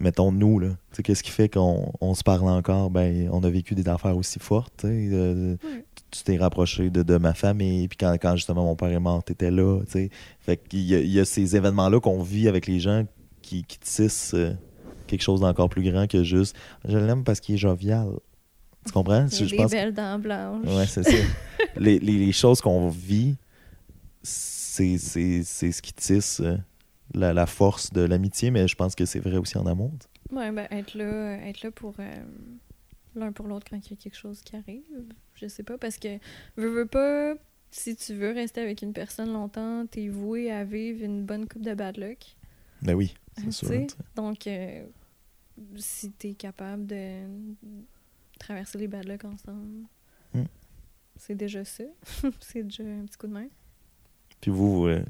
mettons 0.00 0.30
nous, 0.32 0.58
là, 0.58 0.68
qu'est-ce 1.02 1.22
qui 1.22 1.30
fait 1.30 1.48
qu'on 1.48 1.92
on 2.00 2.14
se 2.14 2.22
parle 2.22 2.48
encore? 2.48 2.90
Ben, 2.90 3.28
on 3.32 3.42
a 3.44 3.50
vécu 3.50 3.74
des 3.74 3.88
affaires 3.88 4.16
aussi 4.16 4.38
fortes, 4.38 4.72
tu 4.80 5.10
euh, 5.12 5.56
t'es 6.24 6.36
rapproché 6.38 6.90
de, 6.90 7.02
de 7.02 7.16
ma 7.18 7.34
famille, 7.34 7.88
puis 7.88 7.96
quand, 7.98 8.14
quand 8.20 8.36
justement 8.36 8.64
mon 8.64 8.76
père 8.76 8.88
est 8.90 8.98
mort, 9.00 9.22
t'étais 9.24 9.50
là, 9.50 9.80
tu 9.86 9.92
sais. 9.92 10.10
Fait 10.40 10.56
qu'il 10.56 10.80
y 10.80 10.94
y 11.08 11.20
a 11.20 11.24
ces 11.24 11.56
événements-là 11.56 12.00
qu'on 12.00 12.22
vit 12.22 12.48
avec 12.48 12.66
les 12.66 12.80
gens 12.80 13.04
qui, 13.42 13.64
qui 13.64 13.78
tissent 13.78 14.34
euh, 14.34 14.52
quelque 15.06 15.22
chose 15.22 15.40
d'encore 15.40 15.68
plus 15.68 15.90
grand 15.90 16.06
que 16.06 16.22
juste 16.24 16.54
«je 16.88 16.96
l'aime 16.98 17.24
parce 17.24 17.40
qu'il 17.40 17.54
est 17.54 17.58
jovial». 17.58 18.08
Tu 18.86 18.92
comprends? 18.92 19.26
Il 19.30 19.36
Je 19.36 19.50
des 19.50 19.56
pense 19.56 19.70
belles 19.70 19.92
dents 19.92 20.18
blanches. 20.18 20.64
Ouais, 20.66 20.86
c'est 20.86 21.02
ça. 21.02 21.10
les, 21.76 21.98
les- 21.98 22.18
les 22.26 22.32
choses 22.32 22.60
qu'on 22.62 22.88
vit, 22.88 23.36
c'est 24.22 24.96
c'est- 24.98 25.42
c'est 25.44 25.72
ce 25.72 25.82
qui 25.82 25.92
tisse 25.92 26.40
euh, 26.40 26.56
la, 27.14 27.32
la 27.32 27.46
force 27.46 27.92
de 27.92 28.00
l'amitié, 28.02 28.50
mais 28.50 28.68
je 28.68 28.74
pense 28.76 28.94
que 28.94 29.04
c'est 29.04 29.20
vrai 29.20 29.36
aussi 29.36 29.56
en 29.58 29.66
amour. 29.66 29.92
sais. 30.00 30.36
Ouais, 30.36 30.50
ben, 30.52 30.66
être 30.70 30.94
là, 30.94 31.04
euh, 31.04 31.36
être 31.46 31.62
là 31.62 31.70
pour 31.70 31.94
euh, 31.98 32.14
l'un 33.14 33.32
pour 33.32 33.46
l'autre 33.46 33.66
quand 33.70 33.76
il 33.78 33.90
y 33.90 33.94
a 33.94 33.96
quelque 33.96 34.16
chose 34.16 34.40
qui 34.42 34.56
arrive. 34.56 34.82
Je 35.34 35.46
sais 35.48 35.62
pas, 35.62 35.78
parce 35.78 35.96
que 35.98 36.18
veux, 36.56 36.68
veux 36.68 36.86
pas, 36.86 37.34
si 37.70 37.96
tu 37.96 38.14
veux 38.14 38.32
rester 38.32 38.60
avec 38.60 38.82
une 38.82 38.92
personne 38.92 39.32
longtemps, 39.32 39.86
t'es 39.86 40.08
voué 40.08 40.50
à 40.50 40.64
vivre 40.64 41.04
une 41.04 41.24
bonne 41.24 41.48
coupe 41.48 41.62
de 41.62 41.74
bad 41.74 41.96
luck. 41.96 42.36
Ben 42.82 42.94
oui, 42.94 43.14
c'est 43.36 43.50
sûr. 43.52 43.68
tu 43.68 43.74
sais. 43.74 43.86
Donc, 44.16 44.46
euh, 44.46 44.84
si 45.76 46.10
t'es 46.12 46.34
capable 46.34 46.86
de 46.86 47.22
traverser 48.38 48.78
les 48.78 48.88
bad 48.88 49.06
luck 49.06 49.24
ensemble, 49.24 49.86
Hmm. 50.34 50.44
c'est 51.16 51.34
déjà 51.34 51.64
ça. 51.64 51.84
c'est 52.40 52.62
déjà 52.64 52.82
un 52.84 53.06
petit 53.06 53.16
coup 53.16 53.26
de 53.28 53.32
main. 53.32 53.46
Puis 54.42 54.50
vous, 54.50 54.86
euh, 54.86 55.02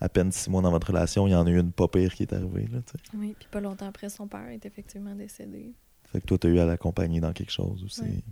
à 0.00 0.08
peine 0.08 0.30
six 0.32 0.50
mois 0.50 0.60
dans 0.62 0.70
votre 0.70 0.88
relation, 0.88 1.26
il 1.26 1.30
y 1.30 1.34
en 1.34 1.46
a 1.46 1.50
eu 1.50 1.58
une 1.58 1.72
pas 1.72 1.88
pire 1.88 2.14
qui 2.14 2.22
est 2.24 2.32
arrivée. 2.32 2.66
Là, 2.72 2.80
tu. 2.82 3.16
Oui, 3.16 3.34
puis 3.38 3.48
pas 3.50 3.60
longtemps 3.60 3.86
après, 3.86 4.08
son 4.08 4.26
père 4.28 4.48
est 4.48 4.64
effectivement 4.66 5.14
décédé. 5.14 5.72
fait 6.04 6.20
que 6.20 6.26
toi, 6.26 6.38
tu 6.38 6.46
as 6.46 6.50
eu 6.50 6.58
à 6.58 6.66
l'accompagner 6.66 7.20
dans 7.20 7.32
quelque 7.32 7.52
chose 7.52 7.82
aussi. 7.84 8.02
Ouais. 8.02 8.24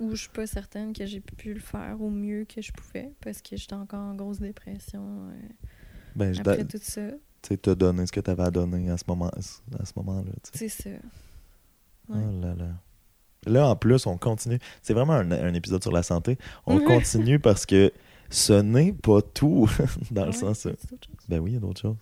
Ou 0.00 0.10
je 0.12 0.22
suis 0.22 0.30
pas 0.30 0.46
certaine 0.46 0.92
que 0.94 1.04
j'ai 1.04 1.20
pu 1.20 1.52
le 1.52 1.60
faire 1.60 2.00
au 2.00 2.08
mieux 2.10 2.44
que 2.46 2.62
je 2.62 2.72
pouvais 2.72 3.12
parce 3.20 3.42
que 3.42 3.56
j'étais 3.56 3.74
encore 3.74 4.00
en 4.00 4.14
grosse 4.14 4.38
dépression 4.40 5.02
euh, 5.28 5.32
Ben, 6.16 6.32
je 6.32 6.40
après 6.40 6.64
tu 6.66 6.78
tout 6.78 6.84
ça. 6.84 7.02
sais, 7.42 7.56
t'as 7.58 7.74
donné 7.74 8.06
ce 8.06 8.12
que 8.12 8.20
tu 8.20 8.30
avais 8.30 8.44
à 8.44 8.50
donner 8.50 8.88
à 8.90 8.96
ce 8.96 9.04
moment- 9.06 9.28
à 9.30 9.40
ce 9.84 9.92
moment-là. 9.96 10.30
tu. 10.42 10.58
C'est 10.58 10.68
ça. 10.70 10.90
Oh 12.08 12.14
là 12.40 12.54
là. 12.54 12.68
Là, 13.46 13.68
en 13.68 13.76
plus, 13.76 14.06
on 14.06 14.18
continue. 14.18 14.58
C'est 14.82 14.92
vraiment 14.92 15.14
un, 15.14 15.30
un 15.32 15.54
épisode 15.54 15.82
sur 15.82 15.92
la 15.92 16.02
santé. 16.02 16.36
On 16.66 16.78
continue 16.84 17.38
parce 17.38 17.64
que 17.66 17.92
ce 18.30 18.52
n'est 18.54 18.92
pas 18.92 19.20
tout, 19.22 19.68
dans 20.10 20.22
le 20.24 20.30
Ouais, 20.30 20.36
sens. 20.36 20.66
euh. 20.66 20.72
Ben 21.28 21.38
oui, 21.40 21.50
il 21.50 21.54
y 21.54 21.56
a 21.56 21.60
d'autres 21.60 21.80
choses. 21.82 21.96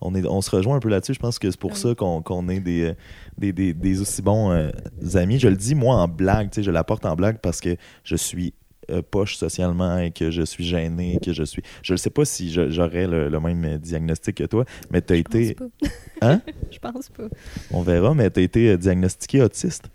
On, 0.00 0.14
est, 0.14 0.24
on 0.26 0.40
se 0.40 0.50
rejoint 0.54 0.76
un 0.76 0.80
peu 0.80 0.88
là-dessus. 0.88 1.14
Je 1.14 1.18
pense 1.18 1.38
que 1.38 1.50
c'est 1.50 1.58
pour 1.58 1.70
Ah 1.72 1.74
oui. 1.76 1.80
ça 1.80 1.94
qu'on 1.94 2.22
qu'on 2.22 2.48
est 2.48 2.60
des, 2.60 2.82
euh, 2.90 2.94
des, 3.38 3.52
des, 3.52 3.72
des 3.74 4.00
aussi 4.00 4.22
bons 4.22 4.50
euh, 4.52 4.70
amis. 5.14 5.38
Je 5.38 5.48
le 5.48 5.56
dis, 5.56 5.74
moi, 5.74 5.96
en 5.96 6.08
blague. 6.08 6.50
tu 6.50 6.56
sais, 6.56 6.62
Je 6.62 6.70
l'apporte 6.70 7.06
en 7.06 7.16
blague 7.16 7.38
parce 7.38 7.60
que 7.60 7.76
je 8.04 8.16
suis 8.16 8.52
euh, 8.90 9.00
poche 9.02 9.36
socialement 9.36 9.98
et 9.98 10.10
que 10.10 10.30
je 10.30 10.42
suis 10.42 10.64
gêné. 10.64 11.18
Que 11.24 11.32
je 11.32 11.42
suis. 11.44 11.62
Je 11.82 11.92
ne 11.94 11.96
sais 11.96 12.10
pas 12.10 12.24
si 12.24 12.52
j'aurais 12.52 13.06
le, 13.06 13.28
le 13.28 13.40
même 13.40 13.78
diagnostic 13.78 14.36
que 14.36 14.44
toi, 14.44 14.64
mais 14.90 15.00
tu 15.00 15.14
as 15.14 15.16
Je 15.16 15.20
été. 15.20 15.54
pense 15.54 15.68
pas. 15.80 15.88
Hein? 16.26 16.40
Je 16.70 16.78
pense 16.78 17.08
pas. 17.08 17.24
On 17.70 17.82
verra, 17.82 18.14
mais 18.14 18.30
tu 18.30 18.40
as 18.40 18.42
été 18.42 18.76
diagnostiqué 18.78 19.42
autiste. 19.42 19.88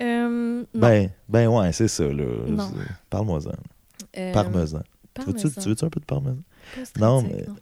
Euh, 0.00 0.60
non. 0.74 0.80
Ben, 0.80 1.10
ben 1.28 1.48
ouais, 1.48 1.72
c'est 1.72 1.88
ça. 1.88 2.04
Parle-moi-en. 3.10 3.50
Euh, 4.18 4.32
Parmesan. 4.32 4.82
Tu 5.14 5.22
veux-tu 5.24 5.68
veux-tu 5.68 5.84
un 5.84 5.88
peu 5.88 6.00
de 6.00 6.04
parmesan? 6.04 6.42
Non, 6.98 7.22
mais- 7.22 7.44
non. 7.46 7.54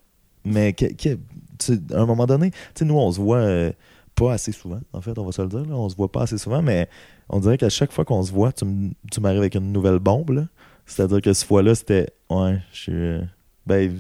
Mais 0.45 0.73
que- 0.73 0.93
que- 0.93 1.19
tu- 1.59 1.81
à 1.95 2.01
un 2.01 2.07
moment 2.07 2.27
donné, 2.27 2.51
tu 2.51 2.59
sais, 2.75 2.85
nous, 2.85 2.97
on 2.99 3.11
se 3.13 3.21
voit 3.21 3.39
euh, 3.39 3.73
pas 4.15 4.33
assez 4.35 4.53
souvent, 4.53 4.81
en 4.93 5.01
fait, 5.01 5.17
on 5.19 5.25
va 5.25 5.33
se 5.33 5.41
le 5.43 5.49
dire. 5.49 5.65
Là, 5.65 5.77
on 5.77 5.89
se 5.89 5.97
voit 5.97 6.11
pas 6.11 6.23
assez 6.23 6.37
souvent, 6.39 6.63
mais 6.63 6.89
on 7.29 7.41
dirait 7.41 7.57
qu'à 7.59 7.69
chaque 7.71 7.93
fois 7.93 8.05
qu'on 8.05 8.23
se 8.23 8.33
voit, 8.33 8.53
tu, 8.53 8.65
m- 8.65 8.93
tu 9.11 9.21
m'arrives 9.21 9.39
avec 9.41 9.55
une 9.55 9.73
nouvelle 9.73 9.99
bombe. 10.01 10.31
là. 10.31 10.47
C'est-à-dire 10.87 11.21
que 11.23 11.33
cette 11.33 11.47
fois-là, 11.49 11.75
c'était. 11.75 12.09
Ouais, 12.29 12.59
je 12.73 12.79
suis. 12.79 12.93
euh, 12.93 13.23
ben, 13.67 13.91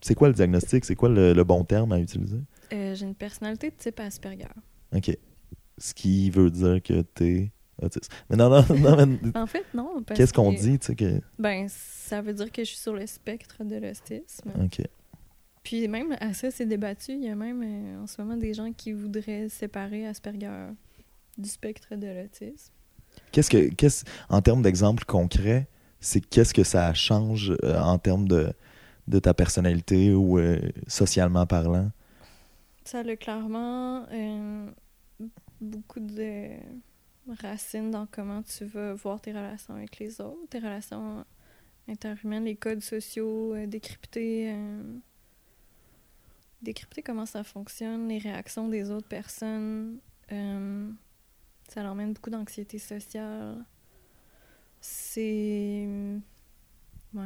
c'est 0.00 0.14
quoi 0.16 0.28
le 0.28 0.34
diagnostic? 0.34 0.84
C'est 0.84 0.96
quoi 0.96 1.08
le, 1.08 1.32
le 1.32 1.44
bon 1.44 1.62
terme 1.62 1.92
à 1.92 2.00
utiliser? 2.00 2.40
Euh, 2.72 2.94
j'ai 2.94 3.06
une 3.06 3.14
personnalité 3.14 3.70
de 3.70 3.76
type 3.76 4.00
Asperger. 4.00 4.48
OK. 4.96 5.16
Ce 5.78 5.94
qui 5.94 6.30
veut 6.30 6.50
dire 6.50 6.82
que 6.82 7.02
t'es 7.02 7.52
autiste. 7.82 8.10
Mais 8.30 8.36
non, 8.36 8.48
non, 8.50 8.64
non, 8.76 9.06
mais 9.22 9.36
En 9.38 9.46
fait, 9.46 9.64
non. 9.74 10.02
qu'est-ce 10.14 10.32
qu'on 10.32 10.52
que- 10.54 10.60
dit, 10.60 10.78
tu 10.78 10.86
sais, 10.86 10.94
que. 10.94 11.20
Ben, 11.38 11.66
ça 11.68 12.20
veut 12.22 12.32
dire 12.34 12.50
que 12.52 12.62
je 12.62 12.68
suis 12.70 12.78
sur 12.78 12.94
le 12.94 13.06
spectre 13.06 13.64
de 13.64 13.76
l'autisme. 13.76 14.50
OK. 14.62 14.82
Puis 15.62 15.88
même 15.88 16.14
à 16.20 16.34
ça, 16.34 16.50
c'est 16.50 16.66
débattu. 16.66 17.12
Il 17.12 17.24
y 17.24 17.28
a 17.28 17.34
même 17.34 17.62
euh, 17.62 18.02
en 18.02 18.06
ce 18.06 18.20
moment 18.20 18.36
des 18.36 18.52
gens 18.54 18.70
qui 18.72 18.92
voudraient 18.92 19.48
séparer 19.48 20.06
Asperger 20.06 20.68
du 21.38 21.48
spectre 21.48 21.96
de 21.96 22.06
l'autisme. 22.06 22.72
Qu'est-ce 23.32 23.48
que, 23.50 23.72
qu'est-ce, 23.74 24.04
en 24.28 24.42
termes 24.42 24.60
d'exemples 24.62 25.04
concrets, 25.04 25.66
c'est 26.00 26.20
qu'est-ce 26.20 26.52
que 26.52 26.64
ça 26.64 26.92
change 26.94 27.56
euh, 27.64 27.80
en 27.80 27.96
termes 27.98 28.28
de, 28.28 28.52
de 29.08 29.18
ta 29.18 29.32
personnalité 29.34 30.12
ou 30.12 30.38
euh, 30.38 30.60
socialement 30.86 31.46
parlant? 31.46 31.90
ça 32.84 32.98
a 32.98 33.16
clairement 33.16 34.04
beaucoup 35.60 36.00
de 36.00 36.50
racines 37.40 37.90
dans 37.90 38.06
comment 38.06 38.42
tu 38.42 38.64
vas 38.64 38.94
voir 38.94 39.20
tes 39.20 39.32
relations 39.32 39.74
avec 39.74 39.98
les 39.98 40.20
autres, 40.20 40.48
tes 40.50 40.58
relations 40.58 41.24
interhumaines, 41.88 42.44
les 42.44 42.56
codes 42.56 42.82
sociaux, 42.82 43.54
euh, 43.54 43.66
décrypter, 43.66 44.52
euh, 44.52 44.82
décrypter 46.62 47.02
comment 47.02 47.26
ça 47.26 47.44
fonctionne, 47.44 48.08
les 48.08 48.18
réactions 48.18 48.68
des 48.68 48.90
autres 48.90 49.08
personnes. 49.08 49.98
euh, 50.32 50.90
ça 51.68 51.82
leur 51.82 51.94
mène 51.94 52.12
beaucoup 52.12 52.30
d'anxiété 52.30 52.78
sociale. 52.78 53.64
C'est. 54.80 55.88
Ouais. 57.14 57.22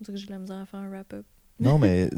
On 0.00 0.04
dirait 0.04 0.12
que 0.12 0.16
j'ai 0.16 0.28
la 0.28 0.38
misère 0.38 0.58
à 0.58 0.66
faire 0.66 0.80
un 0.80 0.88
wrap-up. 0.88 1.26
Non, 1.58 1.78
mais 1.78 2.08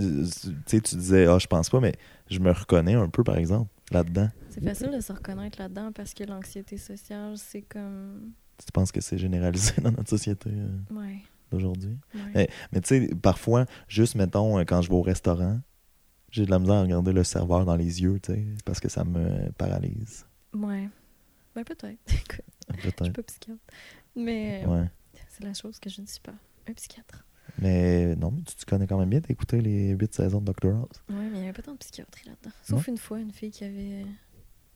tu 0.66 0.80
disais, 0.80 1.26
ah, 1.26 1.38
je 1.38 1.46
pense 1.46 1.68
pas, 1.70 1.80
mais 1.80 1.94
je 2.30 2.38
me 2.38 2.50
reconnais 2.52 2.94
un 2.94 3.08
peu, 3.08 3.24
par 3.24 3.36
exemple, 3.36 3.70
là-dedans. 3.94 4.28
C'est 4.50 4.62
facile 4.62 4.90
de 4.90 5.00
se 5.00 5.12
reconnaître 5.12 5.58
là-dedans 5.60 5.90
parce 5.92 6.14
que 6.14 6.24
l'anxiété 6.24 6.76
sociale, 6.76 7.36
c'est 7.38 7.62
comme. 7.62 8.32
Tu 8.58 8.70
penses 8.72 8.92
que 8.92 9.00
c'est 9.00 9.18
généralisé 9.18 9.72
dans 9.82 9.90
notre 9.90 10.10
société 10.10 10.50
euh, 10.52 10.94
Ouais. 10.94 11.18
d'aujourd'hui? 11.50 11.98
ouais. 12.14 12.20
Mais, 12.34 12.48
mais 12.72 12.80
tu 12.80 12.88
sais, 13.08 13.14
parfois, 13.16 13.66
juste, 13.88 14.14
mettons, 14.14 14.58
euh, 14.58 14.64
quand 14.64 14.80
je 14.82 14.88
vais 14.90 14.94
au 14.94 15.02
restaurant, 15.02 15.58
j'ai 16.30 16.44
de 16.46 16.50
la 16.50 16.58
misère 16.58 16.76
à 16.76 16.82
regarder 16.82 17.12
le 17.12 17.24
serveur 17.24 17.64
dans 17.64 17.76
les 17.76 18.02
yeux, 18.02 18.20
tu 18.20 18.32
sais, 18.34 18.44
parce 18.64 18.80
que 18.80 18.88
ça 18.88 19.04
me 19.04 19.50
paralyse. 19.52 20.24
Ouais. 20.52 20.88
Ben 21.54 21.64
peut-être. 21.64 21.98
Écoute, 22.08 22.40
je 22.76 22.80
suis 22.80 22.92
Peut-être. 22.92 23.12
pas 23.12 23.22
psychiatre. 23.22 23.60
Mais 24.16 24.62
euh, 24.64 24.68
Ouais. 24.82 24.90
c'est 25.28 25.44
la 25.44 25.54
chose 25.54 25.78
que 25.78 25.88
je 25.90 26.00
ne 26.00 26.06
suis 26.06 26.20
pas. 26.20 26.34
Un 26.68 26.72
psychiatre. 26.74 27.24
Mais 27.58 28.16
non, 28.16 28.30
mais 28.30 28.42
tu 28.42 28.54
te 28.56 28.64
connais 28.64 28.86
quand 28.86 28.98
même 28.98 29.08
bien, 29.08 29.20
t'as 29.20 29.30
écouté 29.32 29.60
les 29.60 29.90
huit 29.90 30.12
saisons 30.14 30.40
de 30.40 30.52
Dr. 30.52 30.70
House. 30.76 31.02
Ouais, 31.08 31.14
mais 31.30 31.38
il 31.38 31.40
n'y 31.40 31.44
avait 31.44 31.52
pas 31.52 31.62
tant 31.62 31.72
de 31.72 31.78
psychiatrie 31.78 32.24
là-dedans. 32.26 32.54
Sauf 32.62 32.88
une 32.88 32.98
fois, 32.98 33.20
une 33.20 33.30
fille 33.30 33.50
qui 33.50 33.64
avait 33.64 34.04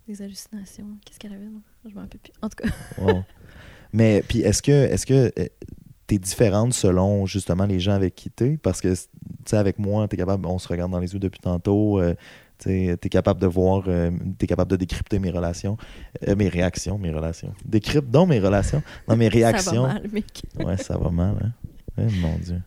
des 0.06 0.22
hallucinations. 0.22 0.86
Qu'est-ce 1.04 1.18
qu'elle 1.18 1.32
avait, 1.32 1.46
non? 1.46 1.60
Je 1.88 1.94
m'en 1.94 2.02
rappelle 2.02 2.20
plus. 2.20 2.32
En 2.40 2.48
tout 2.48 2.56
cas, 2.62 2.68
Wow. 2.98 3.24
Mais 3.92 4.22
puis 4.26 4.40
est-ce 4.40 4.62
que 4.62 4.70
est-ce 4.72 5.06
que 5.06 5.32
euh, 5.38 5.46
t'es 6.06 6.18
différente 6.18 6.74
selon 6.74 7.26
justement 7.26 7.64
les 7.66 7.80
gens 7.80 7.92
avec 7.92 8.14
qui 8.14 8.30
t'es? 8.30 8.58
Parce 8.58 8.80
que 8.80 8.94
tu 8.94 9.06
sais 9.46 9.56
avec 9.56 9.78
moi 9.78 10.06
t'es 10.08 10.16
capable 10.16 10.46
on 10.46 10.58
se 10.58 10.68
regarde 10.68 10.90
dans 10.92 10.98
les 10.98 11.12
yeux 11.12 11.18
depuis 11.18 11.40
tantôt 11.40 11.98
euh, 12.00 12.14
tu 12.58 12.96
capable 13.08 13.40
de 13.40 13.46
voir 13.46 13.84
euh, 13.86 14.10
t'es 14.38 14.46
capable 14.46 14.70
de 14.70 14.76
décrypter 14.76 15.18
mes 15.18 15.30
relations 15.30 15.76
euh, 16.26 16.34
mes 16.36 16.48
réactions 16.48 16.98
mes 16.98 17.12
relations 17.12 17.54
décrypte 17.64 18.10
donc 18.10 18.28
mes 18.28 18.40
relations 18.40 18.82
non 19.08 19.16
mes 19.16 19.28
réactions 19.28 19.86
ça 19.88 19.94
va 19.94 20.00
mal, 20.00 20.10
mec. 20.12 20.42
ouais 20.58 20.76
ça 20.76 20.98
va 20.98 21.10
mal 21.10 21.36
hein 21.42 21.52
Eh, 21.98 22.20
mon 22.20 22.38
dieu 22.38 22.60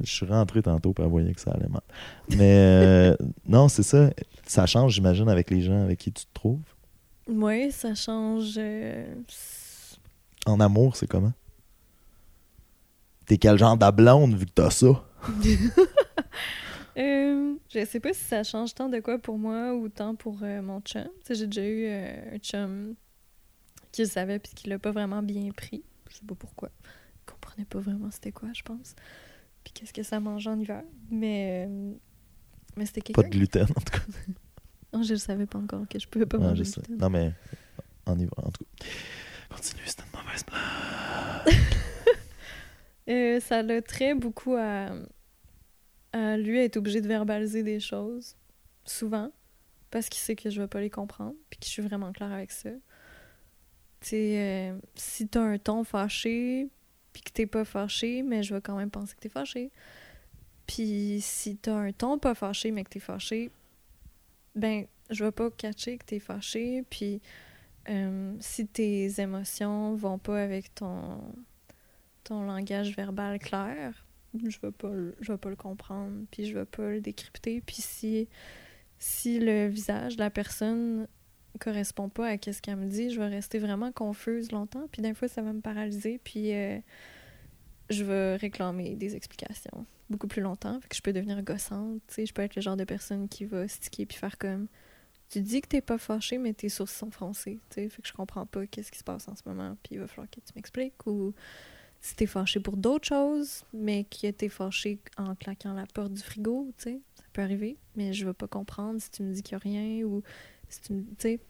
je 0.00 0.10
suis 0.12 0.26
rentré 0.26 0.62
tantôt 0.62 0.92
pour 0.92 1.08
voyait 1.08 1.34
que 1.34 1.40
ça 1.40 1.50
allait 1.50 1.68
mal 1.68 1.82
mais 2.36 2.54
euh, 2.56 3.16
non 3.46 3.68
c'est 3.68 3.82
ça 3.82 4.10
ça 4.46 4.66
change 4.66 4.94
j'imagine 4.94 5.28
avec 5.28 5.50
les 5.50 5.60
gens 5.60 5.82
avec 5.82 5.98
qui 5.98 6.12
tu 6.12 6.24
te 6.24 6.32
trouves 6.32 6.60
Oui, 7.26 7.72
ça 7.72 7.94
change. 7.94 8.54
euh, 8.56 9.14
en 10.46 10.60
amour 10.60 10.96
c'est 10.96 11.08
comment? 11.08 11.32
T'es 13.26 13.36
quel 13.36 13.58
genre 13.58 13.76
de 13.76 13.90
blonde 13.90 14.34
vu 14.34 14.46
que 14.46 14.52
t'as 14.52 14.70
ça? 14.70 15.04
Euh, 16.96 17.54
je 17.72 17.84
sais 17.84 18.00
pas 18.00 18.12
si 18.12 18.24
ça 18.24 18.42
change 18.42 18.74
tant 18.74 18.88
de 18.88 18.98
quoi 18.98 19.18
pour 19.18 19.38
moi 19.38 19.72
ou 19.72 19.88
tant 19.88 20.16
pour 20.16 20.38
mon 20.40 20.80
chum. 20.80 21.06
J'ai 21.30 21.46
déjà 21.46 21.64
eu 21.64 21.86
un 21.86 22.38
chum 22.38 22.96
qui 23.92 24.02
le 24.02 24.08
savait 24.08 24.40
puis 24.40 24.52
qui 24.52 24.68
l'a 24.68 24.80
pas 24.80 24.90
vraiment 24.90 25.22
bien 25.22 25.48
pris. 25.52 25.84
Je 26.10 26.16
sais 26.16 26.24
pas 26.26 26.34
pourquoi. 26.34 26.70
Pas 27.64 27.80
vraiment 27.80 28.10
c'était 28.10 28.32
quoi, 28.32 28.48
je 28.52 28.62
pense. 28.62 28.94
Puis 29.64 29.72
qu'est-ce 29.72 29.92
que 29.92 30.02
ça 30.02 30.20
mange 30.20 30.46
en 30.46 30.58
hiver. 30.58 30.82
Mais, 31.10 31.66
euh, 31.68 31.92
mais 32.76 32.86
c'était 32.86 33.00
pas 33.12 33.22
quelqu'un. 33.22 33.28
de 33.28 33.34
gluten 33.36 33.62
en 33.62 33.80
tout 33.80 33.92
cas 33.92 34.04
Non, 34.92 35.02
je 35.02 35.12
le 35.12 35.18
savais 35.18 35.46
pas 35.46 35.58
encore 35.58 35.86
que 35.88 35.98
je 35.98 36.08
pouvais 36.08 36.26
pas 36.26 36.38
Ouais, 36.38 36.44
manger 36.44 36.64
de 36.64 36.70
gluten. 36.70 36.96
Non, 36.96 37.10
mais 37.10 37.32
y 38.18 38.24
va, 38.24 38.32
en 38.38 38.50
tout 38.50 38.64
cas. 38.64 38.86
Continue, 39.54 39.82
c'est 39.84 40.00
une 40.00 40.18
mauvaise 40.20 40.44
blague. 40.44 41.56
Euh, 43.10 43.40
ça 43.40 43.62
l'a 43.62 43.80
très 43.80 44.12
beaucoup 44.14 44.54
à, 44.54 44.90
à 46.12 46.36
lui 46.36 46.58
être 46.58 46.76
obligé 46.76 47.00
de 47.00 47.08
verbaliser 47.08 47.62
des 47.62 47.80
choses, 47.80 48.36
souvent, 48.84 49.32
parce 49.90 50.10
qu'il 50.10 50.20
sait 50.20 50.36
que 50.36 50.50
je 50.50 50.60
vais 50.60 50.68
pas 50.68 50.82
les 50.82 50.90
comprendre, 50.90 51.34
puis 51.48 51.58
que 51.58 51.64
je 51.64 51.70
suis 51.70 51.80
vraiment 51.80 52.12
claire 52.12 52.32
avec 52.32 52.52
ça. 52.52 52.68
Tu 54.00 54.08
sais, 54.08 54.38
euh, 54.72 54.78
si 54.94 55.26
t'as 55.26 55.40
un 55.40 55.56
ton 55.56 55.84
fâché, 55.84 56.68
puis 57.12 57.22
que 57.22 57.30
t'es 57.30 57.46
pas 57.46 57.64
fâché, 57.64 58.22
mais 58.22 58.42
je 58.42 58.54
vais 58.54 58.60
quand 58.60 58.76
même 58.76 58.90
penser 58.90 59.14
que 59.14 59.20
t'es 59.20 59.28
fâché. 59.28 59.70
Puis 60.66 61.20
si 61.22 61.56
t'as 61.56 61.74
un 61.74 61.92
ton 61.92 62.18
pas 62.18 62.34
fâché, 62.34 62.70
mais 62.70 62.84
que 62.84 62.90
t'es 62.90 63.00
fâché, 63.00 63.50
ben, 64.54 64.86
je 65.10 65.24
vais 65.24 65.32
pas 65.32 65.50
catcher 65.50 65.98
que 65.98 66.04
t'es 66.04 66.18
fâché, 66.18 66.84
puis 66.90 67.20
euh, 67.88 68.34
si 68.40 68.66
tes 68.66 69.20
émotions 69.20 69.94
vont 69.94 70.18
pas 70.18 70.42
avec 70.42 70.74
ton 70.74 71.22
ton 72.24 72.44
langage 72.44 72.94
verbal 72.94 73.38
clair, 73.38 74.04
je 74.34 74.58
vais 74.60 74.72
pas 74.72 74.90
le, 74.90 75.16
je 75.20 75.32
vais 75.32 75.38
pas 75.38 75.48
le 75.48 75.56
comprendre, 75.56 76.26
puis 76.30 76.44
je 76.44 76.54
vais 76.54 76.66
pas 76.66 76.90
le 76.90 77.00
décrypter, 77.00 77.62
puis 77.64 77.76
si 77.76 78.28
si 78.98 79.38
le 79.38 79.68
visage 79.68 80.16
de 80.16 80.22
la 80.22 80.30
personne 80.30 81.06
correspond 81.58 82.08
pas 82.08 82.28
à 82.28 82.36
ce 82.36 82.60
qu'elle 82.62 82.76
me 82.76 82.86
dit, 82.86 83.10
je 83.10 83.20
vais 83.20 83.28
rester 83.28 83.58
vraiment 83.58 83.92
confuse 83.92 84.52
longtemps, 84.52 84.86
puis 84.90 85.02
d'un 85.02 85.14
fois 85.14 85.28
ça 85.28 85.42
va 85.42 85.52
me 85.52 85.60
paralyser, 85.60 86.20
puis 86.22 86.52
euh, 86.54 86.78
je 87.90 88.04
vais 88.04 88.36
réclamer 88.36 88.94
des 88.94 89.16
explications 89.16 89.86
beaucoup 90.10 90.26
plus 90.26 90.42
longtemps, 90.42 90.80
fait 90.80 90.88
que 90.88 90.96
je 90.96 91.02
peux 91.02 91.12
devenir 91.12 91.42
gossante, 91.42 92.00
tu 92.08 92.14
sais, 92.14 92.26
je 92.26 92.32
peux 92.32 92.42
être 92.42 92.56
le 92.56 92.62
genre 92.62 92.76
de 92.76 92.84
personne 92.84 93.28
qui 93.28 93.44
va 93.44 93.68
sticker 93.68 94.06
puis 94.06 94.16
faire 94.16 94.38
comme 94.38 94.66
tu 95.28 95.40
dis 95.42 95.60
que 95.60 95.68
t'es 95.68 95.82
pas 95.82 95.98
fâché, 95.98 96.38
mais 96.38 96.54
tes 96.54 96.70
sources 96.70 96.94
sont 96.94 97.10
froncées, 97.10 97.60
tu 97.68 97.74
sais, 97.82 97.88
fait 97.88 98.00
que 98.00 98.08
je 98.08 98.14
comprends 98.14 98.46
pas 98.46 98.66
qu'est-ce 98.66 98.90
qui 98.90 98.98
se 98.98 99.04
passe 99.04 99.28
en 99.28 99.36
ce 99.36 99.42
moment, 99.46 99.76
puis 99.82 99.96
il 99.96 100.00
va 100.00 100.06
falloir 100.06 100.30
que 100.30 100.40
tu 100.40 100.52
m'expliques, 100.56 101.06
ou 101.06 101.34
si 102.00 102.14
t'es 102.16 102.26
fâché 102.26 102.60
pour 102.60 102.76
d'autres 102.76 103.08
choses, 103.08 103.64
mais 103.72 104.04
que 104.04 104.30
t'es 104.30 104.48
fâché 104.48 104.98
en 105.16 105.34
claquant 105.34 105.74
la 105.74 105.86
porte 105.86 106.12
du 106.14 106.22
frigo, 106.22 106.72
tu 106.78 106.84
sais, 106.84 107.00
ça 107.16 107.24
peut 107.32 107.42
arriver, 107.42 107.76
mais 107.96 108.12
je 108.12 108.24
vais 108.24 108.32
pas 108.32 108.46
comprendre 108.46 109.00
si 109.00 109.10
tu 109.10 109.22
me 109.22 109.32
dis 109.32 109.42
qu'il 109.42 109.52
y 109.52 109.56
a 109.56 109.58
rien, 109.58 110.06
ou 110.06 110.22
si 110.68 110.80
tu 110.80 110.92
me... 110.94 111.02
Tu 111.02 111.14
sais, 111.18 111.40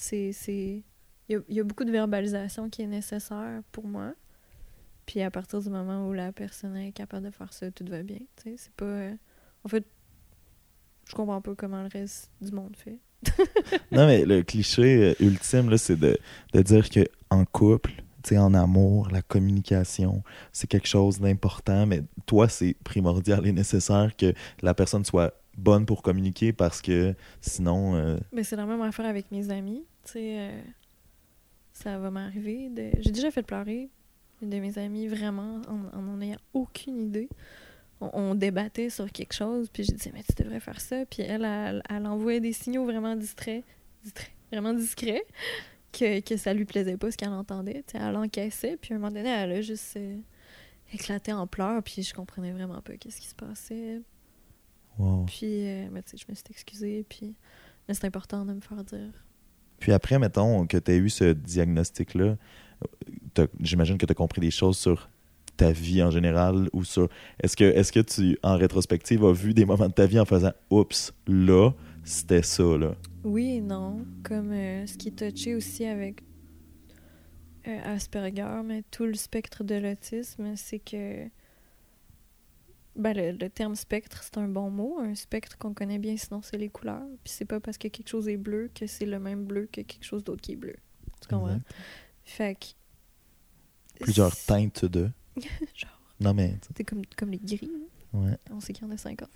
c'est... 0.00 0.32
c'est... 0.32 0.82
Il 1.28 1.34
y 1.34 1.36
a, 1.36 1.40
y 1.48 1.60
a 1.60 1.64
beaucoup 1.64 1.84
de 1.84 1.92
verbalisation 1.92 2.68
qui 2.68 2.82
est 2.82 2.86
nécessaire 2.88 3.62
pour 3.70 3.86
moi, 3.86 4.14
puis 5.06 5.22
à 5.22 5.30
partir 5.30 5.60
du 5.60 5.70
moment 5.70 6.08
où 6.08 6.12
la 6.12 6.32
personne 6.32 6.76
est 6.76 6.90
capable 6.92 7.26
de 7.26 7.30
faire 7.30 7.52
ça, 7.52 7.70
tout 7.70 7.84
va 7.88 8.02
bien, 8.02 8.18
tu 8.36 8.50
sais, 8.50 8.54
c'est 8.56 8.72
pas... 8.72 8.84
euh, 8.84 9.14
En 9.64 9.68
fait, 9.68 9.84
je 11.08 11.14
comprends 11.14 11.40
pas 11.40 11.54
comment 11.54 11.82
le 11.82 11.88
reste 11.88 12.30
du 12.40 12.50
monde 12.52 12.74
fait. 12.76 12.98
Non, 13.92 14.06
mais 14.06 14.24
le 14.24 14.42
cliché 14.42 15.10
euh, 15.10 15.14
ultime, 15.24 15.70
là, 15.70 15.78
c'est 15.78 15.96
de, 15.96 16.18
de 16.52 16.62
dire 16.62 16.88
que 16.90 17.06
en 17.30 17.44
couple, 17.44 17.92
en 18.32 18.54
amour, 18.54 19.08
la 19.10 19.22
communication, 19.22 20.22
c'est 20.52 20.66
quelque 20.66 20.88
chose 20.88 21.20
d'important, 21.20 21.86
mais 21.86 22.02
toi, 22.26 22.48
c'est 22.48 22.74
primordial 22.84 23.46
et 23.46 23.52
nécessaire 23.52 24.16
que 24.16 24.32
la 24.62 24.74
personne 24.74 25.04
soit 25.04 25.34
bonne 25.56 25.86
pour 25.86 26.02
communiquer 26.02 26.52
parce 26.52 26.80
que 26.82 27.14
sinon, 27.40 27.94
euh, 27.96 28.18
Mais 28.32 28.42
c'est 28.44 28.56
la 28.56 28.66
même 28.66 28.82
affaire 28.82 29.06
avec 29.06 29.30
mes 29.30 29.50
amis. 29.50 29.84
Tu 30.04 30.12
sais, 30.12 30.38
euh, 30.38 30.62
ça 31.72 31.98
va 31.98 32.10
m'arriver. 32.10 32.68
De... 32.68 32.90
J'ai 33.00 33.10
déjà 33.10 33.30
fait 33.30 33.42
pleurer 33.42 33.90
une 34.42 34.50
de 34.50 34.58
mes 34.58 34.78
amies 34.78 35.06
vraiment 35.06 35.60
en 35.68 35.98
en 35.98 36.08
en 36.08 36.20
ayant 36.20 36.38
aucune 36.54 37.00
idée. 37.00 37.28
On, 38.00 38.10
on 38.14 38.34
débattait 38.34 38.90
sur 38.90 39.10
quelque 39.12 39.34
chose, 39.34 39.68
puis 39.70 39.84
je 39.84 39.92
disais, 39.92 40.10
mais 40.14 40.22
tu 40.22 40.42
devrais 40.42 40.60
faire 40.60 40.80
ça. 40.80 41.04
Puis 41.06 41.22
elle, 41.22 41.44
elle, 41.44 41.82
elle 41.88 42.06
envoyait 42.06 42.40
des 42.40 42.52
signaux 42.52 42.84
vraiment 42.84 43.14
distraits, 43.14 43.64
distraits, 44.02 44.32
vraiment 44.50 44.72
discrets, 44.72 45.24
que, 45.92 46.20
que 46.20 46.36
ça 46.36 46.54
lui 46.54 46.64
plaisait 46.64 46.96
pas 46.96 47.10
ce 47.10 47.16
qu'elle 47.16 47.28
entendait. 47.30 47.84
Tu 47.86 47.98
sais, 47.98 48.04
elle 48.04 48.16
encaissait, 48.16 48.76
puis 48.76 48.94
à 48.94 48.96
un 48.96 49.00
moment 49.00 49.12
donné, 49.12 49.28
elle 49.28 49.52
a 49.52 49.60
juste 49.60 49.96
euh, 49.96 50.16
éclaté 50.92 51.32
en 51.32 51.46
pleurs, 51.46 51.82
puis 51.82 52.02
je 52.02 52.14
comprenais 52.14 52.52
vraiment 52.52 52.80
pas 52.80 52.96
qu'est-ce 52.96 53.20
qui 53.20 53.28
se 53.28 53.34
passait. 53.34 54.00
wow. 54.98 55.26
Puis, 55.26 55.68
euh, 55.68 55.88
mais 55.92 56.02
tu 56.02 56.10
sais, 56.10 56.16
je 56.16 56.24
me 56.28 56.34
suis 56.34 56.44
excusée, 56.50 57.04
puis 57.08 57.34
mais 57.86 57.94
c'est 57.94 58.06
important 58.06 58.44
de 58.44 58.52
me 58.52 58.60
faire 58.60 58.84
dire. 58.84 59.12
Puis 59.80 59.92
après, 59.92 60.18
mettons 60.18 60.66
que 60.66 60.76
tu 60.76 60.90
as 60.90 60.94
eu 60.94 61.10
ce 61.10 61.32
diagnostic-là, 61.32 62.36
j'imagine 63.60 63.98
que 63.98 64.06
tu 64.06 64.12
as 64.12 64.14
compris 64.14 64.40
des 64.40 64.50
choses 64.50 64.76
sur 64.76 65.08
ta 65.56 65.72
vie 65.72 66.02
en 66.02 66.10
général 66.10 66.68
ou 66.72 66.84
sur. 66.84 67.08
Est-ce 67.42 67.56
que, 67.56 67.64
est 67.64 67.90
que 67.90 68.00
tu, 68.00 68.38
en 68.42 68.56
rétrospective, 68.56 69.24
as 69.24 69.32
vu 69.32 69.52
des 69.54 69.64
moments 69.64 69.88
de 69.88 69.92
ta 69.92 70.06
vie 70.06 70.20
en 70.20 70.24
faisant 70.24 70.52
Oups, 70.70 71.12
là, 71.26 71.72
c'était 72.04 72.42
ça, 72.42 72.62
là? 72.62 72.94
Oui 73.24 73.56
et 73.56 73.60
non, 73.60 74.04
comme 74.22 74.52
euh, 74.52 74.86
ce 74.86 74.96
qui 74.96 75.08
est 75.08 75.30
touché 75.30 75.54
aussi 75.54 75.84
avec 75.84 76.22
euh, 77.68 77.94
Asperger, 77.94 78.62
mais 78.64 78.82
tout 78.90 79.04
le 79.04 79.14
spectre 79.14 79.64
de 79.64 79.74
l'autisme, 79.74 80.52
c'est 80.56 80.78
que 80.78 81.26
ben, 82.96 83.16
le, 83.16 83.32
le 83.32 83.48
terme 83.50 83.74
spectre, 83.74 84.22
c'est 84.22 84.36
un 84.38 84.48
bon 84.48 84.70
mot. 84.70 84.98
Un 85.00 85.14
spectre 85.14 85.56
qu'on 85.58 85.72
connaît 85.74 85.98
bien, 85.98 86.16
sinon 86.16 86.42
c'est 86.42 86.58
les 86.58 86.68
couleurs. 86.68 87.02
Puis 87.24 87.32
c'est 87.32 87.44
pas 87.44 87.60
parce 87.60 87.78
que 87.78 87.88
quelque 87.88 88.08
chose 88.08 88.28
est 88.28 88.36
bleu 88.36 88.70
que 88.74 88.86
c'est 88.86 89.06
le 89.06 89.18
même 89.18 89.44
bleu 89.44 89.66
que 89.66 89.80
quelque 89.82 90.04
chose 90.04 90.24
d'autre 90.24 90.40
qui 90.42 90.52
est 90.52 90.56
bleu. 90.56 90.76
Tu 91.20 91.28
comprends? 91.28 91.48
Exact. 91.50 91.66
Fait 92.24 92.54
que. 92.54 92.66
Plusieurs 94.04 94.34
teintes 94.36 94.84
de. 94.84 95.10
Genre, 95.74 96.00
Non, 96.20 96.34
mais. 96.34 96.54
tu 96.62 96.68
c'est 96.76 96.84
comme, 96.84 97.02
comme 97.16 97.30
les 97.30 97.38
gris. 97.38 97.58
sais, 97.58 97.68
Ouais. 98.12 98.36
On 98.50 98.58
sait 98.60 98.72
qu'il 98.72 98.84
y 98.86 98.90
en 98.90 98.92
a 98.92 98.96
50. 98.96 99.28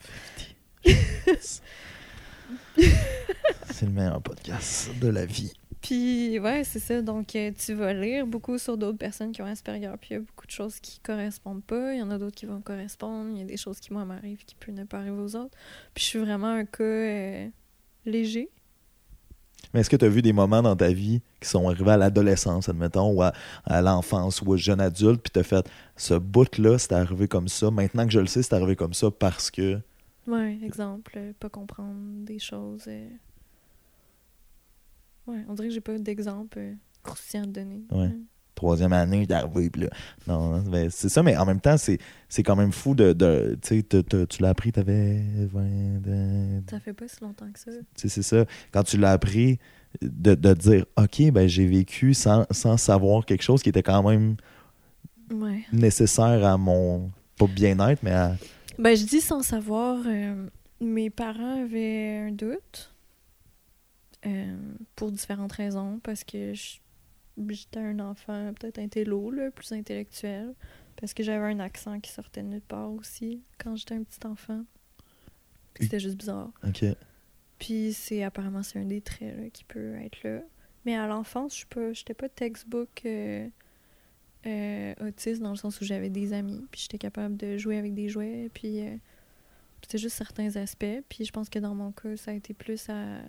C'est 3.70 3.86
le 3.86 3.92
meilleur 3.92 4.20
podcast 4.22 4.90
de 5.00 5.08
la 5.08 5.24
vie. 5.26 5.52
Puis, 5.84 6.38
ouais, 6.38 6.64
c'est 6.64 6.78
ça. 6.78 7.02
Donc, 7.02 7.36
euh, 7.36 7.50
tu 7.54 7.74
vas 7.74 7.92
lire 7.92 8.26
beaucoup 8.26 8.56
sur 8.56 8.78
d'autres 8.78 8.96
personnes 8.96 9.32
qui 9.32 9.42
ont 9.42 9.44
Asperger. 9.44 9.92
Puis, 10.00 10.08
il 10.12 10.14
y 10.14 10.16
a 10.16 10.20
beaucoup 10.20 10.46
de 10.46 10.50
choses 10.50 10.80
qui 10.80 10.98
correspondent 11.00 11.62
pas. 11.62 11.92
Il 11.92 11.98
y 11.98 12.02
en 12.02 12.10
a 12.10 12.16
d'autres 12.16 12.34
qui 12.36 12.46
vont 12.46 12.62
correspondre. 12.62 13.30
Il 13.32 13.38
y 13.40 13.42
a 13.42 13.44
des 13.44 13.58
choses 13.58 13.80
qui, 13.80 13.92
moi, 13.92 14.06
m'arrivent 14.06 14.46
qui 14.46 14.54
peuvent 14.54 14.74
ne 14.74 14.84
pas 14.84 15.00
arriver 15.00 15.18
aux 15.20 15.36
autres. 15.36 15.54
Puis, 15.92 16.02
je 16.02 16.08
suis 16.08 16.18
vraiment 16.20 16.46
un 16.46 16.64
cas 16.64 16.82
euh, 16.84 17.48
léger. 18.06 18.48
Mais 19.74 19.80
est-ce 19.80 19.90
que 19.90 19.96
tu 19.96 20.06
as 20.06 20.08
vu 20.08 20.22
des 20.22 20.32
moments 20.32 20.62
dans 20.62 20.74
ta 20.74 20.90
vie 20.90 21.20
qui 21.38 21.50
sont 21.50 21.68
arrivés 21.68 21.90
à 21.90 21.96
l'adolescence, 21.98 22.70
admettons, 22.70 23.12
ou 23.12 23.20
à, 23.22 23.34
à 23.64 23.82
l'enfance, 23.82 24.40
ou 24.40 24.52
au 24.52 24.56
jeune 24.56 24.80
adulte, 24.80 25.20
puis 25.20 25.32
tu 25.34 25.40
as 25.40 25.42
fait 25.42 25.68
ce 25.96 26.14
bout-là, 26.14 26.78
c'est 26.78 26.92
arrivé 26.94 27.28
comme 27.28 27.48
ça. 27.48 27.70
Maintenant 27.70 28.06
que 28.06 28.12
je 28.12 28.20
le 28.20 28.26
sais, 28.26 28.42
c'est 28.42 28.54
arrivé 28.54 28.74
comme 28.74 28.94
ça 28.94 29.10
parce 29.10 29.50
que. 29.50 29.78
Ouais, 30.26 30.58
exemple, 30.64 31.12
euh, 31.18 31.32
pas 31.38 31.50
comprendre 31.50 32.24
des 32.24 32.38
choses. 32.38 32.84
euh. 32.86 33.06
Ouais, 35.26 35.44
on 35.48 35.54
dirait 35.54 35.68
que 35.68 35.74
j'ai 35.74 35.80
pas 35.80 35.96
d'exemple 35.98 36.58
euh, 36.58 36.72
croustillant 37.02 37.44
à 37.44 37.46
donner. 37.46 37.82
Ouais. 37.90 38.10
Troisième 38.54 38.92
année, 38.92 39.26
puis 39.72 39.82
là. 39.82 39.88
Non, 40.28 40.60
ben, 40.60 40.88
c'est 40.88 41.08
ça, 41.08 41.22
mais 41.24 41.36
en 41.36 41.44
même 41.44 41.60
temps, 41.60 41.76
c'est 41.76 41.98
c'est 42.28 42.44
quand 42.44 42.54
même 42.54 42.70
fou 42.70 42.94
de. 42.94 43.12
de 43.12 43.58
tu 43.60 43.80
sais, 43.90 44.26
tu 44.28 44.42
l'as 44.42 44.50
appris, 44.50 44.70
t'avais 44.70 45.20
20. 45.52 46.00
de- 46.00 46.62
Ça 46.70 46.78
fait 46.78 46.92
pas 46.92 47.08
si 47.08 47.16
longtemps 47.22 47.50
que 47.52 47.58
ça. 47.58 47.72
Tu 47.96 48.08
c'est 48.08 48.22
ça. 48.22 48.44
Quand 48.70 48.84
tu 48.84 48.96
l'as 48.96 49.10
appris, 49.10 49.58
de, 50.00 50.34
de 50.36 50.54
dire, 50.54 50.86
OK, 50.96 51.30
ben 51.32 51.48
j'ai 51.48 51.66
vécu 51.66 52.14
sans, 52.14 52.44
sans 52.52 52.76
savoir 52.76 53.24
quelque 53.26 53.42
chose 53.42 53.60
qui 53.62 53.70
était 53.70 53.82
quand 53.82 54.08
même 54.08 54.36
Ouais. 55.32 55.64
nécessaire 55.72 56.44
à 56.44 56.56
mon. 56.56 57.10
Pas 57.36 57.48
bien-être, 57.48 58.02
mais 58.04 58.12
à. 58.12 58.36
Ben, 58.78 58.96
je 58.96 59.04
dis 59.04 59.20
sans 59.20 59.42
savoir, 59.42 59.98
euh, 60.06 60.46
mes 60.80 61.10
parents 61.10 61.62
avaient 61.64 62.18
un 62.28 62.30
doute 62.30 62.93
euh, 64.26 64.56
pour 64.96 65.12
différentes 65.12 65.52
raisons, 65.52 66.00
parce 66.02 66.24
que 66.24 66.52
j'étais 66.54 67.78
un 67.78 67.98
enfant 68.00 68.52
peut-être 68.58 68.78
intello, 68.78 69.30
là, 69.30 69.50
plus 69.50 69.72
intellectuel, 69.72 70.54
parce 70.96 71.12
que 71.12 71.22
j'avais 71.22 71.52
un 71.52 71.60
accent 71.60 72.00
qui 72.00 72.10
sortait 72.10 72.42
de 72.42 72.48
nulle 72.48 72.60
part 72.62 72.90
aussi 72.92 73.42
quand 73.58 73.76
j'étais 73.76 73.94
un 73.94 74.02
petit 74.02 74.26
enfant. 74.26 74.64
Puis 75.74 75.84
C'était 75.84 76.00
juste 76.00 76.16
bizarre. 76.16 76.52
OK. 76.66 76.84
Puis 77.58 77.92
c'est 77.92 78.22
apparemment 78.22 78.62
c'est 78.62 78.78
un 78.78 78.84
des 78.84 79.00
traits 79.00 79.36
là, 79.36 79.50
qui 79.50 79.64
peut 79.64 79.94
être 79.96 80.22
là. 80.22 80.40
Mais 80.84 80.96
à 80.96 81.06
l'enfance, 81.06 81.52
je 81.52 81.58
suis 81.58 81.66
pas 81.66 81.92
j'étais 81.92 82.14
pas 82.14 82.28
textbook 82.28 83.02
euh, 83.04 83.48
euh, 84.46 84.94
autiste 85.00 85.42
dans 85.42 85.50
le 85.50 85.56
sens 85.56 85.80
où 85.80 85.84
j'avais 85.84 86.10
des 86.10 86.32
amis, 86.32 86.64
puis 86.70 86.82
j'étais 86.82 86.98
capable 86.98 87.36
de 87.36 87.56
jouer 87.56 87.78
avec 87.78 87.94
des 87.94 88.08
jouets, 88.08 88.50
puis 88.54 88.80
c'était 89.82 89.98
juste 89.98 90.16
certains 90.16 90.56
aspects. 90.56 91.02
Puis 91.08 91.24
je 91.24 91.32
pense 91.32 91.48
que 91.48 91.58
dans 91.58 91.74
mon 91.74 91.92
cas, 91.92 92.16
ça 92.16 92.30
a 92.30 92.34
été 92.34 92.54
plus 92.54 92.88
à, 92.88 93.20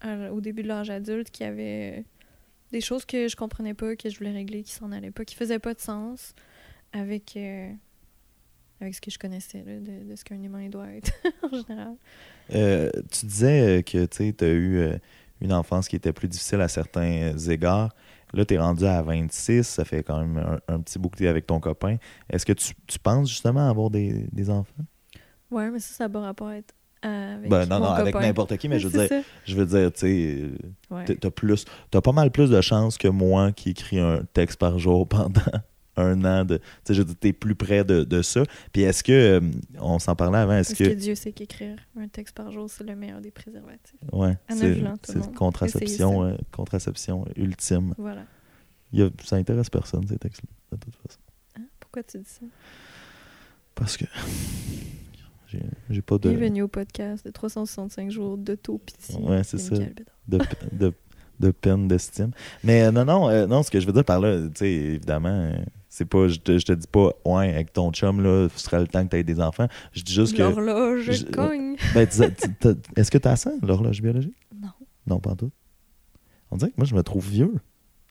à- 0.00 0.32
au 0.32 0.40
début 0.40 0.62
de 0.62 0.68
l'âge 0.68 0.90
adulte 0.90 1.30
qu'il 1.30 1.46
y 1.46 1.48
avait 1.48 2.04
des 2.72 2.80
choses 2.80 3.04
que 3.04 3.28
je 3.28 3.36
comprenais 3.36 3.74
pas, 3.74 3.96
que 3.96 4.08
je 4.10 4.18
voulais 4.18 4.32
régler, 4.32 4.62
qui 4.62 4.72
s'en 4.72 4.92
allaient 4.92 5.10
pas, 5.10 5.24
qui 5.24 5.34
faisaient 5.34 5.58
pas 5.58 5.74
de 5.74 5.80
sens 5.80 6.34
avec 6.92 7.36
euh, 7.36 7.70
avec 8.80 8.94
ce 8.94 9.00
que 9.00 9.10
je 9.10 9.18
connaissais 9.18 9.64
là, 9.66 9.80
de, 9.80 10.08
de 10.10 10.16
ce 10.16 10.24
qu'un 10.24 10.40
humain 10.42 10.68
doit 10.68 10.88
être 10.92 11.10
en 11.42 11.48
général. 11.56 11.94
Euh, 12.54 12.90
tu 13.10 13.26
disais 13.26 13.78
euh, 13.78 13.82
que 13.82 14.04
tu 14.06 14.44
as 14.44 14.48
eu 14.48 14.76
euh, 14.78 14.96
une 15.40 15.52
enfance 15.52 15.88
qui 15.88 15.96
était 15.96 16.12
plus 16.12 16.28
difficile 16.28 16.60
à 16.60 16.68
certains 16.68 17.32
euh, 17.34 17.50
égards. 17.50 17.94
Là, 18.34 18.44
tu 18.44 18.54
es 18.54 18.58
rendu 18.58 18.84
à 18.84 19.00
26, 19.02 19.62
ça 19.66 19.84
fait 19.86 20.02
quand 20.02 20.20
même 20.20 20.36
un, 20.36 20.74
un 20.74 20.80
petit 20.80 20.98
bout 20.98 21.08
que 21.08 21.16
tu 21.16 21.26
avec 21.26 21.46
ton 21.46 21.60
copain. 21.60 21.96
Est-ce 22.28 22.44
que 22.44 22.52
tu, 22.52 22.74
tu 22.86 22.98
penses 22.98 23.28
justement 23.30 23.68
avoir 23.68 23.88
des, 23.90 24.26
des 24.32 24.50
enfants? 24.50 24.84
Ouais, 25.50 25.70
mais 25.70 25.80
ça, 25.80 25.94
ça 25.94 26.04
n'a 26.04 26.10
pas 26.10 26.20
rapport 26.20 26.48
à 26.48 26.56
être 26.58 26.74
euh, 26.74 26.77
avec 27.02 27.48
Ben, 27.50 27.66
non, 27.66 27.78
non, 27.80 27.90
avec 27.90 28.14
n'importe 28.14 28.56
qui, 28.56 28.68
mais 28.68 28.78
je 28.80 28.88
veux 28.88 28.98
dire, 29.06 29.22
je 29.44 29.54
veux 29.56 29.66
dire, 29.66 29.92
tu 29.92 30.00
sais, 30.00 30.40
euh. 30.42 30.94
Ouais. 30.94 31.04
t'as- 31.16 31.30
plus, 31.30 31.64
t'as 31.90 32.00
pas 32.00 32.12
mal 32.12 32.30
plus 32.30 32.50
de 32.50 32.60
chances 32.60 32.98
que 32.98 33.08
moi 33.08 33.52
qui 33.52 33.70
écris 33.70 33.98
un 34.00 34.22
texte 34.32 34.58
par 34.58 34.78
jour 34.78 35.06
pendant 35.08 35.40
un 35.96 36.24
an 36.24 36.44
de, 36.44 36.58
tu 36.58 36.62
sais, 36.84 36.94
je 36.94 37.00
veux 37.00 37.06
dire, 37.06 37.16
t'es 37.18 37.32
plus 37.32 37.54
près 37.56 37.82
de, 37.84 38.04
de 38.04 38.22
ça. 38.22 38.42
Puis 38.72 38.82
est-ce 38.82 39.02
que, 39.02 39.12
euh, 39.12 39.40
on 39.80 39.98
s'en 39.98 40.14
parlait 40.14 40.38
avant, 40.38 40.54
est-ce 40.54 40.70
Parce 40.70 40.78
que... 40.78 40.84
que, 40.94 41.00
Dieu 41.00 41.14
sait 41.16 41.32
qu'écrire 41.32 41.76
un 41.98 42.06
texte 42.08 42.36
par 42.36 42.52
jour, 42.52 42.70
c'est 42.70 42.84
le 42.84 42.94
meilleur 42.94 43.20
des 43.20 43.30
préservatifs. 43.32 43.98
ouais, 44.12 44.36
c'est, 44.48 45.34
contraception, 45.34 46.24
euh, 46.24 46.36
contraception 46.52 47.24
ultime. 47.36 47.94
Voilà. 47.98 48.22
Il 48.92 49.00
y 49.00 49.02
a- 49.02 49.10
ça 49.24 49.36
intéresse 49.36 49.68
personne, 49.70 50.06
ces 50.06 50.18
textes-là, 50.18 50.76
de 50.78 50.84
toute 50.84 50.94
façon. 50.96 51.18
Hein? 51.58 51.64
Pourquoi 51.80 52.02
tu 52.04 52.18
dis 52.18 52.24
ça? 52.28 52.42
Parce 53.74 53.96
que 53.96 54.04
j'ai, 55.48 56.02
pas 56.02 56.18
de, 56.18 56.28
Bienvenue 56.28 56.62
au 56.62 56.68
podcast 56.68 57.24
de 57.24 57.30
365 57.30 58.10
jours 58.10 58.36
d'auto-pitié. 58.36 59.16
Ouais, 59.22 59.42
c'est 59.44 59.56
de 59.56 59.62
ça. 59.62 59.74
De, 60.28 60.38
de, 60.72 60.92
de 61.40 61.50
peine 61.50 61.88
d'estime. 61.88 62.32
Mais 62.64 62.82
euh, 62.82 62.90
non, 62.92 63.04
non, 63.04 63.28
euh, 63.30 63.46
non, 63.46 63.62
ce 63.62 63.70
que 63.70 63.80
je 63.80 63.86
veux 63.86 63.92
dire 63.92 64.04
par 64.04 64.20
là, 64.20 64.42
tu 64.48 64.50
sais, 64.56 64.70
évidemment, 64.70 65.28
euh, 65.30 65.56
c'est 65.88 66.04
pas, 66.04 66.28
je 66.28 66.38
te, 66.38 66.58
je 66.58 66.66
te 66.66 66.72
dis 66.72 66.86
pas, 66.86 67.12
ouais, 67.24 67.54
avec 67.54 67.72
ton 67.72 67.90
chum, 67.92 68.20
là, 68.22 68.48
ce 68.54 68.60
sera 68.60 68.78
le 68.80 68.86
temps 68.86 69.04
que 69.04 69.10
tu 69.10 69.16
aies 69.16 69.24
des 69.24 69.40
enfants. 69.40 69.68
Je 69.92 70.02
dis 70.02 70.12
juste 70.12 70.36
que. 70.36 70.42
L'horloge 70.42 71.24
cogne. 71.30 71.76
Ben, 71.94 72.06
t'as- 72.06 72.74
Est-ce 72.96 73.10
que 73.10 73.18
tu 73.18 73.28
as 73.28 73.36
ça, 73.36 73.52
l'horloge 73.62 74.02
biologique? 74.02 74.36
Non. 74.60 74.68
Non, 75.06 75.18
pas 75.20 75.30
en 75.30 75.36
tout. 75.36 75.50
On 76.50 76.56
dirait 76.56 76.70
que 76.70 76.76
moi, 76.76 76.86
je 76.86 76.94
me 76.94 77.02
trouve 77.02 77.26
vieux. 77.26 77.54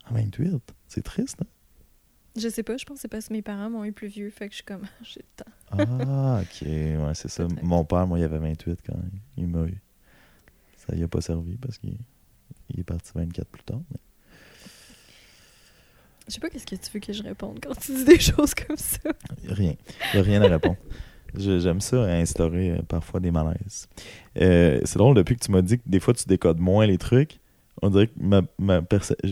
À 0.10 0.14
28. 0.14 0.54
C'est 0.88 1.04
triste, 1.04 1.38
hein? 1.42 1.48
Je 2.38 2.50
sais 2.50 2.64
pas, 2.64 2.78
je 2.78 2.86
pense 2.86 2.98
que 2.98 3.02
c'est 3.02 3.08
parce 3.08 3.28
que 3.30 3.34
mes 3.34 3.42
parents 3.42 3.70
m'ont 3.70 3.84
eu 3.84 3.92
plus 3.92 4.08
vieux, 4.08 4.30
fait 4.30 4.48
que 4.48 4.52
je 4.54 4.58
suis 4.58 4.66
comme, 4.66 4.84
j'ai 5.02 5.22
le 5.22 5.44
temps. 5.44 5.52
Ah, 5.72 6.42
ok, 6.42 6.62
ouais, 6.68 7.12
c'est 7.16 7.30
ça. 7.30 7.48
Mon 7.64 7.84
père, 7.84 8.06
moi, 8.08 8.20
il 8.20 8.24
avait 8.24 8.38
28 8.40 8.80
quand 8.86 8.96
il 9.38 9.48
m'a 9.48 9.64
eu. 9.66 9.82
Ça 10.78 10.96
y 10.96 11.04
a 11.04 11.08
pas 11.08 11.22
servi 11.22 11.58
parce 11.58 11.78
qu'il 11.80 11.98
il 12.70 12.80
est 12.80 12.84
parti 12.84 13.12
24 13.16 13.48
plus 13.48 13.64
tard. 13.64 13.80
mais- 13.92 13.98
Je 16.28 16.34
sais 16.34 16.40
pas 16.40 16.50
qu'est-ce 16.50 16.66
que 16.66 16.76
tu 16.76 16.92
veux 16.94 17.00
que 17.00 17.14
je 17.14 17.24
réponde 17.24 17.60
quand 17.62 17.74
tu 17.80 17.94
dis 17.94 18.04
des 18.06 18.20
choses 18.20 18.54
comme 18.54 18.78
ça. 18.78 19.00
Rien. 19.48 19.74
Il 20.14 20.16
n'y 20.16 20.20
a 20.20 20.24
rien 20.24 20.42
à 20.42 20.48
répondre. 20.48 20.78
J'aime 21.36 21.82
ça, 21.82 22.04
instaurer 22.04 22.72
euh, 22.72 22.82
parfois 22.88 23.20
des 23.20 23.32
malaises. 23.32 23.88
Euh, 24.38 24.80
c'est 24.86 24.98
drôle, 24.98 25.16
depuis 25.16 25.36
que 25.36 25.44
tu 25.44 25.52
m'as 25.52 25.62
dit 25.62 25.78
que 25.78 25.84
des 25.86 26.00
fois 26.00 26.14
tu 26.14 26.26
décodes 26.26 26.60
moins 26.60 26.86
les 26.88 26.98
trucs, 26.98 27.40
on 27.82 27.90
dirait 27.90 28.08
que 28.08 28.14
ma, 28.20 28.42
ma 28.60 28.82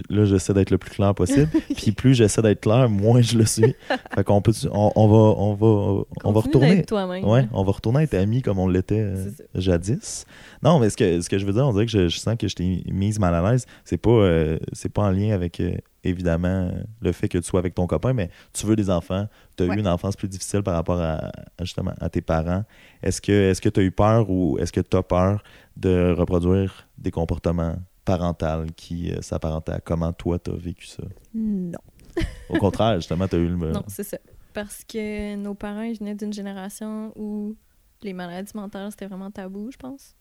là, 0.10 0.26
j'essaie 0.26 0.54
d'être 0.54 0.70
le 0.72 0.78
plus 0.78 0.92
clair 0.92 1.14
possible. 1.16 1.50
Puis 1.76 1.92
plus 1.92 2.14
j'essaie 2.14 2.42
d'être 2.42 2.62
clair, 2.62 2.90
moins 2.90 3.22
je 3.22 3.38
le 3.38 3.46
suis. 3.46 3.76
fait 4.14 4.24
qu'on 4.24 4.42
peut, 4.42 4.54
on, 4.72 4.92
on 4.96 5.08
va, 5.08 5.16
on 5.18 5.54
va, 5.54 6.04
on 6.24 6.32
va 6.32 6.40
retourner. 6.42 6.84
toi-même. 6.84 7.26
Ouais, 7.26 7.48
on 7.54 7.64
va 7.64 7.72
retourner 7.72 8.04
être 8.04 8.14
amis 8.14 8.42
comme 8.42 8.60
on 8.60 8.68
l'était 8.68 9.00
euh, 9.02 9.30
jadis. 9.56 10.26
Non, 10.64 10.80
mais 10.80 10.90
ce 10.90 10.98
que, 10.98 11.22
ce 11.22 11.30
que 11.30 11.38
je 11.38 11.46
veux 11.46 11.54
dire, 11.54 11.66
on 11.68 11.74
dirait 11.74 11.86
que 11.86 11.92
je, 11.92 12.08
je 12.08 12.18
sens 12.20 12.36
que 12.38 12.48
je 12.48 12.56
t'ai 12.56 12.84
mise 12.92 13.20
mal 13.20 13.34
à 13.36 13.52
l'aise. 13.52 13.66
C'est 13.84 13.98
pas, 13.98 14.10
euh, 14.12 14.60
c'est 14.74 14.90
pas 14.92 15.04
en 15.04 15.12
lien 15.12 15.34
avec, 15.34 15.60
euh, 15.60 15.76
évidemment, 16.04 16.72
le 17.02 17.12
fait 17.12 17.28
que 17.28 17.38
tu 17.40 17.44
sois 17.44 17.60
avec 17.60 17.74
ton 17.76 17.88
copain, 17.88 18.14
mais 18.14 18.30
tu 18.54 18.66
veux 18.66 18.76
des 18.76 18.90
enfants. 18.90 19.28
Tu 19.58 19.64
as 19.64 19.68
Ouais. 19.68 19.76
eu 19.76 19.80
une 19.80 19.88
enfance 19.88 20.16
plus 20.16 20.28
difficile 20.28 20.62
par 20.62 20.76
rapport 20.76 21.00
à, 21.00 21.16
à, 21.26 21.32
justement 21.64 21.94
à 22.00 22.10
tes 22.10 22.22
parents. 22.22 22.64
Est-ce 23.02 23.22
que 23.22 23.32
est-ce 23.32 23.62
que 23.62 23.70
tu 23.70 23.80
as 23.80 23.84
eu 23.84 23.92
peur 23.92 24.30
ou 24.30 24.58
est-ce 24.60 24.72
que 24.72 24.82
tu 24.82 24.96
as 24.98 25.04
peur 25.04 25.42
de 25.78 26.14
reproduire 26.18 26.88
des 26.98 27.12
comportements 27.12 27.76
parentaux 28.06 28.66
qui 28.76 29.12
euh, 29.12 29.22
s'apparentaient 29.22 29.74
à 29.74 29.80
comment 29.80 30.14
toi 30.14 30.40
tu 30.40 30.52
as 30.52 30.56
vécu 30.56 30.86
ça? 30.86 31.04
Non. 31.34 31.80
Au 32.50 32.58
contraire, 32.58 32.96
justement, 32.96 33.28
tu 33.28 33.36
as 33.36 33.40
eu 33.40 33.48
le. 33.50 33.72
Non, 33.72 33.84
c'est 33.88 34.04
ça. 34.04 34.18
Parce 34.54 34.86
que 34.86 35.36
nos 35.36 35.54
parents, 35.54 35.82
ils 35.82 35.98
venaient 35.98 36.16
d'une 36.16 36.32
génération 36.32 37.12
où 37.18 37.56
les 38.02 38.14
maladies 38.14 38.54
mentales, 38.56 38.92
c'était 38.92 39.08
vraiment 39.08 39.32
tabou, 39.32 39.70
je 39.72 39.78
pense. 39.78 40.16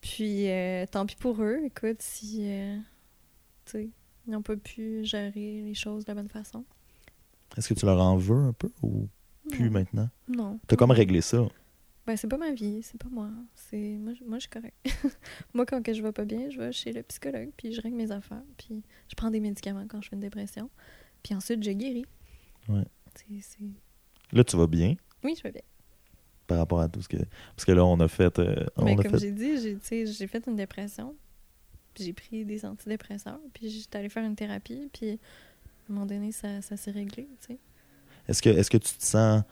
Puis, 0.00 0.48
euh, 0.50 0.86
tant 0.90 1.06
pis 1.06 1.16
pour 1.16 1.40
eux, 1.42 1.60
écoute, 1.64 2.00
si, 2.00 2.50
euh, 2.50 2.76
tu 3.64 3.72
sais, 3.72 3.90
ils 4.26 4.30
n'ont 4.32 4.42
pas 4.42 4.56
pu 4.56 5.04
gérer 5.04 5.62
les 5.62 5.74
choses 5.74 6.04
de 6.04 6.10
la 6.10 6.14
bonne 6.16 6.28
façon. 6.28 6.64
Est-ce 7.56 7.68
que 7.68 7.74
tu 7.74 7.86
leur 7.86 8.00
en 8.00 8.16
veux 8.16 8.36
un 8.36 8.52
peu 8.52 8.70
ou 8.82 9.08
plus 9.50 9.66
non. 9.66 9.72
maintenant? 9.72 10.08
Non. 10.28 10.60
Tu 10.68 10.74
as 10.74 10.76
comme 10.76 10.90
réglé 10.90 11.20
ça. 11.20 11.46
Ben, 12.08 12.16
c'est 12.16 12.26
pas 12.26 12.38
ma 12.38 12.52
vie, 12.52 12.82
c'est 12.82 12.96
pas 12.98 13.10
moi. 13.10 13.28
C'est 13.54 13.76
moi, 13.98 14.14
je- 14.14 14.24
moi 14.24 14.38
je 14.38 14.40
suis 14.40 14.48
correct. 14.48 14.74
moi, 15.52 15.66
quand 15.66 15.82
que 15.82 15.92
je 15.92 16.02
vais 16.02 16.10
pas 16.12 16.24
bien, 16.24 16.48
je 16.48 16.58
vais 16.58 16.72
chez 16.72 16.90
le 16.90 17.02
psychologue, 17.02 17.50
puis 17.54 17.74
je 17.74 17.82
règle 17.82 17.96
mes 17.96 18.10
affaires, 18.10 18.42
puis 18.56 18.82
je 19.10 19.14
prends 19.14 19.30
des 19.30 19.40
médicaments 19.40 19.84
quand 19.86 20.00
je 20.00 20.08
fais 20.08 20.16
une 20.16 20.20
dépression, 20.22 20.70
puis 21.22 21.34
ensuite 21.34 21.62
je 21.62 21.70
guéris. 21.70 22.06
Ouais. 22.66 22.84
C'est- 23.14 23.40
c'est- 23.42 24.36
Là, 24.36 24.42
tu 24.42 24.56
vas 24.56 24.66
bien? 24.66 24.94
Oui, 25.22 25.34
je 25.36 25.42
vais 25.42 25.52
bien. 25.52 25.62
par 26.46 26.56
rapport 26.56 26.80
à 26.80 26.88
tout 26.88 27.02
ce 27.02 27.08
que. 27.08 27.18
Parce 27.54 27.66
que 27.66 27.72
là, 27.72 27.84
on 27.84 28.00
a 28.00 28.08
fait. 28.08 28.38
euh, 28.38 28.64
on 28.76 28.86
Mais 28.86 28.92
a 28.92 29.02
comme 29.02 29.10
fait... 29.12 29.18
j'ai 29.18 29.32
dit, 29.32 29.78
j'ai 29.90 30.06
j'ai 30.06 30.26
fait 30.26 30.46
une 30.46 30.56
dépression, 30.56 31.14
puis 31.92 32.04
j'ai 32.04 32.14
pris 32.14 32.46
des 32.46 32.64
antidépresseurs, 32.64 33.38
puis 33.52 33.68
j'étais 33.68 33.98
allée 33.98 34.08
faire 34.08 34.24
une 34.24 34.34
thérapie, 34.34 34.88
puis 34.94 35.10
à 35.10 35.12
un 35.12 35.92
moment 35.92 36.06
donné, 36.06 36.32
ça, 36.32 36.62
ça 36.62 36.78
s'est 36.78 36.90
réglé, 36.90 37.28
tu 37.42 37.48
sais. 37.48 37.58
Est-ce 38.28 38.40
que, 38.40 38.48
est-ce 38.48 38.70
que 38.70 38.78
tu 38.78 38.94
te 38.94 39.04
sens 39.04 39.42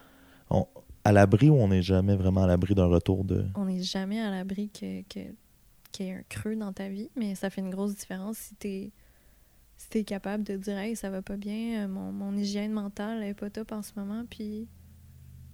on- 0.49 0.67
à 1.07 1.13
l'abri 1.13 1.51
ou 1.51 1.55
on 1.55 1.69
n'est 1.69 1.83
jamais 1.83 2.17
vraiment 2.17 2.43
à 2.43 2.47
l'abri 2.49 2.75
d'un 2.75 2.87
retour 2.87 3.25
de. 3.25 3.47
On 3.55 3.67
n'est 3.67 3.83
jamais 3.83 4.21
à 4.21 4.29
l'abri 4.29 4.71
que, 4.71 5.03
que, 5.03 5.21
qu'il 5.93 6.07
y 6.07 6.09
ait 6.09 6.15
un 6.15 6.23
creux 6.29 6.57
dans 6.57 6.73
ta 6.73 6.89
vie, 6.89 7.11
mais 7.15 7.37
ça 7.37 7.49
fait 7.49 7.61
une 7.61 7.71
grosse 7.71 7.95
différence 7.95 8.37
si 8.39 8.55
t'es 8.57 8.91
si 9.77 9.89
t'es 9.89 10.05
capable 10.05 10.43
de 10.43 10.57
dire 10.57 10.77
Hey, 10.77 10.97
ça 10.97 11.09
va 11.11 11.23
pas 11.23 11.37
bien, 11.37 11.85
euh, 11.85 11.89
mon, 11.89 12.11
mon 12.11 12.37
hygiène 12.37 12.73
mentale 12.73 13.23
est 13.23 13.35
pas 13.35 13.51
top 13.51 13.71
en 13.71 13.83
ce 13.83 13.93
moment, 13.97 14.25
puis 14.29 14.67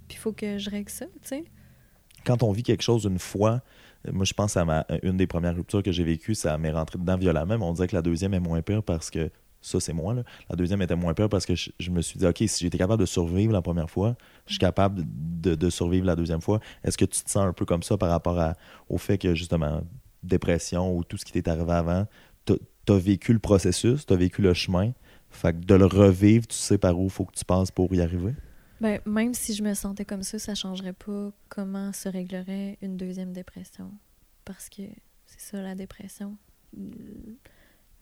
il 0.08 0.16
faut 0.16 0.32
que 0.32 0.56
je 0.56 0.70
règle 0.70 0.90
ça, 0.90 1.06
tu 1.06 1.28
sais. 1.28 1.44
quand 2.24 2.42
on 2.42 2.52
vit 2.52 2.62
quelque 2.62 2.82
chose 2.82 3.04
une 3.04 3.18
fois, 3.18 3.60
euh, 4.08 4.12
moi 4.12 4.24
je 4.24 4.32
pense 4.32 4.56
à 4.56 4.64
ma, 4.64 4.86
une 5.02 5.18
des 5.18 5.26
premières 5.26 5.56
ruptures 5.56 5.82
que 5.82 5.92
j'ai 5.92 6.04
vécues, 6.04 6.34
ça 6.34 6.56
m'est 6.56 6.72
rentré 6.72 6.98
dedans 6.98 7.18
violemment, 7.18 7.58
mais 7.58 7.64
on 7.64 7.72
dirait 7.74 7.88
que 7.88 7.96
la 7.96 8.02
deuxième 8.02 8.32
est 8.32 8.40
moins 8.40 8.62
pire 8.62 8.82
parce 8.82 9.10
que 9.10 9.30
ça 9.62 9.80
c'est 9.80 9.92
moi 9.92 10.12
là. 10.14 10.22
La 10.50 10.56
deuxième 10.56 10.82
était 10.82 10.96
moins 10.96 11.14
pire 11.14 11.28
parce 11.28 11.46
que 11.46 11.54
je, 11.54 11.90
me 11.90 12.02
suis 12.02 12.18
dit 12.18 12.26
ok 12.26 12.42
si 12.46 12.64
j'étais 12.64 12.78
capable 12.78 13.00
de 13.00 13.06
survivre 13.06 13.52
la 13.52 13.62
première 13.62 13.90
fois, 13.90 14.16
je 14.46 14.52
suis 14.52 14.58
capable 14.58 15.02
de, 15.06 15.70
survivre 15.70 16.06
la 16.06 16.16
deuxième 16.16 16.40
fois. 16.40 16.60
Est-ce 16.84 16.98
que 16.98 17.04
tu 17.04 17.22
te 17.22 17.30
sens 17.30 17.46
un 17.46 17.52
peu 17.52 17.64
comme 17.64 17.82
ça 17.82 17.96
par 17.96 18.10
rapport 18.10 18.54
au 18.88 18.98
fait 18.98 19.18
que 19.18 19.34
justement 19.34 19.82
dépression 20.22 20.94
ou 20.94 21.04
tout 21.04 21.16
ce 21.16 21.24
qui 21.24 21.32
t'est 21.32 21.48
arrivé 21.48 21.72
avant, 21.72 22.06
t'as 22.44 22.54
as 22.88 22.98
vécu 22.98 23.32
le 23.32 23.38
processus, 23.38 24.04
t'as 24.06 24.16
vécu 24.16 24.42
le 24.42 24.54
chemin, 24.54 24.92
fait 25.30 25.52
que 25.52 25.64
de 25.64 25.74
le 25.74 25.86
revivre, 25.86 26.46
tu 26.46 26.56
sais 26.56 26.78
par 26.78 26.98
où 26.98 27.04
il 27.04 27.10
faut 27.10 27.24
que 27.24 27.34
tu 27.34 27.44
passes 27.44 27.70
pour 27.70 27.92
y 27.94 28.00
arriver? 28.00 28.34
Ben, 28.80 29.00
même 29.06 29.32
si 29.32 29.54
je 29.54 29.62
me 29.62 29.74
sentais 29.74 30.04
comme 30.04 30.24
ça, 30.24 30.40
ça 30.40 30.56
changerait 30.56 30.92
pas 30.92 31.30
comment 31.48 31.92
se 31.92 32.08
réglerait 32.08 32.78
une 32.82 32.96
deuxième 32.96 33.32
dépression. 33.32 33.92
Parce 34.44 34.68
que 34.68 34.82
c'est 35.24 35.40
ça, 35.40 35.62
la 35.62 35.76
dépression. 35.76 36.36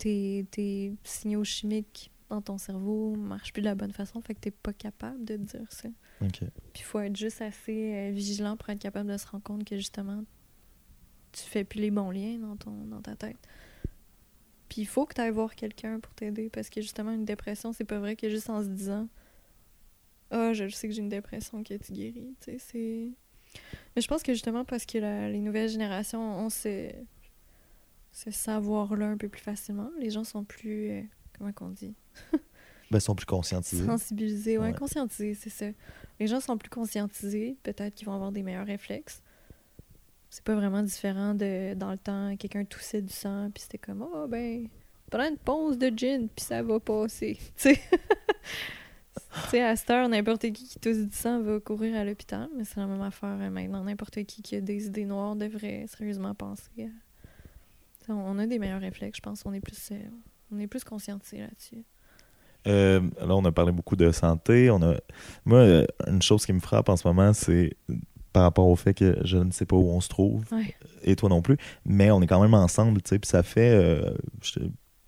Tes, 0.01 0.47
tes 0.51 0.93
signaux 1.05 1.45
chimiques 1.45 2.11
dans 2.31 2.41
ton 2.41 2.57
cerveau 2.59 3.15
marchent 3.17 3.53
plus 3.53 3.61
de 3.61 3.67
la 3.67 3.75
bonne 3.75 3.93
façon, 3.93 4.21
fait 4.23 4.35
que 4.35 4.41
t'es 4.41 4.51
pas 4.51 4.73
capable 4.73 5.25
de 5.25 5.37
dire 5.37 5.71
ça. 5.71 5.89
OK. 6.23 6.39
Puis 6.41 6.49
il 6.77 6.83
faut 6.83 7.01
être 7.01 7.17
juste 7.17 7.43
assez 7.43 7.93
euh, 7.95 8.11
vigilant 8.11 8.57
pour 8.57 8.71
être 8.71 8.79
capable 8.79 9.11
de 9.11 9.17
se 9.19 9.27
rendre 9.27 9.45
compte 9.45 9.65
que 9.65 9.77
justement, 9.77 10.25
tu 11.33 11.43
fais 11.43 11.65
plus 11.65 11.81
les 11.81 11.91
bons 11.91 12.11
liens 12.11 12.39
dans, 12.39 12.57
ton, 12.57 12.71
dans 12.87 13.03
ta 13.03 13.15
tête. 13.15 13.37
Puis 14.69 14.83
il 14.83 14.87
faut 14.87 15.05
que 15.05 15.15
tu 15.15 15.21
ailles 15.21 15.31
voir 15.33 15.55
quelqu'un 15.55 16.01
pour 16.01 16.15
t'aider 16.15 16.49
parce 16.49 16.71
que 16.71 16.81
justement, 16.81 17.11
une 17.11 17.25
dépression, 17.25 17.73
c'est 17.73 17.85
pas 17.85 17.99
vrai 17.99 18.17
que 18.17 18.31
juste 18.31 18.49
en 18.49 18.63
se 18.63 18.69
disant 18.69 19.09
Ah, 20.31 20.53
je 20.55 20.69
sais 20.69 20.89
que 20.89 20.95
j'ai 20.95 21.03
une 21.03 21.09
dépression 21.09 21.63
que 21.65 21.75
tu 21.75 21.93
guéris. 21.93 22.35
Tu 22.41 22.53
sais, 22.53 22.59
c'est. 22.59 23.09
Mais 23.97 24.03
je 24.03 24.07
pense 24.09 24.23
que 24.23 24.33
justement, 24.33 24.65
parce 24.65 24.87
que 24.87 24.99
la- 24.99 25.29
les 25.29 25.41
nouvelles 25.41 25.69
générations 25.69 26.23
ont 26.39 26.51
ce, 26.51 26.93
ce 28.13 28.31
savoir-là 28.31 29.07
un 29.09 29.17
peu 29.17 29.29
plus 29.29 29.41
facilement, 29.43 29.91
les 29.99 30.11
gens 30.11 30.25
sont 30.25 30.45
plus. 30.45 30.91
euh, 30.91 31.03
comment 31.39 31.53
qu'on 31.53 31.71
dit? 31.71 31.95
Ben, 32.91 32.99
ils 32.99 33.01
sont 33.01 33.15
plus 33.15 33.27
conscientisés. 33.27 33.87
Sensibilisés, 33.87 34.59
ouais, 34.59 34.67
Ouais. 34.71 34.75
conscientisés, 34.75 35.35
c'est 35.35 35.49
ça. 35.51 35.67
Les 36.19 36.27
gens 36.27 36.41
sont 36.41 36.59
plus 36.59 36.71
conscientisés, 36.71 37.57
peut-être 37.63 37.95
qu'ils 37.95 38.07
vont 38.07 38.15
avoir 38.15 38.33
des 38.33 38.43
meilleurs 38.43 38.67
réflexes. 38.67 39.23
C'est 40.29 40.43
pas 40.45 40.55
vraiment 40.57 40.83
différent 40.83 41.35
de 41.35 41.75
dans 41.75 41.91
le 41.93 41.99
temps, 41.99 42.37
quelqu'un 42.37 42.65
toussait 42.65 43.03
du 43.03 43.13
sang, 43.13 43.51
puis 43.55 43.63
c'était 43.63 43.79
comme 43.79 44.03
oh 44.03 44.27
ben 44.29 44.69
prends 45.11 45.29
une 45.29 45.39
pause 45.39 45.77
de 45.79 45.89
gin, 45.97 46.29
puis 46.29 46.45
ça 46.45 46.63
va 46.63 46.79
passer. 46.81 47.39
Tu 47.57 47.75
sais, 47.75 47.81
Tu 49.45 49.51
sais, 49.51 49.63
à 49.63 49.77
cette 49.77 49.91
heure, 49.91 50.09
n'importe 50.09 50.43
qui 50.43 50.53
qui 50.67 50.79
tousse 50.79 50.99
du 50.99 51.17
sang 51.17 51.41
va 51.43 51.59
courir 51.61 51.97
à 51.97 52.05
l'hôpital, 52.05 52.49
mais 52.57 52.65
c'est 52.65 52.77
la 52.79 52.87
même 52.87 53.03
affaire 53.03 53.37
euh, 53.41 53.51
maintenant. 53.51 53.83
N'importe 53.85 54.23
qui 54.25 54.43
qui 54.43 54.57
a 54.57 54.61
des 54.61 54.87
idées 54.87 55.05
noires 55.05 55.37
devrait 55.37 55.85
sérieusement 55.89 56.35
penser 56.35 56.69
à. 56.81 56.87
On 58.09 58.39
a 58.39 58.47
des 58.47 58.59
meilleurs 58.59 58.81
réflexes, 58.81 59.19
je 59.19 59.23
pense. 59.23 59.43
On 59.45 59.53
est 59.53 59.61
plus, 59.61 59.91
euh, 59.93 59.97
on 60.53 60.59
est 60.59 60.67
plus 60.67 60.85
conscientisés 60.85 61.39
là-dessus. 61.41 61.85
Euh, 62.67 63.01
là, 63.21 63.35
on 63.37 63.45
a 63.45 63.53
parlé 63.53 63.73
beaucoup 63.73 63.97
de 63.97 64.11
santé. 64.13 64.71
On 64.71 64.83
a... 64.83 64.95
Moi, 65.45 65.59
euh, 65.59 65.87
une 66.07 66.21
chose 66.23 66.45
qui 66.45 66.53
me 66.53 66.61
frappe 66.61 66.89
en 66.89 66.97
ce 66.97 67.07
moment, 67.07 67.33
c'est 67.33 67.75
par 68.33 68.43
rapport 68.45 68.69
au 68.69 68.77
fait 68.77 68.95
que 68.95 69.17
je 69.25 69.39
ne 69.39 69.51
sais 69.51 69.67
pas 69.67 69.77
où 69.77 69.89
on 69.89 70.01
se 70.01 70.09
trouve, 70.09 70.45
Ouais. 70.53 70.75
et 71.03 71.17
toi 71.17 71.29
non 71.29 71.43
plus, 71.43 71.57
mais 71.85 72.11
on 72.13 72.23
est 72.23 72.27
quand 72.29 72.41
même 72.41 72.55
ensemble, 72.55 73.03
tu 73.03 73.09
sais, 73.09 73.19
puis 73.19 73.29
ça 73.29 73.43
fait 73.43 73.71
euh, 73.73 74.15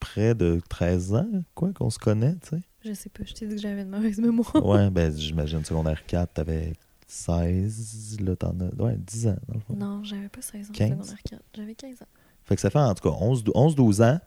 près 0.01 0.35
de 0.35 0.61
13 0.69 1.15
ans, 1.15 1.31
quoi, 1.55 1.73
qu'on 1.73 1.89
se 1.91 2.01
connaît, 2.01 2.35
tu 2.43 2.49
sais. 2.57 2.63
Je 2.85 2.93
sais 2.95 3.11
pas, 3.11 3.23
je 3.25 3.33
t'ai 3.35 3.47
dit 3.47 3.55
que 3.55 3.61
j'avais 3.61 3.83
une 3.83 3.91
mauvaise 3.91 4.19
mémoire. 4.19 4.57
Ouais, 4.67 4.91
ben, 4.91 5.13
j'imagine 5.17 5.65
secondaire 5.65 6.05
4, 6.07 6.33
t'avais 6.35 6.73
16, 7.07 8.21
là, 8.23 8.35
t'en 8.35 8.57
as... 8.59 8.83
Ouais, 8.83 8.97
10 8.99 9.29
ans, 9.29 9.37
dans 9.47 9.55
le 9.55 9.61
fond. 9.61 9.77
Non, 9.77 10.03
j'avais 10.03 10.29
pas 10.29 10.43
16 10.43 10.67
ans 10.67 10.71
en 10.71 10.75
15? 10.75 10.89
secondaire 10.91 11.23
4. 11.31 11.43
J'avais 11.55 11.75
15 11.77 12.03
ans. 12.03 12.07
Que 12.55 12.61
ça 12.61 12.71
fait 12.71 12.79
en 12.79 12.95
tout 12.95 13.09
cas 13.09 13.17
11 13.21 13.45
11-12 13.45 14.03
ans, 14.05 14.21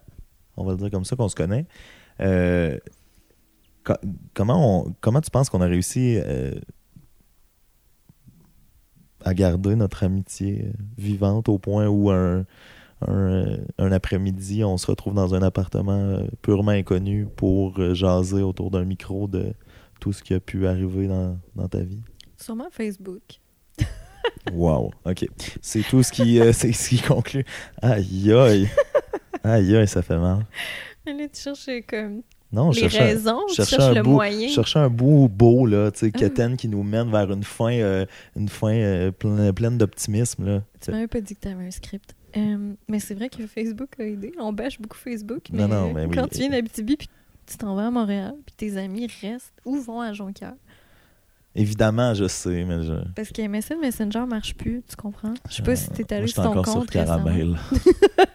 on 0.57 0.63
va 0.65 0.71
le 0.73 0.77
dire 0.77 0.91
comme 0.91 1.05
ça, 1.05 1.15
qu'on 1.15 1.29
se 1.29 1.35
connaît. 1.35 1.65
Euh, 2.21 2.77
co- 3.83 3.93
comment, 4.33 4.87
comment 5.01 5.21
tu 5.21 5.29
penses 5.31 5.49
qu'on 5.49 5.61
a 5.61 5.65
réussi 5.67 6.17
euh, 6.17 6.53
à 9.23 9.33
garder 9.33 9.75
notre 9.75 10.03
amitié 10.03 10.71
vivante 10.97 11.49
au 11.49 11.57
point 11.57 11.87
où 11.87 12.09
un, 12.11 12.45
un, 13.07 13.91
après-midi, 13.91 14.63
on 14.63 14.77
se 14.77 14.87
retrouve 14.87 15.13
dans 15.15 15.33
un 15.33 15.41
appartement 15.41 15.93
euh, 15.93 16.27
purement 16.41 16.71
inconnu 16.71 17.25
pour 17.35 17.79
jaser 17.95 18.43
autour 18.43 18.71
d'un 18.71 18.85
micro 18.85 19.27
de 19.27 19.53
tout 19.99 20.13
ce 20.13 20.21
qui 20.21 20.33
a 20.33 20.39
pu 20.39 20.67
arriver 20.67 21.07
dans, 21.07 21.37
dans 21.55 21.67
ta 21.67 21.79
vie? 21.81 22.01
Sûrement 22.37 22.67
Facebook. 22.69 23.21
Wow, 24.53 24.91
ok. 25.05 25.25
C'est 25.61 25.81
tout 25.83 26.03
ce 26.03 26.11
qui, 26.11 26.39
euh, 26.39 26.51
c'est 26.53 26.71
ce 26.71 26.89
qui 26.89 27.01
conclut. 27.01 27.45
Aïe 27.81 28.31
aïe. 28.33 28.69
Aïe 29.43 29.75
aïe, 29.75 29.87
ça 29.87 30.01
fait 30.01 30.17
mal. 30.17 30.45
Là, 31.05 31.13
tu 31.31 31.39
cherches 31.41 31.69
comme 31.87 32.21
Non, 32.51 32.71
je 32.71 32.81
les 32.81 32.89
cherchais, 32.89 33.13
raisons, 33.13 33.41
je 33.49 33.53
tu 33.53 33.55
cherchais 33.69 33.81
un 33.83 33.93
le 33.93 34.01
bout, 34.03 34.11
moyen. 34.11 34.47
je 34.47 34.53
cherchais 34.53 34.79
un 34.79 34.89
bout 34.89 35.27
beau, 35.29 35.65
là, 35.67 35.91
tu 35.91 35.99
sais, 35.99 36.11
quétaine 36.11 36.57
qui 36.57 36.67
nous 36.67 36.81
mène 36.83 37.11
vers 37.11 37.31
une 37.31 37.43
fin, 37.43 37.73
euh, 37.73 38.05
une 38.35 38.49
fin 38.49 38.73
euh, 38.73 39.11
pleine, 39.11 39.53
pleine 39.53 39.77
d'optimisme, 39.77 40.45
là. 40.45 40.61
Tu 40.81 40.89
m'avais 40.91 41.07
pas 41.07 41.21
dit 41.21 41.35
que 41.35 41.41
t'avais 41.41 41.65
un 41.67 41.71
script. 41.71 42.15
Mais 42.87 42.99
c'est 42.99 43.13
vrai 43.13 43.29
que 43.29 43.45
Facebook 43.47 43.89
a 43.99 44.03
aidé. 44.03 44.33
On 44.39 44.51
bâche 44.51 44.79
beaucoup 44.81 44.97
Facebook. 44.97 45.43
Mais, 45.51 45.61
Non, 45.61 45.67
non, 45.67 45.93
mais 45.93 46.05
oui. 46.05 46.15
quand 46.15 46.27
tu 46.27 46.39
viens 46.39 46.49
d'Abitibi 46.49 46.97
puis 46.97 47.07
tu 47.45 47.57
t'en 47.57 47.75
vas 47.75 47.87
à 47.87 47.91
Montréal, 47.91 48.33
puis 48.45 48.55
tes 48.57 48.77
amis 48.77 49.07
restent 49.21 49.53
ou 49.63 49.77
vont 49.77 50.01
à 50.01 50.11
Jonquière. 50.11 50.55
Évidemment, 51.55 52.13
je 52.13 52.27
sais, 52.27 52.65
mais 52.65 52.83
je... 52.83 52.93
Parce 53.15 53.29
que 53.31 53.41
MSN 53.47 53.79
Messenger 53.79 54.25
marche 54.27 54.55
plus, 54.55 54.83
tu 54.87 54.95
comprends? 54.97 55.33
Je 55.49 55.55
sais 55.55 55.63
pas 55.63 55.75
si 55.75 55.89
t'es 55.89 56.13
allé 56.13 56.27
sur 56.27 56.43
ton 56.43 56.49
encore 56.49 56.65
compte 56.65 56.91
sur. 56.91 56.91
Caramel. 56.91 57.55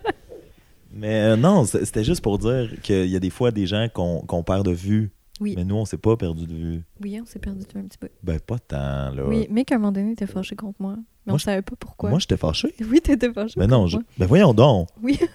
mais 0.92 1.20
euh, 1.20 1.36
non, 1.36 1.64
c'était 1.64 2.02
juste 2.04 2.22
pour 2.22 2.38
dire 2.38 2.70
qu'il 2.82 3.06
y 3.06 3.16
a 3.16 3.20
des 3.20 3.30
fois 3.30 3.50
des 3.50 3.66
gens 3.66 3.88
qu'on 3.92 4.42
perd 4.42 4.64
de 4.66 4.72
vue. 4.72 5.12
Oui. 5.40 5.54
Mais 5.56 5.64
nous, 5.64 5.76
on 5.76 5.84
s'est 5.86 5.96
pas 5.98 6.16
perdu 6.16 6.46
de 6.46 6.52
vue. 6.54 6.82
Oui, 7.02 7.18
on 7.20 7.24
s'est 7.24 7.38
perdu 7.38 7.64
tout 7.64 7.78
un 7.78 7.82
petit 7.82 7.96
peu. 7.96 8.08
Ben, 8.22 8.38
pas 8.38 8.58
tant, 8.58 9.10
là. 9.10 9.26
Oui, 9.26 9.46
mais 9.50 9.64
qu'à 9.64 9.76
un 9.76 9.78
moment 9.78 9.92
donné, 9.92 10.14
t'es 10.14 10.26
fâché 10.26 10.54
contre 10.54 10.80
moi. 10.80 10.96
Mais 10.96 11.02
Moi, 11.26 11.34
on 11.34 11.38
je- 11.38 11.44
savait 11.44 11.62
pas 11.62 11.76
pourquoi. 11.78 12.10
Moi, 12.10 12.18
j'étais 12.18 12.36
fâché. 12.36 12.74
Oui, 12.90 13.00
t'étais 13.00 13.32
fâché 13.32 13.58
Ben 13.58 13.66
non, 13.66 13.86
je... 13.86 13.98
ben 14.18 14.26
voyons 14.26 14.54
donc. 14.54 14.88
Oui. 15.02 15.18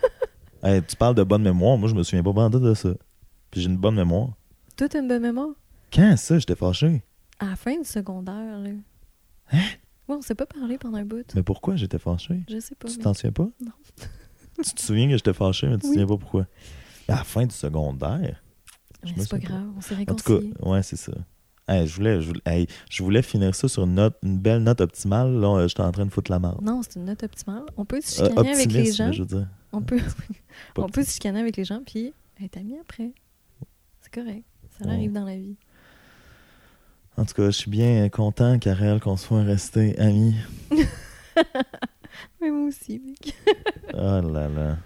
Hey, 0.64 0.82
tu 0.82 0.96
parles 0.96 1.14
de 1.14 1.22
bonne 1.24 1.44
mémoire, 1.44 1.78
moi 1.78 1.88
je 1.88 1.94
me 1.94 2.02
souviens 2.02 2.24
pas 2.24 2.32
bandit 2.34 2.60
de 2.60 2.74
ça. 2.74 2.90
Puis 3.52 3.62
j'ai 3.62 3.70
une 3.70 3.78
bonne 3.78 3.94
mémoire. 3.94 4.30
Toi, 4.76 4.90
t'as 4.90 5.00
une 5.00 5.08
bonne 5.08 5.22
mémoire? 5.22 5.50
Quand 5.94 6.18
ça, 6.18 6.40
j'étais 6.40 6.56
fâché? 6.56 7.04
À 7.40 7.46
la 7.48 7.56
fin 7.56 7.78
du 7.78 7.84
secondaire, 7.86 8.60
là. 8.60 8.70
Hein? 9.52 9.58
Ouais, 10.08 10.16
on 10.16 10.22
s'est 10.22 10.36
pas 10.36 10.46
parlé 10.46 10.78
pendant 10.78 10.98
un 10.98 11.06
bout. 11.06 11.26
Mais 11.36 11.44
pourquoi 11.44 11.76
j'étais 11.76 12.00
fâché? 12.00 12.42
Je 12.50 12.60
sais 12.60 12.76
pas. 12.76 12.88
Tu 12.88 12.98
mais- 12.98 13.04
t'en 13.04 13.14
souviens 13.14 13.32
pas? 13.32 13.48
Non. 13.60 13.72
tu 14.64 14.74
te 14.74 14.82
souviens 14.82 15.08
que 15.10 15.16
j'étais 15.18 15.34
fâché, 15.34 15.68
mais 15.68 15.76
tu 15.76 15.82
te 15.82 15.88
Oui. 15.88 15.94
souviens 15.94 16.08
pas 16.08 16.18
pourquoi? 16.18 16.42
À 17.08 17.16
la 17.16 17.24
fin 17.24 17.46
du 17.46 17.54
secondaire? 17.56 18.42
Mais 19.04 19.12
c'est 19.18 19.30
pas 19.30 19.38
grave, 19.40 19.68
on 19.78 19.82
s'est 19.82 19.96
En 20.10 20.16
tout 20.16 20.40
cas, 20.40 20.68
ouais, 20.70 20.82
c'est 20.84 20.96
ça. 20.96 21.12
Hey, 21.68 21.88
je, 21.88 21.96
voulais, 21.96 22.22
je, 22.22 22.28
voulais, 22.28 22.42
hey, 22.46 22.68
je 22.90 23.04
voulais 23.04 23.22
finir 23.24 23.54
ça 23.56 23.68
sur 23.68 23.84
une, 23.84 23.96
note, 23.96 24.18
une 24.24 24.38
belle 24.38 24.62
note 24.64 24.82
optimale. 24.82 25.32
Là, 25.40 25.48
euh, 25.58 25.68
j'étais 25.68 25.82
en 25.82 25.92
train 25.92 26.06
de 26.06 26.12
foutre 26.12 26.30
la 26.32 26.38
marde. 26.40 26.62
Non, 26.64 26.82
c'est 26.84 26.96
une 27.00 27.06
note 27.06 27.24
optimale. 27.24 27.64
On 27.76 27.86
peut 27.86 28.02
se 28.02 28.22
Euh, 28.22 28.28
chicaner 28.30 28.52
avec 28.54 28.72
les 28.72 28.92
gens. 28.92 29.12
je 29.12 29.24
veux 29.24 29.28
dire. 29.28 29.48
On 29.72 29.82
peut, 29.82 30.00
on 30.78 30.90
peut 30.90 31.04
se 31.04 31.12
chicaner 31.14 31.40
avec 31.40 31.58
les 31.58 31.66
gens, 31.66 31.82
puis 31.86 32.14
être 32.44 32.58
amis 32.58 32.78
après. 32.80 33.12
C'est 34.02 34.14
correct. 34.14 34.44
Ça 34.80 34.86
Ouais. 34.86 34.94
arrive 34.94 35.12
dans 35.12 35.26
la 35.26 35.38
vie. 35.38 35.56
En 37.18 37.24
tout 37.26 37.34
cas, 37.34 37.46
je 37.46 37.52
suis 37.52 37.72
bien 37.72 38.10
content, 38.10 38.60
Karel, 38.60 39.00
qu'on 39.00 39.16
soit 39.18 39.44
restés 39.44 39.98
amis. 40.00 40.36
Mais 42.42 42.50
moi 42.52 42.68
aussi, 42.68 43.00
mec. 43.06 43.34
Oh 43.94 43.98
là 44.34 44.48
là. 44.50 44.78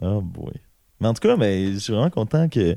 Oh 0.00 0.20
boy. 0.22 0.52
Mais 1.00 1.08
en 1.08 1.14
tout 1.14 1.20
cas, 1.20 1.36
ben, 1.36 1.72
je 1.74 1.78
suis 1.78 1.92
vraiment 1.92 2.10
content 2.10 2.48
que 2.48 2.76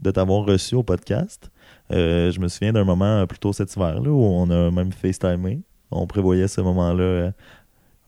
de 0.00 0.10
t'avoir 0.10 0.44
reçu 0.44 0.74
au 0.76 0.82
podcast. 0.82 1.50
Euh, 1.92 2.30
je 2.30 2.38
me 2.40 2.48
souviens 2.48 2.72
d'un 2.72 2.84
moment 2.84 3.26
plus 3.26 3.38
tôt 3.38 3.52
cet 3.52 3.74
hiver 3.74 4.00
là, 4.00 4.10
où 4.10 4.22
on 4.22 4.48
a 4.50 4.70
même 4.70 4.92
FaceTimé. 4.92 5.62
On 5.90 6.06
prévoyait 6.06 6.46
ce 6.48 6.60
moment-là. 6.60 7.02
euh, 7.02 7.30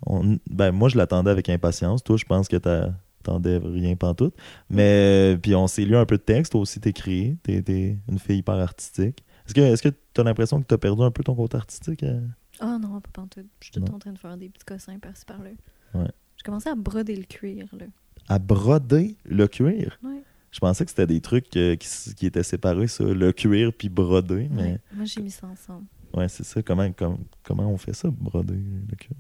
on- 0.07 0.39
ben, 0.49 0.71
moi, 0.73 0.89
je 0.89 0.97
l'attendais 0.97 1.31
avec 1.31 1.49
impatience. 1.49 2.03
Toi, 2.05 2.17
je 2.17 2.25
pense 2.25 2.47
que 2.49 2.57
t'attendais 2.57 3.59
rien 3.59 3.97
pantoute. 3.97 4.35
Mais 4.71 5.35
euh, 5.35 5.37
puis 5.37 5.55
on 5.57 5.67
s'est 5.67 5.85
lu 5.85 5.97
un 5.97 6.07
peu 6.07 6.17
de 6.17 6.23
texte. 6.23 6.53
Toi 6.53 6.61
aussi, 6.61 6.81
t'écris. 6.81 7.37
T'es 7.43 7.61
t'es 7.63 7.99
une 8.09 8.19
fille 8.21 8.39
hyper 8.39 8.55
artistique. 8.55 9.25
Est-ce 9.47 9.55
que 9.55 9.61
est-ce 9.61 9.83
que 9.83 9.89
t'as 10.15 10.23
l'impression 10.23 10.61
que 10.61 10.67
t'as 10.67 10.79
perdu 10.79 11.03
un 11.03 11.11
peu 11.11 11.23
ton 11.25 11.35
côté 11.35 11.57
artistique? 11.57 12.03
euh? 12.03 12.21
Oh 12.61 12.79
non, 12.81 13.01
pas 13.01 13.11
pantoute. 13.13 13.47
Je 13.61 13.67
suis 13.67 13.73
tout 13.73 13.93
en 13.93 13.99
train 13.99 14.13
de 14.13 14.19
faire 14.19 14.37
des 14.37 14.49
petits 14.49 14.65
cossins 14.65 14.99
par-ci 14.99 15.25
par-là. 15.25 15.51
Ouais. 15.95 16.11
Je 16.37 16.43
commençais 16.45 16.71
à 16.71 16.75
broder 16.75 17.17
le 17.17 17.25
cuir, 17.25 17.67
là. 17.79 17.87
À 18.29 18.39
broder 18.39 19.17
le 19.25 19.47
cuir? 19.49 19.99
Ouais. 20.03 20.23
Je 20.53 20.59
pensais 20.61 20.85
que 20.85 20.91
c'était 20.91 21.07
des 21.07 21.21
trucs 21.21 21.57
euh, 21.57 21.77
qui, 21.77 22.15
qui 22.15 22.27
étaient 22.27 22.43
séparés, 22.43 22.87
ça, 22.87 23.05
le 23.05 23.33
cuir 23.33 23.73
puis 23.73 23.89
broder, 23.89 24.49
mais 24.51 24.63
Ouais. 24.63 24.81
Moi, 24.93 25.05
j'ai 25.07 25.23
mis 25.23 25.31
ça 25.31 25.47
ensemble. 25.47 25.87
ouais, 26.15 26.29
c'est 26.29 26.45
ça. 26.45 26.63
Comment, 26.63 26.91
com- 26.93 27.19
comment 27.43 27.69
on 27.71 27.79
fait 27.79 27.95
ça, 27.95 28.11
broder 28.11 28.55
le 28.89 28.97
cuir? 28.97 29.17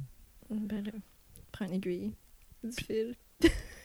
Ben 0.50 0.84
là, 0.84 0.92
prends 1.50 1.64
une 1.64 1.72
aiguille, 1.72 2.12
du 2.62 2.70
fil. 2.84 3.14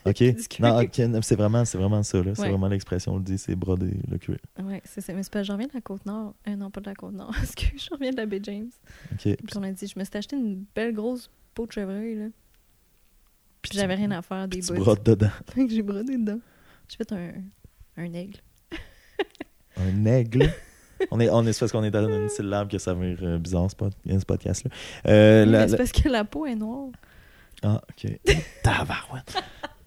OK. 0.05 0.23
Non, 0.61 0.79
ok, 0.81 0.97
non, 0.99 1.21
c'est 1.21 1.35
vraiment, 1.35 1.63
vraiment 1.63 2.03
ça. 2.03 2.23
là. 2.23 2.33
C'est 2.33 2.41
Ouais. 2.43 2.49
vraiment 2.49 2.67
l'expression, 2.69 3.13
on 3.13 3.17
le 3.17 3.23
dit, 3.23 3.37
c'est 3.37 3.55
broder 3.55 3.91
le 4.09 4.17
cuir. 4.17 4.37
Ouais, 4.63 4.81
c'est 4.85 5.01
ça. 5.01 5.13
Mais 5.13 5.21
c'est 5.23 5.31
pas, 5.33 5.43
je 5.43 5.51
reviens 5.51 5.67
de 5.67 5.73
la 5.73 5.81
Côte-Nord. 5.81 6.33
Euh, 6.47 6.55
non, 6.55 6.71
pas 6.71 6.79
de 6.81 6.85
la 6.85 6.95
Côte-Nord. 6.95 7.31
Parce 7.31 7.53
que 7.55 7.65
je 7.77 7.89
reviens 7.91 8.11
de 8.11 8.17
la 8.17 8.25
baie 8.25 8.39
James. 8.43 8.69
OK. 9.11 9.19
Puis 9.21 9.37
on 9.57 9.63
a 9.63 9.71
dit, 9.71 9.85
je 9.87 9.99
me 9.99 10.05
suis 10.05 10.17
acheté 10.17 10.35
une 10.37 10.63
belle 10.73 10.93
grosse 10.93 11.29
peau 11.53 11.65
de 11.65 11.71
chevreuil, 11.73 12.15
là. 12.15 12.25
Puis 13.61 13.71
j'avais 13.73 13.95
rien 13.95 14.11
à 14.11 14.21
faire 14.21 14.47
des 14.47 14.61
Tu 14.61 14.73
bouts. 14.73 14.79
brodes 14.79 15.03
dedans. 15.03 15.29
Fait 15.53 15.65
que 15.67 15.73
j'ai 15.73 15.81
brodé 15.81 16.17
dedans. 16.17 16.39
J'ai 16.87 16.97
fait 16.97 17.11
un, 17.11 17.31
un 17.97 18.13
aigle. 18.13 18.39
Un 19.75 20.05
aigle? 20.05 20.49
on 21.11 21.19
est, 21.19 21.29
on 21.29 21.45
est, 21.45 21.53
c'est 21.53 21.59
parce 21.59 21.71
qu'on 21.73 21.83
est 21.83 21.91
dans 21.91 22.07
une 22.07 22.29
syllabe 22.29 22.69
que 22.69 22.77
ça 22.77 22.93
veut 22.93 23.13
dire 23.13 23.19
euh, 23.27 23.37
bizarre, 23.37 23.69
ce, 23.69 23.75
pod- 23.75 23.93
ce 24.07 24.25
podcast-là. 24.25 24.71
Euh, 25.07 25.45
Oui, 25.45 25.69
c'est 25.69 25.77
parce 25.77 25.91
que 25.91 26.07
la 26.07 26.23
peau 26.23 26.45
est 26.45 26.55
noire. 26.55 26.89
Ah, 27.63 27.81
OK. 27.89 28.19
Tabarouette. 28.63 29.35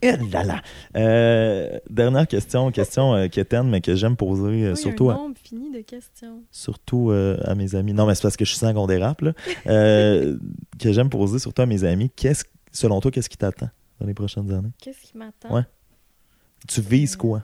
Eh 0.02 0.12
là 0.16 0.44
là. 0.44 0.62
Euh, 0.96 1.78
dernière 1.88 2.26
question, 2.26 2.70
question 2.70 3.14
euh, 3.14 3.28
quétaine, 3.28 3.68
mais 3.68 3.80
que 3.82 3.94
j'aime 3.94 4.16
poser 4.16 4.64
euh, 4.64 4.72
Oui, 4.72 4.76
surtout, 4.76 5.10
un 5.10 5.14
à, 5.14 5.16
nombre 5.18 5.36
fini 5.38 5.70
de 5.70 5.80
questions. 5.82 6.42
surtout 6.50 7.10
à 7.10 7.54
mes 7.54 7.74
amis. 7.74 7.92
Non, 7.92 8.06
mais 8.06 8.14
c'est 8.14 8.22
parce 8.22 8.36
que 8.36 8.44
je 8.44 8.50
suis 8.50 8.58
sans 8.58 8.72
qu'on 8.72 8.86
dérape, 8.86 9.20
là. 9.20 9.32
Que 9.66 10.92
j'aime 10.92 11.10
poser 11.10 11.38
surtout 11.38 11.62
à 11.62 11.66
mes 11.66 11.84
amis. 11.84 12.10
Qu'est-ce, 12.16 12.44
selon 12.72 13.00
toi, 13.00 13.10
qu'est-ce 13.10 13.28
qui 13.28 13.36
t'attend 13.36 13.68
dans 14.00 14.06
les 14.06 14.14
prochaines 14.14 14.50
années? 14.52 14.72
Qu'est-ce 14.80 15.00
qui 15.00 15.18
m'attend? 15.18 15.54
Ouais. 15.54 15.64
Tu 16.66 16.80
vises 16.80 17.16
quoi? 17.16 17.42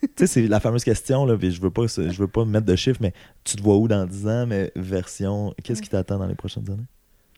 tu 0.00 0.08
sais, 0.16 0.26
c'est 0.26 0.46
la 0.46 0.60
fameuse 0.60 0.84
question, 0.84 1.26
là, 1.26 1.36
puis 1.36 1.50
je 1.50 1.60
veux 1.60 1.70
pas, 1.70 1.86
je 1.86 2.18
veux 2.18 2.28
pas 2.28 2.44
mettre 2.44 2.66
de 2.66 2.76
chiffres, 2.76 3.00
mais 3.02 3.12
tu 3.44 3.56
te 3.56 3.62
vois 3.62 3.76
où 3.76 3.88
dans 3.88 4.06
10 4.06 4.28
ans, 4.28 4.46
mais 4.46 4.72
version, 4.76 5.52
qu'est-ce 5.62 5.82
qui 5.82 5.88
t'attend 5.88 6.18
dans 6.18 6.26
les 6.26 6.34
prochaines 6.34 6.70
années? 6.70 6.86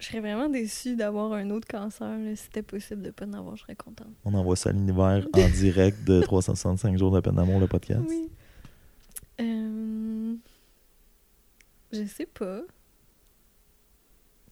Je 0.02 0.08
serais 0.08 0.18
vraiment 0.20 0.48
déçue 0.48 0.96
d'avoir 0.96 1.32
un 1.32 1.48
autre 1.50 1.68
cancer. 1.68 2.18
là. 2.18 2.34
Si 2.34 2.42
c'était 2.44 2.62
possible 2.62 3.02
de 3.02 3.10
pas 3.10 3.24
en 3.24 3.34
avoir, 3.34 3.54
je 3.56 3.62
serais 3.62 3.76
contente. 3.76 4.08
On 4.24 4.34
envoie 4.34 4.56
ça 4.56 4.70
à 4.70 4.72
l'univers 4.72 5.24
en 5.32 5.48
direct 5.54 6.02
de 6.02 6.20
365 6.20 6.98
jours 6.98 7.12
de 7.12 7.20
peine 7.20 7.36
d'amour, 7.36 7.60
le 7.60 7.68
podcast. 7.68 8.02
Oui. 8.08 8.28
Euh, 9.40 10.34
Je 11.92 12.04
sais 12.04 12.26
pas. 12.26 12.62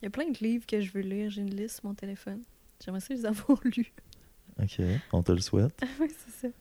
Il 0.01 0.05
y 0.05 0.07
a 0.07 0.11
plein 0.11 0.31
de 0.31 0.39
livres 0.39 0.67
que 0.67 0.81
je 0.81 0.93
veux 0.93 1.01
lire. 1.01 1.31
J'ai 1.31 1.43
une 1.43 1.55
liste 1.55 1.81
sur 1.81 1.87
mon 1.87 1.95
téléphone. 1.95 2.43
J'aimerais 2.85 3.01
ça 3.01 3.13
les 3.13 3.27
avoir 3.27 3.59
lus. 3.65 3.93
OK, 4.63 4.81
on 5.13 5.23
te 5.25 5.33
le 5.33 5.41
souhaite. 5.41 5.83
oui, 6.01 6.07
c'est 6.27 6.47
ça. 6.47 6.55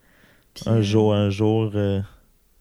Puis, 0.55 0.63
Un 0.67 0.77
euh, 0.77 0.81
jour, 0.81 1.13
un 1.13 1.29
jour, 1.29 1.71
euh, 1.75 2.01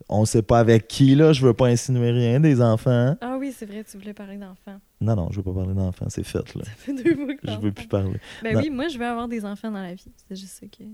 on 0.09 0.24
sait 0.24 0.43
pas 0.43 0.59
avec 0.60 0.89
qui, 0.89 1.14
là, 1.14 1.32
je 1.32 1.44
veux 1.44 1.55
pas 1.55 1.66
insinuer 1.66 2.10
rien, 2.10 2.40
des 2.40 2.60
enfants. 2.62 3.16
Ah 3.20 3.36
oui, 3.39 3.52
c'est 3.56 3.66
vrai, 3.66 3.85
tu 3.85 3.98
voulais 3.98 4.14
parler 4.14 4.36
d'enfants. 4.36 4.80
Non, 5.01 5.14
non, 5.16 5.28
je 5.30 5.36
veux 5.36 5.43
pas 5.43 5.52
parler 5.55 5.74
d'enfants, 5.74 6.06
c'est 6.09 6.24
fait, 6.24 6.55
là. 6.55 6.64
Ça 6.64 6.70
fait 6.70 6.94
deux 6.94 7.14
fois 7.14 7.35
que 7.35 7.51
Je 7.51 7.59
veux 7.59 7.72
plus 7.72 7.86
parler. 7.89 8.18
Ben 8.43 8.55
Non. 8.55 8.60
oui, 8.60 8.70
moi, 8.70 8.89
je 8.89 8.98
veux 8.98 9.06
avoir 9.06 9.28
des 9.28 9.44
enfants 9.44 9.70
dans 9.70 9.82
la 9.82 9.94
vie. 9.94 10.05
C'est 10.28 10.36
juste 10.36 10.60
ça 10.60 10.66
que. 10.66 10.85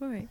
Oui. 0.00 0.26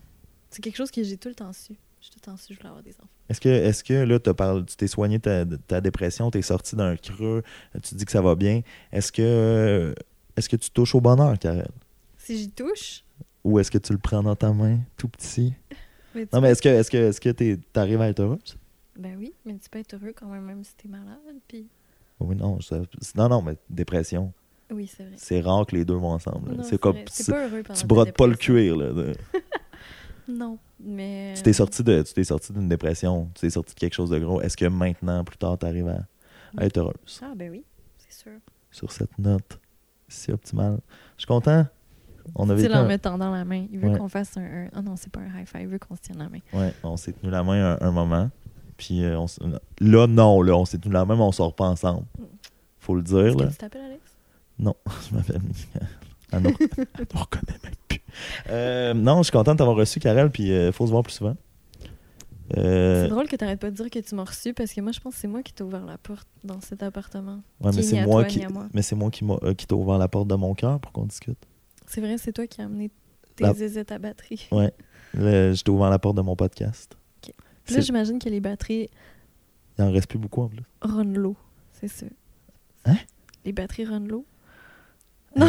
C'est 0.50 0.62
quelque 0.62 0.76
chose 0.78 0.92
que 0.92 1.02
j'ai 1.04 1.18
tout 1.18 1.30
le 1.30 1.36
temps 1.36 1.52
su. 1.54 1.74
J'ai 2.00 2.10
tout 2.10 2.20
le 2.22 2.26
temps 2.32 2.38
su 2.38 2.50
que 2.50 2.54
je 2.54 2.60
voulais 2.60 2.70
avoir 2.70 2.84
des 2.84 2.92
enfants. 3.00 3.08
Est-ce 3.30 3.42
que, 3.42 3.50
est-ce 3.50 3.84
que 3.84 3.94
là, 3.94 4.20
t'as 4.20 4.34
parlé- 4.34 4.64
tu 4.66 4.76
t'es 4.76 4.88
soigné 4.88 5.20
ta, 5.20 5.46
de 5.46 5.56
ta 5.56 5.80
dépression, 5.82 6.30
t'es 6.30 6.42
sorti 6.42 6.76
d'un 6.76 6.96
creux, 6.98 7.44
tu 7.82 7.96
dis 7.96 8.06
que 8.06 8.12
ça 8.12 8.22
va 8.22 8.36
bien. 8.36 8.62
Est-ce 8.92 9.12
que, 9.12 9.96
est-ce 10.36 10.50
que 10.50 10.58
tu 10.58 10.70
touches 10.70 10.94
au 10.96 11.02
bonheur, 11.02 11.40
Karel? 11.40 11.72
Si 12.18 12.38
j'y 12.38 12.50
touche? 12.52 13.04
Ou 13.46 13.58
est-ce 13.60 13.72
que 13.72 13.78
tu 13.78 13.94
le 13.94 14.00
prends 14.00 14.22
dans 14.22 14.36
ta 14.36 14.52
main, 14.54 14.80
tout 14.98 15.08
petit? 15.08 15.54
Mais 16.16 16.28
Non, 16.32 16.42
mais 16.42 16.50
est-ce 16.52 16.62
que, 16.62 16.70
est-ce 16.70 16.92
que, 16.92 16.98
est-ce 16.98 17.22
que 17.22 17.30
t'es- 17.30 17.58
t'arrives 17.72 18.02
à 18.02 18.10
être 18.10 18.20
heureuse? 18.20 18.58
Ben 18.98 19.16
oui, 19.18 19.34
mais 19.46 19.58
tu 19.58 19.70
peux 19.70 19.80
être 19.80 19.96
heureux 19.96 20.14
quand 20.16 20.28
même, 20.28 20.44
même 20.44 20.64
si 20.64 20.76
t'es 20.76 20.88
malade. 20.88 21.18
Puis... 21.48 21.68
Oui, 22.20 22.36
non, 22.36 22.60
ça- 22.62 22.82
non, 23.16 23.30
non, 23.30 23.42
mais 23.42 23.56
dépression, 23.70 24.32
Oui, 24.72 24.86
c'est 24.88 25.04
vrai. 25.04 25.14
c'est 25.18 25.42
rare 25.42 25.66
que 25.66 25.76
les 25.76 25.84
deux 25.86 25.96
vont 25.96 26.12
ensemble. 26.12 26.52
Non, 26.56 26.64
c'est 26.64 26.78
comme, 26.80 26.98
c'est- 27.10 27.32
pas 27.32 27.48
heureux 27.48 27.64
tu 27.74 27.86
brodes 27.88 28.12
pas 28.14 28.28
le 28.28 28.36
cuir, 28.36 28.78
là. 28.78 28.92
de- 28.92 29.14
Non, 30.28 30.58
mais. 30.80 31.34
Tu 31.36 31.42
t'es 31.44 31.54
sorti 31.54 31.84
de, 31.84 32.02
tu 32.04 32.14
t'es 32.14 32.24
sorti 32.24 32.54
d'une 32.54 32.70
dépression, 32.70 33.30
tu 33.36 33.42
t'es 33.42 33.50
sorti 33.50 33.74
de 33.76 33.80
quelque 33.80 33.94
chose 33.94 34.10
de 34.10 34.20
gros. 34.20 34.40
Est-ce 34.42 34.56
que 34.56 34.66
maintenant, 34.66 35.24
plus 35.24 35.38
tard, 35.38 35.58
t'arrives 35.58 35.88
à, 35.90 36.00
à 36.58 36.66
être 36.66 36.78
heureuse? 36.78 37.20
Ah, 37.22 37.34
ben 37.36 37.52
oui, 37.52 37.66
c'est 37.98 38.14
sûr. 38.24 38.32
Sur 38.72 38.92
cette 38.92 39.18
note 39.20 39.60
si 40.08 40.32
optimale. 40.32 40.80
Je 41.18 41.22
suis 41.24 41.28
content. 41.28 41.66
On 42.36 42.50
avait 42.50 42.68
Tu 42.68 42.74
en 42.74 42.86
me 42.88 42.98
tendant 42.98 43.32
la 43.32 43.46
main. 43.46 43.66
Il 43.72 43.80
veut 43.80 43.90
Ouais. 43.90 43.98
qu'on 43.98 44.08
fasse 44.10 44.38
un. 44.38 44.42
un- 44.42 44.68
Ah 44.74 44.82
non, 44.82 44.96
c'est 44.96 45.12
pas 45.12 45.20
un 45.20 45.40
high 45.42 45.48
five. 45.48 45.62
Il 45.62 45.68
veut 45.68 45.80
qu'on 45.80 45.96
se 45.96 46.02
tienne 46.02 46.18
la 46.20 46.30
main. 46.30 46.40
Ouais, 46.54 46.74
on 46.84 46.98
s'est 46.98 47.12
tenu 47.14 47.32
la 47.32 47.44
main 47.44 47.78
un, 47.82 47.88
un 47.88 47.92
moment. 47.92 48.30
Puis 48.78 49.04
euh, 49.04 49.20
on 49.20 49.26
s- 49.26 49.40
là, 49.80 50.08
non, 50.08 50.42
là, 50.42 50.56
on 50.58 50.66
s'est 50.66 50.78
tenu 50.80 50.94
la 50.94 51.06
main, 51.06 51.16
mais 51.16 51.22
on 51.22 51.32
sort 51.32 51.54
pas 51.56 51.66
ensemble. 51.68 52.06
Faut 52.80 52.96
le 52.96 53.02
dire, 53.04 53.36
que 53.36 53.44
là. 53.44 53.48
tu 53.50 53.58
t'appelles 53.58 53.82
Alex? 53.86 54.02
Non, 54.60 54.76
je 55.10 55.16
m'appelle. 55.16 55.42
Elle 56.32 56.42
nous, 56.42 56.50
elle 56.60 57.06
nous 57.14 57.20
reconnaît 57.22 57.60
même 57.64 57.74
plus. 57.88 58.00
Euh, 58.50 58.94
non, 58.96 59.18
je 59.20 59.24
suis 59.26 59.32
content 59.32 59.52
de 59.54 59.58
t'avoir 59.60 59.76
reçu, 59.78 60.00
Karel, 60.00 60.32
puis 60.32 60.50
il 60.50 60.72
faut 60.72 60.88
se 60.88 60.92
voir 60.92 61.04
plus 61.04 61.14
souvent. 61.14 61.36
Euh, 62.58 63.04
C'est 63.04 63.10
drôle 63.10 63.28
que 63.28 63.36
t'arrêtes 63.36 63.60
pas 63.60 63.70
de 63.72 63.76
dire 63.76 63.90
que 63.90 64.00
tu 64.00 64.16
m'as 64.16 64.24
reçu 64.26 64.54
parce 64.54 64.74
que 64.74 64.82
moi, 64.82 64.92
je 64.92 65.00
pense 65.00 65.14
que 65.14 65.20
c'est 65.22 65.28
moi 65.28 65.42
qui 65.44 65.54
t'ai 65.54 65.64
ouvert 65.64 65.86
la 65.86 65.98
porte 65.98 66.28
dans 66.44 66.60
cet 66.62 66.84
appartement. 66.84 67.42
ouais, 67.62 67.72
mais 67.76 67.82
c'est 67.84 68.04
moi 68.06 68.24
qui, 68.26 68.40
moi. 68.48 68.68
moi 68.96 69.12
qui 69.12 69.24
m'a 69.26 69.36
euh, 69.44 69.54
qui 69.54 69.66
t'a 69.68 69.76
ouvert 69.76 69.98
la 69.98 70.08
porte 70.08 70.28
de 70.28 70.36
mon 70.36 70.54
cœur 70.54 70.80
pour 70.80 70.92
qu'on 70.92 71.06
discute. 71.06 71.38
C'est 71.94 72.02
vrai, 72.02 72.18
c'est 72.18 72.34
toi 72.34 72.48
qui 72.48 72.60
as 72.60 72.66
amené 72.66 72.90
tes 73.36 73.44
La- 73.44 73.50
à 73.94 74.00
batterie. 74.00 74.48
Ouais. 74.52 74.74
T'ai 75.14 75.70
ouvert 75.70 75.92
la 75.92 76.00
porte 76.00 76.18
de 76.18 76.22
mon 76.22 76.36
podcast. 76.36 76.98
Ok. 77.24 77.32
Puis 77.66 77.76
là, 77.76 77.82
j'imagine 77.82 78.18
que 78.18 78.30
les 78.30 78.40
batteries 78.40 78.90
Il 79.78 79.84
en 79.84 79.92
reste 79.92 80.08
plus 80.08 80.18
beaucoup 80.18 80.42
en 80.42 80.48
plus. 80.50 80.64
run 80.82 81.04
low. 81.14 81.36
C'est 81.72 81.88
ça. 81.88 82.08
Hein? 82.86 82.96
Les 83.46 83.52
batteries 83.54 83.86
run 83.86 84.00
low? 84.08 84.26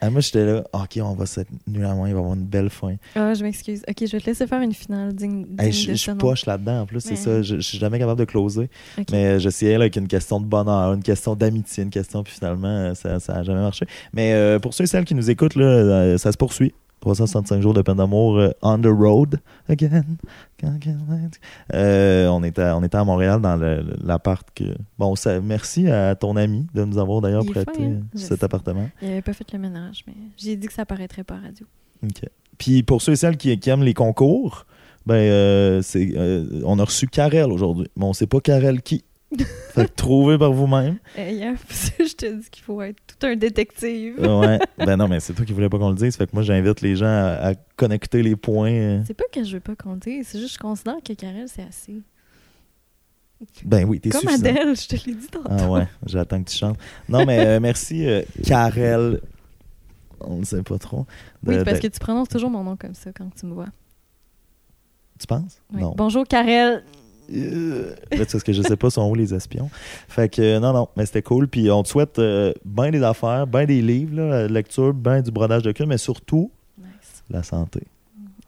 Ah, 0.00 0.10
moi, 0.10 0.20
j'étais 0.20 0.44
là, 0.44 0.62
ok, 0.72 1.00
on 1.02 1.14
va 1.14 1.26
se 1.26 1.40
tenir 1.40 1.88
la 1.88 1.94
main, 1.94 2.06
il 2.08 2.12
va 2.14 2.20
y 2.20 2.22
avoir 2.22 2.34
une 2.34 2.44
belle 2.44 2.70
fin. 2.70 2.94
Ah, 3.16 3.34
je 3.34 3.42
m'excuse. 3.42 3.82
Ok, 3.88 3.96
je 4.00 4.12
vais 4.12 4.20
te 4.20 4.26
laisser 4.26 4.46
faire 4.46 4.60
une 4.62 4.72
finale 4.72 5.12
digne, 5.12 5.44
digne 5.44 5.56
Hey, 5.58 5.72
je 5.72 6.10
nom. 6.10 6.18
poche 6.18 6.46
là-dedans 6.46 6.82
en 6.82 6.86
plus, 6.86 7.00
c'est 7.00 7.16
ça. 7.16 7.42
Je, 7.42 7.56
je 7.56 7.60
suis 7.60 7.78
jamais 7.78 7.98
capable 7.98 8.20
de 8.20 8.24
closer. 8.24 8.70
Ok. 8.96 9.06
Mais 9.10 9.24
euh, 9.24 9.38
j'essayais 9.40 9.72
là, 9.72 9.80
avec 9.82 9.96
une 9.96 10.06
question 10.06 10.40
de 10.40 10.46
bonheur, 10.46 10.92
une 10.94 11.02
question 11.02 11.34
d'amitié, 11.34 11.82
une 11.82 11.90
question, 11.90 12.22
puis 12.22 12.32
finalement, 12.32 12.68
euh, 12.68 12.94
ça 12.94 13.18
n'a 13.18 13.42
jamais 13.42 13.60
marché. 13.60 13.86
Mais 14.12 14.32
euh, 14.34 14.60
pour 14.60 14.72
ceux 14.72 14.84
et 14.84 14.86
celles 14.86 15.04
qui 15.04 15.16
nous 15.16 15.30
écoutent, 15.30 15.56
là, 15.56 16.16
ça 16.16 16.30
se 16.30 16.36
poursuit. 16.36 16.74
365 17.02 17.60
jours 17.60 17.74
de 17.74 17.82
peine 17.82 17.96
d'amour 17.96 18.38
euh, 18.38 18.50
on 18.62 18.78
the 18.78 18.86
road 18.86 19.40
again. 19.68 20.04
Euh, 21.74 22.28
on, 22.28 22.44
était 22.44 22.62
à, 22.62 22.76
on 22.76 22.82
était 22.84 22.96
à 22.96 23.04
Montréal 23.04 23.40
dans 23.40 23.56
l'appart 24.02 24.46
que. 24.54 24.64
Bon, 24.98 25.16
ça, 25.16 25.40
merci 25.40 25.88
à 25.88 26.14
ton 26.14 26.36
ami 26.36 26.66
de 26.72 26.84
nous 26.84 26.98
avoir 26.98 27.20
d'ailleurs 27.20 27.44
prêté 27.44 27.72
fin, 27.72 27.82
hein? 27.82 28.00
Je 28.14 28.20
cet 28.20 28.38
sais. 28.38 28.44
appartement. 28.44 28.88
Il 29.02 29.08
avait 29.08 29.22
pas 29.22 29.32
fait 29.32 29.52
le 29.52 29.58
ménage, 29.58 30.04
mais 30.06 30.14
j'ai 30.36 30.56
dit 30.56 30.68
que 30.68 30.72
ça 30.72 30.86
paraîtrait 30.86 31.24
pas 31.24 31.34
à 31.34 31.40
radio. 31.40 31.66
OK. 32.04 32.28
Puis 32.58 32.84
pour 32.84 33.02
ceux 33.02 33.12
et 33.12 33.16
celles 33.16 33.36
qui, 33.36 33.58
qui 33.58 33.70
aiment 33.70 33.82
les 33.82 33.94
concours, 33.94 34.66
ben 35.04 35.14
euh, 35.14 35.82
c'est 35.82 36.12
euh, 36.16 36.62
on 36.64 36.78
a 36.78 36.84
reçu 36.84 37.08
Karel 37.08 37.50
aujourd'hui, 37.50 37.88
mais 37.96 38.04
on 38.04 38.12
sait 38.12 38.28
pas 38.28 38.40
Karel 38.40 38.82
qui. 38.82 39.04
fait 39.74 39.86
que 39.86 39.94
trouvez 39.94 40.36
par 40.38 40.52
vous-même. 40.52 40.98
Euh, 41.18 41.30
hier, 41.30 41.54
je 41.98 42.14
te 42.14 42.26
dis 42.40 42.50
qu'il 42.50 42.62
faut 42.64 42.80
être 42.82 42.98
tout 43.06 43.26
un 43.26 43.36
détective. 43.36 44.18
ouais. 44.20 44.58
Ben 44.78 44.96
non, 44.96 45.08
mais 45.08 45.20
c'est 45.20 45.32
toi 45.34 45.44
qui 45.44 45.52
voulais 45.52 45.68
pas 45.68 45.78
qu'on 45.78 45.90
le 45.90 45.94
dise. 45.96 46.16
Fait 46.16 46.26
que 46.26 46.32
moi 46.34 46.42
j'invite 46.42 46.80
les 46.80 46.96
gens 46.96 47.06
à, 47.06 47.50
à 47.50 47.54
connecter 47.76 48.22
les 48.22 48.36
points. 48.36 48.70
euh. 48.72 49.02
C'est 49.06 49.14
pas 49.14 49.24
que 49.32 49.42
je 49.44 49.54
veux 49.54 49.60
pas 49.60 49.76
compter, 49.76 50.22
c'est 50.24 50.38
juste 50.38 50.56
que 50.58 50.62
je 50.64 50.68
considère 50.68 50.96
que 51.04 51.12
Karel, 51.12 51.46
c'est 51.48 51.62
assez. 51.62 51.94
Ben 53.64 53.84
oui, 53.88 53.98
t'es 54.00 54.10
Comme 54.10 54.20
suffisant. 54.20 54.44
Adèle, 54.50 54.76
je 54.76 54.86
te 54.88 54.94
l'ai 55.06 55.14
dit 55.14 55.26
tantôt. 55.26 55.48
Ah 55.50 55.68
ouais, 55.68 55.88
j'attends 56.06 56.42
que 56.44 56.48
tu 56.50 56.56
chantes. 56.56 56.78
Non, 57.08 57.24
mais 57.26 57.44
euh, 57.44 57.60
merci 57.60 58.06
euh, 58.06 58.22
Karel. 58.44 59.20
On 60.20 60.36
ne 60.36 60.44
sait 60.44 60.62
pas 60.62 60.78
trop. 60.78 61.06
Oui, 61.44 61.56
De- 61.56 61.64
parce 61.64 61.78
de- 61.80 61.88
que 61.88 61.92
tu 61.92 61.98
prononces 61.98 62.28
toujours 62.28 62.50
mon 62.50 62.62
nom 62.62 62.76
comme 62.76 62.94
ça 62.94 63.10
quand 63.12 63.28
tu 63.34 63.46
me 63.46 63.54
vois. 63.54 63.66
Tu 65.18 65.26
penses? 65.26 65.60
Oui. 65.74 65.80
Non. 65.80 65.92
Bonjour 65.96 66.24
Karel. 66.26 66.84
Euh, 67.34 67.94
là, 68.10 68.18
c'est 68.18 68.32
parce 68.32 68.42
que 68.44 68.52
je 68.52 68.62
sais 68.62 68.76
pas 68.76 68.90
sont 68.90 69.08
où 69.08 69.14
les 69.14 69.32
espions. 69.34 69.70
Fait 70.08 70.28
que 70.28 70.42
euh, 70.42 70.60
non, 70.60 70.72
non, 70.72 70.88
mais 70.96 71.06
c'était 71.06 71.22
cool. 71.22 71.48
Puis 71.48 71.70
on 71.70 71.82
te 71.82 71.88
souhaite 71.88 72.18
euh, 72.18 72.52
ben 72.64 72.90
des 72.90 73.02
affaires, 73.02 73.46
ben 73.46 73.64
des 73.66 73.80
livres, 73.82 74.16
là, 74.16 74.28
la 74.42 74.48
lecture, 74.48 74.92
ben 74.92 75.22
du 75.22 75.30
brodage 75.30 75.62
de 75.62 75.72
cul, 75.72 75.86
mais 75.86 75.98
surtout 75.98 76.50
Nice. 76.78 77.22
la 77.30 77.42
santé. 77.42 77.82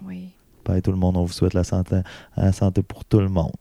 Oui, 0.07 0.29
Bye 0.67 0.83
tout 0.83 0.91
le 0.91 0.97
monde, 0.99 1.17
on 1.17 1.25
vous 1.25 1.33
souhaite 1.33 1.55
la 1.55 1.65
santé, 1.65 1.97
la 2.37 2.53
santé 2.53 2.83
pour 2.83 3.05
tout 3.05 3.21
le 3.21 3.29
monde. 3.29 3.53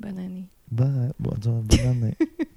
bonne 0.00 0.18
année. 0.18 0.46
Bye, 0.70 1.12
bonne, 1.18 1.38
bonne 1.64 1.86
année. 1.86 2.16